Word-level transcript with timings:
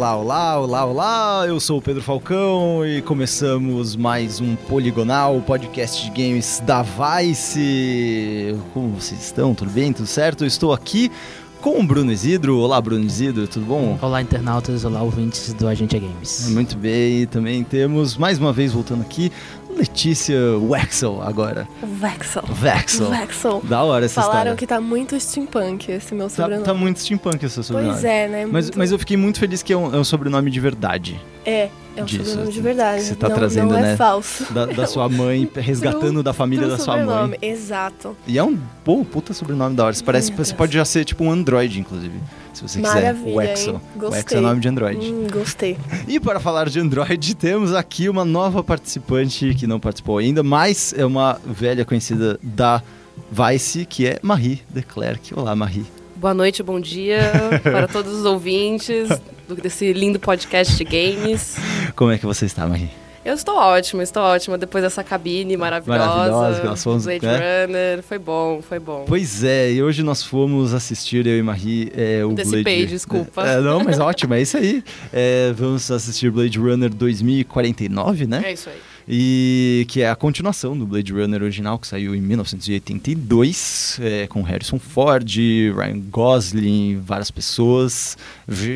olá, 0.00 0.16
olá, 0.16 0.58
olá, 0.58 0.84
olá. 0.86 1.44
Eu 1.46 1.60
sou 1.60 1.76
o 1.76 1.82
Pedro 1.82 2.02
Falcão 2.02 2.86
e 2.86 3.02
começamos 3.02 3.94
mais 3.96 4.40
um 4.40 4.56
Poligonal, 4.56 5.42
podcast 5.42 6.02
de 6.02 6.10
games 6.10 6.58
da 6.64 6.82
Vice. 6.82 8.56
Como 8.72 8.94
vocês 8.94 9.20
estão? 9.20 9.54
Tudo 9.54 9.70
bem? 9.70 9.92
Tudo 9.92 10.06
certo? 10.06 10.44
Eu 10.44 10.48
estou 10.48 10.72
aqui 10.72 11.12
com 11.60 11.78
o 11.78 11.86
Bruno 11.86 12.10
Isidro. 12.10 12.56
Olá, 12.56 12.80
Bruno 12.80 13.04
Isidro, 13.04 13.46
tudo 13.46 13.66
bom? 13.66 13.98
Olá, 14.00 14.22
internautas, 14.22 14.86
olá, 14.86 15.02
ouvintes 15.02 15.52
do 15.52 15.68
Agente 15.68 15.98
Games. 15.98 16.48
Muito 16.48 16.78
bem, 16.78 17.26
também 17.26 17.62
temos, 17.62 18.16
mais 18.16 18.38
uma 18.38 18.54
vez, 18.54 18.72
voltando 18.72 19.02
aqui, 19.02 19.30
Letícia 19.76 20.36
Wexel 20.58 21.22
agora. 21.22 21.66
Vexel. 21.82 22.42
Vexel. 22.52 23.10
Vexel. 23.10 23.60
Da 23.64 23.82
hora 23.82 24.04
essa 24.04 24.20
Falaram 24.20 24.38
história. 24.40 24.56
que 24.56 24.66
tá 24.66 24.80
muito 24.80 25.18
steampunk 25.18 25.90
esse 25.90 26.14
meu 26.14 26.28
Tá, 26.28 26.34
sobrenome. 26.36 26.64
tá 26.64 26.74
muito 26.74 27.00
steampunk 27.00 27.44
esse 27.44 27.62
sobrenome. 27.62 27.92
Pois 27.94 28.04
é, 28.04 28.28
né? 28.28 28.46
Mas, 28.46 28.66
Muito- 28.66 28.78
mas 28.78 28.92
eu 28.92 28.98
fiquei 28.98 29.16
muito 29.16 29.38
feliz 29.38 29.62
que 29.62 29.72
é 29.72 29.76
um, 29.76 29.94
é 29.94 29.98
um 29.98 30.04
sobrenome 30.04 30.50
de 30.50 30.60
verdade. 30.60 31.20
É, 31.46 31.68
é 31.96 32.02
um 32.02 32.04
disso, 32.06 32.24
sobrenome 32.24 32.48
de 32.52 32.56
que 32.58 32.62
verdade. 32.62 33.02
você 33.02 33.14
tá 33.14 33.28
não, 33.28 33.36
trazendo, 33.36 33.72
não 33.74 33.80
né? 33.80 33.92
é 33.92 33.96
falso. 33.96 34.52
Da, 34.52 34.66
da 34.66 34.86
sua 34.86 35.08
mãe, 35.08 35.48
resgatando 35.56 36.14
Pro- 36.14 36.22
da 36.22 36.32
família 36.32 36.66
da 36.68 36.78
sua 36.78 36.96
mãe. 36.96 37.04
sobrenome, 37.06 37.38
Exato. 37.42 38.16
E 38.26 38.38
é 38.38 38.44
um 38.44 38.58
pô, 38.84 39.04
puta 39.04 39.32
sobrenome 39.32 39.74
da 39.76 39.84
hora. 39.84 39.94
Você, 39.94 40.04
parece, 40.04 40.32
você 40.32 40.54
pode 40.54 40.72
já 40.72 40.84
ser 40.84 41.04
tipo 41.04 41.24
um 41.24 41.30
Android, 41.30 41.78
inclusive. 41.80 42.14
Se 42.54 42.62
você 42.62 42.80
quiser. 42.80 42.94
Maravilha, 42.94 43.36
Wexel. 43.36 43.74
hein? 43.74 43.80
Gostei. 43.96 44.18
Wexel 44.20 44.38
é 44.38 44.40
nome 44.42 44.60
de 44.60 44.68
Android. 44.68 45.12
Hum, 45.12 45.26
gostei. 45.32 45.76
E 46.08 46.18
para 46.18 46.40
falar 46.40 46.68
de 46.68 46.80
Android, 46.80 47.34
temos 47.36 47.74
aqui 47.74 48.08
uma 48.08 48.24
nova 48.24 48.62
participante 48.64 49.54
que 49.54 49.66
não 49.66 49.78
participou 49.78 50.18
ainda, 50.18 50.42
mas 50.42 50.92
é 50.96 51.04
uma 51.04 51.38
velha 51.44 51.84
conhecida 51.84 52.38
da 52.42 52.82
Vice, 53.30 53.84
que 53.86 54.06
é 54.06 54.18
Marie 54.22 54.60
Declerc. 54.70 55.32
Olá, 55.38 55.54
Marie. 55.54 55.84
Boa 56.16 56.34
noite, 56.34 56.62
bom 56.62 56.78
dia 56.80 57.20
para 57.62 57.86
todos 57.88 58.12
os 58.12 58.24
ouvintes 58.24 59.08
desse 59.54 59.92
lindo 59.92 60.18
podcast 60.18 60.76
de 60.76 60.84
games. 60.84 61.56
Como 61.96 62.10
é 62.10 62.18
que 62.18 62.26
você 62.26 62.46
está, 62.46 62.66
Marie? 62.66 62.90
Eu 63.22 63.34
estou 63.34 63.54
ótima, 63.54 64.02
estou 64.02 64.22
ótima 64.22 64.56
depois 64.56 64.82
dessa 64.82 65.04
cabine 65.04 65.54
maravilhosa. 65.54 66.06
Maravilhosa 66.06 66.64
nós 66.64 66.82
fomos, 66.82 67.04
Blade 67.04 67.26
né? 67.26 67.66
Runner, 67.66 68.02
foi 68.02 68.18
bom, 68.18 68.62
foi 68.62 68.78
bom. 68.78 69.04
Pois 69.06 69.44
é, 69.44 69.72
e 69.72 69.82
hoje 69.82 70.02
nós 70.02 70.22
fomos 70.22 70.72
assistir, 70.72 71.26
eu 71.26 71.36
e 71.36 71.42
Marie, 71.42 71.92
é, 71.94 72.24
o 72.24 72.30
Antecipei, 72.30 72.62
Blade... 72.62 72.86
desculpa. 72.86 73.46
É, 73.46 73.60
não, 73.60 73.84
mas 73.84 73.98
ótimo, 73.98 74.32
é 74.32 74.40
isso 74.40 74.56
aí. 74.56 74.82
É, 75.12 75.52
vamos 75.54 75.90
assistir 75.90 76.30
Blade 76.30 76.58
Runner 76.58 76.88
2049, 76.88 78.26
né? 78.26 78.42
É 78.42 78.52
isso 78.54 78.70
aí. 78.70 78.89
E 79.12 79.86
que 79.88 80.02
é 80.02 80.08
a 80.08 80.14
continuação 80.14 80.78
do 80.78 80.86
Blade 80.86 81.12
Runner 81.12 81.42
original, 81.42 81.80
que 81.80 81.86
saiu 81.88 82.14
em 82.14 82.20
1982, 82.20 83.98
é, 84.00 84.28
com 84.28 84.40
Harrison 84.42 84.78
Ford, 84.78 85.28
Ryan 85.28 85.98
Gosling, 86.08 87.00
várias 87.04 87.28
pessoas. 87.28 88.16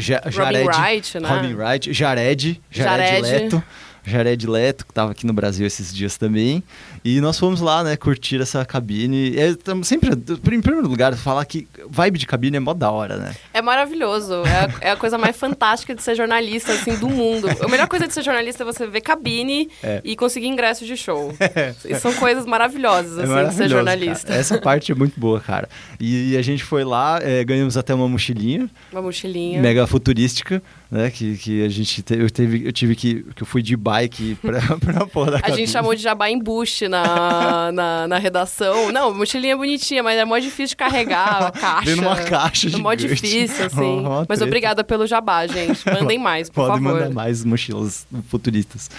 Ja 0.01 0.21
Robin 0.25 0.33
Jared, 0.33 0.67
Wright, 0.67 1.21
né? 1.21 1.29
Robin 1.29 1.55
Wright, 1.55 1.93
Jared, 1.93 2.61
Jared, 2.69 3.07
Jared. 3.07 3.23
Leto. 3.23 3.63
Jared 4.05 4.47
Leto, 4.47 4.85
que 4.85 4.91
estava 4.91 5.13
aqui 5.13 5.25
no 5.25 5.33
Brasil 5.33 5.67
esses 5.67 5.95
dias 5.95 6.19
também. 6.19 6.65
E 7.05 7.21
nós 7.21 7.39
fomos 7.39 7.61
lá, 7.61 7.85
né, 7.85 7.97
curtir 7.97 8.41
essa 8.41 8.65
cabine. 8.65 9.37
É, 9.37 9.55
sempre, 9.83 10.11
em 10.13 10.61
primeiro 10.63 10.89
lugar, 10.89 11.15
falar 11.17 11.45
que 11.45 11.69
vibe 11.91 12.19
de 12.19 12.27
cabine 12.27 12.57
é 12.57 12.61
mó 12.61 12.73
da 12.73 12.91
hora, 12.91 13.19
né? 13.19 13.35
É 13.53 13.61
maravilhoso. 13.61 14.43
É 14.47 14.51
a, 14.65 14.89
é 14.89 14.91
a 14.93 14.97
coisa 14.97 15.19
mais 15.19 15.37
fantástica 15.37 15.95
de 15.95 16.03
ser 16.03 16.15
jornalista, 16.15 16.73
assim, 16.73 16.97
do 16.97 17.09
mundo. 17.11 17.47
A 17.63 17.69
melhor 17.69 17.89
coisa 17.89 18.07
de 18.07 18.15
ser 18.15 18.23
jornalista 18.23 18.63
é 18.63 18.67
você 18.67 18.87
ver 18.87 19.03
cabine 19.03 19.69
É. 19.83 20.01
e 20.03 20.17
conseguir 20.17 20.47
ingresso 20.47 20.87
de 20.87 20.97
show. 20.97 21.35
E 21.85 21.95
São 21.97 22.13
coisas 22.15 22.47
maravilhosas, 22.47 23.19
É 23.19 23.23
assim, 23.43 23.49
de 23.51 23.55
ser 23.55 23.69
jornalista. 23.69 24.29
cara. 24.29 24.41
Essa 24.41 24.59
parte 24.59 24.91
é 24.91 24.95
muito 24.95 25.19
boa, 25.21 25.41
cara. 25.41 25.69
E, 26.01 26.37
a 26.39 26.43
gente 26.43 26.65
foi 26.65 26.85
lá, 26.85 27.19
é, 27.23 27.45
ganhamos 27.45 27.77
até 27.77 27.95
uma 27.95 28.09
mochilinha 28.09 28.69
Uma 28.91 29.03
mochilinha. 29.03 29.61
mega 29.61 29.87
futurística, 29.87 30.63
né? 30.91 31.11
Que, 31.11 31.37
que 31.37 31.65
a 31.65 31.69
gente 31.69 32.03
te- 32.03 32.15
eu, 32.19 32.31
teve, 32.31 32.67
eu 32.67 32.73
tive 32.73 32.97
que. 32.97 33.23
que 33.35 33.43
eu 33.43 33.47
fui 33.47 33.61
de 33.63 33.77
bike 33.77 34.37
pra, 34.41 34.61
pra 34.81 35.07
porra 35.07 35.33
da 35.33 35.37
A 35.39 35.41
cabine. 35.43 35.59
gente 35.59 35.71
chamou 35.71 35.95
de 35.95 36.03
jabá 36.03 36.31
embuste 36.31 36.89
na, 37.03 37.73
na, 37.73 38.09
na 38.09 38.19
redação. 38.19 38.93
Não, 38.93 39.13
mochilinha 39.13 39.57
bonitinha, 39.57 40.03
mas 40.03 40.19
é 40.19 40.25
mó 40.25 40.39
difícil 40.39 40.69
de 40.69 40.77
carregar 40.77 41.47
a 41.47 41.51
caixa. 41.53 41.97
Numa 41.97 42.17
caixa 42.17 42.69
É 42.73 42.77
mó 42.79 42.95
difícil, 42.95 43.67
assim. 43.67 44.03
Mas 44.29 44.41
obrigada 44.41 44.85
pelo 44.85 45.07
jabá, 45.07 45.47
gente. 45.47 45.85
Mandem 45.91 46.19
mais, 46.19 46.49
por 46.49 46.67
Pode 46.67 46.83
favor. 46.83 47.01
mandar 47.01 47.11
mais 47.11 47.45
mochilas 47.45 48.07
futuristas. 48.29 48.91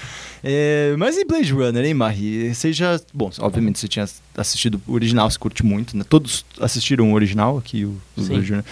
É, 0.44 0.94
mas 0.98 1.18
e 1.18 1.26
Blade 1.26 1.52
Runner, 1.52 1.84
hein, 1.84 1.94
Marie? 1.94 2.54
Você 2.54 2.72
já. 2.72 3.00
Bom, 3.14 3.32
obviamente 3.40 3.80
você 3.80 3.88
tinha 3.88 4.06
assistido 4.38 4.80
o 4.88 4.94
original, 4.94 5.30
você 5.30 5.40
curte 5.40 5.66
muito, 5.66 5.98
né? 5.98 6.04
Todos 6.08 6.46
assistiram 6.60 7.12
o 7.12 7.16
original 7.16 7.58
aqui, 7.58 7.86
o, 7.86 7.98
o. 8.18 8.22
Blade 8.22 8.50
Runner. 8.50 8.66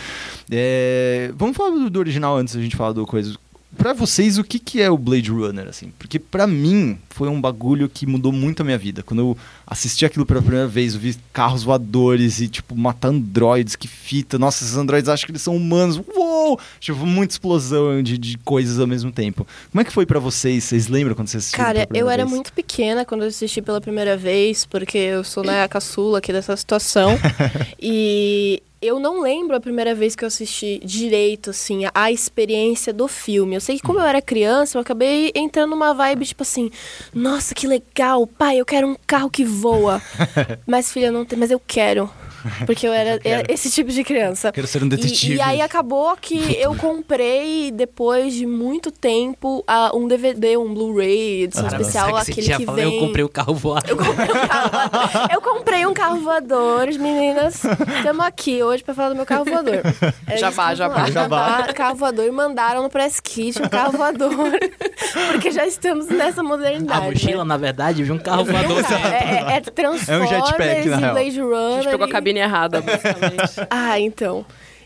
É, 0.51 1.31
vamos 1.35 1.55
falar 1.57 1.71
do, 1.71 1.89
do 1.89 1.99
original 1.99 2.37
antes 2.37 2.55
da 2.55 2.61
gente 2.61 2.75
falar 2.75 2.91
do 2.91 3.05
coisa. 3.05 3.35
Pra 3.77 3.93
vocês, 3.93 4.37
o 4.37 4.43
que, 4.43 4.59
que 4.59 4.81
é 4.81 4.89
o 4.89 4.97
Blade 4.97 5.31
Runner, 5.31 5.67
assim? 5.67 5.91
Porque 5.97 6.19
pra 6.19 6.45
mim, 6.45 6.97
foi 7.09 7.27
um 7.27 7.39
bagulho 7.39 7.89
que 7.89 8.05
mudou 8.05 8.31
muito 8.31 8.61
a 8.61 8.63
minha 8.65 8.77
vida. 8.77 9.03
Quando 9.03 9.19
eu 9.19 9.37
assisti 9.65 10.05
aquilo 10.05 10.25
pela 10.25 10.41
primeira 10.41 10.67
vez, 10.67 10.93
eu 10.93 10.99
vi 10.99 11.15
carros 11.31 11.63
voadores 11.63 12.39
e, 12.39 12.47
tipo, 12.47 12.75
matar 12.75 13.09
androides, 13.09 13.75
que 13.75 13.87
fita. 13.87 14.37
Nossa, 14.37 14.63
esses 14.63 14.77
androides 14.77 15.09
acham 15.09 15.25
que 15.25 15.31
eles 15.31 15.41
são 15.41 15.55
humanos. 15.55 16.01
Uou! 16.15 16.59
Tipo, 16.79 17.05
muita 17.05 17.33
explosão 17.33 18.01
de, 18.03 18.17
de 18.17 18.37
coisas 18.39 18.79
ao 18.79 18.87
mesmo 18.87 19.11
tempo. 19.11 19.45
Como 19.71 19.81
é 19.81 19.83
que 19.83 19.91
foi 19.91 20.05
pra 20.05 20.19
vocês? 20.19 20.63
Vocês 20.63 20.87
lembram 20.87 21.15
quando 21.15 21.27
vocês 21.27 21.43
assistiram 21.43 21.65
Cara, 21.65 21.87
eu 21.93 22.09
era 22.09 22.23
vez? 22.23 22.33
muito 22.33 22.53
pequena 22.53 23.05
quando 23.05 23.21
eu 23.23 23.27
assisti 23.27 23.61
pela 23.61 23.81
primeira 23.81 24.15
vez, 24.15 24.65
porque 24.65 24.97
eu 24.97 25.23
sou 25.23 25.43
né, 25.43 25.63
a 25.63 25.67
caçula 25.67 26.19
aqui 26.19 26.31
dessa 26.31 26.55
situação. 26.55 27.17
e 27.81 28.61
eu 28.83 28.99
não 28.99 29.21
lembro 29.21 29.55
a 29.55 29.59
primeira 29.59 29.95
vez 29.95 30.15
que 30.15 30.23
eu 30.23 30.27
assisti 30.27 30.79
direito, 30.83 31.51
assim, 31.51 31.85
a, 31.85 31.91
a 31.93 32.11
experiência 32.11 32.91
do 32.91 33.07
filme. 33.07 33.55
Eu 33.55 33.61
sei 33.61 33.77
que 33.77 33.81
como 33.81 33.99
eu 33.99 34.05
era 34.05 34.21
criança, 34.21 34.77
eu 34.77 34.81
acabei 34.81 35.31
entrando 35.33 35.71
numa 35.71 35.93
vibe, 35.93 36.25
tipo 36.25 36.43
assim, 36.43 36.69
nossa, 37.13 37.55
que 37.55 37.65
legal, 37.65 38.27
pai, 38.27 38.57
eu 38.57 38.65
quero 38.65 38.87
um 38.87 38.95
carro 39.07 39.29
que 39.29 39.45
voa. 39.45 40.01
mas, 40.67 40.91
filha, 40.91 41.11
não 41.11 41.23
tem, 41.23 41.39
mas 41.39 41.49
eu 41.49 41.59
quero. 41.59 42.09
Porque 42.65 42.87
eu 42.87 42.93
era, 42.93 43.19
era 43.23 43.43
esse 43.51 43.69
tipo 43.71 43.91
de 43.91 44.03
criança. 44.03 44.51
Quero 44.51 44.67
ser 44.67 44.83
um 44.83 44.87
E- 44.87 44.89
detetive. 44.89 45.35
E, 45.35 45.41
aí 45.41 45.61
acabou 45.61 46.15
que 46.17 46.53
eu 46.59 46.75
comprei, 46.75 47.71
depois 47.71 48.33
de 48.33 48.45
muito 48.45 48.91
tempo, 48.91 49.63
a- 49.67 49.91
um 49.95 50.07
DVD, 50.07 50.57
um 50.57 50.73
Blu-ray, 50.73 51.43
edição 51.43 51.63
Caramba, 51.63 51.81
especial, 51.81 52.07
que 52.09 52.31
aquele 52.31 52.35
você 52.35 52.41
já 52.51 52.57
que 52.57 52.65
falou, 52.65 52.81
vem... 52.81 52.93
Eu 52.95 52.99
comprei 52.99 53.23
o 53.23 53.29
carro 53.29 53.53
voador. 53.55 53.89
Eu 53.89 53.97
comprei 53.97 54.29
um 54.31 54.47
carro 54.47 54.69
voador. 54.71 55.27
Eu 55.33 55.41
comprei 55.41 55.85
um 55.85 55.93
carro 55.93 56.19
voador, 56.19 56.87
meninas. 56.99 57.63
Estamos 57.97 58.25
aqui 58.25 58.63
hoje 58.63 58.83
pra 58.83 58.93
falar 58.93 59.09
do 59.09 59.15
meu 59.15 59.25
carro 59.25 59.45
voador. 59.45 59.81
É 60.27 60.37
Jabá, 60.37 60.73
que 60.75 60.81
eu 60.81 60.89
vou 60.89 60.97
jabá. 60.97 61.07
Jabá, 61.09 61.73
carro 61.73 61.95
voador. 61.95 62.25
E 62.25 62.31
mandaram 62.31 62.83
no 62.83 62.89
press 62.89 63.19
kit 63.19 63.61
um 63.61 63.67
carro 63.69 63.91
voador. 63.97 64.33
Porque 65.31 65.51
já 65.51 65.65
estamos 65.65 66.07
nessa 66.07 66.41
A 66.41 66.43
modernidade. 66.43 67.05
mochila, 67.05 67.43
né? 67.43 67.47
na 67.49 67.57
verdade, 67.57 68.03
viu 68.03 68.15
um 68.15 68.19
carro 68.19 68.45
voador. 68.45 68.83
É, 68.91 69.53
é, 69.53 69.57
é 69.57 69.61
Transformers 69.61 70.29
jetpack, 70.29 70.87
na 70.89 70.97
e 70.97 70.99
real. 70.99 71.13
Blade 71.13 71.39
A 71.39 71.43
Runner. 71.43 71.73
gente 71.81 71.89
pegou 71.91 72.05
a 72.05 72.09
e- 72.09 72.11
errada, 72.39 72.81
basicamente. 72.81 73.53
ah, 73.69 73.99
então. 73.99 74.45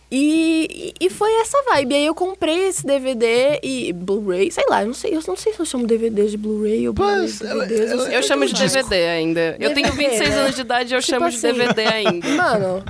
E, 0.10 0.94
e 1.02 1.10
foi 1.10 1.32
essa 1.42 1.58
vibe. 1.70 1.96
Aí 1.96 2.06
eu 2.06 2.16
comprei 2.16 2.68
esse 2.70 2.86
DVD 2.86 3.60
e 3.62 3.92
Blu-ray, 3.92 4.50
sei 4.52 4.64
lá, 4.70 4.82
eu 4.82 4.88
não 4.88 4.94
sei, 4.94 5.14
eu 5.14 5.22
não 5.28 5.36
sei 5.36 5.52
se 5.54 5.60
eu 5.60 5.66
chamo 5.66 5.86
DVD 5.86 6.28
de 6.28 6.38
Blu-ray 6.38 6.88
ou 6.88 6.94
Blu-ray 6.94 7.28
de 7.28 7.40
DVDs. 7.40 7.92
ela- 7.92 8.06
sei 8.06 8.18
Eu 8.18 8.24
chamo 8.24 8.46
de. 8.46 8.54
DVD 8.54 8.96
ainda. 9.08 9.58
Eu 9.60 9.74
tenho 9.74 9.92
DVD, 9.92 10.10
26 10.10 10.30
né? 10.30 10.36
anos 10.42 10.56
de 10.56 10.62
idade 10.62 10.94
e 10.94 10.96
eu 10.96 11.02
Tipo 11.02 11.12
chamo 11.12 11.30
de 11.30 11.36
assim, 11.36 11.48
DVD 11.54 11.82
ainda. 11.88 12.28
Mano, 12.30 12.84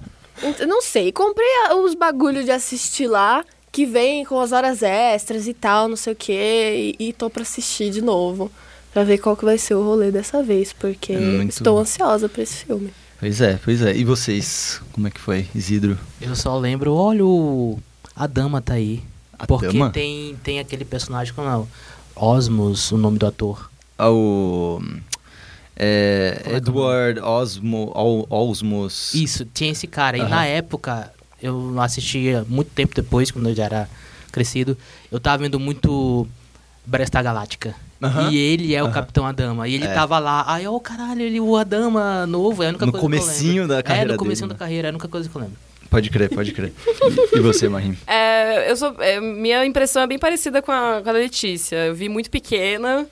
não 0.67 0.81
sei. 0.81 1.12
Comprei 1.12 1.47
os 1.84 1.96
bagulho 1.96 2.44
de 2.44 2.51
assistir 2.51 3.07
lá, 3.07 3.44
que 3.72 3.84
vem 3.85 4.23
com 4.23 4.40
as 4.40 4.51
horas 4.51 4.84
extras 4.84 5.47
e 5.47 5.56
tal, 5.56 5.88
não 5.88 5.96
sei 5.96 6.13
o 6.13 6.16
quê. 6.16 6.96
E, 7.00 7.07
e 7.09 7.13
tô 7.13 7.31
pra 7.31 7.41
assistir 7.41 7.90
de 7.90 8.01
novo. 8.01 8.52
Pra 8.93 9.03
ver 9.03 9.17
qual 9.17 9.35
que 9.35 9.43
vai 9.46 9.58
ser 9.58 9.73
o 9.76 9.84
rolê 9.84 10.11
dessa 10.11 10.41
vez, 10.43 10.72
porque 10.73 11.14
É 11.14 11.17
muito- 11.17 11.49
estou 11.52 11.78
ansiosa 11.79 12.29
pra 12.29 12.41
esse 12.43 12.66
filme. 12.66 12.91
Pois 13.19 13.41
é, 13.41 13.59
pois 13.64 13.81
é. 13.81 13.96
E 13.96 14.03
vocês? 14.03 14.81
Como 14.91 15.08
é 15.08 15.11
que 15.11 15.19
foi, 15.19 15.47
Isidro? 15.55 15.97
Eu 16.22 16.35
só 16.35 16.58
lembro, 16.58 16.93
olha 16.93 17.25
o... 17.25 17.79
A 18.16 18.28
dama 18.28 18.61
tá 18.61 18.75
aí. 18.75 19.03
A 19.37 19.46
porque 19.46 19.67
dama? 19.67 19.90
tem 19.91 20.35
tem 20.43 20.59
aquele 20.59 20.84
personagem 20.84 21.34
como 21.34 21.47
é? 21.47 21.67
Osmos, 22.16 22.91
o 22.91 22.97
nome 22.97 23.17
do 23.19 23.28
ator. 23.28 23.69
Ah, 23.97 24.09
o... 24.09 24.81
É, 25.75 26.41
é 26.46 26.53
é 26.53 26.55
Edward 26.58 27.19
Osmo, 27.19 27.91
Osmos. 28.29 29.14
Isso, 29.14 29.46
tinha 29.46 29.72
esse 29.72 29.85
cara. 29.85 30.17
E 30.17 30.22
Aham. 30.22 30.29
na 30.29 30.46
época, 30.46 31.11
eu 31.41 31.79
assistia 31.79 32.46
muito 32.49 32.72
tempo 32.72 32.96
depois, 32.96 33.29
quando 33.29 33.49
eu 33.49 33.55
já 33.55 33.66
era 33.66 33.90
crescido, 34.31 34.75
eu 35.11 35.19
tava 35.19 35.43
vendo 35.43 35.59
muito 35.59 36.28
Bresta 36.85 37.22
Galáctica. 37.22 37.75
Aham. 38.02 38.29
E 38.32 38.38
ele 38.38 38.76
é 38.76 38.82
o 38.82 38.85
Aham. 38.85 38.94
Capitão 38.94 39.26
Adama. 39.26 39.67
E 39.67 39.73
ele 39.76 39.85
É. 39.85 39.94
tava 39.94 40.20
lá, 40.20 40.44
ai, 40.47 40.67
ô 40.67 40.79
caralho, 40.79 41.22
ele 41.22 41.40
o 41.40 41.55
Adama 41.58 42.26
novo, 42.28 42.61
é 42.64 42.67
a 42.67 42.70
única 42.70 42.85
No 42.85 42.91
coisa 42.91 43.08
que 43.08 43.16
eu 43.16 43.20
comecinho 43.22 43.67
da 43.67 43.82
carreira 43.82 44.09
É, 44.09 44.14
no 44.14 44.17
comecinho 44.20 44.47
dele, 44.47 44.58
da 44.59 44.66
carreira, 44.66 44.88
é 44.88 44.90
a 44.90 44.94
única 44.94 45.08
coisa 45.08 45.28
que 45.29 45.35
eu 45.35 45.41
lembro. 45.41 45.58
Pode 45.90 46.09
crer, 46.09 46.29
pode 46.29 46.52
crer. 46.52 46.73
e 47.34 47.40
você, 47.40 47.70
Marim? 47.70 47.97
É, 48.05 48.70
eu 48.70 48.76
sou, 48.76 48.94
é, 48.99 49.20
minha 49.22 49.66
impressão 49.66 50.02
é 50.02 50.08
bem 50.08 50.20
parecida 50.20 50.61
com 50.61 50.72
a, 50.72 51.02
com 51.02 51.09
a 51.09 51.14
da 51.14 51.20
Letícia. 51.20 51.76
Eu 51.88 51.96
vi 51.96 52.09
muito 52.09 52.29
pequena. 52.29 53.08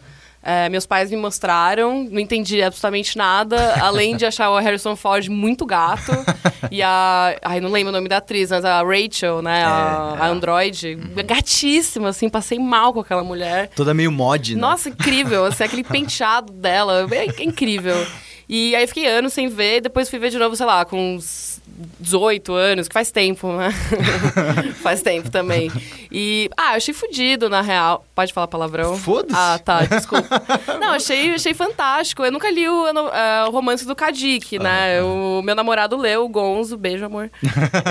É, 0.47 0.69
meus 0.69 0.85
pais 0.85 1.09
me 1.09 1.17
mostraram, 1.17 2.03
não 2.03 2.19
entendi 2.19 2.61
absolutamente 2.61 3.17
nada, 3.17 3.73
além 3.81 4.15
de 4.15 4.27
achar 4.27 4.51
o 4.51 4.59
Harrison 4.59 4.95
Ford 4.95 5.27
muito 5.27 5.65
gato. 5.65 6.11
e 6.69 6.83
a. 6.83 7.35
Ai, 7.41 7.59
não 7.59 7.71
lembro 7.71 7.89
o 7.89 7.91
nome 7.91 8.07
da 8.07 8.17
atriz, 8.17 8.51
mas 8.51 8.63
a 8.63 8.83
Rachel, 8.83 9.41
né? 9.41 9.65
a, 9.65 10.17
É, 10.19 10.21
a 10.21 10.27
Android. 10.27 10.95
Gatíssima, 11.25 12.09
assim, 12.09 12.29
passei 12.29 12.59
mal 12.59 12.93
com 12.93 12.99
aquela 12.99 13.23
mulher. 13.23 13.69
Toda 13.75 13.91
meio 13.91 14.11
mod, 14.11 14.53
né? 14.53 14.61
Nossa, 14.61 14.89
incrível, 14.89 15.45
assim, 15.45 15.63
aquele 15.63 15.83
penteado 15.83 16.53
dela, 16.53 17.07
é 17.11 17.43
incrível. 17.43 17.95
E 18.47 18.75
aí 18.75 18.85
fiquei 18.85 19.07
anos 19.07 19.33
sem 19.33 19.47
ver, 19.47 19.81
depois 19.81 20.07
fui 20.07 20.19
ver 20.19 20.29
de 20.29 20.37
novo, 20.37 20.55
sei 20.55 20.67
lá, 20.67 20.85
com 20.85 21.15
uns 21.15 21.54
18 21.99 22.53
anos, 22.53 22.87
que 22.87 22.93
faz 22.93 23.11
tempo, 23.11 23.51
né? 23.51 23.69
faz 24.81 25.01
tempo 25.01 25.29
também. 25.29 25.71
E, 26.11 26.49
ah, 26.55 26.71
eu 26.73 26.77
achei 26.77 26.93
fudido, 26.93 27.49
na 27.49 27.61
real. 27.61 28.05
Pode 28.15 28.31
falar 28.31 28.47
palavrão? 28.47 28.95
Foda-se. 28.97 29.35
Ah, 29.37 29.59
tá, 29.63 29.81
desculpa. 29.83 30.41
Não, 30.79 30.93
achei, 30.93 31.33
achei 31.33 31.53
fantástico. 31.53 32.23
Eu 32.23 32.31
nunca 32.31 32.49
li 32.49 32.67
o, 32.67 32.87
eh, 32.87 33.45
o 33.47 33.51
romance 33.51 33.85
do 33.85 33.95
Kadik, 33.95 34.57
né? 34.57 35.01
O 35.03 35.41
meu 35.41 35.53
namorado 35.55 35.97
leu, 35.97 36.23
o 36.23 36.29
Gonzo, 36.29 36.77
beijo, 36.77 37.03
amor. 37.05 37.29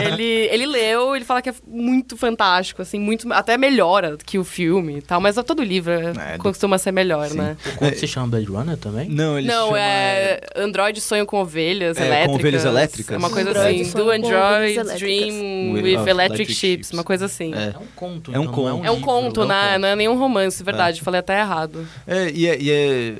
ele, 0.06 0.22
ele 0.50 0.66
leu, 0.66 1.14
ele 1.14 1.24
fala 1.24 1.42
que 1.42 1.50
é 1.50 1.54
muito 1.66 2.16
fantástico, 2.16 2.80
assim, 2.80 2.98
muito, 2.98 3.30
até 3.32 3.58
melhor 3.58 4.16
que 4.24 4.38
o 4.38 4.44
filme 4.44 4.98
e 4.98 5.02
tal. 5.02 5.20
Mas 5.20 5.34
todo 5.44 5.62
livro 5.62 5.92
É, 5.92 6.12
do- 6.36 6.38
costuma 6.42 6.78
ser 6.78 6.92
melhor, 6.92 7.28
Sim. 7.28 7.38
né? 7.38 7.56
O 7.74 7.78
conto 7.78 7.98
se 7.98 8.06
chama 8.06 8.28
Blade 8.28 8.46
Runner 8.46 8.76
também? 8.78 9.08
Não, 9.10 9.38
ele 9.38 9.48
Não, 9.48 9.66
chama... 9.66 9.80
é 9.80 10.40
Android 10.56 10.98
sonho 11.00 11.26
com 11.26 11.38
ovelhas 11.40 11.96
É, 11.98 12.00
com 12.00 12.06
elétricas. 12.06 12.34
ovelhas 12.40 12.64
elétricas. 12.64 13.14
É 13.14 13.18
uma 13.18 13.30
coisa 13.30 13.50
assim. 13.50 13.73
Sonho 13.84 14.04
Do 14.04 14.10
Android 14.10 14.98
Dream 14.98 15.72
With- 15.72 15.82
with, 15.82 16.08
electric, 16.08 16.52
ships, 16.52 16.58
ships. 16.88 16.90
uma 16.92 17.02
coisa 17.04 17.24
assim. 17.26 17.52
É. 17.54 17.74
É 17.74 17.78
um 17.78 17.86
conto, 17.96 18.32
É 18.34 18.38
um 18.38 18.42
então, 18.42 18.54
conto. 18.54 18.68
não 18.78 18.84
É 18.84 18.90
um 18.90 19.00
conto, 19.00 19.40
é 19.40 19.44
um 19.44 19.46
né? 19.48 19.68
conto. 19.72 19.78
Não 19.80 19.88
é 19.88 19.96
nenhum 19.96 20.18
romance, 20.18 20.62
verdade. 20.62 21.00
Falei 21.00 21.20
até 21.20 21.40
errado. 21.40 21.86
É, 22.06 22.30
e 22.30 22.46
é, 22.46 22.60
e 22.60 22.70
é- 22.70 23.14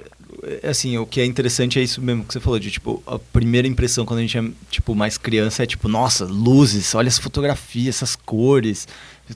é, 0.62 0.68
Assim, 0.68 0.98
o 0.98 1.06
que 1.06 1.20
é 1.20 1.24
interessante 1.24 1.78
é 1.78 1.82
isso 1.82 2.02
mesmo 2.02 2.22
que 2.24 2.32
você 2.34 2.40
falou, 2.40 2.58
de 2.58 2.70
tipo, 2.70 3.02
a 3.06 3.18
primeira 3.18 3.66
impressão 3.66 4.04
quando 4.04 4.18
a 4.18 4.22
gente 4.22 4.36
é, 4.36 4.42
tipo, 4.70 4.94
mais 4.94 5.16
criança 5.16 5.62
é 5.62 5.66
tipo, 5.66 5.88
nossa, 5.88 6.24
luzes, 6.26 6.94
olha 6.94 7.06
essa 7.08 7.22
fotografia, 7.22 7.88
essas 7.88 8.14
cores. 8.14 8.86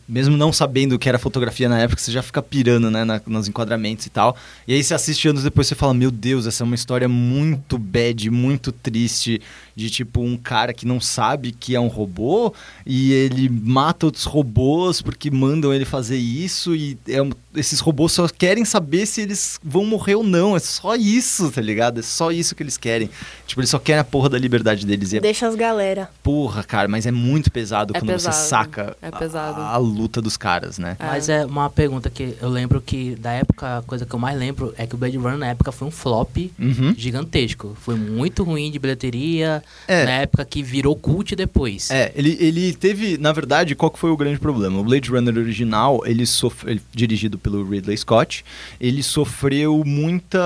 Mesmo 0.06 0.37
não 0.37 0.53
sabendo 0.53 0.97
o 0.97 0.99
que 0.99 1.09
era 1.09 1.19
fotografia 1.19 1.67
na 1.67 1.79
época, 1.79 1.99
você 2.03 2.12
já 2.12 2.20
fica 2.23 2.43
pirando, 2.43 2.91
né, 2.91 3.05
na- 3.05 3.23
nos 3.26 3.49
enquadramentos 3.49 4.05
e 4.05 4.11
tal. 4.11 4.37
E 4.67 4.75
aí 4.75 4.85
você 4.85 4.93
assiste 4.93 5.26
anos 5.29 5.43
depois 5.44 5.67
você 5.67 5.75
fala, 5.75 5.94
meu 5.94 6.11
Deus, 6.11 6.47
essa 6.47 6.62
é 6.62 6.65
uma 6.67 6.75
história 6.75 7.09
muito 7.09 7.79
bad, 7.79 8.29
muito 8.29 8.70
triste, 8.70 9.41
de 9.78 9.88
tipo 9.90 10.20
um 10.20 10.36
cara 10.36 10.72
que 10.75 10.84
não 10.84 11.00
sabe 11.00 11.52
que 11.52 11.75
é 11.76 11.78
um 11.80 11.86
robô 11.86 12.52
e 12.84 13.12
ele 13.12 13.48
mata 13.48 14.06
outros 14.06 14.25
robôs 14.25 15.00
porque 15.00 15.30
mandam 15.30 15.72
ele 15.72 15.84
fazer 15.84 16.16
isso 16.16 16.75
e 16.75 16.98
é 17.08 17.19
esses 17.54 17.78
robôs 17.80 18.12
só 18.12 18.28
querem 18.28 18.64
saber 18.64 19.06
se 19.06 19.20
eles 19.20 19.58
vão 19.62 19.84
morrer 19.84 20.16
ou 20.16 20.22
não. 20.25 20.56
É 20.56 20.58
só 20.60 20.94
isso, 20.96 21.50
tá 21.50 21.60
ligado? 21.60 22.00
É 22.00 22.02
só 22.02 22.30
isso 22.32 22.54
que 22.54 22.62
eles 22.62 22.76
querem. 22.76 23.08
Tipo, 23.46 23.60
eles 23.60 23.70
só 23.70 23.78
querem 23.78 24.00
a 24.00 24.04
porra 24.04 24.28
da 24.28 24.38
liberdade 24.38 24.84
deles. 24.86 25.12
E 25.12 25.16
é 25.19 25.20
Deixa 25.20 25.46
as 25.48 25.54
galera. 25.54 26.10
porra, 26.22 26.62
cara, 26.64 26.88
mas 26.88 27.06
é 27.06 27.10
muito 27.10 27.50
pesado 27.50 27.92
É 27.96 28.00
quando 28.00 28.08
pesado, 28.10 28.34
você 28.36 28.48
saca 28.48 28.96
é 29.02 29.08
a- 29.08 29.12
pesado. 29.12 29.60
A, 29.60 29.76
luta 29.76 30.20
dos 30.20 30.36
caras, 30.36 30.78
né? 30.78 30.96
Mas 31.00 31.28
é 31.28 31.44
uma 31.46 31.69
pergunta 31.70 32.10
que 32.10 32.36
eu 32.40 32.48
lembro 32.48 32.81
que 32.81 33.14
da 33.16 33.32
época, 33.32 33.78
a 33.78 33.82
coisa 33.82 34.04
que 34.06 34.14
eu 34.14 34.19
mais 34.19 34.38
lembro 34.38 34.72
é 34.76 34.86
que 34.86 34.94
o 34.94 34.98
Blade 34.98 35.16
Runner 35.16 35.38
na 35.38 35.46
época 35.48 35.70
foi 35.72 35.86
um 35.88 35.90
flop 35.90 36.36
Uhum. 36.58 36.94
gigantesco. 36.96 37.76
Foi 37.81 37.94
muito 37.96 38.42
ruim 38.44 38.70
de 38.70 38.78
bilheteria, 38.78 39.62
É. 39.87 40.05
na 40.05 40.11
época 40.12 40.44
que 40.44 40.62
virou 40.62 40.94
cult 40.94 41.35
depois. 41.35 41.91
É, 41.91 42.12
ele, 42.15 42.37
ele 42.38 42.75
teve, 42.75 43.17
na 43.17 43.32
verdade, 43.32 43.75
qual 43.75 43.91
que 43.91 43.99
foi 43.99 44.11
o 44.11 44.17
grande 44.19 44.38
problema? 44.38 44.79
O 44.79 44.85
Blade 44.85 45.11
Runner 45.11 45.35
original, 45.38 46.03
ele 46.05 46.26
sofreu, 46.26 46.79
dirigido 46.93 47.38
pelo 47.38 47.65
Ridley 47.67 47.97
Scott, 47.97 48.44
ele 48.79 49.03
sofreu 49.03 49.82
muita 49.87 50.38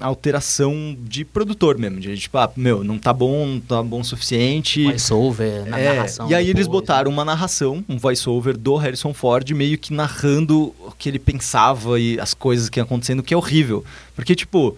alteração 0.00 0.96
de 1.00 1.24
produtor 1.24 1.78
mesmo, 1.78 2.00
de 2.00 2.16
tipo, 2.18 2.36
ah, 2.38 2.50
meu, 2.56 2.84
não 2.84 2.98
tá 2.98 3.12
bom, 3.12 3.46
não 3.46 3.60
tá 3.60 3.82
bom 3.82 4.00
o 4.00 4.04
suficiente. 4.04 4.84
Voice-over, 4.84 5.64
na 5.66 5.78
É, 5.78 5.94
narração. 5.94 6.30
e 6.30 6.34
aí 6.34 6.44
eles 6.50 6.66
depois, 6.66 6.80
botaram 6.82 7.10
uma 7.10 7.24
narração, 7.24 7.84
um 7.88 7.96
voice-over 7.96 8.56
do 8.56 8.76
Harrison 8.76 9.14
Ford, 9.14 9.48
meio 9.52 9.78
que 9.78 9.92
narrando 9.92 10.74
o 10.80 10.92
que 10.98 11.08
ele 11.08 11.18
pensava 11.18 11.98
e 11.98 12.20
as 12.20 12.34
coisas 12.34 12.68
que 12.68 12.78
iam 12.78 12.84
acontecendo, 12.84 13.22
que 13.22 13.32
é 13.32 13.36
horrível. 13.36 13.84
Porque, 14.14 14.34
tipo, 14.34 14.76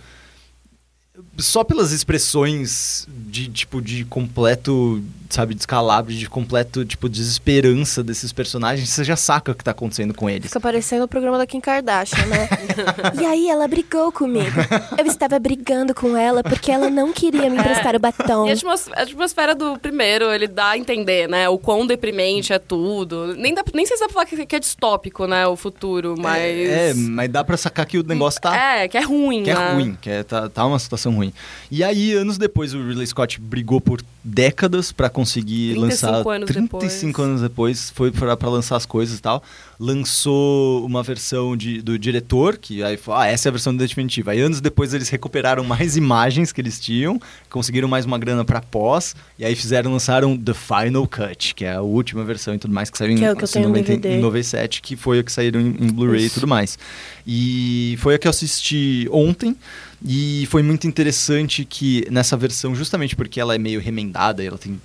só 1.38 1.62
pelas 1.62 1.92
expressões 1.92 3.06
de, 3.08 3.48
tipo, 3.48 3.80
de 3.80 4.04
completo, 4.04 5.02
sabe, 5.34 5.54
descalabro, 5.54 6.12
de 6.12 6.28
completo, 6.28 6.84
tipo, 6.84 7.08
desesperança 7.08 8.02
desses 8.02 8.32
personagens, 8.32 8.88
você 8.88 9.02
já 9.04 9.16
saca 9.16 9.52
o 9.52 9.54
que 9.54 9.64
tá 9.64 9.72
acontecendo 9.72 10.14
com 10.14 10.30
eles. 10.30 10.46
Fica 10.46 10.60
parecendo 10.60 11.04
o 11.04 11.08
programa 11.08 11.36
da 11.38 11.46
Kim 11.46 11.60
Kardashian, 11.60 12.24
né? 12.26 12.48
e 13.20 13.24
aí 13.26 13.48
ela 13.48 13.66
brigou 13.66 14.12
comigo. 14.12 14.56
Eu 14.96 15.06
estava 15.06 15.38
brigando 15.38 15.94
com 15.94 16.16
ela 16.16 16.42
porque 16.42 16.70
ela 16.70 16.88
não 16.88 17.12
queria 17.12 17.50
me 17.50 17.58
emprestar 17.58 17.96
o 17.96 17.98
batom. 17.98 18.46
E 18.46 18.50
a 18.50 18.52
atmos- 18.54 18.88
a 18.92 19.02
atmosfera 19.02 19.54
do 19.54 19.78
primeiro, 19.78 20.32
ele 20.32 20.46
dá 20.46 20.70
a 20.70 20.78
entender, 20.78 21.28
né? 21.28 21.48
O 21.48 21.58
quão 21.58 21.86
deprimente 21.86 22.52
é 22.52 22.58
tudo. 22.58 23.34
Nem, 23.36 23.52
dá, 23.54 23.64
nem 23.74 23.84
sei 23.84 23.96
se 23.96 24.02
dá 24.02 24.06
pra 24.06 24.14
falar 24.14 24.26
que, 24.26 24.46
que 24.46 24.56
é 24.56 24.60
distópico, 24.60 25.26
né? 25.26 25.46
O 25.46 25.56
futuro, 25.56 26.14
mas... 26.16 26.40
É, 26.42 26.90
é, 26.90 26.94
mas 26.94 27.28
dá 27.30 27.42
pra 27.42 27.56
sacar 27.56 27.86
que 27.86 27.98
o 27.98 28.02
negócio 28.04 28.40
tá... 28.40 28.56
É, 28.56 28.88
que 28.88 28.96
é 28.96 29.02
ruim, 29.02 29.42
Que 29.42 29.50
é 29.50 29.54
né? 29.54 29.72
ruim, 29.72 29.98
que 30.00 30.10
é, 30.10 30.22
tá, 30.22 30.48
tá 30.48 30.64
uma 30.64 30.78
situação 30.78 31.12
ruim. 31.12 31.32
E 31.70 31.82
aí, 31.82 32.12
anos 32.12 32.38
depois, 32.38 32.72
o 32.72 32.78
Ridley 32.86 33.06
Scott 33.06 33.40
brigou 33.40 33.80
por 33.80 34.00
décadas 34.22 34.92
pra 34.92 35.08
conseguir 35.10 35.23
35 35.72 35.80
lançar. 35.80 36.34
anos 36.34 36.46
35 36.48 37.12
depois. 37.12 37.28
anos 37.28 37.40
depois, 37.40 37.90
foi 37.90 38.10
pra, 38.10 38.36
pra 38.36 38.48
lançar 38.48 38.76
as 38.76 38.86
coisas 38.86 39.18
e 39.18 39.22
tal. 39.22 39.42
Lançou 39.78 40.84
uma 40.84 41.02
versão 41.02 41.56
de, 41.56 41.80
do 41.82 41.98
diretor, 41.98 42.56
que 42.58 42.82
aí 42.82 42.96
falou, 42.96 43.20
ah, 43.20 43.26
essa 43.26 43.48
é 43.48 43.50
a 43.50 43.52
versão 43.52 43.74
definitiva. 43.74 44.30
Aí, 44.32 44.40
anos 44.40 44.60
depois, 44.60 44.94
eles 44.94 45.08
recuperaram 45.08 45.64
mais 45.64 45.96
imagens 45.96 46.52
que 46.52 46.60
eles 46.60 46.80
tinham, 46.80 47.20
conseguiram 47.50 47.88
mais 47.88 48.04
uma 48.04 48.18
grana 48.18 48.44
pra 48.44 48.60
pós, 48.60 49.14
e 49.38 49.44
aí 49.44 49.54
fizeram, 49.54 49.92
lançaram 49.92 50.36
The 50.36 50.54
Final 50.54 51.06
Cut, 51.06 51.54
que 51.54 51.64
é 51.64 51.74
a 51.74 51.82
última 51.82 52.24
versão 52.24 52.54
e 52.54 52.58
tudo 52.58 52.72
mais, 52.72 52.90
que 52.90 52.98
saiu 52.98 53.14
Que 53.16 53.22
em, 53.22 53.26
é 53.26 53.34
que 53.34 53.58
engano, 53.58 53.74
DVD. 53.74 54.16
em 54.16 54.20
97, 54.20 54.82
que 54.82 54.96
foi 54.96 55.18
a 55.18 55.22
que 55.22 55.32
saíram 55.32 55.60
em, 55.60 55.66
em 55.68 55.92
Blu-ray 55.92 56.26
e 56.26 56.30
tudo 56.30 56.46
mais. 56.46 56.78
E 57.26 57.96
foi 58.00 58.14
a 58.14 58.18
que 58.18 58.26
eu 58.26 58.30
assisti 58.30 59.08
ontem. 59.10 59.56
E 60.06 60.46
foi 60.50 60.62
muito 60.62 60.86
interessante 60.86 61.64
que 61.64 62.06
nessa 62.10 62.36
versão, 62.36 62.74
justamente 62.74 63.16
porque 63.16 63.40
ela 63.40 63.54
é 63.54 63.58
meio 63.58 63.80
remendada, 63.80 64.44
ela 64.44 64.58
tem 64.58 64.78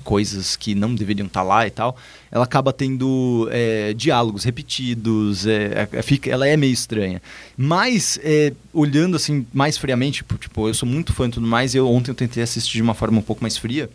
coisas 0.00 0.56
que 0.56 0.74
não 0.74 0.94
deveriam 0.94 1.26
estar 1.26 1.42
lá 1.42 1.66
e 1.66 1.70
tal, 1.70 1.96
ela 2.30 2.44
acaba 2.44 2.72
tendo 2.72 3.48
é, 3.50 3.92
diálogos 3.94 4.44
repetidos, 4.44 5.46
é, 5.46 5.88
é, 5.92 6.02
fica, 6.02 6.30
ela 6.30 6.46
é 6.46 6.56
meio 6.56 6.72
estranha. 6.72 7.22
Mas, 7.56 8.18
é, 8.22 8.52
olhando 8.72 9.16
assim 9.16 9.46
mais 9.52 9.78
friamente, 9.78 10.24
tipo, 10.38 10.68
eu 10.68 10.74
sou 10.74 10.88
muito 10.88 11.12
fã 11.12 11.28
e 11.28 11.30
tudo 11.30 11.46
mais, 11.46 11.74
eu, 11.74 11.88
ontem 11.88 12.10
eu 12.10 12.14
tentei 12.14 12.42
assistir 12.42 12.72
de 12.74 12.82
uma 12.82 12.94
forma 12.94 13.18
um 13.18 13.22
pouco 13.22 13.42
mais 13.42 13.56
fria, 13.56 13.88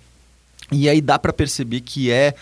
e 0.71 0.89
aí 0.89 1.01
dá 1.01 1.19
pra 1.19 1.31
perceber 1.33 1.81
que 1.81 2.09
é 2.09 2.33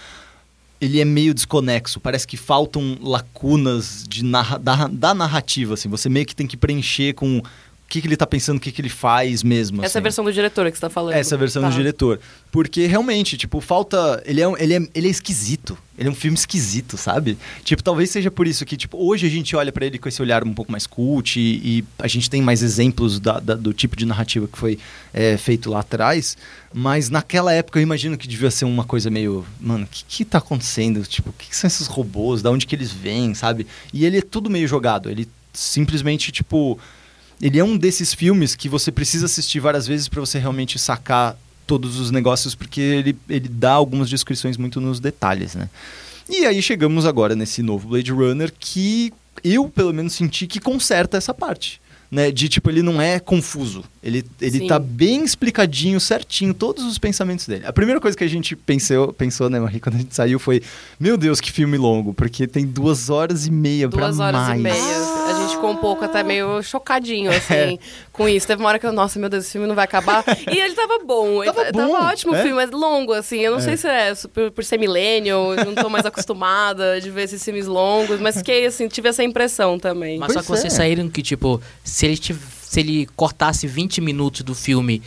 ele 0.79 0.99
é 0.99 1.05
meio 1.05 1.33
desconexo. 1.33 1.97
Parece 1.99 2.27
que 2.27 2.35
faltam 2.35 2.97
lacunas 3.01 4.03
de 4.07 4.21
narra- 4.23 4.57
da, 4.57 4.87
da 4.87 5.13
narrativa, 5.13 5.75
assim. 5.75 5.87
Você 5.87 6.09
meio 6.09 6.25
que 6.25 6.35
tem 6.35 6.45
que 6.45 6.57
preencher 6.57 7.13
com 7.13 7.41
que, 7.93 8.01
que 8.01 8.07
ele 8.07 8.17
tá 8.17 8.25
pensando, 8.25 8.57
o 8.57 8.59
que, 8.59 8.71
que 8.71 8.81
ele 8.81 8.89
faz 8.89 9.43
mesmo. 9.43 9.77
Essa 9.83 9.83
é 9.83 9.85
a 9.85 9.99
assim. 9.99 10.03
versão 10.03 10.25
do 10.25 10.33
diretor 10.33 10.65
que 10.71 10.77
você 10.77 10.81
tá 10.81 10.89
falando. 10.89 11.13
Essa 11.13 11.35
é 11.35 11.37
a 11.37 11.39
versão 11.39 11.61
Tá. 11.61 11.69
do 11.69 11.75
diretor. 11.75 12.19
Porque 12.51 12.85
realmente, 12.87 13.37
tipo, 13.37 13.61
falta. 13.61 14.21
Ele 14.25 14.41
é, 14.41 14.47
um- 14.47 14.57
ele, 14.57 14.73
é, 14.73 14.87
ele 14.95 15.07
é 15.07 15.11
esquisito. 15.11 15.77
Ele 15.97 16.09
é 16.09 16.11
um 16.11 16.15
filme 16.15 16.35
esquisito, 16.35 16.97
sabe? 16.97 17.37
Tipo, 17.63 17.83
talvez 17.83 18.09
seja 18.09 18.31
por 18.31 18.47
isso 18.47 18.65
que, 18.65 18.75
tipo, 18.75 18.97
hoje 18.97 19.27
a 19.27 19.29
gente 19.29 19.55
olha 19.55 19.71
pra 19.71 19.85
ele 19.85 19.99
com 19.99 20.09
esse 20.09 20.19
olhar 20.23 20.43
um 20.43 20.51
pouco 20.53 20.71
mais 20.71 20.87
cult 20.87 21.39
e, 21.39 21.79
e 21.79 21.85
a 21.99 22.07
gente 22.07 22.29
tem 22.31 22.41
mais 22.41 22.63
exemplos 22.63 23.19
da- 23.19 23.39
da- 23.39 23.53
do 23.55 23.71
tipo 23.73 23.95
de 23.95 24.05
narrativa 24.05 24.47
que 24.47 24.57
foi 24.57 24.79
é, 25.13 25.37
feito 25.37 25.69
lá 25.69 25.81
atrás. 25.81 26.35
Mas 26.73 27.09
naquela 27.11 27.53
época 27.53 27.77
eu 27.77 27.83
imagino 27.83 28.17
que 28.17 28.27
devia 28.27 28.49
ser 28.49 28.65
uma 28.65 28.83
coisa 28.83 29.11
meio. 29.11 29.45
Mano, 29.61 29.83
o 29.85 29.87
que, 29.87 30.03
que 30.07 30.25
tá 30.25 30.39
acontecendo? 30.39 31.03
Tipo, 31.05 31.29
o 31.29 31.33
que, 31.33 31.49
que 31.49 31.55
são 31.55 31.67
esses 31.67 31.85
robôs? 31.85 32.41
Da 32.41 32.49
onde 32.49 32.65
que 32.65 32.75
eles 32.75 32.91
vêm, 32.91 33.35
sabe? 33.35 33.67
E 33.93 34.03
ele 34.03 34.17
é 34.17 34.21
tudo 34.21 34.49
meio 34.49 34.67
jogado. 34.67 35.09
Ele 35.11 35.27
simplesmente, 35.53 36.31
tipo. 36.31 36.79
Ele 37.43 37.59
é 37.59 37.63
um 37.63 37.75
desses 37.75 38.13
filmes 38.13 38.55
que 38.55 38.69
você 38.69 38.89
precisa 38.89 39.25
assistir 39.25 39.59
várias 39.59 39.85
vezes 39.85 40.07
pra 40.07 40.21
você 40.21 40.39
realmente 40.39 40.79
sacar 40.79 41.37
todos 41.67 41.99
os 41.99 42.09
negócios, 42.09 42.55
porque 42.55 42.79
ele, 42.79 43.17
ele 43.29 43.49
dá 43.49 43.73
algumas 43.73 44.09
descrições 44.09 44.55
muito 44.55 44.79
nos 44.79 45.01
detalhes, 45.01 45.53
né? 45.53 45.69
E 46.29 46.45
aí 46.45 46.61
chegamos 46.61 47.05
agora 47.05 47.35
nesse 47.35 47.61
novo 47.61 47.89
Blade 47.89 48.13
Runner 48.13 48.53
que 48.57 49.11
eu, 49.43 49.67
pelo 49.67 49.93
menos, 49.93 50.13
senti 50.13 50.47
que 50.47 50.59
conserta 50.61 51.17
essa 51.17 51.33
parte. 51.33 51.81
Né, 52.09 52.29
de 52.31 52.47
tipo, 52.47 52.69
ele 52.69 52.83
não 52.83 53.01
é 53.01 53.19
confuso. 53.19 53.83
Ele, 54.03 54.23
ele 54.39 54.59
Sim. 54.59 54.67
tá 54.67 54.77
bem 54.77 55.23
explicadinho, 55.25 55.99
certinho, 55.99 56.53
todos 56.53 56.83
os 56.85 56.99
pensamentos 56.99 57.47
dele. 57.47 57.65
A 57.65 57.73
primeira 57.73 57.99
coisa 57.99 58.15
que 58.15 58.23
a 58.23 58.27
gente 58.27 58.55
pensou, 58.55 59.11
pensou 59.11 59.49
né, 59.49 59.59
Marie, 59.59 59.79
quando 59.79 59.95
a 59.95 59.97
gente 59.97 60.13
saiu 60.13 60.37
foi: 60.37 60.61
Meu 60.99 61.17
Deus, 61.17 61.41
que 61.41 61.51
filme 61.51 61.75
longo, 61.75 62.13
porque 62.13 62.45
tem 62.45 62.67
duas 62.67 63.09
horas 63.09 63.47
e 63.47 63.51
meia 63.51 63.89
pra 63.89 64.01
Duas 64.01 64.19
horas 64.19 64.41
mais. 64.41 64.59
e 64.59 64.61
meia. 64.61 64.75
A 64.75 65.41
gente 65.41 65.42
ficou 65.63 65.71
um 65.71 65.77
pouco 65.77 66.03
até 66.03 66.23
meio 66.23 66.61
chocadinho, 66.61 67.31
assim, 67.35 67.79
com 68.11 68.27
isso. 68.27 68.45
Teve 68.45 68.61
uma 68.61 68.69
hora 68.69 68.79
que 68.79 68.85
eu, 68.85 68.91
nossa, 68.91 69.17
meu 69.17 69.29
Deus, 69.29 69.43
esse 69.45 69.53
filme 69.53 69.67
não 69.67 69.75
vai 69.75 69.85
acabar. 69.85 70.23
e 70.51 70.59
ele 70.59 70.73
tava 70.73 70.99
bom. 70.99 71.43
Tava 71.43 71.61
ele, 71.61 71.71
bom, 71.71 71.91
tava 71.93 72.11
ótimo 72.11 72.33
o 72.33 72.35
é. 72.35 72.41
filme, 72.41 72.55
mas 72.55 72.71
longo, 72.71 73.13
assim. 73.13 73.39
Eu 73.39 73.51
não 73.51 73.59
É. 73.59 73.61
sei 73.61 73.77
se 73.77 73.87
é 73.87 74.13
por, 74.33 74.51
por 74.51 74.63
ser 74.63 74.77
millennial, 74.77 75.53
eu 75.55 75.65
não 75.65 75.75
tô 75.75 75.89
mais 75.89 76.05
acostumada 76.05 76.99
de 76.99 77.09
ver 77.09 77.23
esses 77.23 77.43
filmes 77.43 77.65
longos, 77.65 78.19
mas 78.19 78.37
fiquei, 78.37 78.65
assim, 78.65 78.87
tive 78.87 79.09
essa 79.09 79.23
impressão 79.23 79.79
também. 79.79 80.17
Mas 80.19 80.33
só 80.33 80.41
que 80.41 80.47
vocês 80.47 80.73
é. 80.73 80.75
saíram 80.77 81.09
que, 81.09 81.21
tipo, 81.21 81.61
se 81.83 82.05
ele, 82.05 82.17
tiv- 82.17 82.41
se 82.61 82.79
ele 82.79 83.07
cortasse 83.15 83.65
20 83.67 84.01
minutos 84.01 84.41
do 84.41 84.53
filme, 84.53 85.01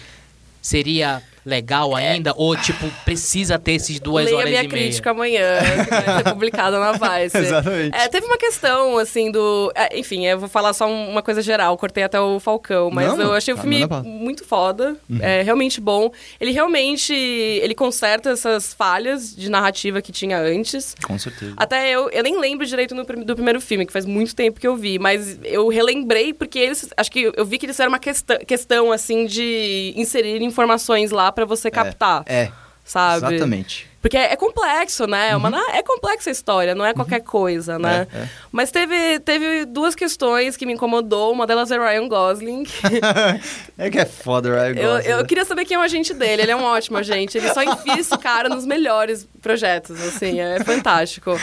seria 0.62 1.22
legal 1.46 1.94
ainda? 1.94 2.34
Ou, 2.36 2.56
tipo, 2.56 2.90
precisa 3.04 3.58
ter 3.58 3.72
esses 3.72 4.00
duas 4.00 4.24
Leia 4.26 4.36
horas 4.36 4.50
minha 4.50 4.62
e 4.64 4.68
meia? 4.68 4.82
crítica 4.84 5.12
amanhã, 5.12 5.58
que 5.84 5.90
vai 5.90 6.16
ser 6.16 6.24
publicada 6.24 6.78
na 6.80 6.92
Vice. 6.92 7.36
Exatamente. 7.38 7.96
É, 7.96 8.08
teve 8.08 8.26
uma 8.26 8.36
questão, 8.36 8.98
assim, 8.98 9.30
do... 9.30 9.72
é, 9.74 9.98
enfim, 9.98 10.26
eu 10.26 10.38
vou 10.38 10.48
falar 10.48 10.72
só 10.72 10.86
um- 10.88 11.10
uma 11.10 11.22
coisa 11.22 11.40
geral, 11.40 11.76
cortei 11.78 12.02
até 12.02 12.20
o 12.20 12.40
Falcão, 12.40 12.90
mas 12.90 13.16
Não, 13.16 13.26
eu 13.26 13.32
achei 13.32 13.54
o 13.54 13.56
tá, 13.56 13.62
filme 13.62 13.86
muito 14.04 14.44
foda, 14.44 14.96
Uhum. 15.08 15.18
é 15.22 15.42
realmente 15.42 15.80
bom. 15.80 16.10
Ele 16.40 16.50
realmente, 16.50 17.14
ele 17.14 17.74
conserta 17.74 18.30
essas 18.30 18.74
falhas 18.74 19.34
de 19.34 19.48
narrativa 19.48 20.02
que 20.02 20.10
tinha 20.10 20.38
antes. 20.38 20.94
Com 21.06 21.16
certeza. 21.18 21.54
Até 21.56 21.90
eu, 21.90 22.10
eu 22.10 22.22
nem 22.24 22.38
lembro 22.40 22.66
direito 22.66 22.94
no 22.94 23.04
do 23.04 23.34
primeiro 23.36 23.60
filme, 23.60 23.86
que 23.86 23.92
faz 23.92 24.04
muito 24.04 24.34
tempo 24.34 24.58
que 24.58 24.66
eu 24.66 24.74
vi, 24.76 24.98
mas 24.98 25.38
eu 25.44 25.68
relembrei 25.68 26.32
porque 26.34 26.58
eles. 26.58 26.88
Acho 26.96 27.10
que 27.10 27.30
eu 27.36 27.44
vi 27.44 27.56
que 27.58 27.66
eles 27.66 27.76
fizeram 27.76 27.92
uma 27.92 27.98
questão, 28.00 28.36
questão 28.46 28.90
assim, 28.90 29.26
de 29.26 29.92
inserir 29.96 30.42
informações 30.42 31.10
lá 31.12 31.30
pra 31.36 31.44
você 31.44 31.70
captar, 31.70 32.22
É, 32.26 32.50
sabe? 32.82 33.34
exatamente. 33.34 33.86
Porque 34.06 34.16
é 34.16 34.36
complexo, 34.36 35.04
né? 35.06 35.30
É 35.30 35.36
uma 35.36 35.50
na- 35.50 35.70
é 35.75 35.82
complexa 35.82 36.30
a 36.30 36.32
história, 36.32 36.76
não 36.76 36.86
é 36.86 36.94
qualquer 36.94 37.20
coisa, 37.20 37.76
né? 37.76 38.06
É, 38.14 38.18
é. 38.18 38.28
Mas 38.52 38.70
teve, 38.70 39.18
teve 39.20 39.64
duas 39.64 39.96
questões 39.96 40.56
que 40.56 40.64
me 40.64 40.72
incomodou. 40.75 41.32
Uma 41.32 41.44
delas 41.44 41.72
é 41.72 41.76
Ryan 41.78 42.06
Gosling. 42.08 42.64
É 43.78 43.90
que 43.90 43.98
é 43.98 44.06
foda, 44.06 44.48
Ryan 44.48 44.75
Eu, 44.80 44.92
Gosling, 44.96 45.10
eu 45.10 45.16
né? 45.18 45.25
queria 45.25 45.44
saber 45.44 45.64
quem 45.66 45.75
é 45.76 45.78
o 45.78 45.82
agente 45.82 46.14
dele. 46.14 46.42
Ele 46.42 46.50
é 46.50 46.56
um 46.56 46.62
ótimo 46.62 46.96
agente. 46.96 47.36
Ele 47.36 47.52
só 47.52 47.62
enfia 47.62 47.98
esse 47.98 48.16
cara 48.16 48.48
nos 48.48 48.64
melhores 48.64 49.28
projetos, 49.42 50.00
assim. 50.00 50.40
É 50.40 50.62
fantástico. 50.64 51.38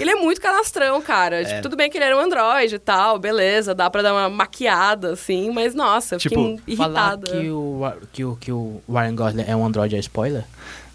Ele 0.00 0.10
é 0.10 0.14
muito 0.14 0.40
canastrão, 0.40 1.02
cara. 1.02 1.44
Tipo, 1.44 1.62
tudo 1.62 1.76
bem 1.76 1.90
que 1.90 1.98
ele 1.98 2.04
era 2.04 2.16
um 2.16 2.20
androide 2.20 2.76
e 2.76 2.78
tal, 2.78 3.18
beleza. 3.18 3.74
Dá 3.74 3.90
pra 3.90 4.00
dar 4.00 4.14
uma 4.14 4.30
maquiada, 4.30 5.12
assim. 5.12 5.50
Mas, 5.50 5.74
nossa, 5.74 6.14
eu 6.14 6.20
fiquei 6.20 6.36
Tipo, 6.56 6.76
Falar 6.76 7.14
irritada. 7.16 7.30
que 7.32 7.50
o, 7.50 7.92
que, 8.12 8.24
o, 8.24 8.36
que 8.36 8.52
o 8.52 8.80
Ryan 8.88 9.14
Gosling 9.14 9.44
é 9.46 9.54
um 9.56 9.64
android 9.66 9.94
é 9.96 9.98
spoiler? 9.98 10.44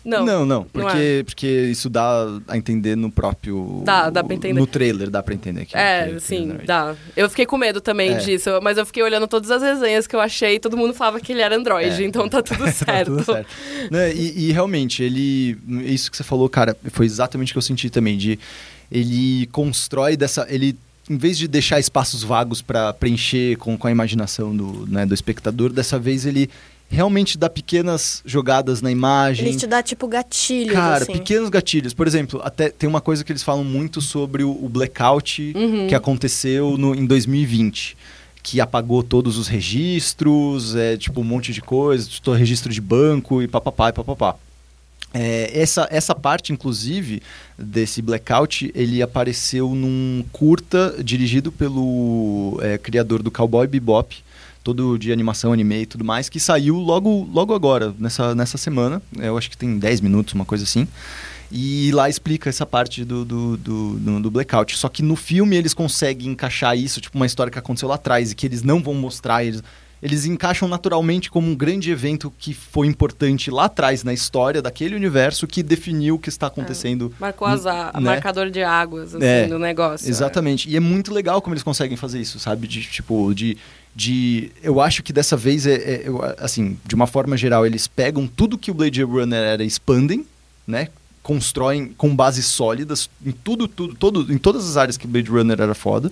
Não, 0.03 0.25
não, 0.25 0.25
não, 0.25 0.45
não 0.45 0.63
porque, 0.65 1.21
porque 1.25 1.47
isso 1.71 1.89
dá 1.89 2.25
a 2.47 2.57
entender 2.57 2.95
no 2.95 3.11
próprio. 3.11 3.81
Dá, 3.85 4.09
dá 4.09 4.23
pra 4.23 4.33
entender. 4.35 4.59
No 4.59 4.65
trailer 4.65 5.09
dá 5.09 5.21
pra 5.21 5.33
entender 5.33 5.65
que. 5.65 5.77
É, 5.77 6.07
que- 6.07 6.13
que 6.15 6.19
sim, 6.21 6.45
Android. 6.45 6.65
dá. 6.65 6.95
Eu 7.15 7.29
fiquei 7.29 7.45
com 7.45 7.57
medo 7.57 7.79
também 7.79 8.13
É. 8.13 8.17
disso, 8.17 8.49
mas 8.63 8.77
eu 8.77 8.85
fiquei 8.85 9.03
olhando 9.03 9.27
todas 9.27 9.51
as 9.51 9.61
resenhas 9.61 10.07
que 10.07 10.15
eu 10.15 10.19
achei 10.19 10.55
e 10.55 10.59
todo 10.59 10.75
mundo 10.75 10.93
falava 10.93 11.19
que 11.19 11.31
ele 11.31 11.41
era 11.41 11.55
android, 11.55 12.03
É. 12.03 12.05
então 12.05 12.27
tá 12.27 12.41
tudo 12.41 12.63
Tá 12.65 12.71
certo. 12.71 13.11
tudo 13.11 13.23
certo. 13.25 13.47
Né, 13.91 14.13
e, 14.13 14.49
e 14.49 14.51
realmente, 14.51 15.03
ele. 15.03 15.57
Isso 15.85 16.09
que 16.09 16.17
você 16.17 16.23
falou, 16.23 16.49
cara, 16.49 16.75
foi 16.91 17.05
exatamente 17.05 17.51
o 17.51 17.53
que 17.53 17.57
eu 17.59 17.61
senti 17.61 17.89
também. 17.89 18.17
De 18.17 18.39
ele 18.91 19.47
constrói 19.51 20.17
dessa. 20.17 20.45
Ele. 20.49 20.75
Em 21.09 21.17
vez 21.17 21.37
de 21.37 21.47
deixar 21.47 21.79
espaços 21.79 22.23
vagos 22.23 22.61
pra 22.61 22.93
preencher 22.93 23.57
com, 23.57 23.77
com 23.77 23.87
a 23.87 23.91
imaginação 23.91 24.55
do, 24.55 24.85
né, 24.87 25.05
do 25.05 25.13
espectador, 25.13 25.73
dessa 25.73 25.99
vez 25.99 26.25
ele 26.25 26.49
realmente 26.91 27.37
dá 27.37 27.49
pequenas 27.49 28.21
jogadas 28.25 28.81
na 28.81 28.91
imagem. 28.91 29.47
Ele 29.47 29.57
te 29.57 29.65
dá, 29.65 29.81
tipo, 29.81 30.07
gatilhos, 30.07 30.73
Cara, 30.73 31.03
assim. 31.03 31.13
pequenos 31.13 31.49
gatilhos. 31.49 31.93
Por 31.93 32.05
exemplo, 32.05 32.41
até 32.43 32.69
tem 32.69 32.87
uma 32.89 32.99
coisa 33.01 33.23
que 33.23 33.31
eles 33.31 33.41
falam 33.43 33.63
muito 33.63 34.01
sobre 34.01 34.43
o, 34.43 34.51
o 34.51 34.67
blackout 34.69 35.53
Uhum. 35.55 35.87
que 35.87 35.95
aconteceu 35.95 36.77
no, 36.77 36.93
em 36.93 37.05
2020. 37.05 37.95
Que 38.43 38.59
apagou 38.59 39.01
todos 39.03 39.37
os 39.37 39.47
registros, 39.47 40.75
é, 40.75 40.97
tipo, 40.97 41.21
um 41.21 41.23
monte 41.23 41.53
de 41.53 41.61
coisa, 41.61 42.07
tipo, 42.09 42.31
registro 42.33 42.71
de 42.73 42.81
banco 42.81 43.41
e 43.41 43.47
papapá 43.47 43.89
e 43.89 43.93
papapá. 43.93 44.35
É, 45.13 45.51
essa, 45.53 45.87
essa 45.91 46.15
parte, 46.15 46.51
inclusive, 46.53 47.21
desse 47.57 48.01
blackout, 48.01 48.71
ele 48.73 49.01
apareceu 49.01 49.75
num 49.75 50.23
curta 50.31 50.95
dirigido 51.03 51.51
pelo 51.51 52.57
é, 52.61 52.77
criador 52.77 53.21
do 53.21 53.29
Cowboy 53.29 53.67
Bebop, 53.67 54.15
todo 54.63 54.97
de 54.97 55.11
animação, 55.11 55.51
anime 55.53 55.81
e 55.81 55.85
tudo 55.85 56.03
mais, 56.05 56.29
que 56.29 56.39
saiu 56.39 56.77
logo, 56.77 57.27
logo 57.31 57.53
agora, 57.53 57.93
nessa, 57.97 58.35
nessa 58.35 58.57
semana. 58.57 59.01
É, 59.19 59.27
Eu 59.27 59.37
acho 59.37 59.49
que 59.49 59.57
tem 59.57 59.77
10 59.77 60.01
minutos, 60.01 60.33
uma 60.33 60.45
coisa 60.45 60.63
assim. 60.63 60.87
E 61.51 61.91
lá 61.91 62.09
explica 62.09 62.49
essa 62.49 62.65
parte 62.65 63.03
do, 63.03 63.25
do, 63.25 63.57
do, 63.57 64.19
do- 64.21 64.31
blackout. 64.31 64.77
Só 64.77 64.87
que 64.87 65.03
no 65.03 65.15
filme 65.17 65.55
eles 65.57 65.73
conseguem 65.73 66.29
encaixar 66.29 66.77
isso, 66.77 67.01
tipo 67.01 67.17
uma 67.17 67.25
história 67.25 67.51
que 67.51 67.59
aconteceu 67.59 67.89
lá 67.89 67.95
atrás 67.95 68.31
e 68.31 68.35
que 68.35 68.45
eles 68.45 68.63
não 68.63 68.81
vão 68.81 68.93
mostrar. 68.93 69.43
Eles, 69.43 69.61
eles 70.01 70.25
encaixam 70.25 70.65
naturalmente 70.69 71.29
como 71.29 71.49
um 71.51 71.55
grande 71.55 71.91
evento 71.91 72.31
que 72.39 72.53
foi 72.53 72.87
importante 72.87 73.51
lá 73.51 73.65
atrás 73.65 74.01
na 74.01 74.13
história 74.13 74.61
daquele 74.61 74.95
universo 74.95 75.45
que 75.45 75.61
definiu 75.61 76.15
o 76.15 76.19
que 76.19 76.29
está 76.29 76.47
acontecendo. 76.47 77.13
Marcou 77.19 77.45
as 77.47 77.65
a- 77.65 77.91
Né? 77.95 77.99
marcador 77.99 78.49
de 78.49 78.63
águas, 78.63 79.13
assim, 79.13 79.25
É, 79.25 79.45
do 79.47 79.59
negócio. 79.59 80.07
Exatamente. 80.09 80.69
E 80.69 80.77
é 80.77 80.79
muito 80.79 81.13
legal 81.13 81.41
como 81.41 81.53
eles 81.53 81.63
conseguem 81.63 81.97
fazer 81.97 82.21
isso, 82.21 82.39
sabe? 82.39 82.65
De 82.65 82.81
tipo, 82.81 83.33
de. 83.35 83.57
De 83.95 84.51
eu 84.63 84.79
acho 84.79 85.03
que 85.03 85.11
dessa 85.11 85.35
vez, 85.35 85.65
é, 85.65 85.73
é- 85.73 86.01
eu, 86.05 86.21
assim, 86.37 86.77
de 86.85 86.95
uma 86.95 87.07
forma 87.07 87.35
geral, 87.35 87.65
eles 87.65 87.87
pegam 87.87 88.25
tudo 88.27 88.57
que 88.57 88.71
o 88.71 88.73
Blade 88.73 89.03
Runner 89.03 89.39
era, 89.39 89.63
expandem, 89.63 90.25
né? 90.65 90.87
Constroem 91.21 91.93
com 91.97 92.15
bases 92.15 92.45
sólidas 92.45 93.09
em 93.25 93.31
tudo, 93.31 93.67
tudo, 93.67 93.95
todo, 93.95 94.33
em 94.33 94.37
todas 94.37 94.67
as 94.67 94.77
áreas 94.77 94.97
que 94.97 95.05
o 95.05 95.09
Blade 95.09 95.29
Runner 95.29 95.59
era 95.59 95.75
foda. 95.75 96.11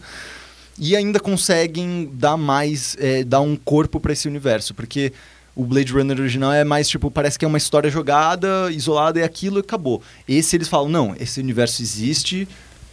E 0.77 0.95
ainda 0.95 1.19
conseguem 1.19 2.09
dar 2.13 2.37
mais, 2.37 2.95
é, 2.99 3.23
dar 3.23 3.41
um 3.41 3.55
corpo 3.55 3.99
para 3.99 4.13
esse 4.13 4.27
universo, 4.27 4.73
porque 4.73 5.11
o 5.55 5.65
Blade 5.65 5.91
Runner 5.91 6.17
original 6.17 6.53
é 6.53 6.63
mais 6.63 6.87
tipo, 6.87 7.11
parece 7.11 7.37
que 7.37 7.43
é 7.43 7.47
uma 7.47 7.57
história 7.57 7.89
jogada, 7.89 8.71
isolada, 8.71 9.19
é 9.19 9.23
aquilo 9.23 9.57
e 9.57 9.61
acabou. 9.61 10.01
Esse 10.27 10.55
eles 10.55 10.69
falam, 10.69 10.87
não, 10.87 11.15
esse 11.19 11.39
universo 11.39 11.81
existe, 11.81 12.47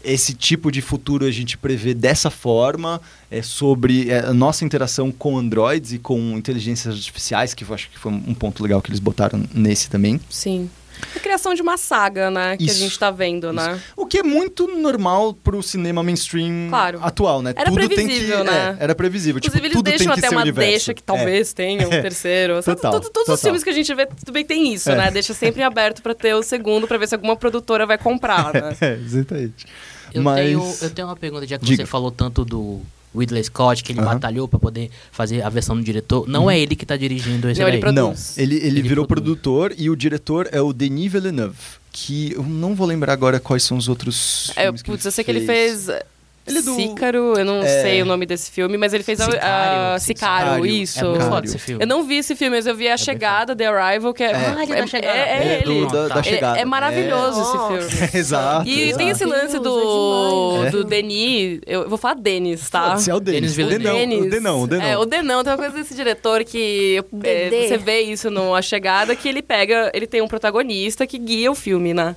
esse 0.07 0.33
tipo 0.35 0.71
de 0.71 0.81
futuro 0.81 1.27
a 1.27 1.31
gente 1.31 1.59
prevê 1.59 1.93
dessa 1.93 2.31
forma, 2.31 3.01
é 3.31 3.43
sobre 3.43 4.11
é, 4.11 4.21
a 4.21 4.33
nossa 4.33 4.65
interação 4.65 5.11
com 5.13 5.37
androids 5.37 5.93
e 5.93 5.99
com 5.99 6.19
inteligências 6.39 6.95
artificiais, 6.95 7.53
que 7.55 7.65
eu 7.65 7.75
acho 7.75 7.91
que 7.91 7.99
foi 7.99 8.13
um 8.13 8.33
ponto 8.35 8.63
legal 8.63 8.81
que 8.81 8.89
eles 8.91 9.01
botaram 9.01 9.43
nesse 9.53 9.91
também. 9.91 10.21
Sim. 10.31 10.71
A 11.15 11.21
criação 11.21 11.53
de 11.53 11.61
uma 11.61 11.77
saga, 11.77 12.31
né? 12.31 12.57
Que 12.57 12.65
Isso. 12.65 12.77
a 12.77 12.79
gente 12.79 12.99
tá 12.99 13.11
vendo, 13.11 13.53
né? 13.53 13.79
O 13.95 14.07
que 14.07 14.17
é 14.21 14.23
muito 14.23 14.67
normal 14.67 15.35
pro 15.35 15.63
cinema 15.63 16.03
mainstream 16.03 16.69
Claro. 16.71 17.01
atual, 17.03 17.43
né? 17.43 17.53
Era 17.55 17.71
tem 17.71 17.87
que, 17.87 17.95
previsível, 17.97 18.43
né? 18.45 18.77
é, 18.81 18.85
era 18.85 18.95
previsível. 18.95 19.39
Inclusive, 19.39 19.53
tipo, 19.57 19.67
eles 19.67 19.77
tudo 19.77 19.85
deixam 19.85 20.13
até 20.15 20.31
uma 20.31 20.41
universo. 20.41 20.71
deixa 20.71 20.95
que 20.95 21.03
É. 21.03 21.05
talvez 21.05 21.53
tenha 21.53 21.87
um 21.87 21.91
terceiro. 22.01 22.63
Total, 22.63 22.93
todo- 22.93 23.11
todos 23.11 23.35
os 23.35 23.43
filmes 23.43 23.63
que 23.63 23.69
a 23.69 23.75
gente 23.75 23.93
vê, 23.95 24.07
tudo 24.07 24.33
bem 24.33 24.43
tem 24.43 24.73
isso, 24.73 24.91
É. 24.91 24.97
né? 24.97 25.11
Deixa 25.11 25.35
sempre 25.35 25.63
aberto 25.63 26.01
pra 26.01 26.15
ter 26.15 26.33
o 26.35 26.43
segundo, 26.43 26.89
pra 26.89 26.97
ver 26.97 27.07
se 27.09 27.15
alguma 27.15 27.37
produtora 27.37 27.85
vai 27.85 27.99
comprar, 27.99 28.55
né? 28.55 28.75
É, 28.81 28.95
exatamente. 28.95 29.67
Eu, 30.13 30.23
Mas... 30.23 30.45
tenho, 30.47 30.75
eu 30.83 30.91
tenho 30.91 31.09
uma 31.09 31.17
pergunta, 31.17 31.47
já 31.47 31.59
que 31.59 31.65
Diga. 31.65 31.83
você 31.83 31.87
falou 31.87 32.11
tanto 32.11 32.45
do 32.45 32.81
Ridley 33.15 33.43
Scott, 33.45 33.83
que 33.83 33.93
ele 33.93 34.01
batalhou 34.01 34.47
pra 34.47 34.59
poder 34.59 34.91
fazer 35.11 35.43
a 35.43 35.49
versão 35.49 35.77
do 35.77 35.83
diretor. 35.83 36.29
Não 36.29 36.51
é 36.51 36.59
ele 36.59 36.77
que 36.77 36.85
tá 36.85 36.97
dirigindo 36.97 37.49
esse 37.49 37.61
Não, 37.61 37.69
ele. 37.69 37.93
Não, 37.93 38.15
ele, 38.37 38.57
ele, 38.57 38.67
Ele 38.67 38.83
virou 38.83 39.07
produz. 39.07 39.25
produtor 39.25 39.75
e 39.77 39.89
o 39.91 39.97
diretor 39.97 40.49
é 40.53 40.61
o 40.61 40.73
Denis 40.73 41.11
Villeneuve, 41.11 41.57
que 41.93 42.33
eu 42.33 42.43
não 42.43 42.75
vou 42.75 42.87
lembrar 42.87 43.13
agora 43.13 43.41
quais 43.41 43.63
são 43.63 43.77
os 43.77 43.89
outros 43.89 44.51
É, 44.55 44.65
filmes 44.65 44.83
que 44.83 44.91
putz, 44.91 45.05
ele 45.05 45.09
eu 45.09 45.13
sei 45.13 45.25
que 45.25 45.31
ele 45.31 45.47
fez. 45.47 45.89
Ele 46.47 46.59
é 46.59 46.63
do- 46.63 46.75
Sícaro, 46.77 47.35
eu 47.37 47.45
não 47.45 47.61
É. 47.63 47.83
sei 47.83 48.03
o 48.03 48.05
nome 48.05 48.25
desse 48.25 48.51
filme, 48.51 48.77
mas 48.79 48.95
ele 48.95 49.03
fez 49.03 49.21
a- 49.21 49.25
a, 49.25 49.29
Sicário. 49.29 50.01
Sicário, 50.01 50.47
Sicário. 50.65 50.67
isso. 50.67 51.05
É 51.17 51.21
foda 51.21 51.47
esse 51.47 51.59
filme. 51.59 51.83
Eu 51.83 51.87
não 51.89 52.05
vi 52.05 52.19
esse 52.19 52.37
filme, 52.37 52.57
mas 52.57 52.67
eu 52.67 52.75
vi 52.77 52.87
A 52.89 52.97
bem 52.97 52.99
Chegada, 52.99 53.57
The 53.57 53.67
Arrival, 53.67 54.15
que 54.15 54.23
é. 54.23 54.31
É. 54.31 54.35
Ah, 54.57 54.63
ele 54.63 54.73
é 54.73 54.77
da 54.77 54.87
Chegada. 54.87 55.17
É, 55.17 55.21
é 55.21 55.59
É, 55.61 55.63
do- 55.63 55.73
ele. 55.73 55.87
da, 55.91 56.09
da 56.09 56.21
É- 56.21 56.23
chegada. 56.23 56.59
É, 56.59 56.63
é 56.63 56.65
maravilhoso 56.65 57.41
esse 57.41 57.89
filme. 57.89 58.11
Exato. 58.15 58.69
E 58.69 58.81
exato. 58.83 58.99
tem 58.99 59.09
esse 59.09 59.25
lance 59.25 59.59
do, 59.59 60.65
é 60.67 60.71
do 60.71 60.85
Denis. 60.85 61.61
Eu 61.67 61.89
vou 61.89 61.99
falar 61.99 62.15
Denis, 62.15 62.69
tá? 62.71 62.91
Pode 62.91 63.03
ser 63.03 63.13
o 63.13 63.21
Denis. 63.21 63.55
Denis 63.57 63.75
O 63.75 63.79
Denão, 63.79 63.97
Denis. 63.97 64.25
o 64.27 64.31
Denão, 64.31 64.63
o 64.63 64.67
Denão. 64.67 64.87
É, 64.87 64.97
o 64.99 65.05
Denão 65.05 65.43
tem 65.43 65.53
uma 65.53 65.59
coisa 65.59 65.75
desse 65.75 65.95
diretor 65.95 66.45
que 66.45 67.03
é, 67.25 67.67
você 67.69 67.77
vê 67.77 68.01
isso 68.03 68.31
no 68.31 68.55
A 68.55 68.63
Chegada, 68.63 69.15
que 69.17 69.29
ele 69.29 69.43
pega, 69.43 69.91
ele 69.93 70.07
tem 70.07 70.23
um 70.23 70.29
protagonista 70.29 71.07
que 71.07 71.19
guia 71.19 71.51
o 71.51 71.55
filme, 71.55 71.93
né? 71.93 72.15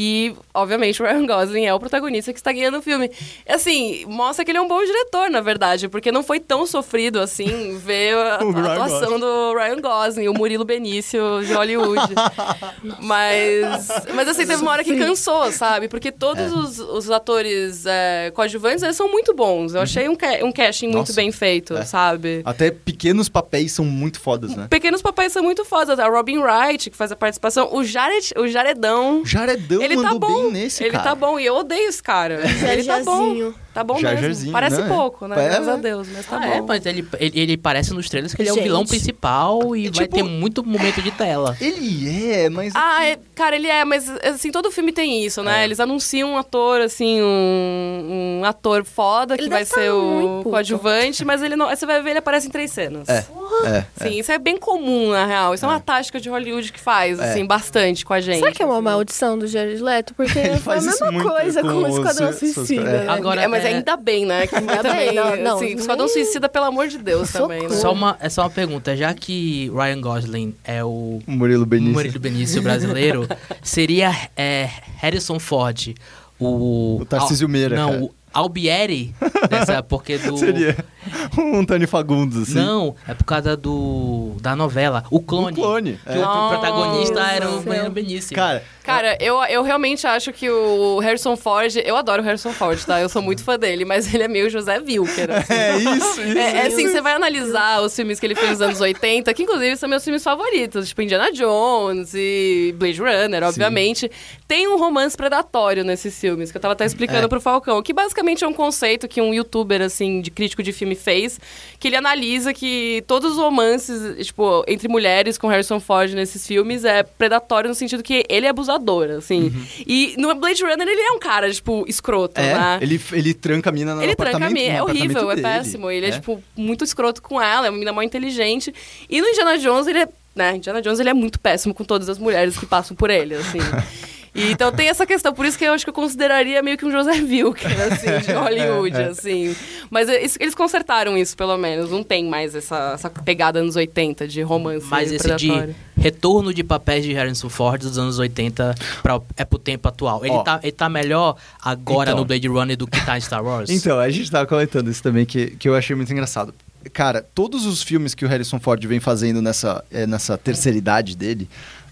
E, 0.00 0.32
obviamente, 0.54 1.02
o 1.02 1.04
Ryan 1.04 1.26
Gosling 1.26 1.64
é 1.66 1.74
o 1.74 1.80
protagonista 1.80 2.32
que 2.32 2.38
está 2.38 2.52
guiando 2.52 2.78
o 2.78 2.82
filme. 2.82 3.10
Assim, 3.48 4.04
mostra 4.06 4.44
que 4.44 4.52
ele 4.52 4.58
é 4.58 4.60
um 4.60 4.68
bom 4.68 4.80
diretor, 4.84 5.28
na 5.28 5.40
verdade, 5.40 5.88
porque 5.88 6.12
não 6.12 6.22
foi 6.22 6.38
tão 6.38 6.64
sofrido 6.66 7.18
assim 7.18 7.76
ver 7.84 8.14
a, 8.16 8.36
a 8.36 8.38
Ryan 8.38 8.72
atuação 8.74 9.18
do 9.18 9.54
Ryan 9.54 9.80
Gosling, 9.80 10.28
o 10.28 10.34
Murilo 10.34 10.64
Benício 10.64 11.20
de 11.44 11.52
Hollywood. 11.52 12.14
mas, 13.00 13.88
mas 14.14 14.28
assim, 14.28 14.46
teve 14.46 14.62
uma 14.62 14.70
hora 14.70 14.84
que 14.84 14.96
cansou, 14.96 15.50
sabe? 15.52 15.88
Porque 15.88 16.12
todos 16.12 16.44
É. 16.44 16.46
os, 16.54 16.78
os 16.78 17.10
atores 17.10 17.84
é, 17.86 18.30
coadjuvantes 18.34 18.82
eles 18.82 18.96
são 18.96 19.08
muito 19.10 19.34
bons. 19.34 19.74
Eu 19.74 19.80
achei 19.82 20.08
um, 20.08 20.14
ca- 20.14 20.38
um 20.44 20.52
casting 20.52 20.86
muito 20.86 20.98
Uhum. 20.98 21.02
Nossa. 21.02 21.12
bem 21.14 21.32
feito, 21.32 21.74
É. 21.76 21.84
sabe? 21.84 22.42
Até 22.44 22.70
pequenos 22.70 23.28
papéis 23.28 23.72
são 23.72 23.84
muito 23.84 24.20
fodas, 24.20 24.54
né? 24.54 24.66
Pequenos 24.68 25.00
papéis 25.02 25.32
são 25.32 25.42
muito 25.42 25.64
fodas. 25.64 25.98
A 25.98 26.08
Robin 26.08 26.38
Wright, 26.38 26.90
que 26.90 26.96
faz 26.96 27.10
a 27.12 27.16
participação. 27.16 27.68
O, 27.72 27.82
Jared, 27.84 28.32
o 28.36 28.46
Jaredão. 28.48 29.22
Jaredão 29.24 29.80
Ele 29.94 30.02
tá 30.02 30.18
bem 30.18 30.52
nesse, 30.52 30.82
Ele 30.84 30.92
cara. 30.92 31.04
tá 31.04 31.14
bom. 31.14 31.38
E 31.38 31.46
eu 31.46 31.56
odeio 31.56 31.88
esse 31.88 32.02
cara. 32.02 32.40
ele 32.72 32.84
tá 32.84 33.02
bom. 33.02 33.52
Tá 33.78 33.84
bom 33.84 33.98
Jar 33.98 34.20
mesmo. 34.20 34.50
Parece 34.52 34.80
né? 34.80 34.88
pouco, 34.88 35.26
né? 35.28 35.36
É. 35.38 35.48
Graças 35.48 35.68
a 35.68 35.76
Deus, 35.76 36.08
mas 36.12 36.26
tá 36.26 36.38
Ah, 36.40 36.46
é, 36.48 36.60
bom. 36.60 36.66
mas 36.66 36.84
ele, 36.86 37.06
ele, 37.20 37.40
ele 37.40 37.56
parece 37.56 37.94
nos 37.94 38.08
trailers 38.08 38.34
que 38.34 38.42
ele 38.42 38.48
é 38.48 38.52
o 38.52 38.56
Gente. 38.56 38.64
vilão 38.64 38.84
principal 38.84 39.76
e 39.76 39.84
vai 39.88 40.04
tipo- 40.04 40.16
ter 40.16 40.22
muito 40.22 40.64
momento 40.64 41.00
de 41.00 41.10
tela. 41.10 41.56
Ele 41.60 42.24
é, 42.32 42.48
mas. 42.50 42.72
Ah, 42.74 43.06
é- 43.06 43.18
cara, 43.34 43.56
ele 43.56 43.68
é, 43.68 43.84
mas 43.84 44.08
assim, 44.24 44.50
todo 44.50 44.70
filme 44.70 44.92
tem 44.92 45.24
isso, 45.24 45.42
né? 45.42 45.60
É. 45.62 45.64
Eles 45.64 45.78
anunciam 45.80 46.30
um 46.32 46.36
ator, 46.38 46.80
assim, 46.80 47.22
um, 47.22 48.40
um 48.40 48.44
ator 48.44 48.84
foda 48.84 49.36
que 49.36 49.42
Ele 49.44 49.50
vai 49.50 49.60
deve 49.60 49.70
ser 49.70 49.88
tá 49.88 49.94
muito 49.94 50.48
o 50.48 50.50
coadjuvante, 50.50 51.24
mas 51.24 51.42
ele 51.42 51.56
não. 51.56 51.68
Você 51.68 51.86
vai 51.86 52.02
ver, 52.02 52.10
ele 52.10 52.18
aparece 52.18 52.48
em 52.48 52.50
três 52.50 52.70
cenas. 52.72 53.08
É, 53.08 53.24
é. 53.66 53.84
Sim, 54.02 54.18
isso 54.18 54.32
é 54.32 54.38
bem 54.38 54.56
comum, 54.56 55.10
na 55.12 55.26
real. 55.26 55.54
Isso 55.54 55.64
é, 55.64 55.68
uma 55.68 55.80
tática 55.80 56.20
de 56.20 56.28
Hollywood 56.28 56.72
que 56.72 56.80
faz, 56.80 57.18
É. 57.18 57.30
assim, 57.30 57.46
bastante 57.46 58.04
com 58.04 58.12
a 58.14 58.20
gente. 58.20 58.38
Será 58.40 58.52
que 58.52 58.62
é 58.62 58.66
uma 58.66 58.74
assim. 58.76 58.82
maldição 58.84 59.38
do 59.38 59.46
Jared 59.46 59.80
Leto? 59.82 60.14
Porque 60.14 60.38
Ele 60.38 60.58
foi 60.58 60.78
a 60.78 60.80
mesma 60.80 61.22
coisa 61.22 61.62
com, 61.62 61.68
o 61.68 61.88
Esquadrão 61.88 62.32
Suicida. 62.32 62.82
é. 62.82 63.04
né? 63.04 63.08
Agora, 63.08 63.42
É, 63.42 63.46
mas 63.46 63.64
é- 63.70 63.74
ainda 63.76 63.96
bem, 63.96 64.24
né? 64.26 64.46
Que 64.46 64.54
Ainda 64.56 64.76
também, 64.78 65.06
bem, 65.06 65.14
não, 65.14 65.36
não, 65.36 65.56
assim, 65.56 65.66
nem- 65.66 65.74
Esquadrão 65.76 66.08
Suicida, 66.08 66.48
pelo 66.48 66.64
amor 66.66 66.88
de 66.88 66.98
Deus, 66.98 67.30
também, 67.32 67.62
né? 67.62 67.68
Socorro. 67.68 67.80
Só 67.80 67.92
uma, 67.92 68.16
é 68.20 68.28
só 68.28 68.42
uma 68.42 68.50
pergunta, 68.50 68.96
já 68.96 69.12
que 69.14 69.70
Ryan 69.74 70.00
Gosling 70.00 70.54
é 70.64 70.82
o 70.84 71.20
Murilo 71.26 71.66
Benício. 71.66 71.92
Murilo 71.94 72.18
Benício 72.20 72.62
brasileiro, 72.62 73.28
seria 73.62 74.14
é, 74.36 74.68
Harrison 74.98 75.38
Ford 75.38 75.94
o... 76.38 76.98
O 77.00 77.04
Tarcísio 77.04 77.48
Meira, 77.48 77.76
Não, 77.76 77.90
cara. 77.90 78.02
o 78.04 78.14
Albieri, 78.32 79.14
dessa, 79.50 79.82
porque 79.82 80.18
do... 80.18 80.36
Seria 80.38 80.76
um 81.38 81.64
Tony 81.64 81.86
Fagundes, 81.86 82.36
assim. 82.38 82.54
Não, 82.54 82.94
é 83.06 83.14
por 83.14 83.24
causa 83.24 83.56
do 83.56 84.32
da 84.40 84.54
novela, 84.56 85.04
O 85.10 85.20
Clone. 85.20 85.52
O 85.52 85.54
Clone, 85.54 86.00
Que 86.04 86.12
é. 86.12 86.18
o 86.18 86.20
Nossa. 86.22 86.58
protagonista 86.58 87.20
era 87.20 87.50
o 87.50 87.90
Benício. 87.90 88.34
Cara, 88.34 88.62
Cara, 88.82 89.18
eu, 89.20 89.36
eu 89.44 89.62
realmente 89.62 90.06
acho 90.06 90.32
que 90.32 90.48
o 90.48 90.98
Harrison 91.00 91.36
Ford. 91.36 91.76
Eu 91.84 91.94
adoro 91.94 92.22
o 92.22 92.24
Harrison 92.24 92.52
Ford, 92.52 92.82
tá? 92.86 92.98
Eu 93.00 93.08
sou 93.10 93.20
muito 93.20 93.44
fã 93.44 93.58
dele, 93.58 93.84
mas 93.84 94.12
ele 94.14 94.22
é 94.22 94.28
meio 94.28 94.48
José 94.48 94.78
Wilker. 94.78 95.30
assim. 95.30 95.52
é 95.52 95.76
isso, 95.76 96.20
isso. 96.22 96.38
É, 96.38 96.56
é 96.62 96.66
assim, 96.68 96.84
isso. 96.84 96.92
você 96.92 97.00
vai 97.02 97.12
analisar 97.12 97.82
os 97.82 97.94
filmes 97.94 98.18
que 98.18 98.24
ele 98.24 98.34
fez 98.34 98.50
nos 98.52 98.60
anos 98.62 98.80
80, 98.80 99.34
que 99.34 99.42
inclusive 99.42 99.76
são 99.76 99.88
meus 99.90 100.02
filmes 100.02 100.24
favoritos, 100.24 100.88
tipo 100.88 101.02
Indiana 101.02 101.30
Jones 101.30 102.12
e 102.14 102.74
Blade 102.78 102.98
Runner, 103.00 103.42
obviamente. 103.42 104.10
Tem 104.46 104.66
um 104.66 104.78
romance 104.78 105.14
predatório 105.14 105.84
nesses 105.84 106.18
filmes, 106.18 106.50
que 106.50 106.56
eu 106.56 106.60
tava 106.60 106.72
até 106.72 106.86
explicando 106.86 107.26
É. 107.26 107.28
pro 107.28 107.40
Falcão, 107.42 107.82
que 107.82 107.92
basicamente 107.92 108.42
é 108.42 108.48
um 108.48 108.54
conceito 108.54 109.06
que 109.06 109.20
um 109.20 109.34
youtuber, 109.34 109.82
assim, 109.82 110.22
de 110.22 110.30
crítico 110.30 110.62
de 110.62 110.72
filme 110.72 110.94
fez, 110.98 111.40
que 111.78 111.88
ele 111.88 111.96
analisa 111.96 112.52
que 112.52 113.02
todos 113.06 113.32
os 113.32 113.38
romances, 113.38 114.26
tipo, 114.26 114.64
entre 114.68 114.88
mulheres 114.88 115.38
com 115.38 115.48
Harrison 115.48 115.80
Ford 115.80 116.12
nesses 116.12 116.46
filmes 116.46 116.84
é 116.84 117.02
predatório 117.02 117.68
no 117.68 117.74
sentido 117.74 118.02
que 118.02 118.24
ele 118.28 118.46
é 118.46 118.50
abusador, 118.50 119.10
assim. 119.10 119.50
E 119.86 120.14
no 120.18 120.34
Blade 120.34 120.62
Runner 120.62 120.86
ele 120.86 121.00
é 121.00 121.12
um 121.12 121.18
cara, 121.18 121.50
tipo, 121.50 121.84
escroto, 121.88 122.40
É, 122.40 122.54
né? 122.54 122.78
ele, 122.82 123.00
ele 123.12 123.32
tranca 123.32 123.70
a 123.70 123.72
mina 123.72 123.94
no 123.94 124.02
Ele 124.02 124.14
tranca 124.14 124.46
a 124.46 124.50
mina, 124.50 124.74
é 124.74 124.82
horrível, 124.82 125.30
é 125.30 125.36
péssimo. 125.36 125.90
Ele 125.90 126.06
é. 126.06 126.10
tipo, 126.10 126.42
muito 126.56 126.84
escroto 126.84 127.22
com 127.22 127.40
ela, 127.40 127.66
é 127.66 127.70
uma 127.70 127.72
menina 127.72 127.92
mó 127.92 128.02
inteligente. 128.02 128.74
E 129.08 129.20
no 129.20 129.28
Indiana 129.28 129.56
Jones, 129.58 129.86
ele 129.86 130.00
é. 130.00 130.08
Né, 130.34 130.56
Indiana 130.56 130.80
Jones 130.80 131.00
ele 131.00 131.08
é 131.08 131.14
muito 131.14 131.40
péssimo 131.40 131.74
com 131.74 131.82
todas 131.82 132.08
as 132.08 132.16
mulheres 132.16 132.56
que 132.56 132.66
passam 132.66 132.96
por 132.96 133.10
ele, 133.10 133.34
assim. 133.34 133.58
E, 134.38 134.52
então 134.52 134.70
tem 134.72 134.88
essa 134.88 135.04
questão, 135.06 135.32
por 135.34 135.44
isso 135.44 135.58
que 135.58 135.64
eu 135.64 135.72
acho 135.72 135.84
que 135.84 135.90
eu 135.90 135.94
consideraria 135.94 136.62
meio 136.62 136.78
que 136.78 136.84
um 136.86 136.90
José 136.90 137.12
Wilker, 137.12 137.70
assim, 137.92 138.26
de 138.26 138.32
Hollywood, 138.38 138.96
assim. 139.02 139.54
Mas 139.90 140.08
é, 140.08 140.24
isso- 140.24 140.36
eles 140.40 140.54
consertaram 140.54 141.16
isso, 141.18 141.36
pelo 141.36 141.56
menos. 141.56 141.90
Não 141.90 142.02
tem 142.02 142.24
mais 142.28 142.54
essa, 142.54 142.92
essa 142.94 143.10
pegada 143.10 143.58
anos 143.58 143.76
80 143.76 144.26
de 144.28 144.42
romance 144.42 144.86
Mas 144.88 145.10
esse 145.12 145.34
de 145.36 145.50
retorno 145.96 146.54
de 146.54 146.62
papéis 146.62 147.04
de 147.04 147.12
Harrison 147.12 147.48
Ford 147.48 147.80
dos 147.82 147.98
anos 147.98 148.18
80 148.18 148.74
pra, 149.02 149.20
é 149.36 149.44
pro 149.44 149.58
tempo 149.58 149.88
atual. 149.88 150.24
Ele, 150.24 150.34
Ó. 150.34 150.42
tá, 150.42 150.60
ele 150.62 150.72
tá 150.72 150.88
melhor 150.88 151.36
agora 151.62 152.10
Então. 152.10 152.20
no 152.20 152.24
Blade 152.24 152.46
Runner 152.48 152.76
do 152.76 152.86
que 152.86 153.04
tá 153.04 153.18
em 153.18 153.20
Star 153.20 153.44
Wars? 153.44 153.68
Então, 153.88 153.98
a 153.98 154.08
gente 154.10 154.30
tava 154.30 154.46
comentando 154.46 154.90
isso 154.90 155.02
também, 155.02 155.24
que, 155.26 155.48
que 155.52 155.68
eu 155.68 155.74
achei 155.74 155.94
muito 155.96 156.12
engraçado. 156.12 156.54
Cara, 156.92 157.26
todos 157.34 157.66
os 157.66 157.82
filmes 157.82 158.14
que 158.14 158.24
o 158.24 158.28
Harrison 158.28 158.58
Ford 158.60 158.82
vem 158.86 159.00
fazendo 159.00 159.42
nessa, 159.42 159.84
é, 159.90 160.06
nessa 160.06 160.38
terceira 160.38 160.78
idade 160.78 161.16
dele, 161.16 161.48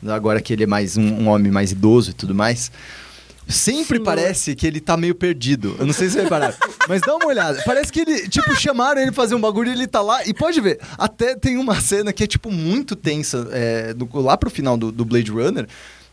agora 0.09 0.41
que 0.41 0.53
ele 0.53 0.65
é 0.65 0.67
mais 0.67 0.97
um, 0.97 1.03
um 1.03 1.29
homem 1.29 1.51
mais 1.53 1.73
idoso 1.73 2.11
e 2.11 2.15
tudo 2.15 2.35
mais, 2.35 2.71
sempre 3.49 3.97
Senhor. 3.99 4.05
parece 4.05 4.55
que 4.57 4.67
ele 4.67 4.81
tá 4.81 4.97
meio 4.97 5.15
perdido. 5.15 5.77
Eu 5.79 5.87
não 5.87 5.93
sei 5.93 6.09
se 6.09 6.15
vocês 6.15 6.25
repararam, 6.25 6.55
mas 6.89 7.01
dá 7.01 7.15
uma 7.15 7.27
olhada. 7.27 7.63
Parece 7.65 7.93
que 7.93 8.01
ele, 8.01 8.29
tipo, 8.29 8.55
chamaram 8.57 9.01
ele 9.01 9.13
fazer 9.13 9.35
um 9.35 9.41
bagulho 9.41 9.69
e 9.71 9.73
ele 9.73 9.87
tá 9.87 10.01
lá. 10.03 10.25
E 10.27 10.35
pode 10.35 10.61
ver, 10.61 10.81
até 10.99 11.35
tem 11.37 11.57
uma 11.57 11.81
cena 11.81 12.13
que 12.13 12.25
é, 12.25 12.27
tipo, 12.27 12.51
muito 12.51 12.97
tensa, 12.97 13.49
é, 13.53 13.95
do- 13.95 14.09
lá 14.21 14.37
pro 14.37 14.51
final 14.51 14.77
do, 14.77 14.91
do 14.91 15.05
Blade 15.05 15.31
Runner. 15.31 15.67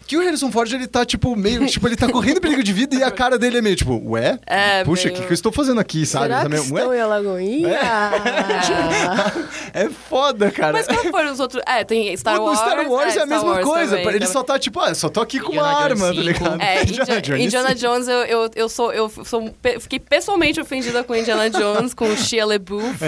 Que 0.06 0.18
o 0.18 0.22
Harrison 0.22 0.52
Ford, 0.52 0.72
ele 0.74 0.86
tá, 0.88 1.06
tipo, 1.06 1.36
meio... 1.36 1.66
Tipo, 1.74 1.88
ele 1.88 1.96
tá 1.96 2.08
correndo 2.10 2.40
perigo 2.42 2.62
de 2.64 2.74
vida 2.74 2.96
e 2.96 3.04
a 3.04 3.10
cara 3.12 3.38
dele 3.40 3.58
é 3.58 3.62
meio, 3.62 3.76
tipo, 3.76 4.02
ué? 4.12 4.38
É, 4.46 4.84
Puxa, 4.84 5.04
o 5.04 5.06
meio- 5.08 5.16
que, 5.22 5.26
que 5.28 5.32
eu 5.32 5.34
estou 5.34 5.52
fazendo 5.52 5.80
aqui, 5.80 6.06
sabe? 6.06 6.26
Será 6.26 6.44
Tá 6.44 6.50
que 6.50 6.56
estão 6.56 6.90
ué? 6.90 6.98
em 6.98 7.02
Alagoinha? 7.02 7.80
É 9.74 9.90
foda, 10.10 10.52
cara. 10.52 10.74
Mas 10.74 10.88
qual 10.88 11.04
foram 11.06 11.32
os 11.32 11.40
outros? 11.40 11.62
É, 11.66 11.84
tem 11.84 12.16
Star 12.18 12.40
o 12.40 12.46
Wars. 12.46 12.60
do 12.60 12.66
Star 12.66 12.88
Wars 12.90 13.06
é, 13.06 13.08
a 13.08 13.12
Star 13.12 13.28
mesma 13.28 13.50
Wars 13.52 13.66
coisa. 13.66 13.90
também, 13.92 14.08
ele 14.08 14.20
também. 14.20 14.34
só 14.34 14.44
tá, 14.44 14.60
tipo, 14.60 14.80
ah, 14.80 14.94
só 14.94 15.10
tô 15.10 15.22
aqui 15.22 15.40
com 15.40 15.48
Indiana 15.54 15.68
uma 15.70 15.80
arma, 15.84 16.08
tá 16.08 16.14
5. 16.14 16.22
ligado? 16.22 16.62
É, 16.62 16.84
Indiana, 16.84 17.22
Jones 17.22 17.46
Indiana. 17.46 17.76
Jones, 17.76 18.08
eu, 18.08 18.18
eu, 18.26 18.52
eu 18.56 18.70
sou. 18.70 18.94
Eu 18.94 19.10
sou 19.10 19.54
fiquei 19.80 20.00
pessoalmente 20.00 20.60
ofendida 20.60 21.04
com 21.04 21.16
Indiana 21.16 21.50
Jones, 21.50 21.94
com 21.94 22.16
Shia 22.16 22.46
LaBeouf. 22.46 23.00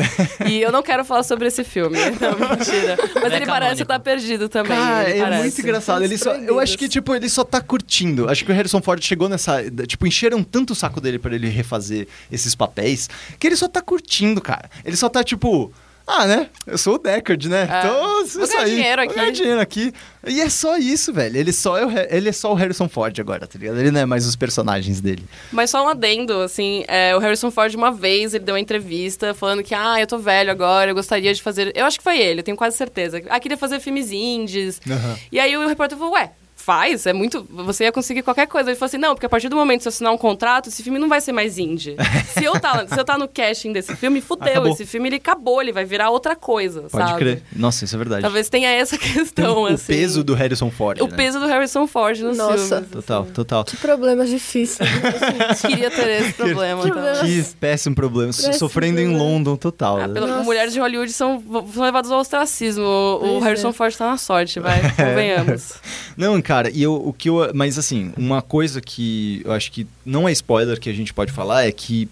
e 0.47 0.61
eu 0.61 0.71
não 0.71 0.81
quero 0.81 1.03
falar 1.05 1.23
sobre 1.23 1.47
esse 1.47 1.63
filme. 1.63 1.97
Não, 2.19 2.49
mentira. 2.49 2.97
Mas 3.15 3.33
É 3.33 3.35
ele 3.35 3.45
parece 3.45 3.81
estar 3.81 3.99
perdido 3.99 4.49
também. 4.49 4.77
Cara, 4.77 5.09
ele 5.09 5.19
é 5.19 5.23
parece. 5.23 5.41
muito 5.43 5.61
engraçado. 5.61 6.03
Ele 6.03 6.17
só, 6.17 6.33
eu 6.35 6.59
acho 6.59 6.77
que, 6.77 6.84
tipo, 6.89 7.13
ele 7.15 7.29
só 7.29 7.43
tá 7.43 7.61
curtindo. 7.61 8.29
Acho 8.29 8.43
que 8.45 8.51
o 8.51 8.55
Harrison 8.55 8.81
Ford 8.81 9.03
chegou 9.03 9.27
nessa. 9.29 9.63
Tipo, 9.87 10.07
encheram 10.07 10.43
tanto 10.43 10.73
o 10.73 10.75
saco 10.75 10.99
dele 11.01 11.19
pra 11.19 11.33
ele 11.35 11.47
refazer 11.49 12.07
esses 12.31 12.55
papéis 12.55 13.09
que 13.39 13.47
ele 13.47 13.55
só 13.55 13.67
tá 13.67 13.81
curtindo, 13.81 14.41
cara. 14.41 14.69
Ele 14.83 14.95
só 14.95 15.09
tá, 15.09 15.23
tipo. 15.23 15.71
Ah, 16.07 16.27
né? 16.27 16.49
Eu 16.67 16.77
sou 16.77 16.95
o 16.95 16.97
Deckard, 16.99 17.49
né? 17.49 17.61
É. 17.61 17.79
Então, 17.79 18.23
isso 18.23 18.37
Vou 18.37 18.47
ganhar 18.47 18.61
aí. 18.61 18.75
dinheiro 18.75 19.01
Vou 19.01 19.11
aqui. 19.23 19.31
dinheiro 19.31 19.59
aqui. 19.59 19.93
E 20.27 20.39
é 20.39 20.49
só 20.49 20.77
isso, 20.77 21.11
velho. 21.11 21.35
Ele 21.35 21.51
só 21.51 21.75
é, 21.79 21.83
o, 21.83 21.89
ele 22.11 22.29
é 22.29 22.31
só 22.31 22.51
o 22.51 22.53
Harrison 22.53 22.87
Ford 22.87 23.19
agora, 23.19 23.47
tá 23.47 23.57
ligado? 23.57 23.79
Ele 23.79 23.89
não 23.89 24.01
é 24.01 24.05
mais 24.05 24.27
os 24.27 24.35
personagens 24.35 25.01
dele. 25.01 25.25
Mas 25.51 25.71
só 25.71 25.83
um 25.83 25.87
adendo, 25.89 26.41
assim, 26.41 26.85
é, 26.87 27.15
o 27.15 27.19
Harrison 27.19 27.49
Ford, 27.49 27.73
uma 27.73 27.91
vez, 27.91 28.35
ele 28.35 28.43
deu 28.43 28.53
uma 28.53 28.59
entrevista 28.61 29.33
falando 29.33 29.63
que, 29.63 29.73
ah, 29.73 29.99
eu 29.99 30.05
tô 30.05 30.19
velho 30.19 30.51
agora, 30.51 30.91
eu 30.91 30.95
gostaria 30.95 31.33
de 31.33 31.41
fazer. 31.41 31.71
Eu 31.75 31.85
acho 31.85 31.97
que 31.97 32.03
foi 32.03 32.19
ele, 32.19 32.41
eu 32.41 32.43
tenho 32.43 32.55
quase 32.55 32.77
certeza. 32.77 33.23
Ah, 33.27 33.39
queria 33.39 33.57
fazer 33.57 33.79
filmes 33.79 34.11
indies. 34.11 34.79
Aham. 34.87 35.17
E 35.31 35.39
aí 35.39 35.57
o 35.57 35.67
repórter 35.67 35.97
falou, 35.97 36.13
ué. 36.13 36.31
Faz, 36.65 37.05
é 37.05 37.13
muito. 37.13 37.45
Você 37.47 37.83
ia 37.83 37.91
conseguir 37.91 38.23
qualquer 38.23 38.47
coisa. 38.47 38.71
Ele 38.71 38.75
falou 38.75 38.87
assim: 38.87 38.97
não, 38.97 39.13
porque 39.13 39.27
a 39.27 39.29
partir 39.29 39.49
do 39.49 39.55
momento 39.55 39.77
que 39.77 39.83
você 39.83 39.89
assinar 39.89 40.11
um 40.11 40.17
contrato, 40.17 40.67
esse 40.67 40.81
filme 40.81 40.97
não 40.97 41.07
vai 41.07 41.21
ser 41.21 41.31
mais 41.31 41.59
indie. 41.59 41.95
se, 42.33 42.43
eu 42.43 42.59
tá, 42.59 42.87
se 42.87 42.99
eu 42.99 43.05
tá 43.05 43.19
no 43.19 43.27
casting 43.27 43.71
desse 43.71 43.95
filme, 43.95 44.19
fudeu. 44.19 44.51
Acabou. 44.51 44.71
Esse 44.71 44.83
filme 44.83 45.09
ele 45.09 45.17
acabou, 45.17 45.61
ele 45.61 45.71
vai 45.71 45.85
virar 45.85 46.09
outra 46.09 46.35
coisa. 46.35 46.87
Pode 46.89 47.07
sabe? 47.07 47.19
crer. 47.19 47.43
Nossa, 47.55 47.85
isso 47.85 47.93
é 47.93 47.99
verdade. 47.99 48.23
Talvez 48.23 48.49
tenha 48.49 48.67
essa 48.71 48.97
Tem 48.97 49.13
questão, 49.13 49.61
o 49.61 49.65
assim. 49.67 49.93
peso 49.93 50.23
do 50.23 50.33
Harrison 50.33 50.71
Ford. 50.71 50.99
O 51.01 51.07
né? 51.07 51.15
peso 51.15 51.39
do 51.39 51.45
Harrison 51.45 51.85
Ford 51.85 52.19
no 52.21 52.33
Nossa. 52.33 52.77
filme. 52.77 52.87
Total, 52.87 53.25
total. 53.25 53.63
Que 53.63 53.77
problemas 53.77 54.27
difíceis. 54.27 54.89
Queria 55.61 55.91
ter 55.91 56.23
esse 56.23 56.33
problema. 56.33 56.81
Que 56.81 56.89
problema. 56.89 57.19
Que 57.19 57.43
péssimo 57.59 57.93
problema. 57.93 58.33
Péssimo 58.33 58.53
Sofrendo 58.55 58.99
em 58.99 59.05
problema. 59.05 59.23
London, 59.23 59.55
total. 59.55 60.01
Ah, 60.01 60.09
pelo- 60.09 60.25
Nossa. 60.25 60.43
mulheres 60.43 60.73
de 60.73 60.79
Hollywood 60.79 61.11
são, 61.13 61.43
são 61.71 61.83
levadas 61.83 62.09
ao 62.09 62.19
ostracismo. 62.19 62.83
O, 62.83 63.37
o 63.37 63.39
Harrison 63.39 63.69
é. 63.69 63.73
Ford 63.73 63.95
tá 63.95 64.09
na 64.09 64.17
sorte, 64.17 64.59
vai. 64.59 64.81
Convenhamos. 64.97 65.73
Não, 66.17 66.41
cara, 66.41 66.54
e 66.73 66.81
eu, 66.83 66.93
o 66.95 67.11
que 67.13 67.29
eu. 67.29 67.51
Mas 67.53 67.77
assim, 67.77 68.11
uma 68.17 68.41
coisa 68.41 68.79
que 68.81 69.41
eu 69.43 69.51
acho 69.51 69.71
que 69.71 69.85
não 70.05 70.27
é 70.27 70.31
spoiler 70.31 70.79
que 70.79 70.89
a 70.89 70.93
gente 70.93 71.13
pode 71.13 71.31
falar 71.31 71.65
é 71.67 71.71
que, 71.71 72.07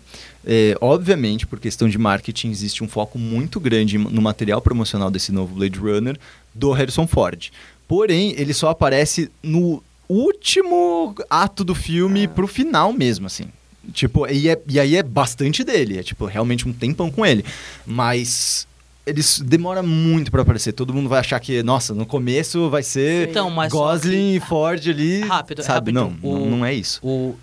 é, 0.46 0.76
obviamente, 0.82 1.48
por 1.48 1.60
questão 1.60 1.88
de 1.88 1.98
marketing, 1.98 2.50
existe 2.52 2.84
um 2.84 2.88
foco 2.88 3.18
muito 3.18 3.60
grande 3.60 3.98
no 3.98 4.22
material 4.22 4.62
promocional 4.62 5.10
desse 5.10 5.32
novo 5.32 5.56
Blade 5.56 5.80
Runner 5.80 6.18
do 6.54 6.72
Harrison 6.72 7.08
Ford. 7.08 7.50
Porém, 7.88 8.34
ele 8.38 8.54
só 8.54 8.70
aparece 8.70 9.30
no 9.42 9.82
último 10.10 11.16
ato 11.30 11.64
do 11.64 11.74
filme 11.76 12.28
pro 12.28 12.48
final 12.48 12.92
mesmo, 12.94 13.28
assim. 13.28 13.46
Tipo, 13.94 14.28
e, 14.28 14.48
é- 14.50 14.62
e 14.68 14.80
aí 14.80 14.96
é 14.96 15.04
bastante 15.04 15.64
dele, 15.64 15.98
é 16.00 16.04
tipo, 16.04 16.26
realmente 16.26 16.68
um 16.68 16.72
tempão 16.74 17.12
com 17.12 17.26
ele. 17.26 17.44
Mas 17.86 18.66
eles 19.06 19.40
demora 19.40 19.84
muito 19.84 20.32
pra 20.32 20.42
aparecer. 20.44 20.72
Todo 20.74 20.94
mundo 20.94 21.10
vai 21.10 21.20
achar 21.20 21.40
que, 21.40 21.62
nossa, 21.64 21.94
no 21.94 22.06
começo 22.06 22.70
vai 22.70 22.84
ser 22.84 23.30
Então, 23.30 23.50
mas 23.50 23.72
Gosling 23.72 24.36
e 24.36 24.40
Ford 24.40 24.88
ali. 24.90 25.22
Rápido, 25.22 25.62
sabe? 25.64 25.92
rápido. 25.92 25.94
Não, 26.22 26.32
O- 26.32 26.40
não, 26.40 26.46
não 26.58 26.66
é 26.66 26.74
isso. 26.74 27.00
O, 27.04 27.36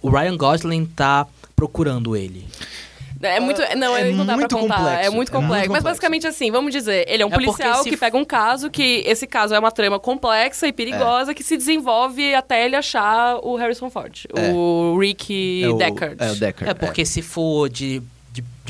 o 0.00 0.08
Ryan 0.10 0.36
Gosling 0.36 0.86
tá 0.86 1.26
procurando 1.54 2.16
ele. 2.16 2.46
É 3.22 3.38
muito. 3.38 3.60
Não, 3.76 3.94
É 3.94 4.10
não 4.12 4.24
dá 4.24 4.34
muito 4.34 4.48
pra 4.48 4.58
contar. 4.58 4.76
complexo, 4.78 5.04
É 5.06 5.10
muito 5.10 5.28
é 5.28 5.32
complexo. 5.32 5.34
muito 5.34 5.50
Mas 5.50 5.66
complexo. 5.66 5.84
basicamente 5.84 6.26
assim, 6.26 6.50
vamos 6.50 6.72
dizer, 6.72 7.04
ele 7.06 7.22
é 7.22 7.26
um 7.26 7.28
É 7.28 7.32
policial 7.34 7.82
que 7.84 7.90
f- 7.90 7.98
pega 7.98 8.16
um 8.16 8.24
caso, 8.24 8.70
que 8.70 9.02
esse 9.04 9.26
caso 9.26 9.54
é 9.54 9.58
uma 9.58 9.70
trama 9.70 9.98
complexa 10.00 10.66
e 10.66 10.72
perigosa, 10.72 11.34
que 11.34 11.44
se 11.44 11.54
desenvolve 11.54 12.34
até 12.34 12.64
ele 12.64 12.76
achar 12.76 13.36
o 13.42 13.56
Harrison 13.56 13.90
Ford. 13.90 14.24
É. 14.34 14.50
O 14.54 14.96
Rick 14.98 15.62
É 15.62 15.68
o, 15.68 15.74
Deckard. 15.76 16.16
É 16.18 16.30
o 16.30 16.34
Deckard. 16.36 16.70
É 16.70 16.72
porque 16.72 17.04
se 17.04 17.20
for 17.20 17.68
de, 17.68 18.00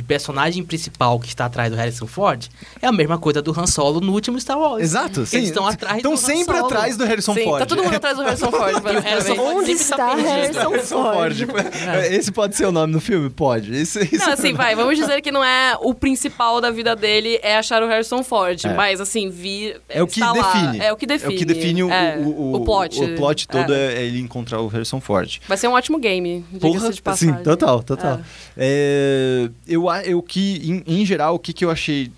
de, 0.00 0.02
personagem 0.02 0.64
principal 0.64 1.18
que 1.20 1.28
está 1.28 1.44
atrás 1.46 1.70
do 1.70 1.76
Harrison 1.76 2.06
Ford 2.06 2.46
é 2.80 2.86
a 2.86 2.92
mesma 2.92 3.18
coisa 3.18 3.40
do 3.42 3.58
Han 3.58 3.66
Solo 3.66 4.00
no 4.00 4.12
último 4.12 4.40
Star 4.40 4.58
Wars. 4.58 4.82
Exato, 4.82 5.24
sim. 5.26 5.36
Eles 5.38 5.48
estão 5.50 5.66
atrás 5.66 5.96
Estão 5.98 6.16
sempre 6.16 6.56
Solo. 6.56 6.66
atrás 6.66 6.96
do 6.96 7.04
Harrison 7.04 7.34
Sim, 7.34 7.44
Ford. 7.44 7.58
tá 7.60 7.66
todo 7.66 7.82
mundo 7.82 7.94
atrás 7.94 8.16
do 8.16 8.22
Harrison 8.22 8.50
Ford. 8.50 8.74
O 8.80 9.00
Harrison 9.00 9.40
Onde 9.40 9.66
tá 9.66 9.72
está 9.72 10.06
perdido. 10.14 10.28
Harrison 10.28 10.70
Ford. 10.70 11.36
Ford? 11.36 11.48
Esse 12.10 12.32
pode 12.32 12.56
ser 12.56 12.66
o 12.66 12.72
nome 12.72 12.92
do 12.92 13.00
filme? 13.00 13.30
Pode. 13.30 13.72
Isso, 13.80 13.98
isso 14.00 14.26
Não, 14.26 14.32
assim, 14.32 14.52
vai, 14.52 14.74
vamos 14.74 14.96
dizer 14.96 15.20
que 15.20 15.30
não 15.30 15.42
é 15.44 15.76
o 15.80 15.92
principal 15.94 16.60
da 16.60 16.70
vida 16.70 16.94
dele 16.96 17.38
é 17.42 17.56
achar 17.56 17.82
o 17.82 17.86
Harrison 17.88 18.22
Ford, 18.22 18.64
É. 18.64 18.74
mas 18.74 19.00
assim, 19.00 19.28
vir. 19.30 19.80
É 19.88 20.02
o 20.02 20.06
que 20.06 20.20
está 20.20 20.32
lá, 20.32 20.52
define. 20.52 20.84
É 20.84 20.92
o 20.92 20.96
que 20.96 21.06
define. 21.06 21.32
É 21.32 21.36
o 21.36 21.38
que 21.38 21.44
define 21.44 21.82
o, 21.84 21.90
É, 21.90 22.16
o, 22.18 22.54
o 22.56 22.64
plot. 22.64 23.02
O 23.02 23.16
plot 23.16 23.48
todo 23.48 23.72
É. 23.72 23.94
é. 23.94 24.02
ele 24.04 24.20
encontrar 24.20 24.60
o 24.60 24.68
Harrison 24.68 25.00
Ford. 25.00 25.38
Vai 25.48 25.56
ser 25.56 25.68
um 25.68 25.72
ótimo 25.72 25.98
game, 25.98 26.44
diga-se 26.52 26.92
de 26.92 27.02
passagem. 27.02 27.36
sim, 27.36 27.42
total, 27.42 27.82
total. 27.82 28.20
É, 28.56 29.48
eu, 29.66 29.88
eu 29.98 30.22
que, 30.22 30.60
em, 30.86 31.00
em 31.00 31.06
geral, 31.06 31.34
o 31.34 31.38
que, 31.38 31.52
que 31.52 31.64
eu 31.64 31.70
achei. 31.70 32.10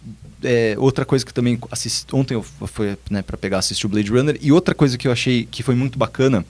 é, 0.43 0.75
outra 0.79 1.05
coisa 1.05 1.25
que 1.25 1.33
também 1.33 1.59
assisti, 1.71 2.15
ontem 2.15 2.35
eu 2.35 2.43
fui 2.43 2.97
né, 3.11 3.23
para 3.23 3.37
pegar 3.37 3.59
assistir 3.59 3.87
o 3.87 3.89
Blade 3.89 4.11
Runner 4.11 4.39
e 4.41 4.53
outra 4.53 4.75
coisa 4.75 4.99
que 4.99 5.07
eu 5.07 5.13
achei 5.13 5.47
que 5.51 5.63
foi 5.63 5.75
muito 5.75 5.99
bacana 5.99 6.45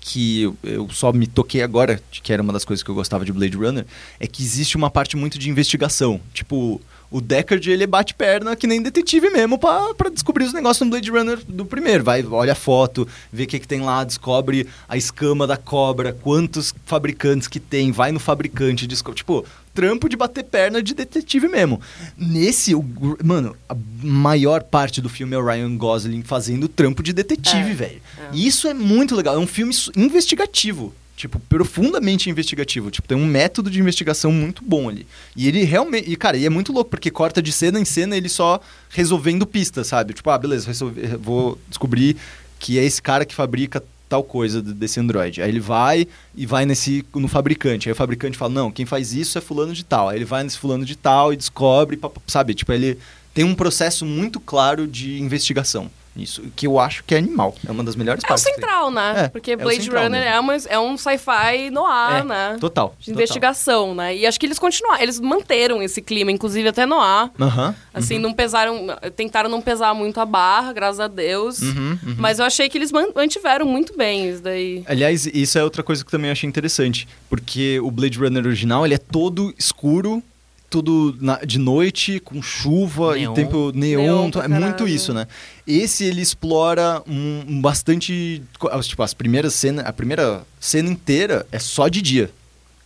que 0.00 0.42
eu, 0.42 0.56
eu 0.62 0.88
só 0.90 1.12
me 1.12 1.26
toquei 1.26 1.62
agora 1.62 2.00
que 2.10 2.32
era 2.32 2.42
uma 2.42 2.52
das 2.52 2.64
coisas 2.64 2.82
que 2.82 2.90
eu 2.90 2.94
gostava 2.94 3.24
de 3.24 3.32
Blade 3.32 3.56
Runner 3.56 3.84
é 4.18 4.26
que 4.26 4.42
existe 4.42 4.76
uma 4.76 4.90
parte 4.90 5.16
muito 5.16 5.38
de 5.38 5.50
investigação 5.50 6.20
tipo 6.32 6.80
o 7.10 7.20
Deckard 7.20 7.68
ele 7.70 7.86
bate 7.86 8.14
perna 8.14 8.54
que 8.54 8.66
nem 8.66 8.80
detetive 8.82 9.30
mesmo 9.30 9.58
pra 9.58 9.94
pra 9.94 10.08
descobrir 10.10 10.44
os 10.44 10.52
negócios 10.52 10.84
no 10.86 10.90
Blade 10.90 11.10
Runner 11.10 11.38
do 11.48 11.64
primeiro 11.64 12.04
vai 12.04 12.24
olha 12.24 12.52
a 12.52 12.56
foto 12.56 13.06
vê 13.32 13.44
o 13.44 13.46
que, 13.46 13.58
que 13.58 13.66
tem 13.68 13.80
lá 13.80 14.04
descobre 14.04 14.68
a 14.88 14.96
escama 14.96 15.46
da 15.46 15.56
cobra 15.56 16.12
quantos 16.12 16.74
fabricantes 16.86 17.48
que 17.48 17.58
tem 17.58 17.90
vai 17.90 18.12
no 18.12 18.20
fabricante 18.20 18.86
descobre 18.86 19.18
tipo 19.18 19.44
trampo 19.74 20.08
de 20.08 20.16
bater 20.16 20.42
perna 20.44 20.82
de 20.82 20.92
detetive 20.92 21.46
mesmo. 21.46 21.80
Nesse, 22.18 22.74
o, 22.74 22.84
mano, 23.24 23.56
a 23.68 23.76
maior 24.02 24.64
parte 24.64 25.00
do 25.00 25.08
filme 25.08 25.34
é 25.36 25.38
o 25.38 25.46
Ryan 25.46 25.76
Gosling 25.76 26.22
fazendo 26.24 26.66
trampo 26.68 27.04
de 27.04 27.12
detetive, 27.12 27.70
É, 27.70 27.74
velho. 27.74 28.02
é. 28.18 28.28
E 28.32 28.48
isso 28.48 28.66
é 28.66 28.74
muito 28.74 29.14
legal. 29.14 29.36
É 29.36 29.38
um 29.38 29.46
filme 29.46 29.72
investigativo. 29.96 30.92
Tipo, 31.20 31.38
profundamente 31.40 32.30
investigativo. 32.30 32.90
Tipo, 32.90 33.06
tem 33.06 33.16
um 33.18 33.26
método 33.26 33.70
de 33.70 33.78
investigação 33.78 34.32
muito 34.32 34.64
bom 34.64 34.88
ali. 34.88 35.06
E 35.36 35.46
ele 35.46 35.64
realmente. 35.64 36.10
E, 36.10 36.16
cara, 36.16 36.36
e 36.38 36.46
é 36.46 36.50
muito 36.50 36.72
louco, 36.72 36.88
porque 36.90 37.10
corta 37.10 37.42
de 37.42 37.52
cena 37.52 37.78
em 37.78 37.84
cena 37.84 38.16
ele 38.16 38.28
só 38.28 38.58
resolvendo 38.88 39.46
pistas, 39.46 39.86
sabe? 39.88 40.14
Tipo, 40.14 40.30
ah, 40.30 40.38
beleza, 40.38 40.66
resolve- 40.66 41.06
vou 41.18 41.58
descobrir 41.68 42.16
que 42.58 42.78
é 42.78 42.84
esse 42.84 43.02
cara 43.02 43.26
que 43.26 43.34
fabrica 43.34 43.82
tal 44.08 44.24
coisa 44.24 44.62
desse 44.62 44.98
Android. 44.98 45.42
Aí 45.42 45.48
ele 45.50 45.60
vai 45.60 46.08
e 46.34 46.46
vai 46.46 46.64
nesse 46.64 47.04
no 47.14 47.28
fabricante. 47.28 47.88
Aí 47.88 47.92
o 47.92 47.96
fabricante 47.96 48.38
fala: 48.38 48.52
"Não, 48.54 48.70
quem 48.70 48.86
faz 48.86 49.12
isso 49.12 49.36
é 49.36 49.42
fulano 49.42 49.74
de 49.74 49.84
tal". 49.84 50.08
Aí 50.08 50.16
ele 50.16 50.24
vai 50.24 50.42
nesse 50.42 50.56
fulano 50.58 50.84
de 50.86 50.96
tal 50.96 51.32
e 51.32 51.36
descobre, 51.36 52.00
sabe? 52.26 52.54
Tipo, 52.54 52.72
ele 52.72 52.98
tem 53.34 53.44
um 53.44 53.54
processo 53.54 54.06
muito 54.06 54.40
claro 54.40 54.86
de 54.86 55.20
investigação. 55.20 55.90
Isso 56.16 56.42
que 56.56 56.66
eu 56.66 56.78
acho 56.78 57.04
que 57.04 57.14
é 57.14 57.18
animal. 57.18 57.54
É 57.66 57.70
uma 57.70 57.84
das 57.84 57.94
melhores 57.94 58.22
É 58.24 58.26
o 58.26 58.28
partes. 58.28 58.44
que 58.44 58.50
tem. 58.52 58.60
central, 58.60 58.90
né? 58.90 59.14
É, 59.16 59.28
Porque 59.28 59.52
é 59.52 59.54
o 59.54 59.58
Blade 59.58 59.88
Runner 59.88 60.10
mesmo. 60.10 60.24
é, 60.26 60.40
uma, 60.40 60.56
é 60.68 60.78
um 60.78 60.96
sci-fi 60.98 61.70
no 61.70 61.86
ar, 61.86 62.20
É, 62.20 62.24
né? 62.24 62.56
Total. 62.60 62.94
De 62.98 63.10
investigação, 63.12 63.94
né? 63.94 64.16
E 64.16 64.26
acho 64.26 64.38
que 64.38 64.44
eles 64.46 64.58
continuaram, 64.58 65.00
eles 65.02 65.20
manteram 65.20 65.80
esse 65.82 66.02
clima, 66.02 66.32
inclusive 66.32 66.68
até 66.68 66.84
no 66.84 66.98
ar. 67.00 67.28
total. 67.30 67.74
Assim, 67.94 68.18
não 68.18 68.32
pesaram, 68.32 68.86
tentaram 69.14 69.48
não 69.48 69.60
pesar 69.62 69.94
muito 69.94 70.20
a 70.20 70.26
barra, 70.26 70.72
graças 70.72 71.00
a 71.00 71.06
Deus. 71.06 71.60
Uhum, 71.62 71.98
uhum. 72.04 72.14
Mas 72.18 72.38
eu 72.40 72.44
achei 72.44 72.68
que 72.68 72.76
eles 72.76 72.90
man- 72.90 73.12
mantiveram 73.14 73.64
muito 73.64 73.96
bem 73.96 74.28
isso 74.30 74.42
daí. 74.42 74.82
Aliás, 74.86 75.26
isso 75.26 75.58
é 75.58 75.64
outra 75.64 75.82
coisa 75.82 76.04
que 76.04 76.10
também 76.10 76.26
eu 76.28 76.32
achei 76.32 76.48
interessante, 76.48 77.06
porque 77.28 77.78
o 77.80 77.90
Blade 77.90 78.18
Runner 78.18 78.44
original, 78.44 78.84
ele 78.84 78.94
é 78.94 78.98
todo 78.98 79.54
escuro, 79.56 80.22
tudo 80.70 81.16
na- 81.20 81.40
de 81.44 81.58
noite, 81.58 82.20
com 82.20 82.40
chuva 82.40 83.16
Neon. 83.16 83.32
e 83.32 83.34
tempo 83.34 83.72
neon, 83.74 84.00
Neon 84.02 84.30
pra 84.30 84.44
é 84.44 84.48
muito 84.48 84.60
caralho. 84.62 84.88
isso, 84.88 85.12
né? 85.12 85.26
Esse 85.66 86.04
ele 86.04 86.22
explora 86.22 87.02
um, 87.08 87.42
um 87.48 87.60
bastante, 87.60 88.40
tipo, 88.82 89.02
as 89.02 89.12
primeiras 89.12 89.52
cenas, 89.54 89.84
a 89.84 89.92
primeira 89.92 90.42
cena 90.60 90.88
inteira 90.88 91.44
é 91.50 91.58
só 91.58 91.88
de 91.88 92.00
dia. 92.00 92.30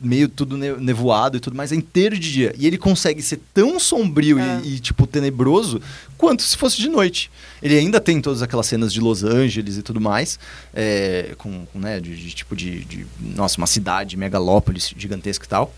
Meio 0.01 0.29
tudo 0.29 0.57
ne- 0.59 0.73
nevoado 0.77 1.37
e 1.37 1.41
tudo 1.41 1.57
mais, 1.57 1.73
é 1.73 1.77
inteiro 1.77 2.19
de 2.19 2.31
dia. 2.33 2.55
E 2.59 2.67
ele 2.67 2.77
consegue 2.77 3.23
ser 3.23 3.39
tão 3.55 3.79
sombrio 3.79 4.39
É. 4.39 4.61
e, 4.65 4.75
e, 4.75 4.79
tipo, 4.81 5.07
tenebroso 5.07 5.81
quanto 6.19 6.43
se 6.43 6.57
fosse 6.57 6.79
de 6.79 6.89
noite. 6.89 7.31
Ele 7.63 7.77
ainda 7.79 8.01
tem 8.01 8.21
todas 8.21 8.43
aquelas 8.43 8.67
cenas 8.67 8.93
de 8.93 9.01
Los 9.01 9.23
Angeles 9.23 9.77
e 9.79 9.83
tudo 9.83 10.01
mais, 10.01 10.39
é, 10.75 11.35
com, 11.39 11.65
com, 11.67 11.79
né, 11.79 12.01
de, 12.01 12.17
de 12.17 12.33
tipo 12.35 12.57
de, 12.57 12.85
de, 12.85 13.07
nossa, 13.21 13.57
uma 13.59 13.67
cidade, 13.69 14.17
megalópolis 14.17 14.93
gigantesca 14.97 15.47
e 15.47 15.49
tal. 15.49 15.73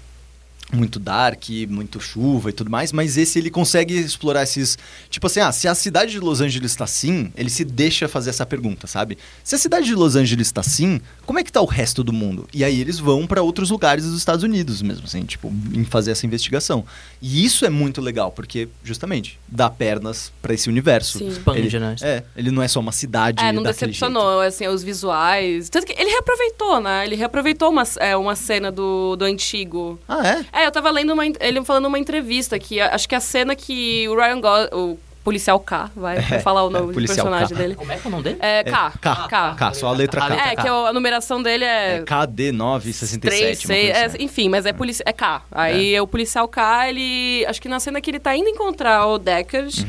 Muito 0.72 0.98
dark, 0.98 1.48
muito 1.68 2.00
chuva 2.00 2.50
e 2.50 2.52
tudo 2.52 2.68
mais, 2.68 2.92
mas 2.92 3.16
esse 3.16 3.38
ele 3.38 3.50
consegue 3.50 3.94
explorar 3.94 4.42
esses. 4.42 4.76
Tipo 5.09 5.29
assim, 5.29 5.38
ah, 5.38 5.52
se 5.52 5.68
a 5.68 5.74
cidade 5.76 6.11
de 6.11 6.18
Los 6.18 6.40
Angeles 6.40 6.72
está 6.72 6.85
assim, 6.85 7.33
ele 7.37 7.50
se 7.50 7.64
deixa 7.64 8.09
fazer 8.09 8.31
essa 8.31 8.44
pergunta, 8.44 8.88
sabe? 8.88 9.16
Se 9.44 9.55
a 9.55 9.59
cidade 9.59 9.87
de 9.87 9.94
Los 9.94 10.16
Angeles 10.16 10.48
está 10.48 10.62
assim, 10.62 11.00
como 11.24 11.38
é 11.38 11.44
que 11.44 11.52
tá 11.52 11.61
o 11.61 11.66
resto 11.66 12.02
do 12.02 12.12
mundo? 12.12 12.48
E 12.52 12.64
aí 12.64 12.81
eles 12.81 12.98
vão 12.98 13.29
para 13.29 13.42
outros 13.42 13.70
lugares 13.70 14.05
dos 14.05 14.18
Estados 14.18 14.42
Unidos 14.42 14.83
mesmo, 14.83 15.05
assim, 15.07 15.22
tipo, 15.24 15.52
em 15.72 15.85
fazer 15.85 16.11
essa 16.11 16.26
investigação. 16.26 16.85
E 17.22 17.44
isso 17.44 17.64
é 17.64 17.70
muito 17.70 18.00
legal, 18.00 18.33
porque, 18.33 18.68
justamente, 18.83 19.38
dá 19.46 19.70
pernas 19.70 20.33
para 20.42 20.52
esse 20.52 20.68
universo. 20.68 21.18
Sim. 21.18 21.29
Expande, 21.29 21.61
Ele, 21.61 21.79
né? 21.79 21.94
é, 22.02 22.24
ele 22.37 22.50
não 22.50 22.62
é 22.62 22.66
só 22.66 22.81
uma 22.81 22.92
cidade. 22.92 23.42
É, 23.42 23.52
não 23.52 23.62
decepcionou, 23.62 24.40
assim, 24.40 24.66
os 24.66 24.83
visuais. 24.83 25.68
Tanto 25.68 25.87
que 25.87 25.92
ele 25.92 26.11
reaproveitou, 26.11 26.81
né? 26.81 27.07
Ele 27.07 27.14
reaproveitou 27.14 27.70
uma, 27.70 27.85
é, 27.98 28.16
uma 28.16 28.35
cena 28.35 28.72
do, 28.72 29.14
do 29.14 29.24
antigo. 29.24 29.76
jeito. 29.76 29.98
Ah, 30.09 30.26
é? 30.26 30.44
É, 30.57 30.66
eu 30.66 30.73
tava 30.73 30.90
lendo 30.90 31.12
uma, 31.12 31.25
ele 31.27 31.64
falando 31.64 31.85
numa 31.85 31.99
entrevista 31.99 32.59
que 32.59 32.81
acho 32.81 33.09
que 33.09 33.14
a 33.14 33.21
cena 33.21 33.55
que 33.55 34.09
o 34.09 34.14
Ryan 34.16 34.40
Gosling, 34.40 34.69
o 34.73 34.99
policial 35.23 35.59
K, 35.59 35.90
vai, 35.97 36.21
vou 36.21 36.40
falar 36.40 36.64
o 36.64 36.69
é, 36.69 36.73
nome 36.73 36.87
do 36.88 36.92
policial 36.95 37.27
personagem 37.27 37.49
K. 37.49 37.62
dele. 37.62 37.75
Como 37.75 37.90
é 37.92 37.97
que 37.97 38.07
é 38.07 38.09
o 38.09 38.11
nome 38.11 38.23
dele? 38.23 38.37
É, 38.40 38.61
É, 38.61 38.64
K. 38.64 38.92
K. 39.01 39.29
K. 39.29 39.55
K, 39.55 39.75
só 39.75 39.88
a 39.88 39.92
letra 39.92 40.21
K. 40.21 40.35
É, 40.53 40.57
que 40.57 40.69
a 40.69 40.92
numeração 40.92 41.42
dele 41.42 41.64
é. 41.64 41.97
É 41.97 42.03
KD967. 42.03 43.21
3, 43.21 43.42
uma 43.42 43.66
6, 43.66 43.66
coisa 43.66 43.99
é, 43.99 44.05
assim. 44.05 44.16
enfim, 44.21 44.49
mas 44.49 44.64
é, 44.66 44.73
polici 44.73 45.03
é 45.05 45.12
K. 45.12 45.42
Aí 45.51 46.01
o 46.01 46.07
policial 46.07 46.47
K, 46.49 46.88
ele. 46.88 47.45
Acho 47.47 47.61
que 47.61 47.69
na 47.69 47.81
cena 47.81 48.01
que 48.01 48.11
ele 48.11 48.21
tá 48.21 48.37
indo 48.37 48.49
encontrar 48.49 49.07
o 49.07 49.19
Deckard, 49.19 49.85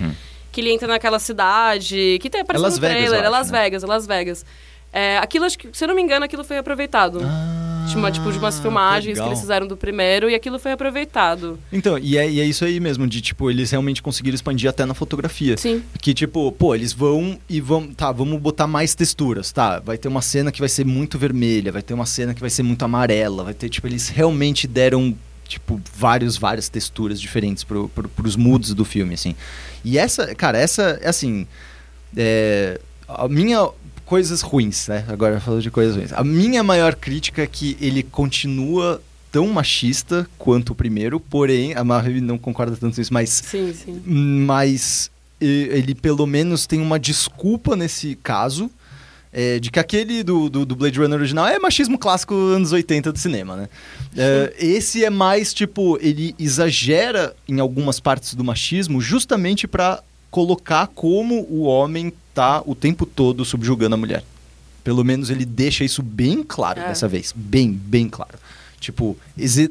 que 0.51 0.59
ele 0.61 0.71
entra 0.73 0.87
naquela 0.87 1.19
cidade. 1.19 2.17
Que 2.21 2.29
tem 2.29 2.41
aparecendo 2.41 2.65
Uhum. 2.65 2.71
Las 2.71 2.75
no 2.75 2.81
Vegas, 2.81 2.97
trailer. 2.97 3.19
é 3.19 3.23
acho, 3.27 3.31
Las 3.31 3.51
né? 3.51 3.59
Vegas, 3.61 3.83
é 3.83 3.87
Las 3.87 4.07
Vegas. 4.07 4.45
É, 4.91 5.17
aquilo, 5.19 5.45
acho 5.45 5.59
que, 5.59 5.69
se 5.71 5.83
eu 5.83 5.87
não 5.89 5.95
me 5.95 6.01
engano, 6.01 6.25
aquilo 6.25 6.43
foi 6.43 6.57
aproveitado. 6.57 7.19
Ah, 7.23 7.66
uma, 7.95 8.11
tipo, 8.11 8.31
de 8.31 8.37
umas 8.37 8.59
filmagens 8.59 9.15
legal. 9.15 9.25
que 9.25 9.29
eles 9.29 9.39
fizeram 9.39 9.67
do 9.67 9.77
primeiro 9.77 10.29
e 10.29 10.35
aquilo 10.35 10.59
foi 10.59 10.71
aproveitado. 10.71 11.59
Então, 11.71 11.97
e 11.97 12.17
é, 12.17 12.29
e 12.29 12.39
é 12.41 12.45
isso 12.45 12.65
aí 12.65 12.79
mesmo, 12.79 13.07
de 13.07 13.21
tipo, 13.21 13.49
eles 13.49 13.71
realmente 13.71 14.01
conseguiram 14.01 14.35
expandir 14.35 14.69
até 14.69 14.85
na 14.85 14.93
fotografia. 14.93 15.57
Sim. 15.57 15.83
Que 16.01 16.13
tipo, 16.13 16.51
pô, 16.51 16.75
eles 16.75 16.93
vão 16.93 17.39
e 17.49 17.61
vão. 17.61 17.87
Tá, 17.87 18.11
vamos 18.11 18.41
botar 18.41 18.67
mais 18.67 18.95
texturas, 18.95 19.51
tá? 19.51 19.79
Vai 19.79 19.97
ter 19.97 20.07
uma 20.07 20.21
cena 20.21 20.51
que 20.51 20.59
vai 20.59 20.69
ser 20.69 20.85
muito 20.85 21.17
vermelha, 21.17 21.71
vai 21.71 21.81
ter 21.81 21.93
uma 21.93 22.05
cena 22.05 22.33
que 22.33 22.41
vai 22.41 22.49
ser 22.49 22.63
muito 22.63 22.83
amarela, 22.83 23.43
vai 23.43 23.53
ter, 23.53 23.69
tipo, 23.69 23.87
eles 23.87 24.09
realmente 24.09 24.67
deram, 24.67 25.15
tipo, 25.47 25.79
vários, 25.95 26.37
várias 26.37 26.69
texturas 26.69 27.21
diferentes 27.21 27.63
pro, 27.63 27.87
pro, 27.89 28.09
pros 28.09 28.35
moods 28.35 28.73
do 28.73 28.83
filme, 28.83 29.13
assim. 29.13 29.35
E 29.83 29.97
essa, 29.97 30.35
cara, 30.35 30.57
essa, 30.57 30.99
é 31.01 31.07
assim. 31.07 31.47
É, 32.15 32.79
a 33.07 33.27
minha. 33.27 33.69
Coisas 34.07 34.41
ruins, 34.41 34.87
né? 34.87 35.03
Agora 35.07 35.39
falando 35.39 35.61
de 35.61 35.69
coisas 35.69 35.95
ruins. 35.95 36.13
A 36.13 36.23
minha 36.23 36.63
maior 36.63 36.95
crítica 36.95 37.43
é 37.43 37.47
que 37.47 37.77
ele 37.79 38.01
continua 38.01 39.01
tão 39.31 39.47
machista 39.47 40.25
quanto 40.37 40.71
o 40.71 40.75
primeiro, 40.75 41.19
porém, 41.19 41.75
a 41.75 41.83
Marvel 41.83 42.21
não 42.21 42.37
concorda 42.37 42.75
tanto 42.77 42.95
com 42.95 43.01
isso, 43.01 43.13
mas 43.13 43.29
Sim, 43.45 43.73
sim. 43.73 44.01
mas 44.05 45.11
ele 45.39 45.93
pelo 45.93 46.25
menos 46.25 46.65
tem 46.65 46.79
uma 46.81 46.97
desculpa 46.97 47.75
nesse 47.75 48.15
caso. 48.23 48.71
é, 49.33 49.59
de 49.59 49.69
que 49.69 49.77
aquele 49.79 50.23
do, 50.23 50.49
do, 50.49 50.65
do 50.65 50.75
Blade 50.75 50.97
Runner 50.97 51.19
original 51.19 51.45
é 51.47 51.59
machismo 51.59 51.97
clássico 51.99 52.33
anos 52.33 52.71
80 52.71 53.11
do 53.11 53.19
cinema, 53.19 53.55
né? 53.57 53.69
É, 54.15 54.53
esse 54.57 55.03
é 55.03 55.09
mais, 55.09 55.53
tipo, 55.53 55.99
ele 56.01 56.33
exagera 56.39 57.35
em 57.47 57.59
algumas 57.59 57.99
partes 57.99 58.33
do 58.33 58.43
machismo 58.43 59.01
justamente 59.01 59.67
pra 59.67 60.01
colocar 60.31 60.87
como 60.87 61.45
o 61.49 61.63
homem 61.63 62.11
tá 62.37 62.61
o 62.65 62.75
tempo 62.75 63.05
todo 63.05 63.43
subjugando 63.43 63.95
a 63.95 63.97
mulher. 63.97 64.23
Pelo 64.83 65.03
menos 65.03 65.29
ele 65.29 65.43
deixa 65.45 65.83
isso 65.83 66.01
bem 66.01 66.43
claro 66.43 66.79
É. 66.79 66.87
dessa 66.87 67.07
vez. 67.07 67.33
Bem, 67.35 67.71
bem 67.71 68.07
claro. 68.07 68.37
Tipo, 68.79 69.17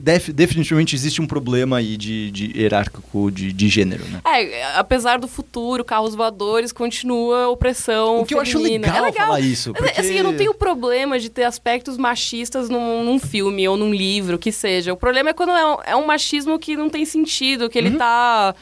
def- 0.00 0.30
definitivamente 0.30 0.96
existe 0.96 1.22
um 1.22 1.28
problema 1.28 1.76
aí 1.76 1.96
de, 1.96 2.28
de 2.32 2.58
hierárquico 2.58 3.30
de, 3.30 3.52
de 3.52 3.68
gênero, 3.68 4.04
né? 4.08 4.20
É, 4.26 4.64
apesar 4.74 5.20
do 5.20 5.28
futuro, 5.28 5.84
carros 5.84 6.16
voadores, 6.16 6.72
continua 6.72 7.44
a 7.44 7.48
opressão 7.48 8.22
O 8.22 8.26
que 8.26 8.34
eu 8.34 8.40
acho 8.40 8.58
feminina. 8.58 8.88
legal, 8.88 9.04
é 9.04 9.10
legal. 9.10 9.26
falar 9.28 9.40
isso. 9.40 9.72
Mas, 9.74 9.82
Porque... 9.84 10.00
Assim, 10.00 10.14
eu 10.14 10.24
não 10.24 10.34
tenho 10.36 10.52
problema 10.52 11.20
de 11.20 11.30
ter 11.30 11.44
aspectos 11.44 11.96
machistas 11.96 12.68
num, 12.68 13.04
num 13.04 13.20
filme 13.20 13.66
ou 13.68 13.76
num 13.76 13.94
livro, 13.94 14.38
que 14.40 14.50
seja. 14.50 14.92
O 14.92 14.96
problema 14.96 15.30
é 15.30 15.32
quando 15.32 15.52
é 15.52 15.64
um, 15.64 15.76
é 15.86 15.96
um 15.96 16.04
machismo 16.04 16.58
que 16.58 16.76
não 16.76 16.90
tem 16.90 17.04
sentido, 17.06 17.70
que 17.70 17.78
ele 17.78 17.90
Uhum. 17.90 17.98
tá 17.98 18.54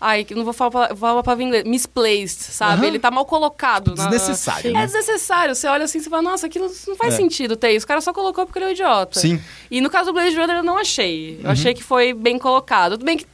Ai, 0.00 0.26
não 0.30 0.44
vou 0.44 0.52
falar, 0.54 0.96
falar 0.96 1.12
uma 1.14 1.22
palavra 1.22 1.44
em 1.44 1.48
inglês. 1.48 1.64
Misplaced, 1.64 2.40
sabe? 2.40 2.78
Aham. 2.78 2.86
Ele 2.86 2.98
tá 2.98 3.10
mal 3.10 3.26
colocado. 3.26 3.94
na- 3.94 4.04
Desnecessário, 4.06 4.70
É 4.70 4.72
né? 4.72 4.86
desnecessário. 4.86 5.54
Você 5.54 5.66
olha 5.66 5.84
assim 5.84 5.98
e 5.98 6.02
fala, 6.02 6.22
nossa, 6.22 6.46
aquilo 6.46 6.70
não 6.88 6.96
faz 6.96 7.14
É. 7.14 7.16
sentido 7.18 7.54
ter 7.54 7.72
isso. 7.72 7.84
O 7.84 7.88
cara 7.88 8.00
só 8.00 8.12
colocou 8.12 8.46
porque 8.46 8.58
ele 8.58 8.64
é 8.64 8.68
um 8.68 8.72
idiota. 8.72 9.20
Sim. 9.20 9.38
E 9.70 9.80
no 9.80 9.90
caso 9.90 10.06
do 10.06 10.12
Blade 10.14 10.34
Runner 10.34 10.56
eu 10.56 10.62
não 10.62 10.78
achei. 10.78 11.34
Uhum. 11.36 11.40
Eu 11.44 11.50
achei 11.50 11.74
que 11.74 11.82
foi 11.82 12.14
bem 12.14 12.38
colocado. 12.38 12.92
Tudo 12.92 13.04
bem 13.04 13.18
que 13.18 13.26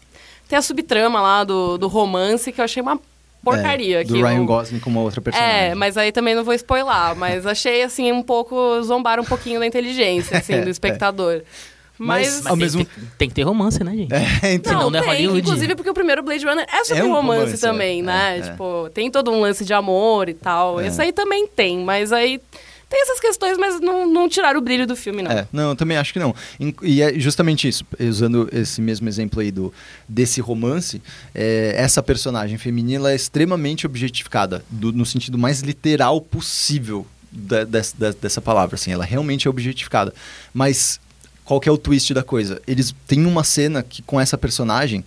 tem 0.49 0.59
a 0.59 0.63
subtrama 0.63 1.21
lá 1.21 1.45
do, 1.45 1.79
do 1.79 1.87
romance 1.87 2.51
que 2.51 2.61
eu 2.61 2.65
achei 2.65 2.83
uma 2.83 2.99
porcaria. 3.45 4.01
É, 4.01 4.05
do 4.05 4.15
Ryan 4.15 4.45
Gosling 4.45 4.81
com 4.81 4.91
uma 4.91 5.03
outra 5.03 5.21
personagem. 5.21 5.57
É, 5.71 5.75
mas 5.77 5.97
aí 5.97 6.11
também 6.11 6.35
não 6.35 6.43
vou 6.43 6.55
spoiler. 6.55 7.15
Mas 7.17 7.47
achei, 7.47 7.83
assim, 7.85 8.11
um 8.11 8.23
pouco... 8.23 8.83
Zombar 8.83 9.21
um 9.21 9.25
pouquinho 9.25 9.61
da 9.61 9.67
inteligência, 9.67 10.39
assim, 10.39 10.55
É, 10.59 10.61
do 10.63 10.69
espectador. 10.71 11.43
Mas, 11.45 11.76
Mas... 11.99 12.27
Mas 12.43 12.47
Ao 12.47 12.53
tem, 12.53 12.63
mesmo- 12.65 12.85
tem- 12.85 13.05
tem 13.19 13.29
que 13.29 13.35
ter 13.35 13.43
romance, 13.43 13.83
né, 13.83 13.93
gente? 13.97 14.13
É, 14.13 14.53
então. 14.55 14.91
Não 14.91 14.99
é 14.99 15.03
tem, 15.03 15.11
Hollywood. 15.11 15.41
inclusive 15.41 15.75
porque 15.75 15.91
o 15.91 15.95
primeiro 15.95 16.23
Blade 16.23 16.45
Runner 16.45 16.67
é 16.71 16.85
sobre 16.85 17.03
É 17.03 17.05
um 17.05 17.13
romance, 17.13 17.41
romance, 17.45 17.61
também, 17.61 18.01
é, 18.01 18.03
né? 18.03 18.37
é, 18.37 18.39
é. 18.39 18.43
Tipo, 18.51 18.91
tem 18.93 19.11
todo 19.11 19.31
um 19.31 19.41
lance 19.41 19.65
de 19.65 19.73
amor 19.73 20.29
e 20.29 20.35
tal. 20.35 20.81
É. 20.81 20.87
Esse 20.89 21.01
aí 21.01 21.13
também 21.13 21.47
tem, 21.47 21.79
mas 21.85 22.13
aí 22.13 22.41
tem 22.89 23.03
essas 23.03 23.19
questões, 23.19 23.59
mas 23.59 23.81
não, 23.81 24.07
não 24.07 24.29
tiraram 24.29 24.61
o 24.61 24.63
brilho 24.63 24.87
do 24.87 24.95
filme, 24.95 25.21
não. 25.21 25.31
É, 25.33 25.49
não, 25.53 25.71
eu 25.71 25.77
também 25.77 25.97
acho 25.97 26.13
que 26.13 26.21
não. 26.21 26.33
E 26.83 27.03
é 27.03 27.19
justamente 27.19 27.67
isso, 27.67 27.85
usando 27.99 28.49
esse 28.53 28.81
mesmo 28.81 29.09
exemplo 29.09 29.41
aí 29.41 29.51
do, 29.51 29.73
desse 30.09 30.41
romance, 30.41 31.03
é, 31.35 31.75
essa 31.77 32.01
personagem 32.03 32.57
feminina 32.59 33.11
é 33.11 33.17
extremamente 33.17 33.87
objetificada, 33.87 34.65
do- 34.71 34.93
no 34.93 35.05
sentido 35.05 35.37
mais 35.37 35.61
literal 35.63 36.21
possível 36.21 37.05
da- 37.33 37.65
des- 37.65 37.93
da- 37.99 38.13
dessa 38.13 38.41
palavra, 38.41 38.77
assim, 38.77 38.93
ela 38.93 39.05
realmente 39.05 39.49
é 39.49 39.51
objetificada. 39.51 40.15
Mas 40.55 41.01
qual 41.47 41.61
que 41.61 41.69
é 41.69 41.73
o 41.73 41.79
twist 41.79 42.13
da 42.13 42.25
coisa? 42.25 42.61
Eles 42.67 42.95
têm 43.07 43.25
uma 43.25 43.45
cena 43.45 43.83
que 43.83 44.03
com 44.03 44.21
essa 44.21 44.37
personagem 44.37 45.05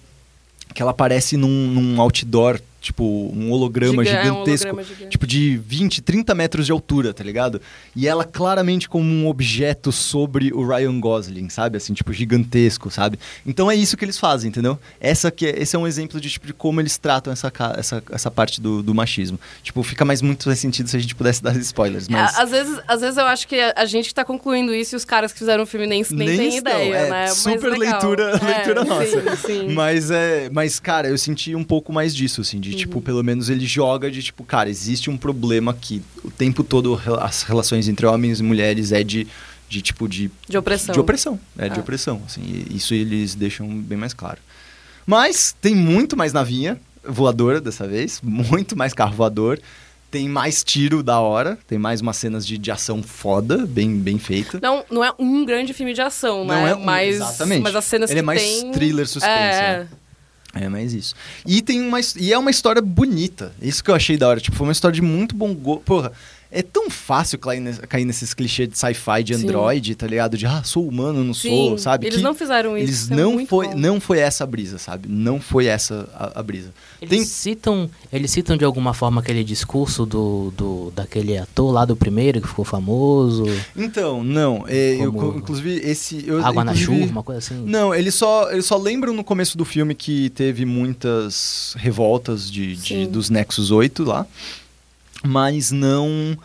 que 0.74 0.82
ela 0.82 0.92
aparece 0.92 1.36
num, 1.36 1.68
num 1.68 2.02
outdoor, 2.02 2.62
tipo, 2.80 3.04
um 3.36 3.52
holograma 3.52 4.04
Giga- 4.04 4.18
é 4.18 4.22
um 4.22 4.24
gigantesco. 4.26 4.68
holograma 4.68 4.84
gigante. 4.84 5.12
Tipo, 5.12 5.28
de 5.28 5.58
20, 5.58 6.02
30 6.02 6.36
metros 6.36 6.66
de 6.66 6.72
altura, 6.72 7.14
tá 7.14 7.24
ligado? 7.24 7.62
E 7.96 8.08
ela 8.08 8.24
claramente 8.24 8.88
como 8.88 9.06
um 9.10 9.28
objeto 9.28 9.92
sobre 9.92 10.52
o 10.54 10.66
Ryan 10.68 11.00
Gosling, 11.00 11.50
sabe? 11.50 11.78
Assim, 11.78 11.94
tipo, 11.94 12.12
gigantesco, 12.14 12.90
sabe? 12.90 13.20
Então 13.46 13.70
é 13.70 13.76
isso 13.76 13.98
que 13.98 14.06
eles 14.06 14.18
fazem, 14.18 14.50
entendeu? 14.50 14.78
Essa 15.00 15.32
que 15.32 15.46
é, 15.46 15.62
esse 15.62 15.76
é 15.76 15.80
um 15.80 15.88
exemplo 15.88 16.20
de, 16.20 16.30
tipo, 16.30 16.48
de 16.48 16.54
como 16.54 16.80
eles 16.82 16.98
tratam 16.98 17.32
essa, 17.34 17.52
essa, 17.78 18.04
essa 18.12 18.32
parte 18.32 18.62
do, 18.62 18.82
do 18.82 18.94
machismo. 18.96 19.40
Tipo, 19.64 19.84
fica 19.84 20.06
mais 20.06 20.22
muito 20.22 20.48
mais 20.48 20.60
sentido 20.60 20.90
se 20.90 20.96
a 20.96 21.00
gente 21.00 21.16
pudesse 21.16 21.44
dar 21.44 21.56
spoilers, 21.60 22.08
mas... 22.08 22.38
É, 22.38 22.42
Às 22.42 22.50
vezes, 22.50 22.80
às 22.88 23.02
vezes 23.02 23.18
eu 23.18 23.26
acho 23.26 23.48
que 23.48 23.60
a, 23.60 23.86
gente 23.86 24.10
que 24.10 24.14
tá 24.14 24.24
concluindo 24.24 24.74
isso 24.74 24.96
e 24.96 24.98
os 24.98 25.06
caras 25.06 25.32
que 25.34 25.40
fizeram 25.40 25.64
o 25.64 25.66
filme 25.66 25.86
nem, 25.88 26.04
nem, 26.12 26.38
tem 26.38 26.48
estão, 26.56 26.74
ideia, 26.74 26.96
é, 26.96 27.10
né? 27.10 27.28
Super 27.28 27.78
leitura, 27.78 28.40
É, 28.42 28.46
leitura 28.58 28.84
nossa. 28.86 29.36
Sim, 29.36 29.68
sim. 29.68 29.74
Mas 29.74 30.12
é, 30.12 30.50
mas 30.52 30.80
cara, 30.80 31.08
eu 31.08 31.18
senti 31.18 31.56
um 31.56 31.64
pouco 31.64 31.92
mais 31.92 32.16
disso 32.16 32.42
assim, 32.42 32.60
de 32.60 32.69
Uhum. 32.72 32.78
tipo, 32.78 33.02
pelo 33.02 33.24
menos 33.24 33.50
ele 33.50 33.66
joga 33.66 34.10
de 34.12 34.22
tipo, 34.24 34.44
cara, 34.44 34.70
existe 34.70 35.10
um 35.10 35.18
problema 35.18 35.74
que 35.74 36.02
o 36.24 36.30
tempo 36.32 36.64
todo 36.64 37.00
as 37.22 37.44
relações 37.44 37.88
entre 37.88 38.06
homens 38.06 38.40
e 38.40 38.44
mulheres 38.44 38.92
é 38.92 39.04
de 39.04 39.28
de 39.68 39.82
tipo 39.84 40.08
de 40.10 40.32
De 40.48 40.58
opressão. 40.58 40.94
de 40.94 41.00
opressão, 41.00 41.40
é 41.56 41.70
de 41.70 41.78
Ah. 41.80 41.82
opressão, 41.84 42.22
assim, 42.26 42.42
e 42.42 42.76
isso 42.76 42.94
eles 42.96 43.36
deixam 43.36 43.68
bem 43.68 43.98
mais 43.98 44.14
claro. 44.14 44.40
Mas 45.06 45.56
tem 45.62 45.76
muito 45.76 46.18
mais 46.18 46.34
navinha 46.34 46.80
voadora 47.08 47.62
dessa 47.62 47.88
vez, 47.88 48.20
muito 48.24 48.76
mais 48.76 48.94
carro 48.94 49.14
voador. 49.16 49.60
Tem 50.12 50.28
mais 50.28 50.64
tiro 50.64 51.04
da 51.04 51.20
hora, 51.20 51.56
tem 51.68 51.78
mais 51.78 52.02
umas 52.02 52.18
cenas 52.18 52.44
de, 52.46 52.58
de 52.58 52.72
ação 52.72 53.04
foda, 53.04 53.68
bem, 53.68 53.96
bem 54.00 54.18
feita. 54.18 54.60
Não, 54.60 54.84
não 54.90 55.04
é 55.06 55.14
um 55.20 55.46
grande 55.46 55.72
filme 55.72 55.94
de 55.94 56.02
ação, 56.02 56.40
Não 56.44 56.64
né? 56.64 56.72
é 56.72 56.76
um- 56.76 56.84
mas, 56.84 57.16
exatamente. 57.18 57.62
Mas 57.62 57.76
as 57.76 57.86
cenas 57.86 58.10
Ele 58.10 58.18
é 58.20 58.22
que 58.24 58.26
mais 58.26 58.42
tem... 58.42 58.72
thriller 58.72 59.08
suspense, 59.08 59.32
É, 59.32 59.78
né? 59.84 59.88
É, 60.54 60.68
mais 60.68 60.94
isso. 60.94 61.14
E 61.46 61.62
tem 61.62 61.82
uma 61.82 62.00
e 62.18 62.34
é 62.34 62.38
uma 62.38 62.50
história 62.50 62.82
bonita. 62.82 63.54
Isso 63.62 63.84
que 63.84 63.92
eu 63.92 63.96
achei 63.96 64.18
da 64.18 64.28
hora, 64.28 64.40
tipo, 64.40 64.58
foi 64.58 64.66
uma 64.66 64.74
história 64.74 64.96
de 64.96 65.02
muito 65.02 65.36
bom 65.36 65.54
gosto. 65.54 65.82
Porra, 65.84 66.12
é 66.52 66.62
tão 66.64 66.90
fácil 66.90 67.38
cair, 67.38 67.60
nesse- 67.60 67.82
cair 67.82 68.06
nesses 68.06 68.34
clichês 68.34 68.68
de 68.70 68.78
sci-fi 68.78 69.24
de 69.24 69.36
Sim. 69.36 69.44
Android, 69.44 69.94
tá 69.96 70.08
ligado? 70.08 70.38
De 70.38 70.46
ah, 70.48 70.64
sou 70.64 70.88
humano, 70.88 71.24
não 71.24 71.34
Sim, 71.34 71.50
sou, 71.50 71.78
sabe? 71.78 72.08
eles 72.08 72.18
Que 72.18 72.24
não 72.24 72.34
fizeram 72.34 72.76
isso. 72.78 72.86
Eles 72.88 73.12
é 73.12 73.16
não 73.16 73.34
muito 73.34 73.50
foi, 73.50 73.68
bom. 73.68 73.76
não 73.78 74.00
foi 74.00 74.20
essa 74.20 74.44
a 74.44 74.48
brisa, 74.48 74.78
sabe? 74.80 75.08
Não 75.08 75.40
foi 75.40 75.68
essa 75.68 76.10
a, 76.14 76.40
a 76.40 76.44
brisa. 76.44 76.74
Eles 77.02 77.10
Tem- 77.18 77.24
citam, 77.26 77.90
eles 78.12 78.32
citam 78.32 78.58
de 78.58 78.66
alguma 78.66 78.94
forma 78.94 79.22
aquele 79.22 79.44
discurso 79.44 80.06
do, 80.06 80.52
do 80.58 80.92
daquele 80.96 81.38
ator 81.38 81.72
lá 81.72 81.86
do 81.86 81.96
primeiro 81.96 82.42
que 82.42 82.48
ficou 82.48 82.66
famoso, 82.66 83.46
Então, 83.76 84.24
não, 84.24 84.66
é, 84.68 84.96
eu, 84.96 85.14
inclusive 85.38 85.76
esse 85.84 86.24
eu, 86.28 86.44
água 86.46 86.64
na 86.64 86.74
chuva, 86.76 87.06
uma 87.12 87.24
coisa 87.24 87.40
assim. 87.40 87.64
Não, 87.66 87.94
eles 87.94 88.16
só, 88.16 88.52
eles 88.52 88.66
só 88.66 88.76
lembram 88.78 89.14
no 89.14 89.24
começo 89.24 89.58
do 89.58 89.64
filme 89.66 89.94
que 89.94 90.30
teve 90.32 90.66
muitas 90.66 91.76
revoltas 91.78 92.50
de, 92.52 92.76
de- 92.76 92.82
Sim. 92.88 93.08
dos 93.08 93.30
Nexus 93.30 93.72
8 93.72 94.04
lá, 94.04 94.26
mas 95.24 95.72
não, 95.72 96.38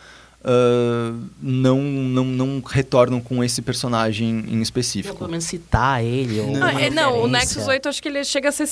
ah, 0.44 1.14
não, 1.42 1.80
não, 1.80 2.24
não 2.24 2.62
retornam 2.64 3.20
com 3.20 3.42
esse 3.42 3.62
personagem 3.62 4.44
em 4.48 4.56
Ou 4.56 4.62
específico. 4.62 5.16
pelo 5.16 5.30
menos 5.30 5.44
citar 5.44 6.04
ele. 6.04 6.40
Ou 6.40 6.50
Não, 6.52 6.68
é, 6.68 6.90
não, 6.90 7.22
o. 7.22 7.26
Nexus 7.28 7.66
8 7.66 7.88
acho 7.88 8.02
que 8.02 8.08
ele 8.08 8.22
chega 8.24 8.50
a 8.50 8.52
ser 8.52 8.68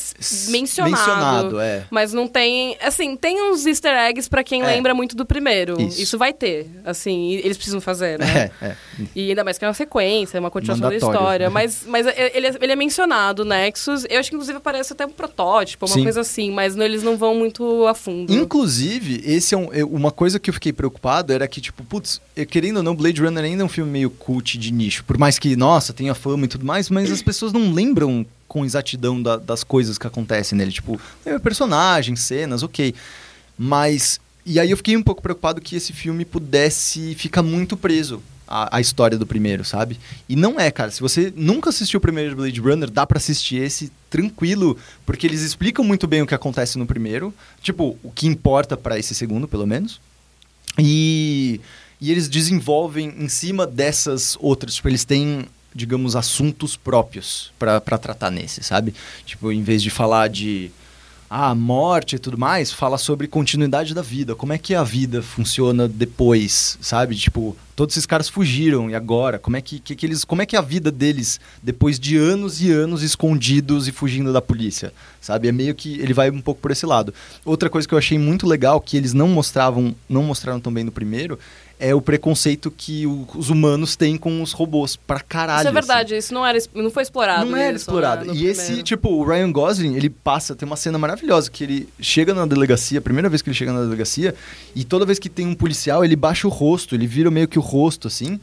mencionado. 0.51 0.93
Mencionado, 0.97 1.61
é. 1.61 1.85
Mas 1.91 2.13
não 2.13 2.29
tem. 2.29 2.77
Assim, 2.83 3.17
tem 3.17 3.43
uns 3.51 3.65
easter 3.67 3.93
eggs 3.97 4.29
pra 4.29 4.45
quem 4.45 4.63
É. 4.63 4.67
lembra 4.67 4.95
muito 4.95 5.17
do 5.17 5.25
primeiro. 5.25 5.81
Isso. 5.81 6.03
Isso. 6.03 6.19
vai 6.19 6.33
ter. 6.33 6.69
Assim, 6.85 7.33
eles 7.37 7.57
precisam 7.57 7.81
fazer, 7.81 8.19
né? 8.19 8.51
É, 8.61 8.67
é. 8.67 8.77
E 9.17 9.29
ainda 9.31 9.43
mais 9.43 9.57
que 9.59 9.65
é 9.65 9.69
uma 9.69 9.75
sequência, 9.75 10.37
é 10.37 10.41
uma 10.41 10.51
continuação 10.51 10.89
da 10.91 10.95
história. 10.95 11.49
Mas, 11.51 11.85
mas 11.87 12.07
é- 12.07 12.33
ele, 12.37 12.47
é, 12.49 12.55
ele 12.61 12.73
é 12.73 12.77
mencionado, 12.77 13.43
o 13.43 13.45
Nexus. 13.45 14.05
Eu 14.11 14.21
acho 14.21 14.29
que 14.29 14.37
inclusive 14.37 14.59
aparece 14.59 14.93
até 14.93 15.07
um 15.07 15.11
protótipo, 15.11 15.87
uma 15.87 15.95
Sim. 15.95 16.03
coisa 16.03 16.21
assim, 16.21 16.51
mas 16.51 16.77
não- 16.77 16.85
eles 16.85 17.03
não 17.03 17.17
vão 17.17 17.35
muito 17.35 17.87
a 17.87 17.95
fundo. 17.95 18.33
Inclusive, 18.33 19.23
esse 19.25 19.55
é 19.55 19.59
um- 19.59 19.71
uma 19.87 20.11
coisa 20.11 20.39
que 20.39 20.51
eu 20.51 20.55
fiquei 20.55 20.73
preocupado 20.73 21.33
era 21.33 21.49
que, 21.49 21.62
tipo, 21.63 21.83
putz, 21.85 22.21
querendo 22.51 22.77
ou 22.79 22.83
não, 22.83 22.95
Blade 22.95 23.23
Runner 23.23 23.43
ainda 23.45 23.63
é 23.63 23.65
um 23.65 23.69
filme 23.69 23.91
meio 23.91 24.11
cult 24.11 24.59
de 24.59 24.71
nicho. 24.73 25.03
Por 25.05 25.17
mais 25.17 25.39
que, 25.39 25.57
nossa, 25.57 25.93
tenha 25.95 26.15
fama 26.15 26.45
e 26.45 26.49
tudo 26.49 26.67
mais, 26.67 26.91
mas 26.91 27.11
as 27.11 27.23
pessoas 27.23 27.53
não 27.53 27.73
lembram 27.73 28.27
com 28.47 28.65
exatidão 28.67 29.23
da- 29.23 29.39
das 29.39 29.65
coisas 29.65 29.97
que 29.97 30.07
acontecem 30.07 30.59
nele. 30.59 30.73
Tipo, 30.73 31.01
é 31.25 31.39
personagem, 31.39 32.15
cenas, 32.17 32.63
ok. 32.63 32.95
Mas. 33.57 34.21
E 34.45 34.59
aí 34.59 34.71
eu 34.71 34.77
fiquei 34.77 34.97
um 34.97 35.03
pouco 35.03 35.23
preocupado 35.23 35.61
que 35.61 35.77
esse 35.77 35.93
filme 35.93 36.25
pudesse 36.25 37.15
ficar 37.15 37.43
muito 37.43 37.77
preso 37.77 38.21
à, 38.49 38.81
história 38.81 39.17
do 39.17 39.25
primeiro, 39.27 39.65
sabe? 39.65 39.99
E 40.29 40.35
não 40.37 40.59
é, 40.61 40.71
cara. 40.71 40.91
Se 40.91 41.01
você 41.01 41.33
nunca 41.37 41.71
assistiu 41.71 41.99
o 41.99 42.01
primeiro 42.01 42.35
Blade 42.37 42.61
Runner, 42.61 42.91
dá 42.91 43.07
pra 43.07 43.19
assistir 43.19 43.63
esse 43.63 43.91
tranquilo, 44.11 44.77
porque 45.07 45.27
eles 45.27 45.41
explicam 45.43 45.85
muito 45.85 46.07
bem 46.09 46.21
o 46.23 46.27
que 46.27 46.35
acontece 46.35 46.77
no 46.77 46.85
primeiro. 46.85 47.33
Tipo, 47.63 47.97
o 48.03 48.11
que 48.11 48.27
importa 48.27 48.77
pra 48.77 48.99
esse 48.99 49.15
segundo, 49.15 49.47
pelo 49.49 49.67
menos. 49.67 50.01
E, 50.79 51.61
e 52.01 52.11
eles 52.11 52.29
desenvolvem 52.29 53.15
em 53.19 53.29
cima 53.29 53.67
dessas 53.67 54.37
outras. 54.41 54.75
Tipo, 54.75 54.89
eles 54.89 55.05
têm, 55.05 55.47
digamos, 55.75 56.17
assuntos 56.17 56.77
próprios 56.77 57.53
pra 57.59 57.81
tratar 57.81 58.31
nesse, 58.31 58.63
sabe? 58.63 58.95
Tipo, 59.25 59.53
em 59.53 59.63
vez 59.63 59.83
de 59.83 59.91
falar 59.91 60.29
de 60.29 60.71
ah, 61.35 61.55
morte 61.55 62.17
e 62.17 62.19
tudo 62.19 62.37
mais, 62.37 62.71
fala 62.71 62.99
sobre 62.99 63.27
continuidade 63.27 63.95
da 63.95 64.03
vida. 64.03 64.35
Como 64.35 64.53
é 64.53 64.59
que 64.59 64.75
a 64.75 64.85
vida 64.85 65.23
funciona 65.23 65.89
depois, 65.89 66.77
sabe? 66.79 67.17
Tipo, 67.17 67.57
todos 67.75 67.95
esses 67.95 68.05
caras 68.05 68.29
fugiram 68.29 68.91
e 68.91 68.95
agora? 68.95 69.39
Como 69.39 69.57
é 69.57 69.63
que, 69.63 69.79
que, 69.79 69.97
que 69.97 70.05
eles, 70.05 70.27
como 70.27 70.43
é 70.43 70.47
que 70.47 70.57
é 70.57 70.59
a 70.59 70.63
vida 70.63 70.91
deles 70.91 71.41
depois 71.63 71.99
de 71.99 72.19
anos 72.19 72.61
e 72.61 72.71
anos 72.71 73.03
escondidos 73.03 73.89
e 73.89 73.93
fugindo 73.93 74.31
da 74.31 74.43
polícia, 74.43 74.93
sabe? 75.23 75.49
É 75.49 75.53
meio 75.53 75.75
que 75.75 75.99
ele 76.01 76.13
vai 76.13 76.31
um 76.31 76.43
pouco 76.43 76.61
por 76.61 76.71
esse 76.71 76.85
lado. 76.85 77.15
Outra 77.47 77.71
coisa 77.71 77.89
que 77.89 77.95
eu 77.95 77.99
achei 77.99 78.19
muito 78.19 78.47
legal 78.47 78.79
que 78.79 78.99
eles 78.99 79.15
não 79.15 79.29
mostravam, 79.29 79.95
não 80.07 80.23
mostraram 80.23 80.61
tão 80.61 80.71
bem 80.71 80.85
no 80.85 80.93
primeiro, 80.93 81.39
é 81.83 81.93
o 81.93 82.01
preconceito 82.01 82.71
que 82.71 83.05
os 83.35 83.51
humanos 83.51 83.97
têm 83.97 84.17
com 84.17 84.41
os 84.41 84.53
robôs 84.53 84.95
pra 84.95 85.19
caralho. 85.19 85.59
Isso 85.59 85.67
é 85.67 85.71
assim. 85.71 85.75
verdade, 85.75 86.17
isso 86.17 86.33
não, 86.33 86.47
era, 86.47 86.57
não 86.73 86.93
foi 86.93 87.03
explorado. 87.03 87.45
Não 87.45 87.57
era 87.57 87.75
isso, 87.75 87.83
explorado. 87.83 88.25
né, 88.25 88.33
e 88.37 88.47
esse, 88.47 88.67
primeiro. 88.67 88.85
tipo, 88.85 89.09
o 89.09 89.25
Ryan 89.25 89.51
Gosling, 89.51 89.97
ele 89.97 90.09
passa, 90.09 90.55
tem 90.55 90.65
uma 90.65 90.77
cena 90.77 90.97
maravilhosa, 90.97 91.51
que 91.51 91.65
ele 91.65 91.89
chega 91.99 92.33
na 92.33 92.47
delegacia, 92.47 93.01
a 93.01 93.03
primeira 93.03 93.29
vez 93.29 93.43
que 93.43 93.51
ele 93.51 93.57
chega 93.57 93.73
na 93.73 93.81
delegacia, 93.81 94.33
e 94.77 94.85
toda 94.85 95.05
vez 95.05 95.19
que 95.19 95.29
tem 95.29 95.45
um 95.45 95.57
policial, 95.57 96.05
ele 96.05 96.15
baixa 96.15 96.47
o 96.47 96.51
rosto, 96.51 96.95
ele 96.95 97.09
vira 97.09 97.33
meio 97.33 97.49
que 97.49 97.59
o 97.59 97.63
rosto, 97.63 98.07
assim, 98.07 98.39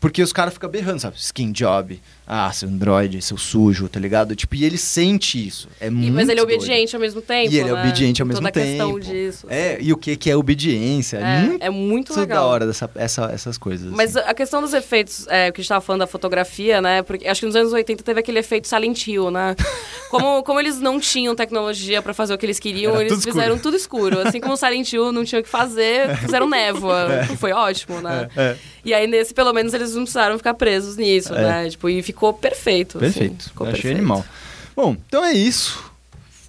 porque 0.00 0.22
os 0.22 0.32
caras 0.32 0.54
ficam 0.54 0.70
berrando, 0.70 1.00
sabe? 1.00 1.16
Skin 1.18 1.52
job, 1.52 2.00
ah, 2.32 2.52
seu 2.52 2.68
androide, 2.68 3.20
seu 3.20 3.36
sujo, 3.36 3.88
tá 3.88 3.98
ligado? 3.98 4.36
Tipo, 4.36 4.54
e 4.54 4.64
ele 4.64 4.78
sente 4.78 5.44
isso. 5.44 5.68
É 5.80 5.88
E- 5.88 5.90
muito 5.90 6.12
mas 6.14 6.28
ele 6.28 6.38
é 6.40 6.44
doido. 6.44 6.58
obediente 6.60 6.94
ao 6.94 7.00
mesmo 7.00 7.20
tempo. 7.20 7.50
E 7.52 7.58
ele 7.58 7.68
é 7.70 7.72
né? 7.72 7.80
obediente 7.80 8.22
ao 8.22 8.28
mesmo 8.28 8.38
Toda 8.40 8.48
a 8.48 8.52
questão 8.52 8.88
tempo. 8.94 9.00
disso. 9.00 9.46
É, 9.50 9.78
e 9.80 9.92
o 9.92 9.96
que, 9.96 10.16
que 10.16 10.30
é 10.30 10.36
obediência? 10.36 11.16
É, 11.18 11.40
muito, 11.42 11.62
é 11.64 11.70
muito 11.70 12.14
da 12.14 12.20
legal. 12.20 12.46
hora 12.48 12.66
dessa, 12.68 12.88
essa, 12.94 13.24
essas 13.34 13.58
coisas. 13.58 13.90
Mas 13.90 14.16
assim. 14.16 14.28
a 14.28 14.32
questão 14.32 14.60
dos 14.62 14.72
efeitos, 14.72 15.26
é, 15.28 15.48
o 15.48 15.52
que 15.52 15.60
a 15.60 15.62
gente 15.62 15.68
tava 15.68 15.80
falando 15.80 16.00
da 16.00 16.06
fotografia, 16.06 16.80
né? 16.80 17.02
Porque 17.02 17.26
acho 17.26 17.40
que 17.40 17.46
nos 17.46 17.56
anos 17.56 17.72
80 17.72 18.04
teve 18.04 18.20
aquele 18.20 18.38
efeito 18.38 18.68
Silent 18.68 19.06
Hill, 19.08 19.30
né? 19.32 19.56
Como, 20.10 20.42
como 20.42 20.58
eles 20.58 20.80
não 20.80 20.98
tinham 20.98 21.36
tecnologia 21.36 22.02
pra 22.02 22.12
fazer 22.12 22.34
o 22.34 22.38
que 22.38 22.44
eles 22.44 22.58
queriam, 22.58 22.92
Era 22.94 23.02
eles 23.02 23.12
tudo 23.12 23.22
fizeram 23.22 23.54
escuro. 23.54 23.62
tudo 23.62 23.76
escuro. 23.76 24.18
Assim 24.26 24.40
como 24.40 24.54
o 24.54 24.56
Silent 24.56 24.92
Hill 24.92 25.12
não 25.12 25.24
tinha 25.24 25.40
o 25.40 25.44
que 25.44 25.48
fazer, 25.48 26.16
fizeram 26.18 26.48
névoa. 26.48 27.24
Foi 27.38 27.52
ótimo, 27.52 28.00
né? 28.00 28.28
É, 28.36 28.42
é. 28.42 28.56
E 28.84 28.92
aí, 28.92 29.06
nesse, 29.06 29.32
pelo 29.32 29.52
menos, 29.52 29.72
eles 29.72 29.94
não 29.94 30.02
precisaram 30.02 30.36
ficar 30.36 30.54
presos 30.54 30.96
nisso, 30.96 31.32
É. 31.32 31.40
né? 31.62 31.70
Tipo, 31.70 31.88
e 31.88 32.02
ficou 32.02 32.19
perfeito. 32.34 32.98
assim, 32.98 33.06
Perfeito. 33.12 33.44
ficou 33.48 33.66
Eu 33.66 33.72
achei 33.72 33.82
perfeito. 33.82 33.98
animal. 33.98 34.24
Bom, 34.76 34.96
então 35.06 35.24
é 35.24 35.32
isso. 35.32 35.82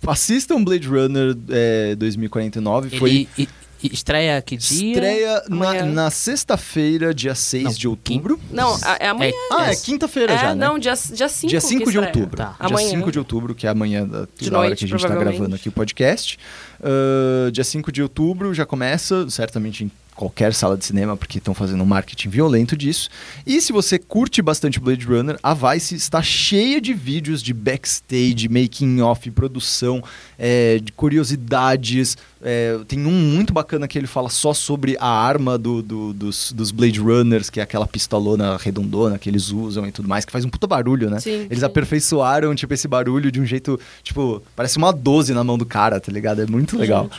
assistam 0.07 0.63
Blade 0.63 0.88
Runner 0.88 1.36
é, 1.49 1.95
2049. 1.95 2.97
Foi 2.97 3.10
Ele 3.10 3.29
e- 3.38 3.47
e- 3.84 3.93
estreia 3.93 4.41
que 4.41 4.55
dia? 4.57 4.91
estreia 4.93 5.43
na, 5.49 5.55
Amanhã. 5.69 5.86
na 5.86 6.10
sexta-feira, 6.12 7.13
dia 7.13 7.34
6 7.36 7.63
Não, 7.63 7.71
de 7.73 7.88
outubro. 7.88 8.39
Não, 8.51 8.77
é 8.99 9.07
amanhã. 9.07 9.31
Ah, 9.51 9.69
é 9.69 9.71
É, 9.71 9.75
quinta-feira 9.75 10.34
É, 10.34 10.38
já, 10.38 10.55
né? 10.55 10.67
não, 10.67 10.77
dia, 10.79 10.93
dia 11.13 11.27
5 11.29 11.47
Dia 11.49 11.62
5 11.62 11.91
de 11.91 11.97
outubro. 11.99 12.38
Tá. 12.38 12.45
Dia 12.49 12.55
Amanhã. 12.60 12.89
5 12.89 13.12
de 13.12 13.19
outubro, 13.19 13.53
que 13.55 13.65
é 13.65 13.69
amanhã 13.69 14.05
da, 14.07 14.27
De 14.39 14.49
da 14.49 14.57
hora 14.60 14.67
noite, 14.69 14.79
que 14.79 14.86
a 14.86 14.88
gente 14.88 15.03
está 15.03 15.15
gravando 15.15 15.55
aqui 15.55 15.69
o 15.69 15.71
podcast. 15.71 16.38
Ah, 16.84 17.49
dia 17.51 17.63
5 17.63 17.91
de 17.91 18.01
outubro 18.01 18.53
já 18.53 18.65
começa, 18.65 19.29
certamente 19.29 19.84
em 19.84 19.91
qualquer 20.15 20.54
sala 20.54 20.78
de 20.78 20.86
cinema, 20.86 21.17
porque 21.17 21.38
estão 21.39 21.54
fazendo 21.54 21.82
um 21.82 21.86
marketing 21.86 22.30
violento 22.30 22.78
disso. 22.78 23.10
E 23.45 23.60
se 23.62 23.71
você 23.71 23.97
curte 23.97 24.41
bastante 24.41 24.80
Blade 24.80 25.06
Runner, 25.06 25.38
a 25.41 25.54
Vice 25.54 25.95
está 25.95 26.21
cheia 26.21 26.80
de 26.80 26.93
vídeos 26.93 27.41
de 27.41 27.54
backstage, 27.54 28.47
making 28.50 29.02
off, 29.02 29.30
produção, 29.32 30.04
é, 30.38 30.80
de 30.80 30.91
curiosidades. 30.91 32.17
É, 32.43 32.80
tem 32.88 33.06
um 33.06 33.12
muito 33.12 33.54
bacana 33.54 33.88
que 33.88 33.97
ele 33.97 34.08
fala 34.08 34.30
só 34.30 34.54
sobre 34.54 34.97
a 35.00 35.08
arma 35.08 35.58
do- 35.58 35.82
do- 35.82 36.13
dos, 36.13 36.52
dos 36.52 36.71
Blade 36.71 37.00
Runners, 37.00 37.50
que 37.50 37.60
é 37.60 37.63
aquela 37.63 37.86
pistolona 37.88 38.58
redondona 38.58 39.17
que 39.19 39.30
eles 39.30 39.50
usam 39.52 39.86
e 39.88 39.91
tudo 39.91 40.08
mais, 40.10 40.26
que 40.26 40.32
faz 40.32 40.43
um 40.43 40.50
puta 40.50 40.65
barulho, 40.67 41.10
né? 41.10 41.19
Sim, 41.19 41.45
Eles 41.50 41.60
sim. 41.60 41.65
aperfeiçoaram, 41.65 42.54
tipo, 42.56 42.74
esse 42.74 42.88
barulho 42.88 43.32
de 43.32 43.39
um 43.39 43.45
jeito, 43.45 43.80
tipo, 44.04 44.41
parece 44.56 44.78
uma 44.78 44.91
12 44.91 45.34
na 45.34 45.43
mão 45.43 45.58
do 45.58 45.65
cara, 45.65 46.00
tá 46.00 46.12
ligado? 46.12 46.41
É 46.41 46.45
muito 46.47 46.78
legal. 46.78 47.10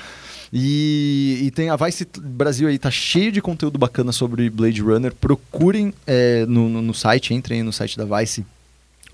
E, 0.52 1.40
e 1.44 1.50
tem 1.50 1.70
a 1.70 1.76
Vice 1.76 2.06
Brasil 2.18 2.68
aí, 2.68 2.78
tá 2.78 2.90
cheio 2.90 3.32
de 3.32 3.40
conteúdo 3.40 3.78
bacana 3.78 4.12
sobre 4.12 4.50
Blade 4.50 4.82
Runner. 4.82 5.14
Procurem 5.14 5.94
é, 6.06 6.44
no, 6.44 6.68
no, 6.68 6.82
no 6.82 6.94
site, 6.94 7.32
entrem 7.32 7.62
no 7.62 7.72
site 7.72 7.96
da 7.96 8.04
Vice. 8.04 8.44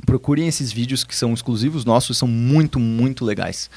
Procurem 0.05 0.49
esses 0.49 0.73
vídeos 0.73 1.05
que 1.05 1.15
são 1.15 1.33
exclusivos 1.33 1.85
nossos, 1.85 2.19
são 2.19 2.27
muito, 2.27 2.81
muito 2.81 3.25
legais. 3.25 3.71